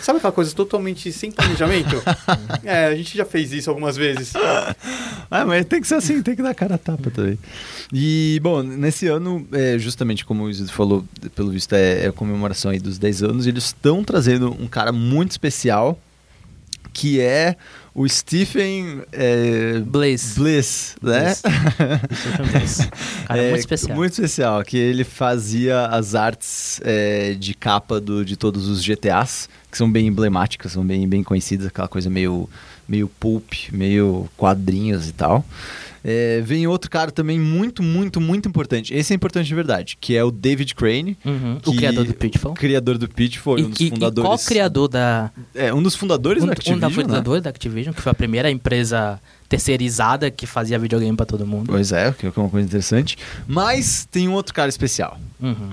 Sabe 0.00 0.18
aquela 0.18 0.32
coisa 0.32 0.54
totalmente 0.54 1.10
sem 1.12 1.30
planejamento? 1.30 2.02
é, 2.64 2.86
a 2.86 2.94
gente 2.94 3.16
já 3.16 3.24
fez 3.24 3.52
isso 3.52 3.70
algumas 3.70 3.96
vezes. 3.96 4.32
Ah, 5.30 5.44
mas 5.44 5.64
tem 5.64 5.80
que 5.80 5.88
ser 5.88 5.96
assim, 5.96 6.22
tem 6.22 6.36
que 6.36 6.42
dar 6.42 6.54
cara 6.54 6.76
a 6.76 6.78
tapa 6.78 7.10
também. 7.10 7.38
E, 7.92 8.38
bom, 8.42 8.62
nesse 8.62 9.06
ano, 9.06 9.46
é, 9.52 9.78
justamente 9.78 10.24
como 10.24 10.44
o 10.44 10.50
Isidro 10.50 10.72
falou, 10.72 11.04
pelo 11.34 11.50
visto 11.50 11.72
é, 11.74 12.04
é 12.04 12.06
a 12.08 12.12
comemoração 12.12 12.70
aí 12.70 12.78
dos 12.78 12.98
10 12.98 13.22
anos, 13.22 13.46
eles 13.46 13.64
estão 13.64 14.04
trazendo 14.04 14.50
um 14.60 14.66
cara 14.66 14.92
muito 14.92 15.32
especial, 15.32 15.98
que 16.92 17.20
é 17.20 17.56
o 17.94 18.06
Stephen 18.06 19.02
é, 19.10 19.80
Blaze. 19.80 20.38
Bliss, 20.38 20.96
né? 21.00 21.32
Stephen 22.14 22.46
Blaze. 22.50 22.88
Cara, 23.26 23.42
É, 23.42 23.48
muito 23.48 23.60
especial. 23.60 23.96
Muito 23.96 24.12
especial, 24.12 24.64
que 24.64 24.76
ele 24.76 25.02
fazia 25.02 25.86
as 25.86 26.14
artes 26.14 26.78
é, 26.84 27.32
de 27.32 27.54
capa 27.54 27.98
do, 27.98 28.22
de 28.22 28.36
todos 28.36 28.68
os 28.68 28.82
GTAs, 28.84 29.48
que 29.76 29.78
são 29.78 29.90
bem 29.92 30.06
emblemáticas, 30.06 30.72
são 30.72 30.82
bem, 30.84 31.06
bem 31.06 31.22
conhecidas, 31.22 31.66
aquela 31.66 31.86
coisa 31.86 32.08
meio, 32.08 32.48
meio 32.88 33.06
pulp, 33.20 33.52
meio 33.70 34.26
quadrinhos 34.36 35.06
e 35.06 35.12
tal. 35.12 35.44
É, 36.08 36.40
vem 36.40 36.66
outro 36.68 36.88
cara 36.88 37.10
também 37.10 37.38
muito, 37.38 37.82
muito, 37.82 38.20
muito 38.20 38.48
importante. 38.48 38.94
Esse 38.94 39.12
é 39.12 39.16
importante 39.16 39.46
de 39.48 39.54
verdade, 39.54 39.98
que 40.00 40.16
é 40.16 40.22
o 40.24 40.30
David 40.30 40.74
Crane, 40.74 41.18
Uhum. 41.24 41.58
O 41.66 41.74
criador 41.76 42.04
do 42.06 42.14
Pitfall. 42.14 42.54
criador 42.54 42.96
do 42.96 43.08
Pitfall, 43.08 43.58
E, 43.58 43.64
um 43.64 43.70
dos 43.70 43.80
e- 43.80 43.86
e 43.86 43.90
fundadores. 43.90 44.28
qual 44.28 44.38
criador 44.38 44.88
da. 44.88 45.30
É, 45.54 45.74
um 45.74 45.82
dos 45.82 45.94
fundadores 45.96 46.42
Um, 46.42 46.46
da 46.46 46.50
um 46.50 46.52
Activision, 46.52 46.80
da 46.80 46.88
né? 46.88 46.94
fundadora 46.94 47.40
da 47.40 47.50
Activision, 47.50 47.92
que 47.92 48.00
foi 48.00 48.12
a 48.12 48.14
primeira 48.14 48.48
empresa 48.50 49.20
terceirizada 49.48 50.30
que 50.30 50.46
fazia 50.46 50.78
videogame 50.78 51.16
pra 51.16 51.26
todo 51.26 51.44
mundo. 51.46 51.66
Pois 51.72 51.90
é, 51.92 52.12
que 52.12 52.24
é 52.26 52.32
uma 52.36 52.48
coisa 52.48 52.66
interessante. 52.66 53.18
Mas 53.46 54.06
tem 54.10 54.28
um 54.28 54.32
outro 54.32 54.54
cara 54.54 54.68
especial. 54.68 55.18
Uhum. 55.40 55.70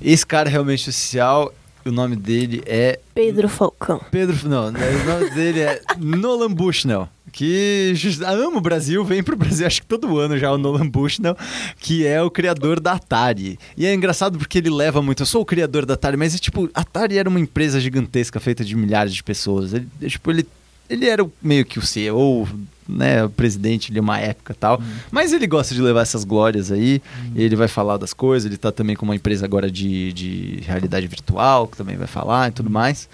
Esse 0.00 0.24
cara 0.24 0.48
realmente 0.48 0.88
especial, 0.88 1.52
o 1.88 1.92
nome 1.92 2.16
dele 2.16 2.62
é 2.66 2.98
Pedro 3.14 3.48
Falcão. 3.48 4.00
Pedro, 4.10 4.36
não, 4.48 4.68
o 4.68 4.72
nome 4.72 5.30
dele 5.34 5.60
é 5.60 5.80
Nolan 5.98 6.52
Bushnell, 6.52 7.08
que 7.32 7.94
ama 8.26 8.58
o 8.58 8.60
Brasil, 8.60 9.04
vem 9.04 9.22
pro 9.22 9.36
Brasil 9.36 9.66
acho 9.66 9.82
que 9.82 9.86
todo 9.86 10.18
ano 10.18 10.38
já 10.38 10.50
o 10.52 10.58
Nolan 10.58 10.88
Bushnell, 10.88 11.36
que 11.78 12.06
é 12.06 12.20
o 12.22 12.30
criador 12.30 12.80
da 12.80 12.92
Atari. 12.92 13.58
E 13.76 13.86
é 13.86 13.94
engraçado 13.94 14.38
porque 14.38 14.58
ele 14.58 14.70
leva 14.70 15.02
muito, 15.02 15.22
eu 15.22 15.26
sou 15.26 15.42
o 15.42 15.46
criador 15.46 15.86
da 15.86 15.94
Atari, 15.94 16.16
mas 16.16 16.34
é 16.34 16.38
tipo, 16.38 16.68
a 16.74 16.80
Atari 16.80 17.18
era 17.18 17.28
uma 17.28 17.40
empresa 17.40 17.80
gigantesca 17.80 18.40
feita 18.40 18.64
de 18.64 18.74
milhares 18.74 19.14
de 19.14 19.22
pessoas. 19.22 19.72
Ele, 19.72 19.88
é, 20.00 20.08
tipo, 20.08 20.30
ele, 20.30 20.46
ele 20.88 21.08
era 21.08 21.26
meio 21.42 21.64
que 21.64 21.78
o 21.78 21.82
CEO, 21.82 22.48
né, 22.88 23.24
o 23.24 23.30
presidente 23.30 23.92
de 23.92 24.00
uma 24.00 24.18
época 24.18 24.52
e 24.52 24.56
tal. 24.56 24.80
Mas 25.10 25.32
ele 25.32 25.46
gosta 25.46 25.74
de 25.74 25.80
levar 25.80 26.02
essas 26.02 26.24
glórias 26.24 26.70
aí, 26.70 27.02
e 27.34 27.42
ele 27.42 27.56
vai 27.56 27.68
falar 27.68 27.96
das 27.96 28.12
coisas, 28.12 28.46
ele 28.46 28.56
tá 28.56 28.70
também 28.70 28.96
com 28.96 29.04
uma 29.04 29.16
empresa 29.16 29.44
agora 29.44 29.70
de, 29.70 30.12
de 30.12 30.60
realidade 30.66 31.06
virtual, 31.06 31.66
que 31.66 31.76
também 31.76 31.96
vai 31.96 32.06
falar 32.06 32.48
e 32.48 32.52
tudo 32.52 32.70
mais. 32.70 33.08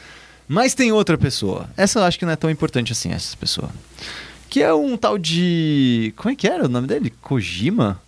Mas 0.49 0.74
tem 0.74 0.93
outra 0.93 1.16
pessoa. 1.16 1.69
Essa 1.77 2.01
eu 2.01 2.05
acho 2.05 2.19
que 2.19 2.24
não 2.24 2.32
é 2.32 2.36
tão 2.36 2.51
importante 2.51 2.93
assim, 2.93 3.11
essa 3.11 3.36
pessoa. 3.36 3.70
Que 4.51 4.62
é 4.62 4.74
um 4.74 4.97
tal 4.97 5.16
de. 5.16 6.12
Como 6.16 6.32
é 6.32 6.36
que 6.36 6.47
era 6.47 6.66
o 6.66 6.69
nome 6.69 6.86
dele? 6.86 7.12
Kojima? 7.23 7.99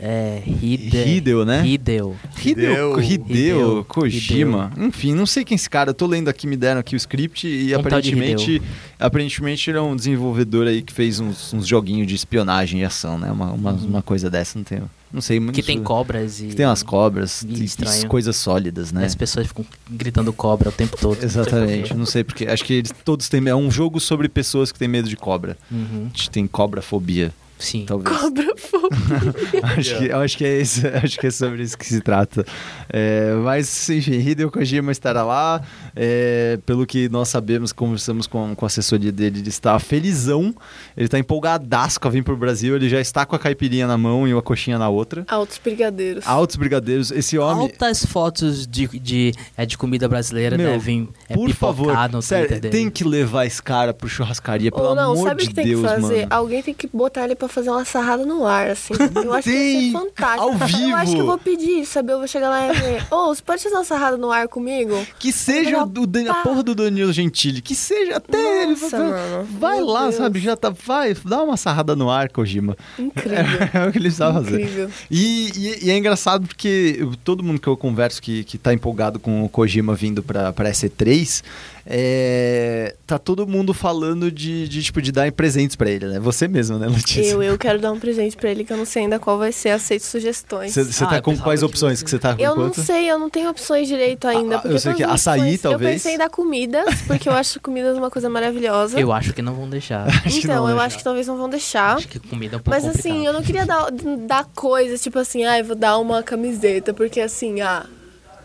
É. 0.00 0.42
Hide... 0.46 0.96
Hideo, 0.96 1.44
né? 1.44 1.66
Hideo. 1.66 2.16
Hideo, 2.36 3.00
Hideo. 3.00 3.00
Hideo, 3.00 3.24
Hideo. 3.30 3.84
Kojima. 3.84 4.72
Enfim, 4.76 5.14
não 5.14 5.26
sei 5.26 5.44
quem 5.44 5.54
é 5.54 5.56
esse 5.56 5.68
cara. 5.68 5.90
Eu 5.90 5.94
tô 5.94 6.06
lendo 6.06 6.28
aqui, 6.28 6.46
me 6.46 6.56
deram 6.56 6.80
aqui 6.80 6.94
o 6.94 6.96
script 6.96 7.46
e 7.46 7.74
Um 7.74 7.80
aparentemente, 7.80 8.62
aparentemente 8.98 9.70
ele 9.70 9.78
é 9.78 9.80
um 9.80 9.96
desenvolvedor 9.96 10.66
aí 10.66 10.82
que 10.82 10.92
fez 10.92 11.20
uns, 11.20 11.52
uns 11.52 11.66
joguinhos 11.66 12.06
de 12.06 12.14
espionagem 12.14 12.80
e 12.80 12.84
ação, 12.84 13.18
né? 13.18 13.30
Uma, 13.30 13.52
uma, 13.52 13.72
uma 13.72 14.02
coisa 14.02 14.30
dessa, 14.30 14.58
não 14.58 14.64
tenho. 14.64 14.90
Não 15.14 15.20
sei 15.20 15.38
muito. 15.38 15.54
Que 15.54 15.62
tem 15.62 15.80
cobras 15.80 16.40
e. 16.40 16.48
Que 16.48 16.56
tem 16.56 16.66
umas 16.66 16.82
cobras, 16.82 17.42
e 17.42 17.66
e 18.02 18.08
coisas 18.08 18.34
sólidas, 18.36 18.90
né? 18.90 19.04
As 19.04 19.14
pessoas 19.14 19.46
ficam 19.46 19.64
gritando 19.88 20.32
cobra 20.32 20.70
o 20.70 20.72
tempo 20.72 20.96
todo. 20.96 21.16
Exatamente, 21.22 21.94
não 21.94 22.04
sei 22.04 22.24
porque. 22.24 22.46
Acho 22.46 22.64
que 22.64 22.74
eles 22.74 22.92
todos 23.04 23.28
têm. 23.28 23.46
É 23.46 23.54
um 23.54 23.70
jogo 23.70 24.00
sobre 24.00 24.28
pessoas 24.28 24.72
que 24.72 24.78
têm 24.78 24.88
medo 24.88 25.08
de 25.08 25.16
cobra. 25.16 25.56
Uhum. 25.70 26.10
A 26.12 26.16
gente 26.16 26.30
tem 26.30 26.46
cobrafobia. 26.48 27.32
Sim. 27.64 27.84
talvez. 27.86 28.16
Cobrofobia. 28.16 29.60
acho, 29.76 29.98
que, 29.98 30.06
eu 30.06 30.18
acho 30.18 30.38
que 30.38 30.44
é 30.44 30.60
isso, 30.60 30.82
acho 31.02 31.18
que 31.18 31.26
é 31.26 31.30
sobre 31.30 31.62
isso 31.62 31.76
que 31.76 31.86
se 31.86 32.00
trata. 32.00 32.44
É, 32.88 33.34
mas, 33.42 33.88
enfim, 33.90 34.12
Hideo 34.12 34.50
Kojima 34.50 34.92
estará 34.92 35.24
lá. 35.24 35.62
É, 35.96 36.58
pelo 36.66 36.86
que 36.86 37.08
nós 37.08 37.28
sabemos, 37.28 37.72
conversamos 37.72 38.26
com, 38.26 38.54
com 38.54 38.64
a 38.64 38.68
assessoria 38.68 39.10
dele, 39.10 39.40
ele 39.40 39.48
está 39.48 39.78
felizão. 39.78 40.54
Ele 40.96 41.06
está 41.06 41.18
empolgadaço 41.18 42.00
com 42.00 42.08
a 42.08 42.10
vir 42.10 42.22
pro 42.22 42.36
Brasil. 42.36 42.76
Ele 42.76 42.88
já 42.88 43.00
está 43.00 43.24
com 43.24 43.34
a 43.34 43.38
caipirinha 43.38 43.86
na 43.86 43.96
mão 43.96 44.28
e 44.28 44.32
uma 44.32 44.42
coxinha 44.42 44.78
na 44.78 44.88
outra. 44.88 45.24
Altos 45.28 45.58
brigadeiros. 45.62 46.26
Altos 46.26 46.56
brigadeiros. 46.56 47.10
Esse 47.10 47.38
homem. 47.38 47.64
Altas 47.64 48.04
fotos 48.04 48.66
de, 48.66 48.86
de, 48.98 49.32
é, 49.56 49.64
de 49.64 49.78
comida 49.78 50.08
brasileira 50.08 50.56
Meu, 50.56 50.70
devem 50.70 51.08
é, 51.28 51.34
Por 51.34 51.50
favor, 51.50 51.94
no 52.10 52.20
sério, 52.22 52.60
tem 52.60 52.90
que 52.90 53.04
levar 53.04 53.46
esse 53.46 53.62
cara 53.62 53.94
pro 53.94 54.08
churrascaria, 54.08 54.70
pelo 54.70 54.94
não, 54.94 55.12
amor 55.12 55.28
sabe 55.28 55.42
o 55.42 55.44
de 55.44 55.48
que 55.48 55.54
tem 55.54 55.66
Deus, 55.66 55.80
que 55.80 55.88
fazer? 55.88 56.16
mano. 56.16 56.26
Alguém 56.30 56.62
tem 56.62 56.74
que 56.74 56.88
botar 56.92 57.24
ele 57.24 57.34
pra 57.34 57.48
fazer 57.54 57.70
uma 57.70 57.84
sarrada 57.84 58.26
no 58.26 58.46
ar, 58.46 58.70
assim. 58.70 58.92
Eu 59.24 59.32
acho 59.32 59.44
que 59.44 59.50
Tem! 59.54 59.74
ia 59.86 59.86
ser 59.86 59.92
fantástico. 59.92 60.42
Ao 60.42 60.52
Eu 60.52 60.62
acho 60.62 60.74
que 60.76 61.10
vivo! 61.12 61.18
eu 61.22 61.26
vou 61.26 61.38
pedir 61.38 61.86
sabe? 61.86 62.12
Eu 62.12 62.18
vou 62.18 62.28
chegar 62.28 62.48
lá 62.50 62.68
e 62.68 62.72
ver. 62.78 63.06
Ô, 63.10 63.26
você 63.34 63.42
pode 63.42 63.62
fazer 63.62 63.74
uma 63.74 63.84
sarrada 63.84 64.16
no 64.16 64.30
ar 64.30 64.48
comigo? 64.48 64.94
Que 65.18 65.32
seja 65.32 65.78
o, 65.82 65.86
o 65.86 66.30
a 66.30 66.34
porra 66.42 66.62
do 66.62 66.74
Danilo 66.74 67.12
Gentili, 67.12 67.60
que 67.62 67.74
seja 67.74 68.16
até 68.16 68.62
ele. 68.62 68.72
Nossa, 68.72 68.98
vai- 68.98 69.10
mano. 69.10 69.48
Vai 69.58 69.76
Meu 69.78 69.86
lá, 69.86 70.02
Deus. 70.04 70.14
sabe? 70.16 70.38
Já 70.40 70.56
tá. 70.56 70.70
Vai, 70.84 71.14
dá 71.24 71.42
uma 71.42 71.56
sarrada 71.56 71.94
no 71.96 72.10
ar, 72.10 72.28
Kojima. 72.28 72.76
Incrível. 72.98 73.34
É, 73.74 73.88
o 73.88 73.92
que 73.92 73.98
ele 73.98 74.04
precisava 74.04 74.42
fazer. 74.42 74.60
Incrível. 74.60 74.90
E, 75.10 75.50
e- 75.54 75.86
e 75.86 75.90
é 75.90 75.96
engraçado 75.96 76.46
porque 76.46 77.00
todo 77.24 77.42
mundo 77.42 77.60
que 77.60 77.66
eu 77.68 77.76
converso 77.76 78.20
que, 78.20 78.44
que 78.44 78.56
tá 78.58 78.72
empolgado 78.72 79.18
com 79.18 79.44
o 79.44 79.48
Kojima 79.48 79.94
vindo 79.94 80.22
pra, 80.22 80.52
pra 80.52 80.70
SC3, 80.70 81.42
é, 81.86 82.94
tá 83.06 83.18
todo 83.18 83.46
mundo 83.46 83.74
falando 83.74 84.30
de, 84.30 84.66
de, 84.68 84.82
tipo, 84.82 85.00
de 85.02 85.12
dar 85.12 85.30
presentes 85.32 85.76
pra 85.76 85.90
ele, 85.90 86.06
né? 86.06 86.18
Você 86.20 86.48
mesmo, 86.48 86.78
né, 86.78 86.86
Letícia? 86.88 87.22
Eu, 87.32 87.42
eu 87.42 87.58
quero 87.58 87.78
dar 87.78 87.92
um 87.92 87.98
presente 88.00 88.36
pra 88.36 88.50
ele 88.50 88.64
que 88.64 88.72
eu 88.72 88.76
não 88.76 88.84
sei 88.84 89.02
ainda 89.04 89.18
qual 89.18 89.38
vai 89.38 89.52
ser. 89.52 89.70
Aceito 89.70 90.02
sugestões. 90.04 90.72
Você 90.72 90.84
você 90.84 91.04
Ah, 91.04 91.08
tá 91.08 91.16
eu 91.18 91.22
com 91.22 91.36
quais 91.36 91.62
opções 91.62 92.02
que 92.02 92.08
você 92.10 92.18
tá 92.18 92.34
com 92.34 92.42
Eu 92.42 92.54
não 92.56 92.64
quanto? 92.70 92.82
sei, 92.82 93.10
eu 93.10 93.18
não 93.18 93.28
tenho 93.28 93.50
opções 93.50 93.86
direito 93.88 94.26
ainda. 94.26 94.56
Ah, 94.56 94.58
porque 94.60 94.74
eu 94.74 94.78
sei 94.80 94.94
que 94.94 95.02
açaí, 95.02 95.40
opções- 95.40 95.60
talvez. 95.62 95.90
Eu 95.90 95.94
pensei 95.96 96.14
em 96.14 96.18
dar 96.18 96.30
comidas, 96.30 97.02
porque 97.06 97.28
eu 97.28 97.32
acho 97.34 97.60
comidas 97.60 97.96
uma 97.98 98.10
coisa 98.10 98.28
maravilhosa. 98.30 98.98
Eu 98.98 99.12
acho 99.12 99.32
que 99.32 99.42
não 99.42 99.54
vão 99.54 99.68
deixar. 99.68 100.06
Então, 100.44 100.56
não, 100.64 100.70
eu 100.70 100.76
né? 100.76 100.82
acho 100.82 100.98
que 100.98 101.04
talvez 101.04 101.26
não 101.26 101.36
vão 101.36 101.48
deixar. 101.48 101.96
acho 101.96 102.08
que 102.08 102.18
comida 102.18 102.56
é 102.56 102.58
um 102.58 102.60
pouco 102.62 102.70
Mas 102.70 102.84
complicado. 102.84 103.12
assim, 103.12 103.26
eu 103.26 103.32
não 103.32 103.42
queria 103.42 103.64
dar, 103.66 103.86
dar 104.26 104.44
coisas, 104.54 105.00
tipo 105.02 105.18
assim, 105.18 105.44
ah, 105.44 105.58
eu 105.58 105.64
vou 105.64 105.76
dar 105.76 105.98
uma 105.98 106.22
camiseta, 106.22 106.92
porque 106.92 107.20
assim, 107.20 107.60
ah, 107.60 107.86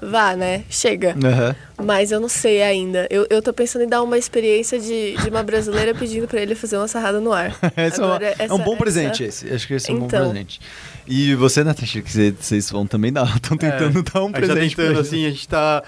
vá, 0.02 0.36
né? 0.36 0.64
Chega. 0.70 1.16
Aham. 1.24 1.56
Mas 1.82 2.12
eu 2.12 2.20
não 2.20 2.28
sei 2.30 2.62
ainda. 2.62 3.08
Eu, 3.10 3.26
eu 3.30 3.42
tô 3.42 3.54
pensando 3.54 3.84
em 3.84 3.88
dar 3.88 4.02
uma 4.02 4.18
experiência 4.18 4.80
de, 4.80 5.16
de 5.18 5.30
uma 5.30 5.42
brasileira 5.44 5.96
pedindo 5.96 6.28
pra 6.28 6.42
ele 6.42 6.54
fazer 6.56 6.78
uma 6.78 6.88
sarrada 6.88 7.20
no 7.22 7.32
ar. 7.32 7.56
Esse 7.78 8.00
é, 8.00 8.04
uma- 8.04 8.16
Agora, 8.16 8.26
é 8.38 8.42
um 8.42 8.46
essa- 8.46 8.58
bom 8.58 8.72
essa- 8.74 8.78
presente 8.78 9.24
esse. 9.24 9.54
Acho 9.54 9.68
que 9.68 9.74
esse 9.76 9.90
é 9.90 9.94
um 9.94 10.00
bom 10.00 10.06
Então. 10.08 10.30
presente. 10.30 10.60
E 11.12 11.34
você, 11.34 11.64
Natasha, 11.64 12.04
que 12.04 12.12
cê- 12.12 12.36
vocês 12.40 12.70
vão 12.70 12.86
também 12.86 13.12
dar, 13.12 13.26
estão 13.36 13.58
tentando 13.58 14.04
dar 14.04 14.24
um 14.24 14.30
É, 14.32 14.38
a 14.38 14.42
gente 14.42 14.48
tá 14.48 14.54
presente 14.54 14.76
tentando, 14.76 15.00
assim, 15.00 15.26
a 15.26 15.30
gente 15.32 15.48
tá... 15.48 15.84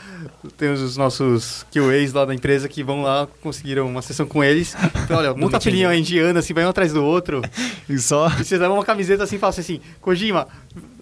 Tem 0.57 0.71
os 0.71 0.97
nossos 0.97 1.63
QAs 1.71 2.11
lá 2.11 2.25
da 2.25 2.33
empresa 2.33 2.67
que 2.67 2.83
vão 2.83 3.03
lá, 3.03 3.27
conseguiram 3.39 3.87
uma 3.87 4.01
sessão 4.01 4.25
com 4.25 4.43
eles. 4.43 4.75
Então, 5.03 5.17
olha, 5.19 5.31
monta 5.37 5.57
a 5.57 5.61
filhinha 5.61 5.93
indiana, 5.93 6.39
assim, 6.39 6.55
vai 6.55 6.65
um 6.65 6.69
atrás 6.69 6.91
do 6.91 7.03
outro. 7.03 7.41
E 7.89 7.99
só... 7.99 8.29
E 8.39 8.45
você 8.45 8.57
dá 8.57 8.71
uma 8.71 8.85
camiseta 8.85 9.23
assim, 9.23 9.37
fala 9.37 9.49
assim, 9.49 9.81
Kojima, 9.99 10.47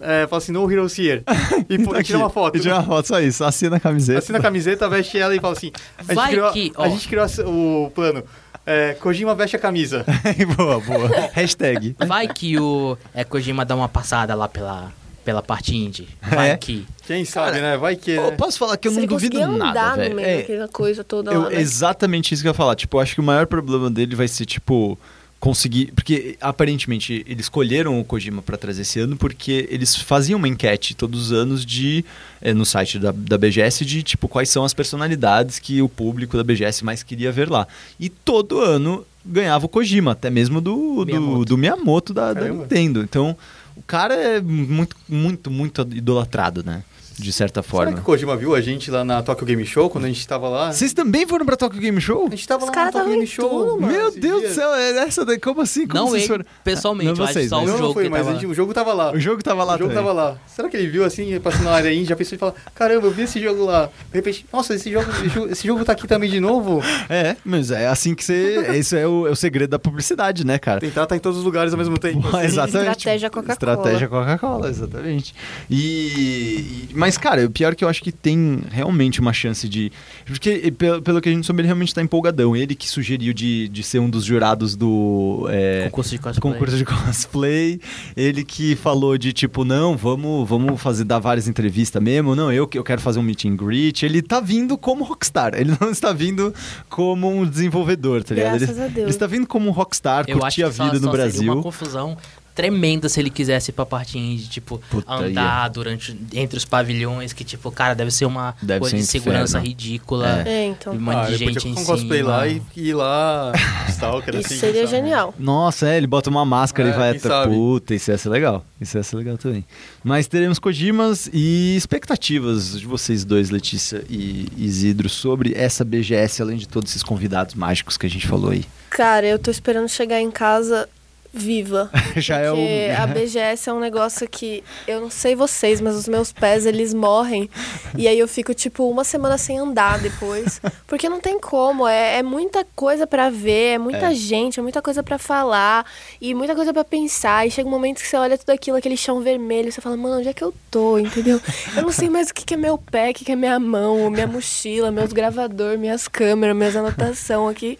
é, 0.00 0.26
fala 0.26 0.42
assim, 0.42 0.50
no 0.50 0.70
heroes 0.70 0.98
here. 0.98 1.22
E 1.68 1.78
pô, 1.78 1.92
Tá 1.92 2.02
tira 2.02 2.18
uma 2.18 2.28
foto. 2.28 2.56
E 2.56 2.60
tira 2.60 2.74
uma 2.74 2.82
foto, 2.82 3.06
só 3.06 3.20
isso. 3.20 3.44
Assina 3.44 3.76
a 3.76 3.80
camiseta. 3.80 4.18
Assina 4.18 4.38
a 4.38 4.42
camiseta, 4.42 4.88
veste 4.88 5.16
ela 5.16 5.34
e 5.36 5.40
fala 5.40 5.52
assim, 5.52 5.70
a 5.96 6.02
gente 6.02 6.14
Vai 6.14 6.30
criou, 6.32 6.52
que, 6.52 6.72
a 6.76 6.88
gente 6.88 7.08
criou 7.08 7.26
o 7.46 7.90
plano, 7.94 8.24
é, 8.66 8.94
Kojima 8.94 9.34
veste 9.34 9.56
a 9.56 9.58
camisa. 9.58 10.04
boa, 10.56 10.80
boa. 10.80 11.08
Hashtag. 11.32 11.96
Vai 12.06 12.28
que 12.28 12.58
o 12.58 12.96
é, 13.14 13.24
Kojima 13.24 13.64
dá 13.64 13.74
uma 13.74 13.88
passada 13.88 14.34
lá 14.34 14.48
pela, 14.48 14.92
pela 15.24 15.42
parte 15.42 15.74
indie. 15.76 16.08
Vai 16.22 16.50
É. 16.50 16.56
que. 16.56 16.86
Quem 17.06 17.24
sabe, 17.24 17.60
né? 17.60 17.76
Vai 17.76 17.96
que, 17.96 18.16
Ô, 18.18 18.30
né? 18.30 18.36
posso 18.36 18.58
falar 18.58 18.76
que 18.76 18.86
eu 18.88 18.92
não 18.92 19.04
duvido 19.06 19.36
conseguir 19.40 19.58
nada, 19.58 19.70
andar 19.80 19.96
velho. 19.96 20.10
no 20.10 20.16
meio 20.16 20.28
É, 20.28 20.36
daquela 20.38 20.68
coisa 20.68 21.02
toda 21.02 21.32
eu- 21.32 21.42
lá, 21.42 21.50
né? 21.50 21.60
exatamente 21.60 22.32
isso 22.34 22.42
que 22.42 22.48
eu 22.48 22.50
ia 22.50 22.54
falar. 22.54 22.76
Tipo, 22.76 22.96
eu 22.98 23.00
acho 23.00 23.14
que 23.14 23.20
o 23.20 23.24
maior 23.24 23.46
problema 23.46 23.90
dele 23.90 24.14
vai 24.14 24.28
ser, 24.28 24.44
tipo, 24.46 24.96
conseguir. 25.40 25.90
Porque 25.92 26.36
aparentemente 26.40 27.24
eles 27.26 27.46
escolheram 27.46 27.98
o 27.98 28.04
Kojima 28.04 28.42
pra 28.42 28.56
trazer 28.56 28.82
esse 28.82 29.00
ano 29.00 29.16
porque 29.16 29.66
eles 29.70 29.96
faziam 29.96 30.36
uma 30.36 30.46
enquete 30.46 30.94
todos 30.94 31.20
os 31.26 31.32
anos 31.32 31.64
de. 31.66 32.04
eh, 32.42 32.54
no 32.54 32.64
site 32.64 32.98
da, 32.98 33.10
da 33.10 33.36
BGS 33.38 33.84
de 33.84 34.02
tipo 34.02 34.28
quais 34.28 34.50
são 34.50 34.62
as 34.64 34.74
personalidades 34.74 35.58
que 35.58 35.80
o 35.82 35.88
público 35.88 36.36
da 36.36 36.44
BGS 36.44 36.84
mais 36.84 37.02
queria 37.02 37.32
ver 37.32 37.50
lá. 37.50 37.66
E 37.98 38.08
todo 38.08 38.60
ano 38.60 39.04
ganhava 39.24 39.66
o 39.66 39.68
Kojima, 39.68 40.12
até 40.12 40.30
mesmo 40.30 40.60
do 40.60 41.04
do 41.04 41.06
Miyamoto. 41.06 41.44
do 41.46 41.58
Miyamoto 41.58 42.14
da, 42.14 42.32
da. 42.32 42.48
Nintendo. 42.48 43.02
Então, 43.02 43.36
o 43.76 43.82
cara 43.82 44.14
é 44.14 44.40
muito, 44.40 44.94
muito, 45.08 45.50
muito 45.50 45.80
idolatrado, 45.82 46.62
né? 46.62 46.82
De 47.20 47.32
certa 47.32 47.62
Será 47.62 47.70
forma. 47.70 47.92
que 47.92 48.00
o 48.00 48.02
Kojima 48.02 48.36
viu 48.36 48.54
a 48.54 48.60
gente 48.60 48.90
lá 48.90 49.04
na 49.04 49.22
Tokyo 49.22 49.46
Game 49.46 49.64
Show, 49.66 49.90
quando 49.90 50.04
a 50.04 50.08
gente 50.08 50.26
tava 50.26 50.48
lá? 50.48 50.72
Vocês 50.72 50.92
também 50.92 51.26
foram 51.26 51.44
pra 51.44 51.56
Tokyo 51.56 51.80
Game 51.80 52.00
Show? 52.00 52.26
A 52.26 52.30
gente 52.30 52.46
tava 52.48 52.64
Os 52.64 52.70
lá 52.74 52.84
na 52.86 52.92
Tokyo 52.92 53.10
Game 53.10 53.22
em 53.22 53.26
Show. 53.26 53.48
tudo, 53.48 53.80
mano. 53.80 53.92
Meu 53.92 54.10
Deus 54.10 54.42
do 54.42 54.48
céu, 54.54 54.74
é 54.74 54.90
essa 55.00 55.24
daí, 55.24 55.38
como 55.38 55.60
assim? 55.60 55.86
Como 55.86 56.02
Não 56.02 56.08
vocês 56.10 56.22
ele, 56.22 56.28
foram? 56.28 56.44
pessoalmente, 56.64 57.18
Não 57.18 57.26
vocês, 57.26 57.48
só 57.48 57.58
né? 57.58 57.62
o 57.64 57.66
Não, 57.66 57.72
jogo 57.72 57.86
não 57.88 57.92
foi, 57.94 58.04
que 58.04 58.10
mas 58.10 58.18
tava 58.20 58.30
a 58.30 58.32
lá. 58.34 58.40
gente- 58.40 58.50
o 58.50 58.54
jogo 58.54 58.72
tava 58.74 58.92
lá. 58.92 59.12
O 59.12 59.20
jogo 59.20 59.42
tava 59.42 59.64
lá 59.64 59.74
o 59.74 59.78
jogo 59.78 59.90
também. 59.90 60.04
tava 60.06 60.12
lá. 60.12 60.36
Será 60.46 60.68
que 60.68 60.76
ele 60.76 60.88
viu 60.88 61.04
assim, 61.04 61.38
passando 61.40 61.64
na 61.64 61.72
área 61.72 61.90
aí, 61.90 62.04
já 62.04 62.16
pensou 62.16 62.36
e 62.36 62.38
falou, 62.38 62.54
caramba, 62.74 63.06
eu 63.06 63.10
vi 63.10 63.22
esse 63.22 63.40
jogo 63.40 63.64
lá. 63.64 63.86
De 63.86 64.14
repente, 64.14 64.46
nossa, 64.52 64.74
esse 64.74 64.90
jogo, 64.90 65.06
esse 65.50 65.66
jogo- 65.66 65.84
tá 65.84 65.92
aqui 65.92 66.06
também 66.08 66.30
de 66.30 66.40
novo. 66.40 66.80
É, 67.10 67.36
mas 67.44 67.70
é 67.70 67.86
assim 67.88 68.14
que 68.14 68.22
você. 68.24 68.66
Esse 68.76 68.96
é 68.96 69.06
o, 69.06 69.26
é 69.26 69.30
o 69.30 69.36
segredo 69.36 69.70
da 69.70 69.78
publicidade, 69.78 70.46
né, 70.46 70.58
cara? 70.58 70.78
Tentar 70.80 71.02
estar 71.04 71.16
em 71.16 71.18
todos 71.18 71.38
os 71.38 71.44
lugares 71.44 71.72
ao 71.72 71.78
mesmo 71.78 71.98
tempo. 71.98 72.22
Pô, 72.22 72.28
assim. 72.36 72.46
exatamente. 72.46 72.90
Estratégia 72.98 73.30
Coca-Cola. 73.30 73.52
Estratégia 73.52 74.08
Coca-Cola, 74.08 74.68
exatamente. 74.68 75.34
E, 75.68 75.76
e- 75.80 76.88
Mas, 76.94 77.09
cara, 77.16 77.44
o 77.46 77.50
pior 77.50 77.72
é 77.72 77.74
que 77.74 77.84
eu 77.84 77.88
acho 77.88 78.02
que 78.02 78.12
tem 78.12 78.60
realmente 78.70 79.20
uma 79.20 79.32
chance 79.32 79.68
de. 79.68 79.90
Porque, 80.26 80.70
pelo, 80.72 81.02
pelo 81.02 81.20
que 81.20 81.28
a 81.28 81.32
gente 81.32 81.46
soube, 81.46 81.60
ele 81.60 81.66
realmente 81.68 81.94
tá 81.94 82.02
empolgadão. 82.02 82.54
Ele 82.56 82.74
que 82.74 82.88
sugeriu 82.88 83.32
de, 83.32 83.68
de 83.68 83.82
ser 83.82 83.98
um 83.98 84.08
dos 84.10 84.24
jurados 84.24 84.76
do. 84.76 85.46
é, 85.50 85.84
Concurso 85.84 86.10
de 86.10 86.18
cosplay. 86.18 86.52
concurso 86.52 86.76
de 86.76 86.84
cosplay. 86.84 87.80
Ele 88.16 88.44
que 88.44 88.76
falou 88.76 89.16
de 89.18 89.32
tipo, 89.32 89.64
não, 89.64 89.96
vamos, 89.96 90.48
vamos 90.48 90.80
fazer 90.80 91.04
dar 91.04 91.18
várias 91.18 91.48
entrevistas 91.48 92.02
mesmo. 92.02 92.34
Não, 92.34 92.52
eu 92.52 92.66
que 92.66 92.78
eu 92.78 92.84
quero 92.84 93.00
fazer 93.00 93.18
um 93.18 93.22
meet 93.22 93.44
and 93.44 93.56
greet. 93.56 94.02
Ele 94.04 94.22
tá 94.22 94.40
vindo 94.40 94.76
como 94.78 95.04
rockstar. 95.04 95.54
Ele 95.54 95.72
não 95.80 95.90
está 95.90 96.12
vindo 96.12 96.54
como 96.88 97.28
um 97.30 97.46
desenvolvedor, 97.46 98.22
tá 98.24 98.34
ligado? 98.34 98.58
Graças 98.58 98.76
ele, 98.76 98.84
a 98.84 98.88
Deus. 98.88 98.98
ele 98.98 99.10
está 99.10 99.26
vindo 99.26 99.46
como 99.46 99.68
um 99.68 99.72
rockstar, 99.72 100.24
Eu 100.28 100.38
curtir 100.38 100.62
a 100.64 100.70
só- 100.72 100.84
vida 100.84 100.98
só 100.98 101.06
no 101.06 101.10
seria 101.10 101.24
Brasil. 101.24 101.52
uma 101.52 101.62
confusão 101.62 102.16
tremenda 102.60 103.08
se 103.08 103.18
ele 103.20 103.30
quisesse 103.30 103.70
ir 103.70 103.74
pra 103.74 103.86
parte 103.86 104.18
indie, 104.18 104.46
tipo, 104.48 104.80
Puta, 104.90 105.12
andar 105.12 105.68
durante 105.68 106.16
entre 106.32 106.56
os 106.58 106.64
pavilhões, 106.64 107.32
que 107.32 107.42
tipo, 107.44 107.70
cara, 107.70 107.94
deve 107.94 108.10
ser 108.10 108.24
uma 108.26 108.54
Deve 108.62 108.80
coisa 108.80 108.96
ser 108.96 109.02
de 109.02 109.08
segurança 109.08 109.58
inferno. 109.58 109.66
ridícula. 109.68 110.42
É, 110.46 110.66
então. 110.66 110.92
Um 110.92 111.00
monte 111.00 111.16
Ah, 111.16 111.24
de 111.26 111.36
gente 111.36 111.68
em 111.68 111.72
um 111.72 111.84
cosplay 111.84 112.22
lá 112.22 112.46
e 112.46 112.60
e 112.76 112.88
ir 112.88 112.94
lá, 112.94 113.52
Stalker, 113.88 114.34
Isso 114.36 114.46
assim. 114.46 114.56
seria 114.58 114.86
sabe? 114.86 114.96
genial. 114.96 115.34
Nossa, 115.38 115.88
é, 115.88 115.96
ele 115.96 116.06
bota 116.06 116.28
uma 116.30 116.44
máscara 116.44 116.88
É, 116.88 116.92
e 116.92 116.96
vai 116.96 117.10
até. 117.16 117.46
Puta, 117.48 117.94
isso 117.94 118.10
ia 118.10 118.18
ser 118.18 118.28
legal. 118.28 118.64
Isso 118.80 118.96
ia 118.96 119.02
ser 119.02 119.16
legal 119.16 119.36
também. 119.38 119.64
Mas 120.04 120.26
teremos 120.26 120.58
Kojimas 120.58 121.28
e 121.32 121.76
expectativas 121.76 122.78
de 122.78 122.86
vocês 122.86 123.24
dois, 123.24 123.50
Letícia 123.50 124.04
e 124.08 124.46
Isidro, 124.56 125.08
sobre 125.08 125.52
essa 125.54 125.84
BGS, 125.84 126.42
além 126.42 126.56
de 126.56 126.66
todos 126.68 126.90
esses 126.90 127.02
convidados 127.02 127.54
mágicos 127.54 127.96
que 127.96 128.06
a 128.06 128.10
gente 128.10 128.26
falou 128.26 128.50
aí. 128.50 128.64
Cara, 128.88 129.26
eu 129.26 129.38
tô 129.38 129.50
esperando 129.50 129.88
chegar 129.88 130.20
em 130.20 130.30
casa 130.30 130.88
viva. 131.32 131.90
Já 132.16 132.38
é 132.38 132.50
Porque 132.50 132.88
o. 132.98 133.02
a 133.02 133.06
BGS 133.06 133.68
é 133.68 133.72
um 133.72 133.80
negócio 133.80 134.28
que 134.28 134.64
eu 134.86 135.00
não 135.00 135.10
sei 135.10 135.34
vocês, 135.34 135.80
mas 135.80 135.94
os 135.94 136.08
meus 136.08 136.32
pés 136.32 136.66
eles 136.66 136.92
morrem. 136.92 137.48
E 137.96 138.08
aí 138.08 138.18
eu 138.18 138.26
fico 138.28 138.52
tipo 138.52 138.88
uma 138.90 139.04
semana 139.04 139.38
sem 139.38 139.58
andar 139.58 139.98
depois, 140.00 140.60
porque 140.86 141.08
não 141.08 141.20
tem 141.20 141.38
como, 141.38 141.86
é, 141.86 142.18
é 142.18 142.22
muita 142.22 142.66
coisa 142.74 143.06
pra 143.06 143.30
ver, 143.30 143.74
é 143.74 143.78
muita 143.78 144.06
É. 144.10 144.14
gente, 144.14 144.58
é 144.58 144.62
muita 144.62 144.82
coisa 144.82 145.02
pra 145.02 145.18
falar 145.18 145.84
e 146.20 146.34
muita 146.34 146.54
coisa 146.54 146.72
pra 146.72 146.84
pensar. 146.84 147.46
E 147.46 147.50
chega 147.50 147.68
um 147.68 147.70
momento 147.72 148.00
que 148.00 148.06
você 148.08 148.16
olha 148.16 148.36
tudo 148.38 148.50
aquilo, 148.50 148.76
aquele 148.76 148.96
chão 148.96 149.20
vermelho, 149.20 149.70
você 149.70 149.80
fala: 149.80 149.96
"Mano, 149.96 150.18
onde 150.18 150.28
é 150.28 150.32
que 150.32 150.42
eu 150.42 150.52
tô?", 150.70 150.98
entendeu? 150.98 151.40
Eu 151.76 151.82
não 151.82 151.92
sei 151.92 152.08
mais 152.10 152.30
o 152.30 152.34
que 152.34 152.44
que 152.44 152.54
é 152.54 152.56
meu 152.56 152.76
pé, 152.76 153.10
o 153.10 153.14
que 153.14 153.24
que 153.24 153.32
é 153.32 153.36
minha 153.36 153.58
mão, 153.60 154.10
minha 154.10 154.26
mochila, 154.26 154.90
meus 154.90 155.12
gravador, 155.12 155.78
minhas 155.78 156.08
câmeras, 156.08 156.56
minhas 156.56 156.74
anotação 156.76 157.48
aqui. 157.48 157.78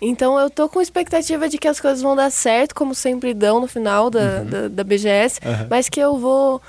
Então 0.00 0.38
eu 0.38 0.48
tô 0.48 0.68
com 0.68 0.80
expectativa 0.80 1.48
de 1.48 1.58
que 1.58 1.66
as 1.68 1.80
coisas 1.80 2.00
vão 2.02 2.14
dar 2.14 2.30
certo, 2.30 2.74
como 2.74 2.94
sempre 2.94 3.34
dão 3.34 3.60
no 3.60 3.66
final 3.66 4.08
da, 4.10 4.42
da, 4.44 4.68
da 4.68 4.84
BGS, 4.84 5.40
Uhum. 5.44 5.66
mas 5.68 5.88
que 5.88 5.98
eu 6.00 6.16
vou 6.16 6.62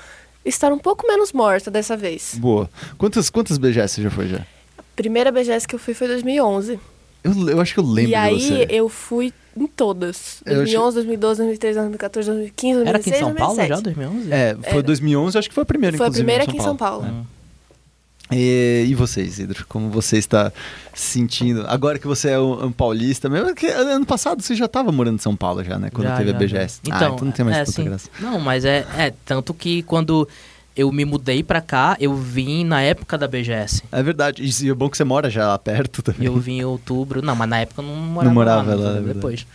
estar 0.44 0.72
um 0.72 0.78
pouco 0.78 1.06
menos 1.06 1.32
morta 1.32 1.70
dessa 1.70 1.96
vez. 1.96 2.34
Boa. 2.38 2.68
Quantas, 2.98 3.30
quantas 3.30 3.56
BGS 3.58 3.94
você 3.96 4.02
já 4.02 4.10
foi 4.10 4.26
já? 4.28 4.38
A 4.78 4.82
primeira 4.96 5.30
BGS 5.30 5.66
que 5.68 5.74
eu 5.74 5.78
fui 5.78 5.94
foi 5.94 6.08
2011. 6.08 6.78
Eu, 7.22 7.48
eu 7.50 7.60
acho 7.60 7.74
que 7.74 7.80
eu 7.80 7.84
lembro 7.84 8.10
e 8.10 8.14
aí 8.14 8.36
de 8.38 8.46
você. 8.48 8.66
eu 8.70 8.88
fui 8.88 9.32
em 9.56 9.66
todas. 9.66 10.40
Eu 10.46 10.56
2011, 10.56 10.94
2012, 10.94 11.38
2013, 11.38 11.78
2014, 11.78 12.28
2015, 12.30 12.80
Era 12.88 12.98
aqui 12.98 13.10
em 13.10 13.12
2016, 13.12 13.18
São 13.20 13.34
Paulo 13.34 13.56
2017. 13.56 13.68
já, 13.68 13.80
2011? 13.80 14.32
É, 14.32 14.54
foi 14.54 14.72
Era. 14.78 14.82
2011, 14.82 15.38
acho 15.38 15.48
que 15.48 15.54
foi 15.54 15.62
a 15.62 15.66
primeira, 15.66 15.96
Foi 15.98 16.06
a 16.06 16.10
primeira 16.10 16.44
em 16.44 16.48
aqui 16.48 16.56
em 16.56 16.60
São 16.62 16.76
Paulo. 16.76 17.04
Hum. 17.06 17.24
E, 18.30 18.86
e 18.88 18.94
você, 18.94 19.22
Isidro? 19.22 19.64
Como 19.68 19.90
você 19.90 20.18
está 20.18 20.52
se 20.94 21.12
sentindo? 21.12 21.64
Agora 21.66 21.98
que 21.98 22.06
você 22.06 22.30
é 22.30 22.38
um, 22.38 22.66
um 22.66 22.72
paulista, 22.72 23.28
mesmo 23.28 23.54
que 23.54 23.66
ano 23.66 24.06
passado 24.06 24.42
você 24.42 24.54
já 24.54 24.66
estava 24.66 24.92
morando 24.92 25.16
em 25.16 25.22
São 25.22 25.34
Paulo 25.36 25.64
já, 25.64 25.78
né? 25.78 25.90
Quando 25.90 26.08
Já, 26.08 26.16
teve 26.16 26.30
já, 26.30 26.36
a 26.36 26.38
BGS. 26.38 26.80
já. 26.86 26.94
ah, 26.94 27.10
então 27.12 27.26
não 27.26 27.32
tem 27.32 27.44
mais 27.44 27.56
é, 27.56 27.60
tanta 27.64 27.70
assim, 27.70 27.84
graça. 27.84 28.10
Não, 28.20 28.38
mas 28.40 28.64
é, 28.64 28.86
é. 28.96 29.12
Tanto 29.24 29.52
que 29.52 29.82
quando 29.82 30.28
eu 30.76 30.90
me 30.92 31.04
mudei 31.04 31.42
pra 31.42 31.60
cá, 31.60 31.96
eu 32.00 32.14
vim 32.14 32.64
na 32.64 32.80
época 32.80 33.18
da 33.18 33.26
BGS. 33.26 33.82
É 33.90 34.02
verdade. 34.02 34.42
E 34.42 34.70
é 34.70 34.74
bom 34.74 34.88
que 34.88 34.96
você 34.96 35.04
mora 35.04 35.28
já 35.28 35.48
lá 35.48 35.58
perto 35.58 36.02
também. 36.02 36.26
Eu 36.26 36.36
vim 36.36 36.58
em 36.58 36.64
outubro. 36.64 37.20
Não, 37.22 37.34
mas 37.34 37.48
na 37.48 37.58
época 37.60 37.82
eu 37.82 37.86
não 37.86 37.96
morava, 37.96 38.34
morava 38.34 38.74
lá, 38.74 38.90
lá, 38.92 38.98
é 38.98 39.00
depois. 39.00 39.46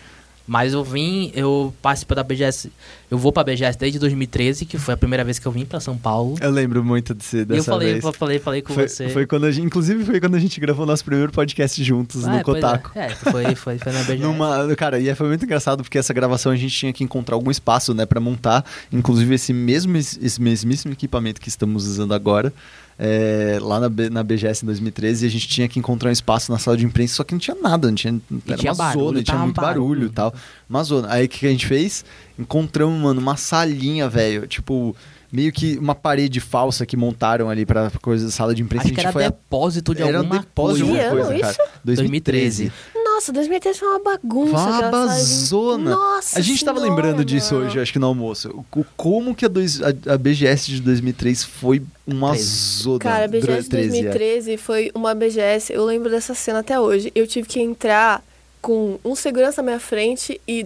Mas 0.47 0.73
eu 0.73 0.83
vim, 0.83 1.31
eu 1.33 1.73
participo 1.81 2.13
da 2.13 2.23
BGS. 2.23 2.71
Eu 3.09 3.17
vou 3.17 3.31
pra 3.31 3.43
BGS 3.43 3.77
desde 3.79 3.97
2013, 3.97 4.65
que 4.65 4.77
foi 4.77 4.93
a 4.93 4.97
primeira 4.97 5.23
vez 5.23 5.39
que 5.39 5.45
eu 5.47 5.51
vim 5.51 5.65
pra 5.65 5.79
São 5.79 5.97
Paulo. 5.97 6.35
Eu 6.39 6.51
lembro 6.51 6.83
muito 6.83 7.15
desse, 7.15 7.37
E 7.37 7.39
eu 7.39 7.45
dessa 7.47 7.71
falei, 7.71 7.93
vez. 7.93 8.03
eu 8.05 8.13
falei, 8.13 8.39
falei 8.39 8.61
com 8.61 8.73
foi, 8.73 8.87
você. 8.87 9.09
foi 9.09 9.25
quando 9.25 9.45
a 9.45 9.51
gente, 9.51 9.65
inclusive 9.65 10.03
foi 10.05 10.19
quando 10.19 10.35
a 10.35 10.39
gente 10.39 10.59
gravou 10.59 10.85
nosso 10.85 11.03
primeiro 11.03 11.31
podcast 11.31 11.83
juntos 11.83 12.25
Ah, 12.25 12.31
no 12.31 12.37
é, 12.37 12.43
pois 12.43 12.61
Kotaku. 12.61 12.91
É, 12.95 13.05
é 13.07 13.09
foi, 13.09 13.55
foi, 13.55 13.77
foi 13.79 13.91
na 13.91 13.99
BGS. 14.05 14.21
Numa, 14.21 14.75
cara, 14.75 14.99
e 14.99 15.13
foi 15.15 15.27
muito 15.27 15.43
engraçado 15.45 15.81
porque 15.83 15.97
essa 15.97 16.13
gravação 16.13 16.51
a 16.51 16.55
gente 16.55 16.75
tinha 16.75 16.93
que 16.93 17.03
encontrar 17.03 17.35
algum 17.35 17.49
espaço, 17.49 17.93
né, 17.95 18.05
para 18.05 18.19
montar, 18.19 18.63
inclusive 18.91 19.33
esse 19.33 19.51
mesmo 19.51 19.97
esse 19.97 20.39
mesmíssimo 20.41 20.93
equipamento 20.93 21.41
que 21.41 21.49
estamos 21.49 21.87
usando 21.87 22.13
agora. 22.13 22.53
É, 22.97 23.57
lá 23.61 23.79
na, 23.79 23.89
B- 23.89 24.09
na 24.09 24.23
BGS 24.23 24.63
em 24.63 24.67
2013, 24.67 25.25
e 25.25 25.27
a 25.27 25.31
gente 25.31 25.47
tinha 25.47 25.67
que 25.67 25.77
encontrar 25.79 26.09
um 26.09 26.13
espaço 26.13 26.51
na 26.51 26.57
sala 26.57 26.77
de 26.77 26.85
imprensa, 26.85 27.15
só 27.15 27.23
que 27.23 27.33
não 27.33 27.39
tinha 27.39 27.55
nada, 27.61 27.87
não 27.89 27.95
tinha, 27.95 28.19
era 28.47 28.57
tinha 28.57 28.71
uma 28.71 28.77
barulho, 28.77 29.05
zona, 29.07 29.23
tinha 29.23 29.37
muito 29.37 29.55
barulho, 29.61 29.87
barulho. 29.89 30.07
e 30.07 30.09
tal. 30.11 30.33
Uma 30.69 30.83
zona. 30.83 31.07
Aí 31.11 31.25
o 31.25 31.29
que 31.29 31.39
que 31.39 31.45
a 31.47 31.51
gente 31.51 31.65
fez? 31.67 32.05
Encontramos, 32.39 32.99
mano, 32.99 33.19
uma 33.19 33.35
salinha, 33.35 34.07
velho, 34.09 34.47
tipo, 34.47 34.95
meio 35.31 35.51
que 35.51 35.77
uma 35.77 35.93
parede 35.95 36.39
falsa 36.39 36.85
que 36.85 36.95
montaram 36.95 37.49
ali 37.49 37.65
pra 37.65 37.91
coisa 38.01 38.31
sala 38.31 38.55
de 38.55 38.61
imprensa. 38.61 38.85
Acho 38.85 38.93
a 38.93 38.95
que 38.95 39.01
gente 39.01 39.05
era 39.07 39.13
foi 39.13 39.23
depósito 39.23 39.93
de 39.93 40.01
era 40.01 40.17
um 40.17 40.21
alguma 40.21 40.39
depósito 40.39 40.85
de 40.85 40.91
coisa. 40.91 41.05
alguma 41.09 41.25
Que 41.25 41.31
coisa, 41.41 41.53
cara. 41.57 41.69
2013. 41.83 42.71
Nossa, 43.15 43.31
2013 43.31 43.79
foi 43.79 43.87
uma 43.87 43.99
bagunça. 43.99 44.51
Foi 44.51 44.59
uma 44.61 44.75
aquela 44.77 44.91
sala 44.91 45.03
de- 45.13 45.19
bazona. 45.19 45.91
Nossa 45.91 46.37
A 46.39 46.41
gente 46.41 46.65
tava 46.65 46.79
senhora, 46.79 46.95
lembrando 46.95 47.23
disso 47.25 47.55
hoje, 47.55 47.79
acho 47.79 47.93
que 47.93 47.99
no 47.99 48.07
almoço. 48.07 48.49
O, 48.75 48.85
como 48.97 49.33
que 49.33 49.45
a, 49.45 49.47
dois- 49.47 49.81
a- 49.81 50.13
a 50.13 50.17
BGS 50.17 50.69
de 50.71 50.81
2003 50.81 51.43
foi 51.43 51.81
uma 52.05 52.35
zona. 52.37 52.99
Cara, 52.99 53.25
a 53.25 53.27
BGS 53.27 53.63
de 53.63 53.69
13, 53.69 53.87
é. 53.87 54.01
2013 54.01 54.57
foi 54.57 54.91
uma 54.93 55.15
BGS, 55.15 55.71
eu 55.71 55.85
lembro 55.85 56.09
dessa 56.09 56.33
cena 56.35 56.59
até 56.59 56.79
hoje. 56.79 57.11
Eu 57.15 57.25
tive 57.25 57.47
que 57.47 57.59
entrar 57.61 58.21
com 58.61 58.99
um 59.05 59.15
segurança 59.15 59.61
na 59.61 59.67
minha 59.67 59.79
frente 59.79 60.41
e 60.47 60.65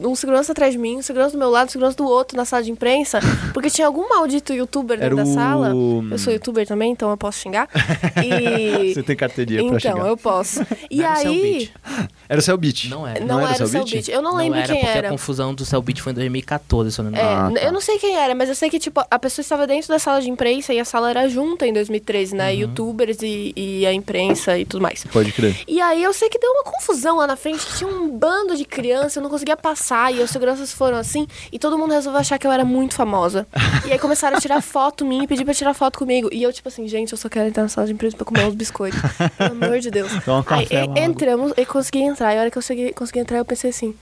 um 0.00 0.14
segurança 0.14 0.52
atrás 0.52 0.72
de 0.72 0.78
mim, 0.78 0.96
um 0.98 1.02
segurança 1.02 1.32
do 1.32 1.38
meu 1.38 1.50
lado, 1.50 1.68
um 1.68 1.70
segurança 1.70 1.96
do 1.96 2.04
outro 2.06 2.36
na 2.36 2.44
sala 2.44 2.62
de 2.62 2.70
imprensa, 2.70 3.20
porque 3.54 3.70
tinha 3.70 3.86
algum 3.86 4.08
maldito 4.08 4.52
youtuber 4.52 4.98
Era 5.00 5.14
dentro 5.14 5.24
da 5.24 5.40
sala. 5.40 5.74
o- 5.74 6.06
Eu 6.10 6.18
sou 6.18 6.32
youtuber 6.32 6.66
também, 6.66 6.92
então 6.92 7.10
eu 7.10 7.16
posso 7.16 7.38
xingar. 7.40 7.68
E 8.22 8.94
Você 8.94 9.02
tem 9.02 9.16
carteirinha 9.16 9.58
pra 9.64 9.76
então, 9.78 9.92
xingar. 9.96 10.08
eu 10.08 10.16
posso. 10.16 10.60
E 10.90 10.96
Não 10.98 11.04
era 11.04 11.28
o 11.28 11.32
aí. 11.32 11.70
Era 12.30 12.40
o 12.40 12.42
Cellbit. 12.42 12.90
Não 12.90 13.06
era. 13.06 13.24
não, 13.24 13.40
era, 13.40 13.64
o 13.64 13.66
Cellbit? 13.66 14.10
Eu 14.10 14.20
não, 14.20 14.32
Não 14.32 14.36
lembro 14.38 14.58
era 14.58 14.66
quem 14.66 14.82
porque 14.82 14.98
era. 14.98 15.08
a 15.08 15.10
confusão 15.10 15.54
do 15.54 15.64
Cellbit 15.64 16.02
foi 16.02 16.12
em 16.12 16.14
2014, 16.14 16.92
se 16.92 17.00
eu 17.00 17.04
não 17.04 17.10
me 17.10 17.16
É, 17.18 17.22
engano. 17.22 17.40
Ah, 17.46 17.50
n- 17.50 17.58
tá. 17.58 17.66
eu 17.66 17.72
não 17.72 17.80
sei 17.80 17.98
quem 17.98 18.16
era, 18.16 18.34
mas 18.34 18.50
eu 18.50 18.54
sei 18.54 18.68
que, 18.68 18.78
tipo, 18.78 19.02
a 19.10 19.18
pessoa 19.18 19.42
estava 19.42 19.66
dentro 19.66 19.88
da 19.88 19.98
sala 19.98 20.20
de 20.20 20.28
imprensa 20.28 20.74
e 20.74 20.78
a 20.78 20.84
sala 20.84 21.08
era 21.08 21.26
junta 21.26 21.66
em 21.66 21.72
2013, 21.72 22.34
né? 22.36 22.52
Uhum. 22.52 22.58
Youtubers 22.60 23.16
e, 23.22 23.54
e 23.56 23.86
a 23.86 23.94
imprensa 23.94 24.58
e 24.58 24.66
tudo 24.66 24.82
mais. 24.82 25.04
Pode 25.10 25.32
crer. 25.32 25.56
E 25.66 25.80
aí 25.80 26.02
eu 26.02 26.12
sei 26.12 26.28
que 26.28 26.38
deu 26.38 26.50
uma 26.50 26.64
confusão 26.64 27.16
lá 27.16 27.26
na 27.26 27.34
frente, 27.34 27.64
tinha 27.78 27.88
um 27.88 28.10
bando 28.10 28.54
de 28.56 28.64
crianças, 28.66 29.16
eu 29.16 29.22
não 29.22 29.30
conseguia 29.30 29.56
passar, 29.68 30.14
e 30.14 30.20
os 30.20 30.30
seguranças 30.30 30.72
foram 30.72 30.96
assim, 30.96 31.26
e 31.52 31.58
todo 31.58 31.76
mundo 31.76 31.92
resolveu 31.92 32.20
achar 32.20 32.38
que 32.38 32.46
eu 32.46 32.52
era 32.52 32.64
muito 32.64 32.94
famosa. 32.94 33.46
E 33.86 33.92
aí 33.92 33.98
começaram 33.98 34.36
a 34.38 34.40
tirar 34.40 34.62
foto 34.62 35.04
minha 35.04 35.24
e 35.24 35.26
pedir 35.26 35.44
pra 35.44 35.52
tirar 35.52 35.74
foto 35.74 35.98
comigo. 35.98 36.28
E 36.32 36.42
eu, 36.42 36.52
tipo 36.52 36.68
assim, 36.68 36.88
gente, 36.88 37.12
eu 37.12 37.18
só 37.18 37.28
quero 37.28 37.48
entrar 37.48 37.62
na 37.64 37.68
sala 37.68 37.86
de 37.86 37.92
imprensa 37.92 38.16
pra 38.16 38.24
comer 38.24 38.44
uns 38.46 38.54
biscoitos. 38.54 38.98
Pelo 39.36 39.52
amor 39.64 39.78
de 39.80 39.90
Deus. 39.90 40.10
Dá 40.24 40.34
um 40.34 40.38
Aí 40.38 40.44
café, 40.66 40.82
água. 40.82 40.98
entramos, 41.00 41.52
e 41.56 41.66
consegui 41.66 42.00
entrar. 42.00 42.34
E 42.34 42.38
a 42.38 42.40
hora 42.40 42.50
que 42.50 42.56
eu 42.56 42.62
consegui, 42.62 42.92
consegui 42.92 43.18
entrar, 43.20 43.38
eu 43.38 43.44
pensei 43.44 43.70
assim. 43.70 43.94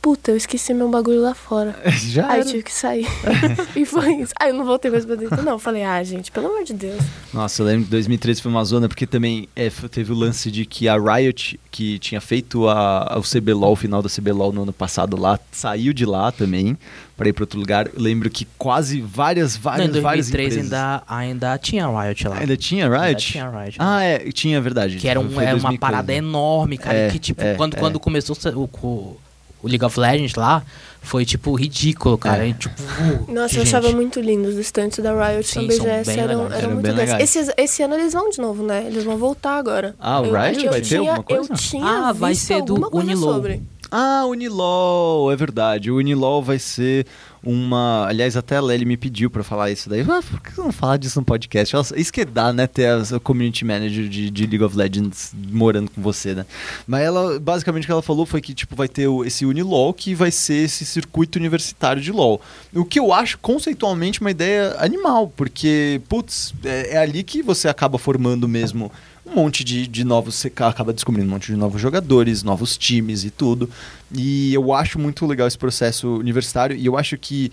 Puta, 0.00 0.30
eu 0.30 0.36
esqueci 0.36 0.72
meu 0.72 0.88
bagulho 0.88 1.20
lá 1.20 1.34
fora. 1.34 1.74
Já 1.90 2.30
Aí 2.30 2.40
eu 2.40 2.46
tive 2.46 2.62
que 2.62 2.72
sair. 2.72 3.06
e 3.74 3.84
foi 3.84 4.14
isso. 4.14 4.32
Aí 4.38 4.50
eu 4.50 4.54
não 4.54 4.64
voltei 4.64 4.90
mais 4.90 5.04
pra 5.04 5.16
dentro, 5.16 5.42
não. 5.42 5.52
Eu 5.52 5.58
Falei, 5.58 5.82
ah, 5.82 6.02
gente, 6.04 6.30
pelo 6.30 6.46
amor 6.46 6.64
de 6.64 6.72
Deus. 6.72 7.02
Nossa, 7.34 7.60
eu 7.60 7.66
lembro 7.66 7.84
que 7.84 7.90
2013 7.90 8.40
foi 8.40 8.50
uma 8.50 8.64
zona, 8.64 8.88
porque 8.88 9.06
também 9.06 9.48
é, 9.56 9.68
teve 9.90 10.12
o 10.12 10.14
lance 10.14 10.50
de 10.50 10.64
que 10.64 10.88
a 10.88 10.96
Riot, 10.96 11.58
que 11.70 11.98
tinha 11.98 12.20
feito 12.20 12.68
a, 12.68 13.18
o 13.18 13.22
CBLOL, 13.22 13.72
o 13.72 13.76
final 13.76 14.00
da 14.00 14.08
CBLOL 14.08 14.52
no 14.52 14.62
ano 14.62 14.72
passado 14.72 15.20
lá, 15.20 15.38
saiu 15.50 15.92
de 15.92 16.06
lá 16.06 16.30
também, 16.30 16.78
pra 17.16 17.28
ir 17.28 17.32
pra 17.32 17.42
outro 17.42 17.58
lugar. 17.58 17.88
Eu 17.88 18.00
lembro 18.00 18.30
que 18.30 18.46
quase 18.56 19.00
várias, 19.00 19.56
Não, 19.56 19.62
várias, 19.62 19.96
em 19.96 20.00
várias 20.00 20.30
2003 20.30 20.66
empresas... 20.66 20.72
ainda, 20.72 21.02
ainda 21.08 21.58
tinha 21.58 21.86
Riot 21.86 22.28
lá. 22.28 22.38
Ainda 22.38 22.56
tinha 22.56 22.88
Riot? 22.88 23.04
Ainda 23.04 23.18
tinha 23.18 23.50
Riot. 23.50 23.76
Ah, 23.80 24.02
é, 24.02 24.18
tinha, 24.30 24.60
verdade. 24.60 24.96
Que 24.96 25.08
era, 25.08 25.18
um, 25.18 25.24
era 25.40 25.56
uma 25.56 25.70
2015. 25.70 25.78
parada 25.78 26.14
enorme, 26.14 26.78
cara. 26.78 26.96
É, 26.96 27.10
que, 27.10 27.18
tipo, 27.18 27.42
é, 27.42 27.54
quando, 27.54 27.76
é. 27.76 27.80
quando 27.80 27.98
começou 27.98 28.36
o, 28.54 28.86
o, 28.86 29.16
o 29.62 29.68
League 29.68 29.84
of 29.84 29.98
Legends 29.98 30.34
lá, 30.34 30.62
foi, 31.00 31.24
tipo, 31.24 31.54
ridículo, 31.54 32.18
cara. 32.18 32.44
É. 32.44 32.48
E, 32.48 32.54
tipo, 32.54 32.74
uh, 32.82 33.32
Nossa, 33.32 33.54
eu 33.56 33.64
gente. 33.64 33.74
achava 33.74 33.90
muito 33.92 34.20
lindo 34.20 34.48
os 34.48 34.56
estantes 34.56 34.98
da 35.02 35.12
Riot 35.12 35.46
Sim, 35.46 35.70
são 35.70 35.84
BGS. 35.84 36.10
bem 36.10 36.20
Eram, 36.20 36.46
eram 36.46 36.52
Eram 36.58 36.70
muito 36.72 36.82
bem 36.82 36.92
legais. 36.94 37.36
Esse, 37.36 37.54
esse 37.56 37.82
ano 37.82 37.94
eles 37.94 38.12
vão 38.12 38.28
de 38.30 38.38
novo, 38.40 38.62
né? 38.62 38.84
Eles 38.86 39.04
vão 39.04 39.16
voltar 39.16 39.56
agora. 39.56 39.94
Ah, 39.98 40.20
o 40.20 40.24
Riot 40.24 40.64
eu 40.64 40.70
vai 40.70 40.80
ter 40.80 40.86
tinha- 40.88 41.00
alguma 41.00 41.22
coisa? 41.22 41.52
Eu 41.52 41.56
tinha 41.56 41.84
Ah, 42.08 42.12
vai 42.12 42.34
ser 42.34 42.62
do 42.62 42.74
Unilol. 42.94 43.34
sobre. 43.34 43.62
Ah, 43.90 44.24
Unilol, 44.26 45.32
é 45.32 45.36
verdade. 45.36 45.90
O 45.90 45.96
Unilol 45.96 46.42
vai 46.42 46.58
ser 46.58 47.06
uma. 47.42 48.06
Aliás, 48.06 48.36
até 48.36 48.56
a 48.56 48.60
Lely 48.60 48.84
me 48.84 48.96
pediu 48.96 49.30
pra 49.30 49.42
falar 49.42 49.70
isso 49.70 49.88
daí. 49.88 50.02
Ah, 50.02 50.20
por 50.22 50.40
que 50.40 50.58
não 50.58 50.70
falar 50.70 50.98
disso 50.98 51.18
no 51.18 51.24
podcast? 51.24 51.74
Nossa, 51.74 51.98
Isso 51.98 52.12
que 52.12 52.24
dá, 52.24 52.52
né? 52.52 52.66
Ter 52.66 52.86
a 52.88 53.20
community 53.20 53.64
manager 53.64 54.08
de, 54.08 54.30
de 54.30 54.46
League 54.46 54.62
of 54.62 54.76
Legends 54.76 55.32
morando 55.50 55.90
com 55.90 56.02
você, 56.02 56.34
né? 56.34 56.44
Mas 56.86 57.02
ela, 57.02 57.40
basicamente, 57.40 57.84
o 57.84 57.86
que 57.86 57.92
ela 57.92 58.02
falou 58.02 58.26
foi 58.26 58.40
que, 58.40 58.54
tipo, 58.54 58.76
vai 58.76 58.88
ter 58.88 59.08
esse 59.24 59.46
Unilol 59.46 59.94
que 59.94 60.14
vai 60.14 60.30
ser 60.30 60.64
esse 60.64 60.84
circuito 60.84 61.38
universitário 61.38 62.02
de 62.02 62.12
LoL. 62.12 62.40
O 62.74 62.84
que 62.84 62.98
eu 62.98 63.12
acho 63.12 63.38
conceitualmente 63.38 64.20
uma 64.20 64.30
ideia 64.30 64.76
animal, 64.78 65.32
porque, 65.34 66.00
putz, 66.08 66.52
é, 66.64 66.94
é 66.94 66.98
ali 66.98 67.22
que 67.22 67.42
você 67.42 67.68
acaba 67.68 67.98
formando 67.98 68.46
mesmo 68.46 68.92
um 69.30 69.34
monte 69.34 69.62
de, 69.64 69.86
de 69.86 70.04
novos. 70.04 70.34
Você 70.36 70.50
ca- 70.50 70.68
acaba 70.68 70.92
descobrindo 70.92 71.28
um 71.28 71.32
monte 71.32 71.46
de 71.46 71.56
novos 71.56 71.80
jogadores, 71.80 72.42
novos 72.42 72.76
times 72.76 73.24
e 73.24 73.30
tudo. 73.30 73.68
E 74.12 74.52
eu 74.54 74.72
acho 74.72 74.98
muito 74.98 75.26
legal 75.26 75.46
esse 75.46 75.58
processo 75.58 76.16
universitário 76.16 76.76
e 76.76 76.86
eu 76.86 76.96
acho 76.96 77.16
que 77.18 77.52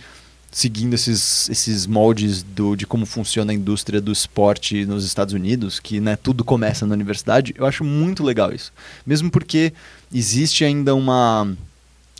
seguindo 0.52 0.94
esses, 0.94 1.50
esses 1.50 1.86
moldes 1.86 2.42
do, 2.42 2.78
de 2.78 2.88
como 2.88 3.06
funciona 3.06 3.52
a 3.52 3.56
indústria 3.56 4.00
do 4.00 4.10
esporte 4.10 4.86
nos 4.86 5.04
Estados 5.04 5.34
Unidos, 5.34 5.82
que 5.82 6.00
né, 6.00 6.16
tudo 6.16 6.46
começa 6.46 6.86
na 6.86 6.94
universidade, 6.94 7.54
eu 7.58 7.66
acho 7.66 7.84
muito 7.84 8.24
legal 8.24 8.54
isso. 8.54 8.72
Mesmo 9.06 9.30
porque 9.30 9.74
existe 10.14 10.64
ainda 10.64 10.96
uma 10.96 11.54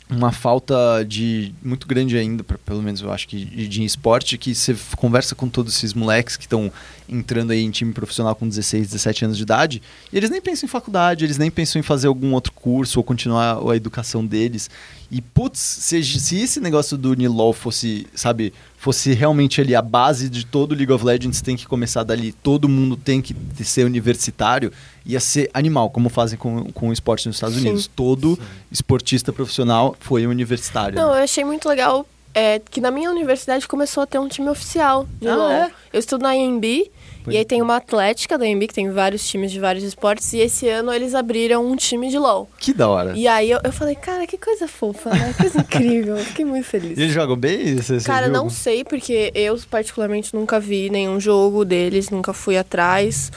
uma 0.08 0.30
falta 0.30 1.04
de 1.06 1.52
muito 1.60 1.86
grande 1.86 2.16
ainda, 2.16 2.44
pra- 2.44 2.58
pelo 2.58 2.80
menos 2.80 3.00
eu 3.00 3.10
acho 3.12 3.26
que 3.26 3.44
de, 3.44 3.66
de 3.66 3.84
esporte, 3.84 4.38
que 4.38 4.54
você 4.54 4.76
conversa 4.96 5.34
com 5.34 5.48
todos 5.48 5.74
esses 5.76 5.92
moleques 5.94 6.36
que 6.36 6.44
estão 6.44 6.70
entrando 7.08 7.50
aí 7.50 7.62
em 7.62 7.70
time 7.70 7.92
profissional 7.92 8.34
com 8.36 8.48
16, 8.48 8.86
17 8.86 9.24
anos 9.24 9.36
de 9.36 9.42
idade, 9.42 9.82
e 10.12 10.16
eles 10.16 10.30
nem 10.30 10.40
pensam 10.40 10.66
em 10.66 10.70
faculdade, 10.70 11.24
eles 11.24 11.38
nem 11.38 11.50
pensam 11.50 11.80
em 11.80 11.82
fazer 11.82 12.06
algum 12.06 12.32
outro 12.34 12.52
curso 12.52 13.00
ou 13.00 13.04
continuar 13.04 13.58
a 13.68 13.76
educação 13.76 14.24
deles. 14.24 14.70
E 15.10 15.20
putz, 15.20 15.58
se, 15.60 16.02
se 16.04 16.38
esse 16.40 16.60
negócio 16.60 16.96
do 16.96 17.14
Nilol 17.14 17.52
fosse, 17.52 18.06
sabe, 18.14 18.52
fosse 18.78 19.12
realmente 19.12 19.60
ali 19.60 19.74
a 19.74 19.82
base 19.82 20.28
de 20.28 20.44
todo 20.46 20.74
League 20.74 20.92
of 20.92 21.04
Legends, 21.04 21.40
tem 21.40 21.56
que 21.56 21.66
começar 21.66 22.02
dali, 22.04 22.32
todo 22.32 22.68
mundo 22.68 22.96
tem 22.96 23.20
que 23.20 23.34
ser 23.64 23.84
universitário, 23.84 24.72
ia 25.06 25.20
ser 25.20 25.48
animal, 25.54 25.88
como 25.90 26.08
fazem 26.08 26.38
com, 26.38 26.64
com 26.72 26.88
o 26.88 26.92
esporte 26.92 27.26
nos 27.26 27.36
Estados 27.36 27.56
Sim. 27.56 27.62
Unidos. 27.68 27.86
Todo 27.94 28.38
esportista 28.70 29.32
profissional 29.32 29.96
foi 30.00 30.26
universitário. 30.26 30.96
Não, 30.96 31.12
né? 31.12 31.20
eu 31.20 31.24
achei 31.24 31.44
muito 31.44 31.68
legal 31.68 32.06
é, 32.34 32.60
que 32.70 32.80
na 32.80 32.90
minha 32.90 33.10
universidade 33.10 33.66
começou 33.66 34.02
a 34.02 34.06
ter 34.06 34.18
um 34.18 34.28
time 34.28 34.48
oficial 34.48 35.06
de 35.20 35.28
Ah, 35.28 35.36
LoL. 35.36 35.50
é? 35.50 35.70
Eu 35.92 36.00
estudo 36.00 36.22
na 36.22 36.36
IMB 36.36 36.90
Pois 37.26 37.34
e 37.34 37.38
aí 37.38 37.44
tem 37.44 37.60
uma 37.60 37.74
atlética 37.76 38.38
da 38.38 38.46
IMB 38.46 38.68
que 38.68 38.74
tem 38.74 38.88
vários 38.88 39.26
times 39.28 39.50
de 39.50 39.58
vários 39.58 39.82
esportes 39.82 40.32
e 40.32 40.38
esse 40.38 40.68
ano 40.68 40.92
eles 40.92 41.12
abriram 41.12 41.66
um 41.66 41.74
time 41.74 42.08
de 42.08 42.16
LoL. 42.16 42.48
Que 42.56 42.72
da 42.72 42.88
hora. 42.88 43.14
E 43.16 43.26
aí 43.26 43.50
eu, 43.50 43.58
eu 43.64 43.72
falei, 43.72 43.96
cara, 43.96 44.28
que 44.28 44.38
coisa 44.38 44.68
fofa, 44.68 45.10
né? 45.10 45.32
Que 45.32 45.42
coisa 45.42 45.58
incrível. 45.58 46.16
Eu 46.16 46.24
Fiquei 46.24 46.44
muito 46.44 46.66
feliz. 46.66 46.96
E 46.96 47.02
eles 47.02 47.12
jogam 47.12 47.36
bem? 47.36 47.76
Você 47.76 47.98
Cara, 48.00 48.26
viu 48.26 48.34
não 48.34 48.48
sei, 48.48 48.84
porque 48.84 49.32
eu 49.34 49.58
particularmente 49.68 50.34
nunca 50.34 50.60
vi 50.60 50.88
nenhum 50.88 51.18
jogo 51.18 51.64
deles, 51.64 52.10
nunca 52.10 52.32
fui 52.32 52.56
atrás. 52.56 53.32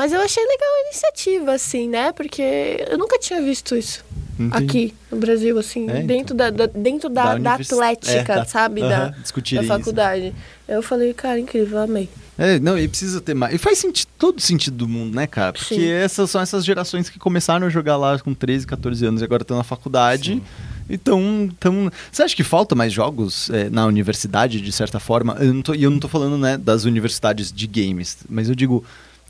Mas 0.00 0.14
eu 0.14 0.20
achei 0.22 0.42
legal 0.42 0.66
a 0.66 0.86
iniciativa, 0.88 1.52
assim, 1.52 1.86
né? 1.86 2.10
Porque 2.12 2.40
eu 2.88 2.96
nunca 2.96 3.18
tinha 3.18 3.42
visto 3.42 3.76
isso 3.76 4.02
Entendi. 4.38 4.64
aqui 4.64 4.94
no 5.12 5.18
Brasil, 5.18 5.58
assim, 5.58 5.80
É, 5.90 5.96
então. 5.96 6.06
dentro, 6.06 6.34
da, 6.34 6.48
da- 6.48 6.64
dentro 6.74 7.10
da, 7.10 7.24
da 7.24 7.34
univers- 7.34 7.70
atlética, 7.70 8.32
é, 8.32 8.36
da- 8.36 8.44
sabe? 8.46 8.80
aham, 8.80 8.88
Da, 8.88 9.08
discutirem 9.18 9.62
da 9.62 9.74
isso. 9.74 9.78
faculdade. 9.84 10.34
Eu 10.66 10.82
falei, 10.82 11.12
cara, 11.12 11.38
incrível, 11.38 11.80
amei. 11.80 12.08
É, 12.38 12.58
não, 12.58 12.78
e 12.78 12.88
precisa 12.88 13.20
ter 13.20 13.34
mais. 13.34 13.54
E 13.54 13.58
faz 13.58 13.76
senti 13.76 14.06
todo 14.06 14.40
sentido 14.40 14.74
do 14.78 14.88
mundo, 14.88 15.14
né, 15.14 15.26
cara? 15.26 15.52
Porque 15.52 15.74
Sim. 15.74 15.86
essas 15.90 16.30
são 16.30 16.40
essas 16.40 16.64
gerações 16.64 17.10
que 17.10 17.18
começaram 17.18 17.66
a 17.66 17.68
jogar 17.70 17.98
lá 17.98 18.18
com 18.18 18.32
13, 18.32 18.66
14 18.66 19.04
anos 19.04 19.20
e 19.20 19.24
agora 19.26 19.42
estão 19.42 19.58
na 19.58 19.62
faculdade. 19.64 20.42
Então, 20.88 21.42
então, 21.52 21.90
você 22.10 22.22
acha 22.22 22.34
que 22.34 22.42
falta 22.42 22.74
mais 22.74 22.90
jogos 22.90 23.50
é, 23.50 23.68
na 23.68 23.84
universidade, 23.84 24.62
de 24.62 24.72
certa 24.72 24.98
forma? 24.98 25.36
Eu 25.38 25.52
não 25.52 25.60
tô, 25.60 25.74
e 25.74 25.82
eu 25.82 25.90
não 25.90 26.00
tô 26.00 26.08
falando, 26.08 26.38
né, 26.38 26.56
das 26.56 26.84
universidades 26.84 27.52
de 27.52 27.66
games, 27.66 28.16
mas 28.28 28.48
eu 28.48 28.54
digo 28.54 28.82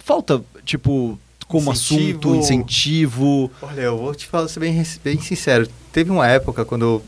falta, 0.04 0.42
tipo, 0.64 1.18
como 1.46 1.72
Incentivo. 1.72 2.08
assunto, 2.10 2.36
incentivo. 2.36 3.50
Olha, 3.62 3.80
eu 3.82 3.98
vou 3.98 4.14
te 4.14 4.26
falar, 4.26 4.48
ser 4.48 4.60
bem, 4.60 4.82
bem 5.04 5.20
sincero. 5.20 5.68
Teve 5.92 6.10
uma 6.10 6.26
época 6.26 6.64
quando 6.64 6.82
eu, 6.84 7.02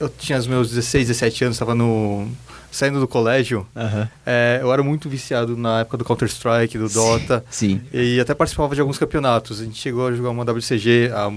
eu 0.00 0.08
tinha 0.08 0.38
os 0.38 0.46
meus 0.46 0.68
16, 0.70 1.08
17 1.08 1.44
anos, 1.44 1.56
estava 1.56 1.74
no 1.74 2.28
saindo 2.70 3.00
do 3.00 3.08
colégio. 3.08 3.66
Aham. 3.76 4.08
é, 4.24 4.58
eu 4.62 4.72
era 4.72 4.82
muito 4.82 5.08
viciado 5.08 5.56
na 5.56 5.80
época 5.80 5.96
do 5.98 6.04
Counter-Strike, 6.04 6.78
do 6.78 6.88
Dota. 6.88 7.44
Sim. 7.50 7.80
E 7.92 8.18
até 8.20 8.34
participava 8.34 8.74
de 8.74 8.80
alguns 8.80 8.98
campeonatos. 8.98 9.60
A 9.60 9.64
gente 9.64 9.78
chegou 9.80 10.06
a 10.06 10.12
jogar 10.12 10.30
uma 10.30 10.44
WCG 10.44 11.10
há 11.12 11.32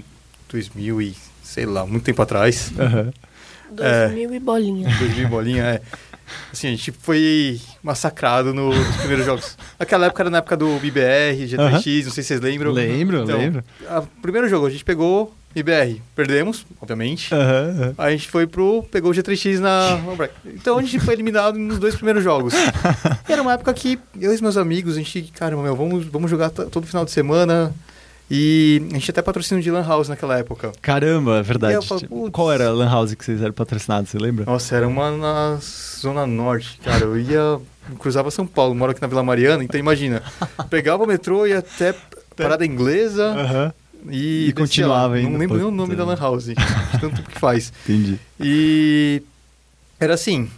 2000 0.50 1.02
e, 1.02 1.16
sei 1.44 1.66
lá, 1.66 1.86
muito 1.86 2.04
tempo 2.04 2.22
atrás. 2.22 2.72
É. 2.78 4.10
2000 4.10 4.34
e 4.36 4.40
bolinha. 4.40 4.98
2000 5.00 5.30
bolinha, 5.30 5.64
é. 5.64 5.82
Assim, 6.52 6.68
a 6.68 6.72
gente 6.72 6.92
foi 6.92 7.60
massacrado 7.84 8.54
no- 8.54 8.74
nos 8.74 8.96
primeiros 8.98 9.26
jogos. 9.26 9.58
Naquela 9.80 10.06
época 10.08 10.24
era 10.24 10.30
na 10.30 10.38
época 10.40 10.56
do 10.58 10.78
BBR, 10.80 11.48
G3X, 11.48 12.06
não 12.06 12.12
sei 12.12 12.24
se 12.24 12.24
vocês 12.24 12.40
lembram. 12.42 12.72
Lembro, 12.72 13.24
Então, 13.24 13.38
lembro. 13.38 13.64
a- 13.88 14.04
primeiro 14.22 14.48
jogo 14.48 14.66
a 14.66 14.70
gente 14.70 14.84
pegou 14.86 15.34
BBR, 15.54 16.02
perdemos, 16.16 16.66
obviamente. 16.82 17.30
A 17.98 18.10
gente 18.10 18.28
foi 18.30 18.48
pro. 18.48 18.84
pegou 18.92 19.12
o 19.12 19.14
G3X 19.14 19.60
na. 19.60 20.00
Então 20.48 20.78
a 20.80 20.82
gente 20.82 21.00
foi 21.00 21.14
eliminado 21.14 21.60
nos 21.60 21.78
dois 21.78 21.96
primeiros 21.96 22.24
jogos. 22.24 22.54
E 23.28 23.32
era 23.32 23.42
uma 23.42 23.54
época 23.54 23.72
que 23.74 24.00
eu 24.20 24.34
e 24.36 24.42
meus 24.42 24.58
amigos, 24.58 24.96
a 24.96 24.98
gente, 24.98 25.24
caramba, 25.36 25.62
meu, 25.64 25.76
vamos, 25.76 26.06
vamos 26.08 26.32
jogar 26.32 26.50
todo 26.50 26.88
final 26.88 27.06
de 27.06 27.12
semana. 27.12 27.72
E 28.36 28.82
a 28.90 28.94
gente 28.96 29.12
até 29.12 29.22
patrocina 29.22 29.62
de 29.62 29.70
Lan 29.70 29.86
House 29.86 30.10
naquela 30.10 30.40
época. 30.40 30.72
Caramba, 30.82 31.38
é 31.38 31.44
verdade. 31.44 31.78
E 31.78 31.88
falo. 31.88 32.32
Qual 32.32 32.52
era 32.52 32.70
a 32.70 32.72
Lan 32.72 32.90
House 32.90 33.14
que 33.14 33.24
vocês 33.24 33.40
eram 33.40 33.54
patrocinados, 33.54 34.10
você 34.10 34.18
lembra? 34.18 34.44
Nossa, 34.46 34.76
era 34.76 34.88
uma 34.88 35.12
na 35.16 35.60
Zona 35.62 36.26
Norte, 36.26 36.80
cara. 36.84 37.04
Eu 37.06 37.20
ia. 37.20 37.60
Cruzava 38.00 38.32
São 38.32 38.48
Paulo, 38.48 38.74
moro 38.74 38.92
aqui 38.92 39.02
na 39.02 39.08
Vila 39.08 39.22
Mariana, 39.22 39.64
então 39.64 39.80
imagina. 39.80 40.24
Pegava 40.72 41.04
o 41.04 41.06
metrô, 41.08 41.46
ia 41.46 41.60
até 41.60 41.94
Parada 42.36 42.66
Inglesa 42.66 43.24
Aham. 43.26 43.74
e. 44.10 44.16
E 44.16 44.40
descia 44.40 44.54
continuava 44.56 45.10
lá. 45.10 45.16
ainda, 45.20 45.30
Não 45.30 45.38
lembro 45.38 45.58
nem 45.58 45.66
o 45.68 45.72
nome 45.72 45.96
da 45.96 46.04
Lan 46.04 46.16
House, 46.16 46.48
tanto 47.00 47.22
que 47.22 47.40
faz. 47.40 47.72
Entendi. 47.84 48.18
E 48.40 49.22
era 50.00 50.16
assim. 50.16 50.50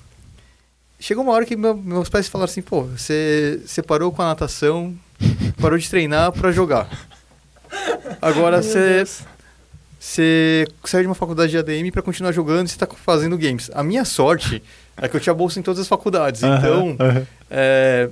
Chegou 0.98 1.26
uma 1.26 1.34
hora 1.34 1.46
que 1.46 1.58
meu- 1.58 1.76
meus 1.76 2.08
pais 2.08 2.30
falaram 2.30 2.50
assim, 2.50 2.62
pô, 2.62 2.84
você 2.84 3.60
você 3.66 3.82
parou 3.84 4.14
com 4.14 4.22
a 4.22 4.28
natação, 4.28 4.96
parou 5.60 5.78
de 5.78 5.90
treinar 5.90 6.32
pra 6.32 6.54
jogar. 6.54 6.88
Agora 8.22 8.62
você 8.62 9.04
você 10.00 10.68
saiu 10.84 11.02
de 11.04 11.08
uma 11.08 11.16
faculdade 11.16 11.52
de 11.52 11.58
ADM 11.58 11.90
pra 11.92 12.02
continuar 12.02 12.32
jogando 12.32 12.68
e 12.68 12.70
você 12.70 12.78
tá 12.78 12.88
fazendo 12.88 13.38
games. 13.38 13.72
A 13.74 13.82
minha 13.84 14.06
sorte 14.06 14.62
é 14.98 15.08
que 15.08 15.16
eu 15.16 15.20
tinha 15.20 15.34
bolsa 15.34 15.60
em 15.60 15.64
todas 15.64 15.80
as 15.82 15.88
faculdades. 15.88 16.44
Então, 16.44 16.96
é, 17.50 18.08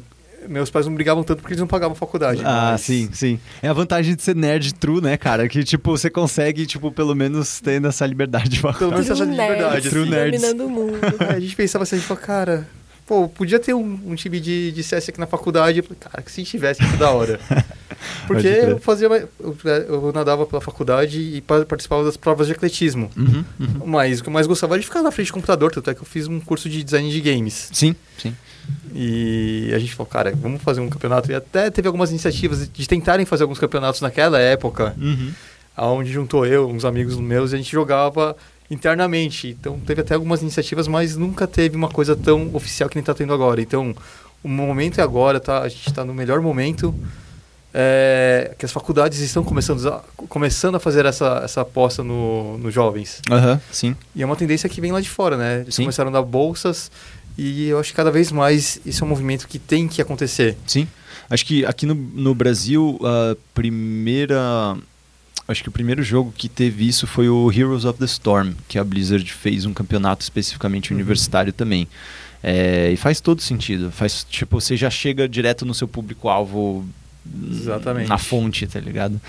meus 0.49 0.71
pais 0.71 0.87
não 0.87 0.95
brigavam 0.95 1.23
tanto 1.23 1.39
porque 1.41 1.53
eles 1.53 1.59
não 1.59 1.67
pagavam 1.67 1.93
faculdade. 1.95 2.41
Ah, 2.43 2.69
mas- 2.71 2.81
sim, 2.81 3.09
sim. 3.13 3.39
É 3.61 3.67
a 3.67 3.73
vantagem 3.73 4.15
de 4.15 4.23
ser 4.23 4.35
nerd 4.35 4.73
true, 4.73 5.01
né, 5.01 5.17
cara? 5.17 5.47
Que, 5.47 5.63
tipo, 5.63 5.91
você 5.91 6.09
consegue, 6.09 6.65
tipo, 6.65 6.91
pelo 6.91 7.13
menos 7.13 7.61
tendo 7.61 7.87
essa 7.87 8.05
liberdade 8.07 8.49
de 8.49 8.59
falar. 8.59 8.73
Pelo 8.79 8.91
menos 8.91 9.09
essa 9.09 9.23
liberdade. 9.23 9.61
nerds, 9.73 9.89
True 9.91 10.09
nerds. 10.09 10.41
dominando 10.41 10.65
o 10.67 10.69
mundo. 10.71 10.97
É, 11.29 11.33
a 11.35 11.39
gente 11.39 11.55
pensava 11.55 11.83
assim, 11.83 11.95
a 11.95 11.99
gente 11.99 12.07
falou, 12.07 12.23
cara, 12.23 12.67
pô, 13.07 13.27
podia 13.27 13.59
ter 13.59 13.73
um, 13.73 13.99
um 14.05 14.15
time 14.15 14.39
de, 14.39 14.71
de 14.71 14.83
CS 14.83 15.09
aqui 15.09 15.19
na 15.19 15.27
faculdade. 15.27 15.79
Eu 15.79 15.83
falei, 15.83 15.97
cara, 15.99 16.21
que 16.21 16.31
se 16.31 16.43
tivesse, 16.43 16.79
que 16.85 16.97
da 16.97 17.09
hora. 17.11 17.39
Porque 18.27 18.47
eu 18.47 18.79
fazia, 18.79 19.07
eu, 19.07 19.57
eu 19.87 20.11
nadava 20.13 20.45
pela 20.45 20.59
faculdade 20.61 21.19
e 21.19 21.41
pa- 21.41 21.65
participava 21.65 22.03
das 22.03 22.17
provas 22.17 22.47
de 22.47 22.53
atletismo. 22.53 23.09
Uhum, 23.15 23.45
uhum. 23.59 23.85
Mas 23.87 24.19
o 24.19 24.23
que 24.23 24.29
eu 24.29 24.33
mais 24.33 24.45
gostava 24.47 24.73
era 24.75 24.81
de 24.81 24.85
ficar 24.87 25.01
na 25.01 25.11
frente 25.11 25.27
do 25.27 25.33
computador, 25.33 25.71
tanto 25.71 25.89
é 25.89 25.93
que 25.93 26.01
eu 26.01 26.05
fiz 26.05 26.27
um 26.27 26.39
curso 26.39 26.67
de 26.69 26.83
design 26.83 27.09
de 27.09 27.21
games. 27.21 27.69
Sim, 27.71 27.95
sim. 28.17 28.35
E 28.93 29.71
a 29.73 29.79
gente 29.79 29.93
falou, 29.93 30.09
cara, 30.09 30.33
vamos 30.35 30.61
fazer 30.61 30.81
um 30.81 30.89
campeonato. 30.89 31.31
E 31.31 31.35
até 31.35 31.69
teve 31.69 31.87
algumas 31.87 32.09
iniciativas 32.09 32.67
de 32.71 32.87
tentarem 32.87 33.25
fazer 33.25 33.43
alguns 33.43 33.59
campeonatos 33.59 34.01
naquela 34.01 34.39
época, 34.39 34.93
Uhum. 34.97 35.31
aonde 35.75 36.11
juntou 36.11 36.45
eu, 36.45 36.67
uns 36.69 36.85
amigos 36.85 37.17
meus, 37.17 37.51
e 37.51 37.55
a 37.55 37.57
gente 37.57 37.71
jogava 37.71 38.35
internamente. 38.73 39.47
Então 39.47 39.79
teve 39.79 40.01
até 40.01 40.15
algumas 40.15 40.41
iniciativas, 40.41 40.87
mas 40.87 41.15
nunca 41.15 41.47
teve 41.47 41.75
uma 41.75 41.89
coisa 41.89 42.15
tão 42.15 42.49
oficial 42.53 42.89
que 42.89 42.95
nem 42.95 43.03
tá 43.03 43.13
tendo 43.13 43.33
agora. 43.33 43.61
Então 43.61 43.95
o 44.43 44.47
momento 44.49 44.99
é 44.99 45.03
agora, 45.03 45.39
tá? 45.39 45.61
A 45.61 45.69
gente 45.69 45.87
está 45.87 46.03
no 46.03 46.13
melhor 46.13 46.41
momento. 46.41 46.93
é, 47.73 48.53
que 48.57 48.65
as 48.65 48.71
faculdades 48.71 49.19
estão 49.19 49.43
começando 49.43 49.87
a, 49.87 50.03
começando 50.29 50.75
a 50.75 50.79
fazer 50.79 51.05
essa, 51.05 51.41
essa 51.43 51.61
aposta 51.61 52.03
no, 52.03 52.57
nos 52.59 52.71
jovens. 52.73 53.19
Aham, 53.31 53.59
sim. 53.71 53.95
E 54.15 54.21
é 54.21 54.25
uma 54.25 54.35
tendência 54.35 54.69
que 54.69 54.79
vem 54.79 54.91
lá 54.91 55.01
de 55.01 55.09
fora, 55.09 55.35
né? 55.37 55.61
Eles 55.61 55.73
Sim. 55.73 55.83
começaram 55.83 56.09
a 56.11 56.13
dar 56.13 56.21
bolsas 56.21 56.91
e 57.35 57.69
eu 57.69 57.79
acho 57.79 57.89
que 57.89 57.95
cada 57.95 58.11
vez 58.11 58.31
mais 58.31 58.79
isso 58.85 59.03
é 59.03 59.05
um 59.05 59.09
movimento 59.09 59.47
que 59.47 59.57
tem 59.57 59.87
que 59.87 60.01
acontecer. 60.01 60.55
Sim. 60.67 60.87
Acho 61.29 61.45
que 61.45 61.65
aqui 61.65 61.87
no, 61.87 61.95
no 61.95 62.35
Brasil, 62.35 62.99
a 63.03 63.35
primeira. 63.55 64.77
Acho 65.47 65.61
que 65.63 65.69
o 65.69 65.71
primeiro 65.73 66.01
jogo 66.01 66.33
que 66.35 66.47
teve 66.47 66.87
isso 66.87 67.05
foi 67.05 67.27
o 67.27 67.51
Heroes 67.51 67.83
of 67.85 67.99
the 67.99 68.05
Storm, 68.05 68.53
que 68.67 68.79
a 68.79 68.83
Blizzard 68.83 69.31
fez 69.31 69.65
um 69.65 69.73
campeonato 69.73 70.23
especificamente 70.23 70.91
Uhum. 70.91 70.97
universitário 70.97 71.51
também. 71.51 71.87
É, 72.41 72.91
e 72.91 72.97
faz 72.97 73.19
todo 73.21 73.41
sentido. 73.41 73.91
Faz, 73.91 74.25
tipo, 74.29 74.59
você 74.59 74.75
já 74.77 74.89
chega 74.89 75.27
direto 75.29 75.65
no 75.65 75.73
seu 75.73 75.87
público-alvo 75.87 76.85
Exatamente. 77.49 78.09
na 78.09 78.17
fonte, 78.17 78.67
tá 78.67 78.79
ligado? 78.81 79.19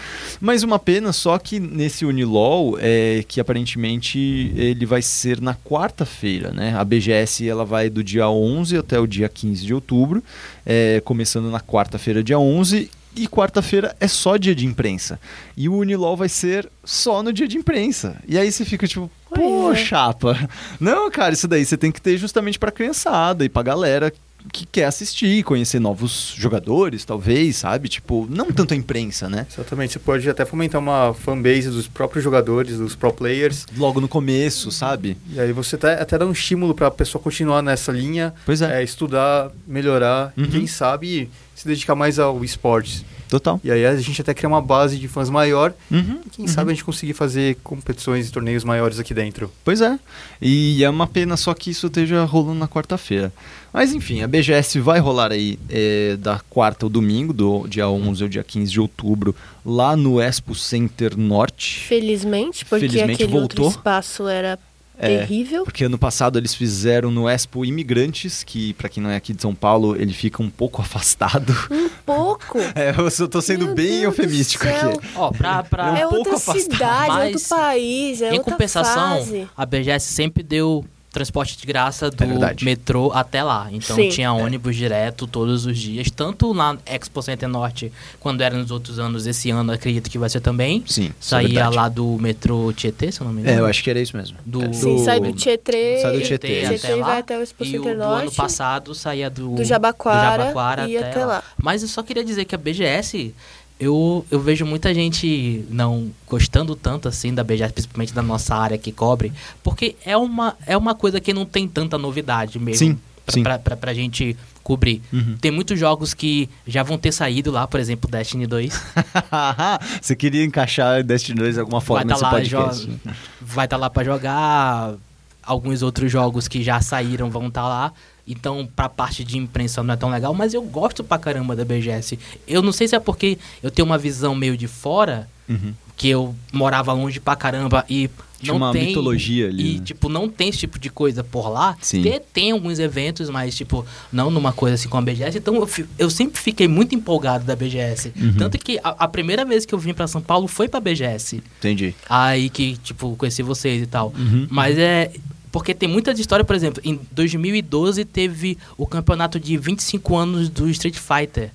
Mas 0.41 0.65
uma 0.65 0.81
pena 0.81 1.13
só 1.13 1.39
que 1.39 1.61
nesse 1.61 2.05
Unilol 2.05 2.77
é 2.81 3.25
que 3.27 3.41
aparentemente 3.41 4.53
ele 4.57 4.85
vai 4.85 5.01
ser 5.01 5.41
na 5.41 5.55
quarta-feira, 5.55 6.51
né? 6.51 6.75
A 6.77 6.85
BGS 6.85 7.49
ela 7.49 7.65
vai 7.65 7.89
do 7.89 8.03
dia 8.03 8.29
11 8.29 8.77
até 8.77 8.99
o 8.99 9.07
dia 9.07 9.29
15 9.29 9.65
de 9.65 9.73
outubro, 9.75 10.23
é, 10.67 11.01
começando 11.05 11.51
na 11.51 11.61
quarta-feira, 11.61 12.23
dia 12.23 12.39
11. 12.39 12.91
E 13.17 13.29
quarta-feira 13.29 13.95
é 14.01 14.09
só 14.09 14.37
dia 14.37 14.55
de 14.55 14.67
imprensa. 14.67 15.21
E 15.57 15.69
o 15.69 15.77
Unilol 15.77 16.17
vai 16.17 16.29
ser 16.29 16.69
só 16.85 17.23
no 17.23 17.33
dia 17.33 17.47
de 17.47 17.57
imprensa. 17.57 18.17
E 18.27 18.37
aí 18.39 18.51
você 18.51 18.65
fica 18.65 18.87
tipo, 18.89 19.11
pô, 19.29 19.35
Pois 19.37 19.79
é. 19.79 19.85
chapa. 19.85 20.49
Não, 20.81 21.11
cara, 21.11 21.33
isso 21.35 21.47
daí 21.47 21.65
você 21.65 21.77
tem 21.77 21.93
que 21.93 22.01
ter 22.01 22.17
justamente 22.19 22.59
pra 22.59 22.71
criançada 22.73 23.45
e 23.45 23.49
pra 23.49 23.63
galera 23.63 24.13
que 24.53 24.67
quer 24.67 24.85
assistir, 24.85 25.43
conhecer 25.43 25.79
novos 25.81 26.35
jogadores, 26.37 27.03
talvez, 27.03 27.57
sabe? 27.57 27.89
Tipo, 27.89 28.27
não 28.29 28.53
tanto 28.53 28.75
a 28.75 28.77
imprensa, 28.77 29.27
né? 29.27 29.47
Exatamente. 29.51 29.95
Você 29.95 29.99
pode 29.99 30.29
até 30.29 30.45
fomentar 30.45 30.79
uma 30.83 31.15
fanbase 31.15 31.71
dos 31.71 31.89
próprios 31.89 32.23
jogadores, 32.23 32.77
dos 32.77 32.95
pro 32.95 33.11
players. 33.11 33.65
Logo 33.75 34.03
no 34.03 34.09
começo, 34.09 34.71
sabe? 34.71 35.17
E 35.33 35.41
aí 35.41 35.51
você 35.51 35.77
até, 35.77 35.95
até 35.99 36.19
dá 36.19 36.27
um 36.27 36.33
estímulo 36.33 36.75
para 36.75 36.89
a 36.89 36.91
pessoa 36.91 37.23
continuar 37.23 37.63
nessa 37.63 37.91
linha, 37.91 38.35
Pois 38.45 38.61
é, 38.61 38.81
é, 38.81 38.85
estudar, 38.85 39.51
melhorar 39.67 40.31
Uhum. 40.37 40.45
e 40.45 40.49
quem 40.49 40.67
sabe 40.67 41.31
se 41.55 41.67
dedicar 41.67 41.95
mais 41.95 42.19
ao 42.19 42.45
esportes. 42.45 43.05
total. 43.29 43.61
E 43.65 43.71
aí 43.71 43.85
a 43.85 43.97
gente 43.97 44.21
até 44.21 44.33
cria 44.35 44.49
uma 44.49 44.61
base 44.61 44.99
de 44.99 45.09
fãs 45.09 45.29
maior 45.31 45.75
Uhum, 45.91 46.21
e 46.27 46.31
quem 46.31 46.45
uhum. 46.45 46.51
sabe 46.51 46.71
a 46.71 46.75
gente 46.75 46.85
conseguir 46.85 47.15
fazer 47.15 47.57
competições 47.65 48.29
e 48.29 48.33
torneios 48.33 48.65
maiores 48.65 48.99
aqui 48.99 49.13
dentro. 49.15 49.51
Pois 49.65 49.81
é. 49.81 49.99
E 50.41 50.85
é 50.85 50.91
uma 50.91 51.07
pena 51.07 51.37
só 51.37 51.53
que 51.55 51.71
isso 51.71 51.87
esteja 51.87 52.25
rolando 52.25 52.59
na 52.59 52.69
quarta-feira. 52.69 53.33
Mas 53.73 53.93
enfim, 53.93 54.23
a 54.23 54.29
BGS 54.29 54.79
vai 54.79 55.01
rolar 55.01 55.33
aí 55.33 55.59
é, 55.69 56.17
da 56.17 56.41
quarta 56.49 56.87
ao 56.87 56.91
domingo, 56.91 57.33
do 57.33 57.67
dia 57.67 57.89
11 57.89 58.23
ao 58.23 58.29
dia 58.29 58.45
15 58.45 58.71
de 58.71 58.81
outubro, 58.81 59.35
lá 59.67 59.97
no 59.97 60.21
Expo 60.21 60.55
Center 60.55 61.17
Norte. 61.17 61.81
Felizmente, 61.81 62.65
porque 62.65 62.89
Felizmente 62.89 63.15
aquele 63.15 63.33
voltou. 63.33 63.65
outro 63.65 63.79
espaço 63.79 64.29
era 64.29 64.59
É, 64.99 65.19
terrível. 65.19 65.65
Porque 65.65 65.85
ano 65.85 65.99
passado 65.99 66.39
eles 66.39 66.55
fizeram 66.55 67.11
no 67.11 67.29
Expo 67.29 67.65
Imigrantes, 67.65 68.45
que 68.45 68.73
pra 68.75 68.89
quem 68.89 69.03
não 69.03 69.11
é 69.11 69.17
aqui 69.17 69.33
de 69.33 69.43
São 69.43 69.55
Paulo, 69.55 69.97
ele 69.97 70.13
fica 70.13 70.43
um 70.43 70.51
pouco 70.51 70.81
afastado. 70.83 71.53
Um 71.71 71.89
pouco. 72.05 72.59
É, 72.75 72.95
eu 72.97 73.11
só 73.11 73.27
tô 73.27 73.41
sendo 73.41 73.67
Meu 73.67 73.75
bem 73.75 74.01
Deus 74.01 74.05
eufemístico 74.05 74.67
aqui. 74.67 75.01
Ó, 75.15 75.31
pra, 75.31 75.63
pra... 75.63 75.99
é 75.99 76.07
um 76.07 76.11
pouco 76.11 76.17
outra 76.31 76.35
afastado, 76.35 76.61
cidade, 76.61 77.05
é 77.05 77.09
mas 77.09 77.35
outro 77.35 77.49
país, 77.49 78.23
é 78.23 78.29
em 78.31 78.39
outra 78.39 78.53
compensação, 78.53 79.19
fase. 79.19 79.49
a 79.57 79.67
BGS 79.67 80.07
sempre 80.13 80.43
deu 80.43 80.85
transporte 81.15 81.57
de 81.57 81.67
graça 81.67 82.11
do 82.11 82.25
É 82.25 82.55
metrô 82.63 83.11
até 83.15 83.43
lá. 83.43 83.69
Então 83.73 83.97
Sim. 83.97 84.09
tinha 84.11 84.33
ônibus 84.33 84.77
direto 84.77 85.27
todos 85.27 85.65
os 85.65 85.79
dias, 85.79 86.11
tanto 86.11 86.53
na 86.53 86.77
Expo 86.85 87.23
Center 87.23 87.49
Norte, 87.49 87.91
quando 88.21 88.43
era 88.43 88.57
nos 88.57 88.71
outros 88.71 88.99
anos, 88.99 89.27
esse 89.27 89.51
ano 89.51 89.73
acredito 89.73 90.11
que 90.11 90.19
vai 90.19 90.29
ser 90.29 90.41
também. 90.41 90.83
Sim, 90.87 91.07
é 91.07 91.13
Saía 91.21 91.49
verdade. 91.49 91.77
lá 91.77 91.89
do 91.89 92.19
metrô 92.21 92.73
Tietê, 92.73 93.13
se 93.13 93.21
eu 93.21 93.27
não 93.27 93.33
me 93.33 93.41
É, 93.41 93.45
engano. 93.45 93.59
eu 93.61 93.67
acho 93.67 93.83
que 93.83 93.89
era 93.91 94.01
isso 94.01 94.17
mesmo. 94.17 94.37
Do- 94.45 94.65
É, 94.65 94.73
Sim, 94.73 95.05
sai 95.05 95.21
do 95.21 95.33
Tietê, 95.33 96.01
Sai 96.03 96.13
do 96.13 96.21
Tietê, 96.23 96.49
Tietê 96.67 96.75
até 96.87 96.95
lá. 96.97 97.07
vai 97.07 97.19
até 97.21 97.39
o 97.39 97.43
Expo 97.43 97.65
E 97.65 97.69
o 97.69 97.71
Center 97.83 97.97
do 97.97 98.03
ano 98.03 98.33
passado 98.33 98.95
saía 98.95 99.31
do, 99.31 99.55
do 99.55 99.65
Jabaquara, 99.65 100.37
do 100.43 100.47
Jabaquara 100.49 100.89
e 100.89 100.97
até 100.99 101.25
lá. 101.25 101.43
Mas 101.57 101.83
eu 101.83 101.89
só 101.89 102.03
queria 102.03 102.25
dizer 102.25 102.45
que 102.45 102.55
a 102.55 102.59
BGS, 102.59 103.33
eu, 103.79 104.25
eu 104.31 104.41
vejo 104.41 104.65
muita 104.65 104.95
gente 104.95 105.65
não 105.69 106.11
gostando 106.29 106.75
tanto 106.77 107.09
assim 107.09 107.35
da 107.35 107.43
BGS, 107.43 107.73
principalmente 107.73 108.15
da 108.15 108.23
nossa 108.23 108.55
área 108.55 108.79
que 108.79 108.93
cobre, 108.93 109.33
porque 109.63 109.97
é 110.05 110.17
uma, 110.17 110.57
é 110.67 110.77
uma 110.77 110.95
coisa 110.95 111.21
que 111.21 111.33
não 111.35 111.45
tem 111.45 111.67
tanta 111.69 111.99
novidade 111.99 112.59
mesmo. 112.59 112.79
Sim, 112.79 112.99
pra, 113.27 113.33
sim. 113.35 113.43
Pra, 113.43 113.59
pra, 113.59 113.77
pra 113.77 113.95
gente 113.95 114.37
cobrir. 114.63 115.03
Uhum. 115.13 115.37
Tem 115.41 115.51
muitos 115.51 115.79
jogos 115.79 116.15
que 116.15 116.49
já 116.67 116.83
vão 116.83 116.97
ter 116.97 117.13
saído 117.13 117.51
lá, 117.51 117.67
por 117.67 117.79
exemplo, 117.81 118.11
Destiny 118.11 118.47
2. 118.47 118.73
Você 120.01 120.17
queria 120.17 120.45
encaixar 120.45 121.03
Destiny 121.03 121.39
2 121.39 121.55
de 121.55 121.61
alguma 121.61 121.81
forma 121.81 122.05
vai 122.05 122.15
nesse 122.15 122.25
estar 122.25 122.57
lá, 122.59 122.73
podcast. 122.73 122.87
jo- 122.87 123.13
vai 123.43 123.69
tá 123.69 123.77
lá 123.77 123.91
pra 123.91 124.05
jogar. 124.05 124.95
Alguns 125.43 125.83
outros 125.83 126.11
jogos 126.11 126.49
que 126.49 126.63
já 126.63 126.81
saíram 126.81 127.29
vão 127.31 127.49
estar 127.49 127.69
lá. 127.69 127.93
Então, 128.27 128.67
pra 128.75 128.89
parte 128.89 129.23
de 129.23 129.37
imprensa 129.37 129.83
não 129.83 129.93
é 129.95 129.97
tão 129.97 130.09
legal, 130.11 130.33
mas 130.33 130.55
eu 130.55 130.63
gosto 130.63 131.05
pra 131.05 131.19
caramba 131.19 131.55
da 131.55 131.65
BGS. 131.65 132.19
Eu 132.49 132.63
não 132.63 132.73
sei 132.73 132.89
se 132.89 132.97
é 132.97 133.01
porque 133.01 133.37
eu 133.63 133.71
tenho 133.71 133.85
uma 133.87 133.99
visão 133.99 134.35
meio 134.35 134.57
de 134.57 134.67
fora, 134.67 135.29
Uhum. 135.47 135.75
que 135.95 136.09
eu 136.09 136.35
morava 136.51 136.91
longe 136.95 137.21
pra 137.21 137.37
caramba 137.37 137.85
e 137.87 138.09
Tinha 138.41 138.53
não 138.53 138.57
uma 138.57 138.73
tem 138.73 138.87
mitologia 138.87 139.47
ali, 139.49 139.75
E, 139.75 139.79
né? 139.79 139.85
tipo, 139.85 140.09
não 140.09 140.27
tem 140.27 140.49
esse 140.49 140.57
tipo 140.57 140.79
de 140.79 140.89
coisa 140.89 141.23
por 141.23 141.51
lá. 141.51 141.77
Sim. 141.83 142.01
Tem, 142.03 142.21
tem 142.33 142.51
alguns 142.53 142.79
eventos, 142.79 143.29
mas, 143.29 143.55
tipo, 143.55 143.85
não 144.11 144.31
numa 144.31 144.53
coisa 144.55 144.75
assim 144.77 144.89
com 144.89 144.97
a 144.97 145.03
BGS. 145.03 145.37
Então, 145.37 145.55
eu, 145.57 145.69
eu 145.99 146.09
sempre 146.09 146.41
fiquei 146.41 146.67
muito 146.67 146.95
empolgado 146.95 147.45
da 147.45 147.55
BGS. 147.55 148.11
Uhum. 148.17 148.35
Tanto 148.39 148.57
que 148.59 148.79
a, 148.83 148.89
a 149.01 149.07
primeira 149.09 149.45
vez 149.45 149.67
que 149.67 149.75
eu 149.75 149.79
vim 149.79 149.93
pra 149.93 150.07
São 150.07 150.23
Paulo 150.23 150.49
foi 150.49 150.67
pra 150.67 150.81
BGS. 150.81 151.43
Entendi. 151.59 151.95
Aí 152.09 152.49
que, 152.49 152.79
tipo, 152.79 153.15
conheci 153.17 153.43
vocês 153.43 153.83
e 153.83 153.87
tal. 153.87 154.15
Uhum. 154.17 154.47
Mas 154.51 154.79
é. 154.79 155.11
Porque 155.55 155.73
tem 155.73 155.89
muita 155.89 156.11
história, 156.11 156.45
por 156.45 156.57
exemplo, 156.57 156.83
em 156.85 156.99
2012 157.13 158.05
teve 158.05 158.59
o 158.77 158.89
campeonato 158.89 159.39
de 159.39 159.57
25 159.57 160.17
anos 160.17 160.49
do 160.49 160.69
Street 160.69 160.97
Fighter 160.97 161.53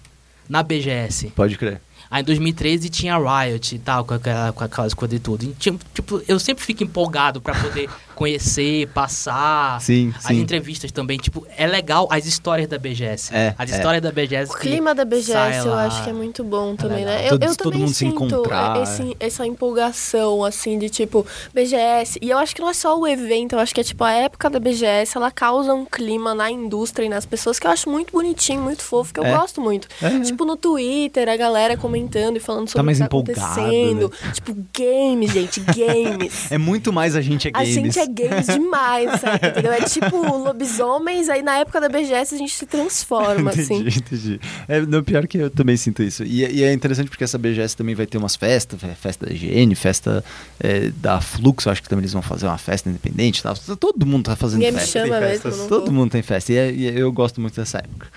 na 0.47 0.63
BGS. 0.63 1.34
Pode 1.35 1.57
crer. 1.57 1.81
Aí 2.11 2.22
em 2.22 2.26
2013 2.26 2.90
tinha 2.90 3.18
Riot 3.18 3.76
e 3.76 3.80
tal, 3.80 4.03
com, 4.03 4.14
aquela, 4.15 4.52
com 4.52 4.64
aquelas 4.64 4.94
coisas 4.94 5.18
e 5.18 5.19
tudo. 5.19 5.44
E, 5.44 5.53
tipo, 5.94 6.22
eu 6.27 6.40
sempre 6.40 6.64
fico 6.64 6.84
empolgado 6.84 7.40
pra 7.40 7.53
poder 7.53 7.88
conhecer, 8.15 8.88
passar. 8.90 9.80
Sim, 9.80 10.11
As 10.18 10.23
sim. 10.26 10.40
entrevistas 10.41 10.91
também, 10.91 11.18
tipo, 11.18 11.45
é 11.56 11.65
legal 11.68 12.07
as 12.11 12.26
histórias 12.26 12.68
da 12.68 12.77
BGS. 12.77 13.34
É, 13.34 13.53
as 13.57 13.72
é. 13.72 13.76
histórias 13.76 14.02
da 14.02 14.11
BGS. 14.11 14.52
O 14.52 14.56
que 14.56 14.61
clima 14.61 14.94
da 14.95 15.06
BGS 15.06 15.60
eu 15.60 15.68
lá. 15.68 15.86
acho 15.86 16.03
que 16.03 16.10
é 16.10 16.14
muito 16.14 16.44
bom 16.44 16.76
também, 16.76 17.06
legal. 17.06 17.14
né? 17.14 17.26
Eu, 17.26 17.30
Todo- 17.30 17.44
eu 17.44 17.56
todo 17.56 17.64
também 17.65 17.80
mundo 17.81 17.90
se 17.90 17.95
sinto 17.95 18.26
encontrar, 18.26 18.81
esse- 18.81 19.15
essa 19.19 19.45
empolgação, 19.45 20.44
assim, 20.44 20.77
de 20.80 20.90
tipo, 20.90 21.26
BGS. 21.53 22.18
E 22.22 22.30
eu 22.30 22.38
acho 22.40 22.56
que 22.56 22.61
não 22.61 22.69
é 22.69 22.73
só 22.73 22.98
o 22.99 23.07
evento, 23.07 23.53
eu 23.53 23.60
acho 23.60 23.73
que 23.73 23.81
é 23.81 23.84
tipo 23.84 24.03
a 24.03 24.11
época 24.11 24.49
da 24.49 24.60
BGS, 24.60 25.15
ela 25.15 25.30
causa 25.31 25.73
um 25.73 25.86
clima 25.86 26.34
na 26.34 26.49
indústria 26.52 27.06
e 27.06 27.10
nas 27.10 27.26
pessoas 27.26 27.60
que 27.60 27.68
eu 27.68 27.72
acho 27.72 27.88
muito 27.90 28.11
bonitinho, 28.11 28.61
muito 28.61 28.81
fofo, 28.81 29.14
que 29.14 29.19
eu 29.19 29.26
É. 29.26 29.38
gosto 29.38 29.61
muito. 29.61 29.88
É. 30.02 30.19
Tipo, 30.22 30.44
no 30.44 30.57
Twitter, 30.57 31.30
a 31.30 31.38
galera 31.38 31.77
comentando 31.77 31.98
e 32.07 32.39
falando 32.39 32.69
sobre 32.69 32.84
mais 32.85 32.99
o 32.99 33.03
que 33.03 33.09
tá 33.09 33.17
empolgado, 33.17 33.61
acontecendo. 33.61 34.11
Tipo, 34.34 34.55
games, 34.77 35.31
gente, 35.31 35.59
games. 35.61 36.47
É 36.51 36.57
muito 36.57 36.91
mais 36.93 37.15
a 37.15 37.21
gente 37.21 37.47
é 37.47 37.51
A 37.53 37.59
games. 37.63 37.73
gente 37.73 37.99
é 37.99 38.07
games 38.07 38.47
demais, 38.47 39.19
sabe? 39.21 39.47
Entendeu? 39.49 39.71
É 39.73 39.81
tipo 39.81 40.15
lobisomens, 40.38 41.30
aí 41.30 41.41
na 41.41 41.57
época 41.57 41.80
da 41.81 41.89
BGS 41.89 42.35
a 42.35 42.38
gente 42.38 42.53
se 42.53 42.65
transforma, 42.65 43.51
assim. 43.51 43.80
entendi, 43.80 43.99
entendi. 43.99 44.39
É, 44.67 44.81
não, 44.81 45.03
pior 45.03 45.27
que 45.27 45.38
eu 45.38 45.49
também 45.49 45.77
sinto 45.77 46.01
isso. 46.03 46.23
E, 46.23 46.45
e 46.45 46.63
é 46.63 46.73
interessante 46.73 47.09
porque 47.09 47.23
essa 47.23 47.38
BGS 47.38 47.76
também 47.76 47.95
vai 47.95 48.05
ter 48.05 48.17
umas 48.17 48.35
festas, 48.35 48.80
fe- 48.80 48.95
festa 48.95 49.26
da 49.26 49.31
IGN, 49.34 49.73
festa 49.76 50.23
é, 50.59 50.89
da 50.97 51.19
Fluxo, 51.21 51.69
acho 51.69 51.81
que 51.81 51.89
também 51.89 52.01
eles 52.01 52.13
vão 52.13 52.21
fazer 52.21 52.45
uma 52.47 52.57
festa 52.57 52.89
independente 52.89 53.39
e 53.39 53.43
tal. 53.43 53.55
Todo 53.80 54.05
mundo 54.05 54.26
tá 54.26 54.35
fazendo 54.35 54.59
Ninguém 54.59 54.73
me 54.73 54.80
festa. 54.80 54.99
chama 54.99 55.19
tem 55.19 55.30
mesmo, 55.30 55.67
Todo 55.67 55.91
mundo 55.91 56.11
tem 56.11 56.21
festa. 56.21 56.53
E, 56.53 56.57
é- 56.57 56.71
e 56.71 56.99
eu 56.99 57.11
gosto 57.11 57.39
muito 57.41 57.55
dessa 57.55 57.77
época. 57.80 58.07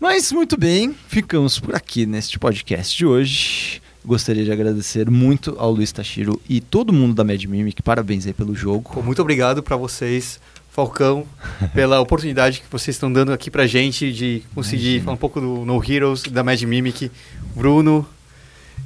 Mas 0.00 0.30
muito 0.30 0.56
bem, 0.56 0.94
ficamos 1.08 1.58
por 1.58 1.74
aqui 1.74 2.06
neste 2.06 2.38
podcast 2.38 2.96
de 2.96 3.04
hoje. 3.04 3.82
Gostaria 4.04 4.44
de 4.44 4.52
agradecer 4.52 5.10
muito 5.10 5.56
ao 5.58 5.72
Luiz 5.72 5.90
Tashiro 5.90 6.40
e 6.48 6.60
todo 6.60 6.92
mundo 6.92 7.14
da 7.14 7.24
Mad 7.24 7.42
Mimic. 7.44 7.82
Parabéns 7.82 8.26
aí 8.26 8.32
pelo 8.32 8.54
jogo. 8.54 8.92
Pô, 8.94 9.02
muito 9.02 9.20
obrigado 9.20 9.60
para 9.60 9.76
vocês, 9.76 10.38
Falcão, 10.70 11.26
pela 11.74 12.00
oportunidade 12.00 12.60
que 12.60 12.66
vocês 12.70 12.94
estão 12.94 13.12
dando 13.12 13.32
aqui 13.32 13.50
pra 13.50 13.66
gente 13.66 14.12
de 14.12 14.42
conseguir 14.54 14.82
Imagina. 14.84 15.04
falar 15.04 15.14
um 15.14 15.18
pouco 15.18 15.40
do 15.40 15.64
No 15.64 15.82
Heroes, 15.84 16.22
da 16.22 16.44
Mad 16.44 16.62
Mimic, 16.62 17.10
Bruno 17.56 18.06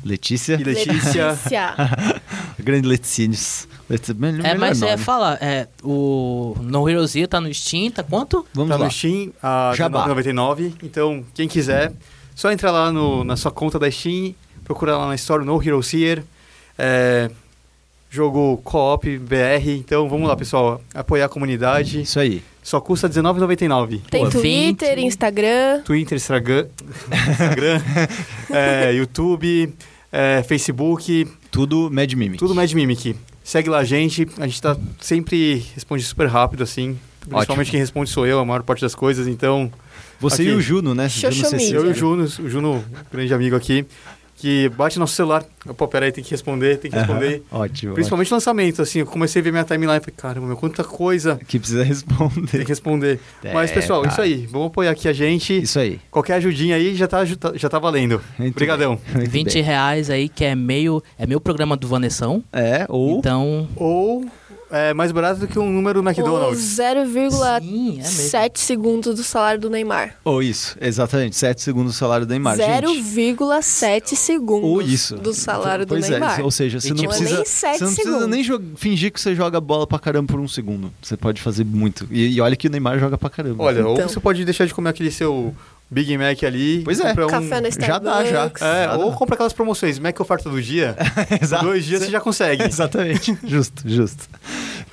Letícia. 0.05 0.55
e 0.61 0.65
Letícia. 0.65 1.29
Letícia. 1.31 1.75
Grande 2.59 2.89
Letícias. 2.89 3.69
Letícia, 3.89 4.15
melhor, 4.15 4.45
É, 4.47 4.55
mas 4.55 4.81
é, 4.83 4.93
nome. 4.93 4.99
fala, 5.05 5.39
é, 5.41 5.69
o 5.83 6.57
No 6.61 6.89
Hero 6.89 7.07
Zero 7.07 7.29
tá 7.29 7.41
no 7.41 7.53
Steam, 7.53 7.91
tá 7.91 8.03
quanto? 8.03 8.47
Vamos 8.55 8.71
tá 8.71 8.77
lá. 8.77 8.85
no 8.87 8.91
Steam 8.91 9.31
a 9.43 9.73
Jabá. 9.77 10.07
99. 10.07 10.75
Então, 10.83 11.25
quem 11.35 11.47
quiser, 11.49 11.93
só 12.35 12.51
entrar 12.51 12.71
lá 12.71 12.91
no- 12.93 13.23
na 13.25 13.37
sua 13.37 13.51
conta 13.51 13.79
da 13.79 13.91
Steam, 13.91 14.35
procurar 14.65 14.97
lá 14.99 15.07
na 15.09 15.15
Store 15.15 15.45
No 15.45 15.63
Hero 15.63 15.81
Here. 15.93 16.23
É, 16.79 17.31
jogo 18.11 18.59
co-op 18.65 19.19
BR. 19.19 19.71
Então, 19.79 20.09
vamos 20.09 20.29
lá, 20.29 20.37
pessoal. 20.37 20.81
Apoiar 20.95 21.27
a 21.27 21.29
comunidade. 21.29 22.03
Isso 22.03 22.19
aí. 22.19 22.43
Só 22.63 22.81
custa 22.81 23.09
R$19,99. 23.09 24.01
Tem 24.09 24.25
Pô, 24.25 24.31
Twitter, 24.31 24.95
20. 24.95 25.07
Instagram. 25.07 25.83
Twitter, 25.85 26.17
Instagram, 26.17 26.67
Instagram 27.31 27.83
é, 28.51 28.93
YouTube, 28.93 29.75
é, 30.13 30.45
Facebook, 30.45 31.27
Tudo 31.51 31.91
Mad 31.91 32.13
Mimic. 32.13 32.39
tudo 32.39 32.55
Mad 32.55 32.73
Mimic. 32.73 33.17
Segue 33.43 33.69
lá 33.69 33.79
a 33.79 33.85
gente, 33.85 34.29
a 34.39 34.47
gente 34.47 34.63
tá 34.63 34.77
sempre 35.01 35.65
responde 35.75 36.05
super 36.05 36.29
rápido, 36.29 36.63
assim. 36.63 36.97
Principalmente 37.21 37.51
Ótimo. 37.51 37.71
quem 37.73 37.81
responde 37.81 38.11
sou 38.11 38.27
eu, 38.27 38.39
a 38.39 38.45
maior 38.45 38.63
parte 38.63 38.81
das 38.81 38.95
coisas, 38.95 39.27
então. 39.27 39.71
Você 40.21 40.43
Aqui. 40.43 40.51
e 40.53 40.55
o 40.55 40.61
Juno, 40.61 40.95
né? 40.95 41.09
Juno. 41.09 41.35
Eu 41.73 41.87
e 41.87 41.91
o. 41.91 41.95
Juno, 41.95 42.23
o 42.25 42.49
Juno, 42.49 42.85
grande 43.11 43.35
amigo 43.35 43.57
aqui, 43.57 43.85
que 44.43 44.69
bate 44.71 44.99
nosso 44.99 45.15
celular. 45.15 45.45
Pô, 45.77 45.87
peraí, 45.87 46.11
tem 46.11 46.25
que 46.25 46.33
responder, 46.33 46.77
tem 46.79 46.91
que 46.91 46.97
responder. 46.97 47.45
Ótimo. 47.49 47.95
Principalmente 47.95 48.33
lançamento, 48.35 48.83
assim, 48.83 48.99
eu 48.99 49.07
comecei 49.07 49.39
a 49.41 49.45
ver 49.45 49.53
minha 49.53 49.63
timeline 49.63 49.99
e 49.99 50.01
falei, 50.01 50.15
caramba, 50.17 50.49
meu, 50.49 50.57
quanta 50.57 50.83
coisa 50.83 51.35
ótimo. 51.35 51.47
Que 51.47 51.61
precisa 51.61 51.79
tem 51.85 51.89
responder. 51.89 52.51
que 52.51 52.65
responder. 52.65 53.21
Mas, 53.55 53.71
É, 53.71 53.75
pessoal, 53.75 54.03
cara. 54.03 54.13
isso 54.13 54.21
aí, 54.21 54.45
vamos 54.47 54.67
apoiar 54.67 54.91
aqui 54.91 55.07
a 55.07 55.13
gente. 55.13 55.63
Isso 55.63 55.79
aí. 55.79 56.01
Qualquer 56.11 56.35
ajudinha 56.35 56.75
aí 56.75 56.97
já 56.97 57.07
tá, 57.07 57.25
já 57.25 57.69
tá 57.69 57.79
valendo. 57.79 58.21
Muito 58.37 58.51
Obrigadão. 58.57 58.97
bem. 58.97 59.15
Muito 59.15 59.31
20 59.31 59.53
bem. 59.55 59.63
reais 59.63 60.11
aí, 60.11 60.29
que 60.29 60.45
é 60.45 60.57
meio. 60.57 61.01
É 61.17 61.25
meio 61.25 61.41
programa 61.41 61.77
do 61.77 61.87
Vanessão. 61.87 62.43
É, 62.53 62.85
ou... 62.89 63.19
Então. 63.21 63.69
Ou 63.77 64.25
é 64.73 64.95
mais 64.95 65.13
barato 65.13 65.41
do 65.41 65.47
que 65.47 65.59
um 65.59 65.71
número 65.71 66.01
do 66.03 66.07
Ou 66.07 66.11
McDonald's. 66.13 66.79
0,7 66.79 67.61
Sim, 68.03 68.37
é 68.37 68.51
segundos 68.55 69.15
do 69.15 69.23
salário 69.23 69.61
do 69.61 69.69
Neymar. 69.71 70.17
Ou 70.25 70.43
isso, 70.43 70.77
exatamente. 70.81 71.37
7 71.37 71.61
segundos 71.61 71.93
do 71.93 71.97
salário 71.97 72.27
do 72.27 72.31
Neymar, 72.31 72.57
gente. 72.57 72.87
0,7 72.87 74.15
segundos 74.17 74.69
Ou 74.69 74.83
isso. 74.83 75.17
do 75.17 75.33
salário 75.35 75.85
do 75.87 75.91
pois 75.91 76.09
Neymar. 76.09 76.41
É, 76.41 76.43
ou 76.43 76.51
seja, 76.51 76.81
você 76.81 76.89
E 76.89 76.91
não 76.91 76.97
tipo, 76.97 77.09
precisa, 77.11 77.35
nem 77.37 77.45
você 77.45 77.67
não 77.67 77.77
precisa 77.79 77.95
segundos. 78.03 78.29
nem 78.29 78.75
fingir 78.77 79.13
que 79.13 79.21
você 79.21 79.35
joga 79.35 79.61
bola 79.61 79.87
pra 79.87 79.99
caramba 79.99 80.33
por 80.33 80.41
um 80.41 80.49
segundo. 80.49 80.93
Você 81.03 81.17
pode 81.17 81.41
fazer 81.41 81.65
muito. 81.65 82.07
E, 82.11 82.29
e 82.37 82.41
olha 82.41 82.57
que 82.57 82.67
o 82.67 82.71
Neymar 82.71 82.99
joga 82.99 83.19
pra 83.19 83.29
caramba. 83.31 83.63
Olha, 83.63 83.87
ou 83.87 83.95
Então. 83.95 84.09
você 84.09 84.21
pode 84.21 84.45
deixar 84.45 84.67
de 84.67 84.75
comer 84.75 84.91
aquele 84.91 85.11
seu 85.11 85.55
Big 85.93 86.17
Mac 86.17 86.43
ali. 86.43 86.81
Pois 86.85 86.99
é. 86.99 87.13
um- 87.13 87.27
Café 87.29 87.61
na 87.61 87.69
já 87.71 87.99
dá, 87.99 88.25
já. 88.25 88.47
Starbucks. 88.47 88.63
É, 88.63 88.93
ou 88.95 89.13
compra 89.13 89.35
aquelas 89.35 89.53
promoções, 89.53 89.99
Mac 89.99 90.19
oferta 90.19 90.49
do 90.49 90.61
dia. 90.61 90.97
Exato. 91.41 91.65
Dois 91.67 91.85
dias 91.85 92.03
você 92.03 92.11
já 92.11 92.21
consegue. 92.21 92.63
Exatamente. 92.67 93.37
justo, 93.45 93.83
justo. 93.87 94.27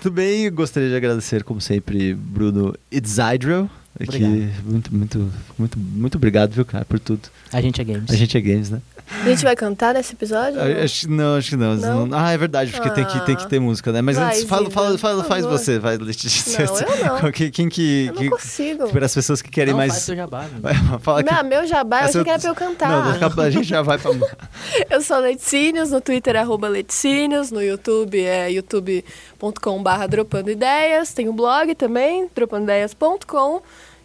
Tudo 0.02 0.14
bem, 0.14 0.52
gostaria 0.52 0.90
de 0.90 0.96
agradecer, 0.96 1.44
como 1.44 1.62
sempre, 1.62 2.14
Bruno 2.14 2.76
Itzidrel. 2.92 3.70
Que 3.98 4.04
Obrigado. 4.06 4.32
muito, 4.64 4.96
muito, 4.96 5.32
muito, 5.58 5.80
muito 5.80 6.16
obrigado, 6.16 6.52
viu, 6.52 6.64
cara, 6.64 6.86
por 6.86 7.00
tudo. 7.00 7.28
A 7.52 7.60
gente 7.60 7.82
é 7.82 7.84
games. 7.84 8.10
A 8.10 8.16
gente 8.16 8.38
é 8.38 8.40
games, 8.42 8.70
né? 8.70 8.82
A 9.26 9.28
gente 9.30 9.44
vai 9.44 9.56
cantar 9.56 9.96
nesse 9.96 10.14
episódio? 10.14 10.60
Ah, 10.62 10.84
Acho, 10.84 11.02
que 11.02 11.08
não, 11.08 11.36
acho 11.36 11.50
que 11.50 11.56
não. 11.56 11.76
Não? 11.76 12.06
Não- 12.06 12.18
Ah, 12.18 12.32
é 12.32 12.38
verdade, 12.38 12.72
porque 12.72 12.92
tem, 12.92 13.04
que, 13.04 13.20
tem 13.26 13.36
que 13.36 13.48
ter 13.50 13.60
música, 13.60 13.92
né? 13.92 14.02
Mas 14.04 14.16
Vai, 14.18 14.28
antes, 14.28 14.44
fala, 14.44 14.70
fala, 14.70 14.98
fala, 15.00 15.24
faz 15.24 15.44
você, 15.46 15.80
vai, 15.80 15.98
Letícia. 15.98 16.64
Não, 16.66 16.78
eu 17.18 17.24
não. 17.24 17.32
Quem, 17.34 17.50
quem 17.50 17.68
que. 17.70 18.06
Eu 18.06 18.14
não 18.14 18.22
que- 18.22 18.30
consigo. 18.30 18.88
para 18.90 19.06
as 19.08 19.14
pessoas 19.16 19.42
que 19.42 19.50
querem 19.50 19.72
Não, 19.74 19.80
mais. 19.80 19.92
faz 19.94 20.04
seu 20.04 20.16
jabá, 20.16 20.44
né? 20.44 20.72
Fala 21.02 21.24
que. 21.24 21.34
Meu, 21.34 21.44
meu 21.44 21.68
jabá, 21.68 22.02
eu 22.02 22.04
Essa 22.04 22.10
achei 22.20 22.24
que 22.24 22.30
era 22.30 22.40
pra 22.40 22.50
eu 22.52 22.56
cantar. 22.56 22.90
Não, 23.20 23.28
a- 23.28 23.46
a 23.46 23.50
gente 23.50 23.68
já 23.68 23.82
vai 23.82 23.98
pra. 23.98 24.12
Eu 24.92 25.02
sou 25.02 25.18
Leticínios, 25.20 25.90
no 25.90 26.00
Twitter 26.00 26.36
é 26.36 26.40
arroba 26.40 26.68
Leticínios, 26.70 27.50
no 27.52 27.62
YouTube 27.64 28.20
é 28.24 28.52
youtube.com.br 28.52 30.08
dropando 30.10 30.52
ideias, 30.52 31.14
tem 31.14 31.28
o 31.28 31.34
blog 31.34 31.74
também, 31.76 32.30
dropandoideias.com. 32.36 33.62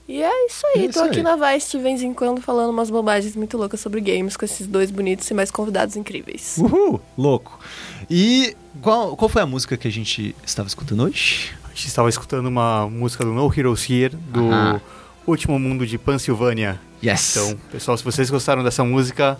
E 0.07 0.23
é 0.23 0.47
isso 0.47 0.67
aí, 0.75 0.85
É 0.85 0.89
tô 0.89 0.91
isso 0.91 1.05
aqui 1.05 1.17
aí. 1.19 1.23
na 1.23 1.35
Vice 1.37 1.71
de 1.77 1.83
vez 1.83 2.03
em 2.03 2.13
quando 2.13 2.41
falando 2.43 2.71
umas 2.71 2.91
bobagens 2.91 3.35
muito 3.35 3.57
loucas 3.57 3.81
sobre 3.81 4.01
games 4.03 4.37
com 4.37 4.45
esses 4.45 4.67
dois 4.67 4.91
bonitos 4.91 5.31
e 5.31 5.35
mais 5.35 5.51
convidados 5.51 5.97
incríveis. 5.97 6.57
Uhul! 6.59 7.01
Louco. 7.17 7.59
E 8.11 8.55
qual, 8.83 9.17
qual 9.17 9.29
foi 9.31 9.41
a 9.41 9.47
música 9.47 9.77
que 9.79 9.89
a 9.89 9.91
gente 9.91 10.37
estava 10.45 10.69
escutando 10.69 11.05
hoje? 11.05 11.53
A 11.65 11.69
gente 11.69 11.87
estava 11.87 12.09
escutando 12.11 12.47
uma 12.47 12.87
música 12.89 13.25
do 13.25 13.33
No 13.33 13.51
Heroes 13.57 13.89
Here, 13.89 14.15
do 14.15 14.47
Aham. 14.51 14.81
Último 15.27 15.59
Mundo 15.59 15.87
de 15.87 15.97
Pensilvânia. 15.97 16.79
Yes! 17.03 17.35
Então, 17.37 17.59
pessoal, 17.73 17.97
se 17.97 18.05
vocês 18.05 18.29
gostaram 18.29 18.63
dessa 18.63 18.85
música, 18.85 19.39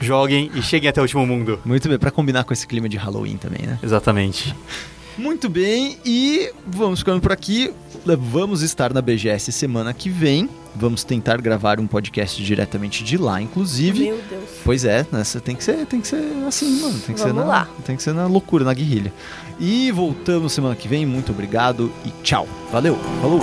joguem 0.00 0.50
e 0.56 0.60
cheguem 0.60 0.88
até 0.90 1.00
o 1.00 1.04
Último 1.04 1.24
Mundo. 1.24 1.60
Muito 1.64 1.88
bem, 1.88 1.98
pra 1.98 2.10
combinar 2.10 2.42
com 2.42 2.52
esse 2.52 2.66
clima 2.66 2.88
de 2.88 2.96
Halloween 2.96 3.36
também, 3.36 3.64
né? 3.64 3.78
Exatamente. 3.80 4.54
Muito 5.18 5.48
bem, 5.48 5.98
e 6.04 6.50
vamos 6.66 7.00
ficando 7.00 7.20
por 7.20 7.32
aqui. 7.32 7.72
Vamos 8.04 8.62
estar 8.62 8.92
na 8.94 9.02
BGS 9.02 9.52
semana 9.52 9.92
que 9.92 10.08
vem. 10.08 10.48
Vamos 10.74 11.02
tentar 11.02 11.40
gravar 11.40 11.80
um 11.80 11.86
podcast 11.86 12.42
diretamente 12.42 13.02
de 13.02 13.16
lá, 13.18 13.42
inclusive. 13.42 14.04
Meu 14.04 14.20
Deus. 14.28 14.44
Pois 14.64 14.84
é, 14.84 15.04
né? 15.10 15.24
Você 15.24 15.40
tem 15.40 15.56
que 15.56 15.64
ser, 15.64 15.84
tem 15.86 16.00
que 16.00 16.06
ser 16.08 16.22
assim, 16.46 16.80
mano. 16.80 16.98
Tem 17.00 17.14
que 17.14 17.20
ser 17.20 17.28
Vamos 17.28 17.42
na, 17.44 17.50
lá. 17.50 17.68
tem 17.84 17.96
que 17.96 18.02
ser 18.02 18.14
na 18.14 18.26
loucura, 18.26 18.64
na 18.64 18.72
guerrilha. 18.72 19.12
E 19.58 19.90
voltamos 19.90 20.52
semana 20.52 20.76
que 20.76 20.86
vem. 20.88 21.04
Muito 21.04 21.32
obrigado 21.32 21.92
e 22.04 22.10
tchau. 22.22 22.48
Valeu. 22.72 22.96
Falou. 23.20 23.40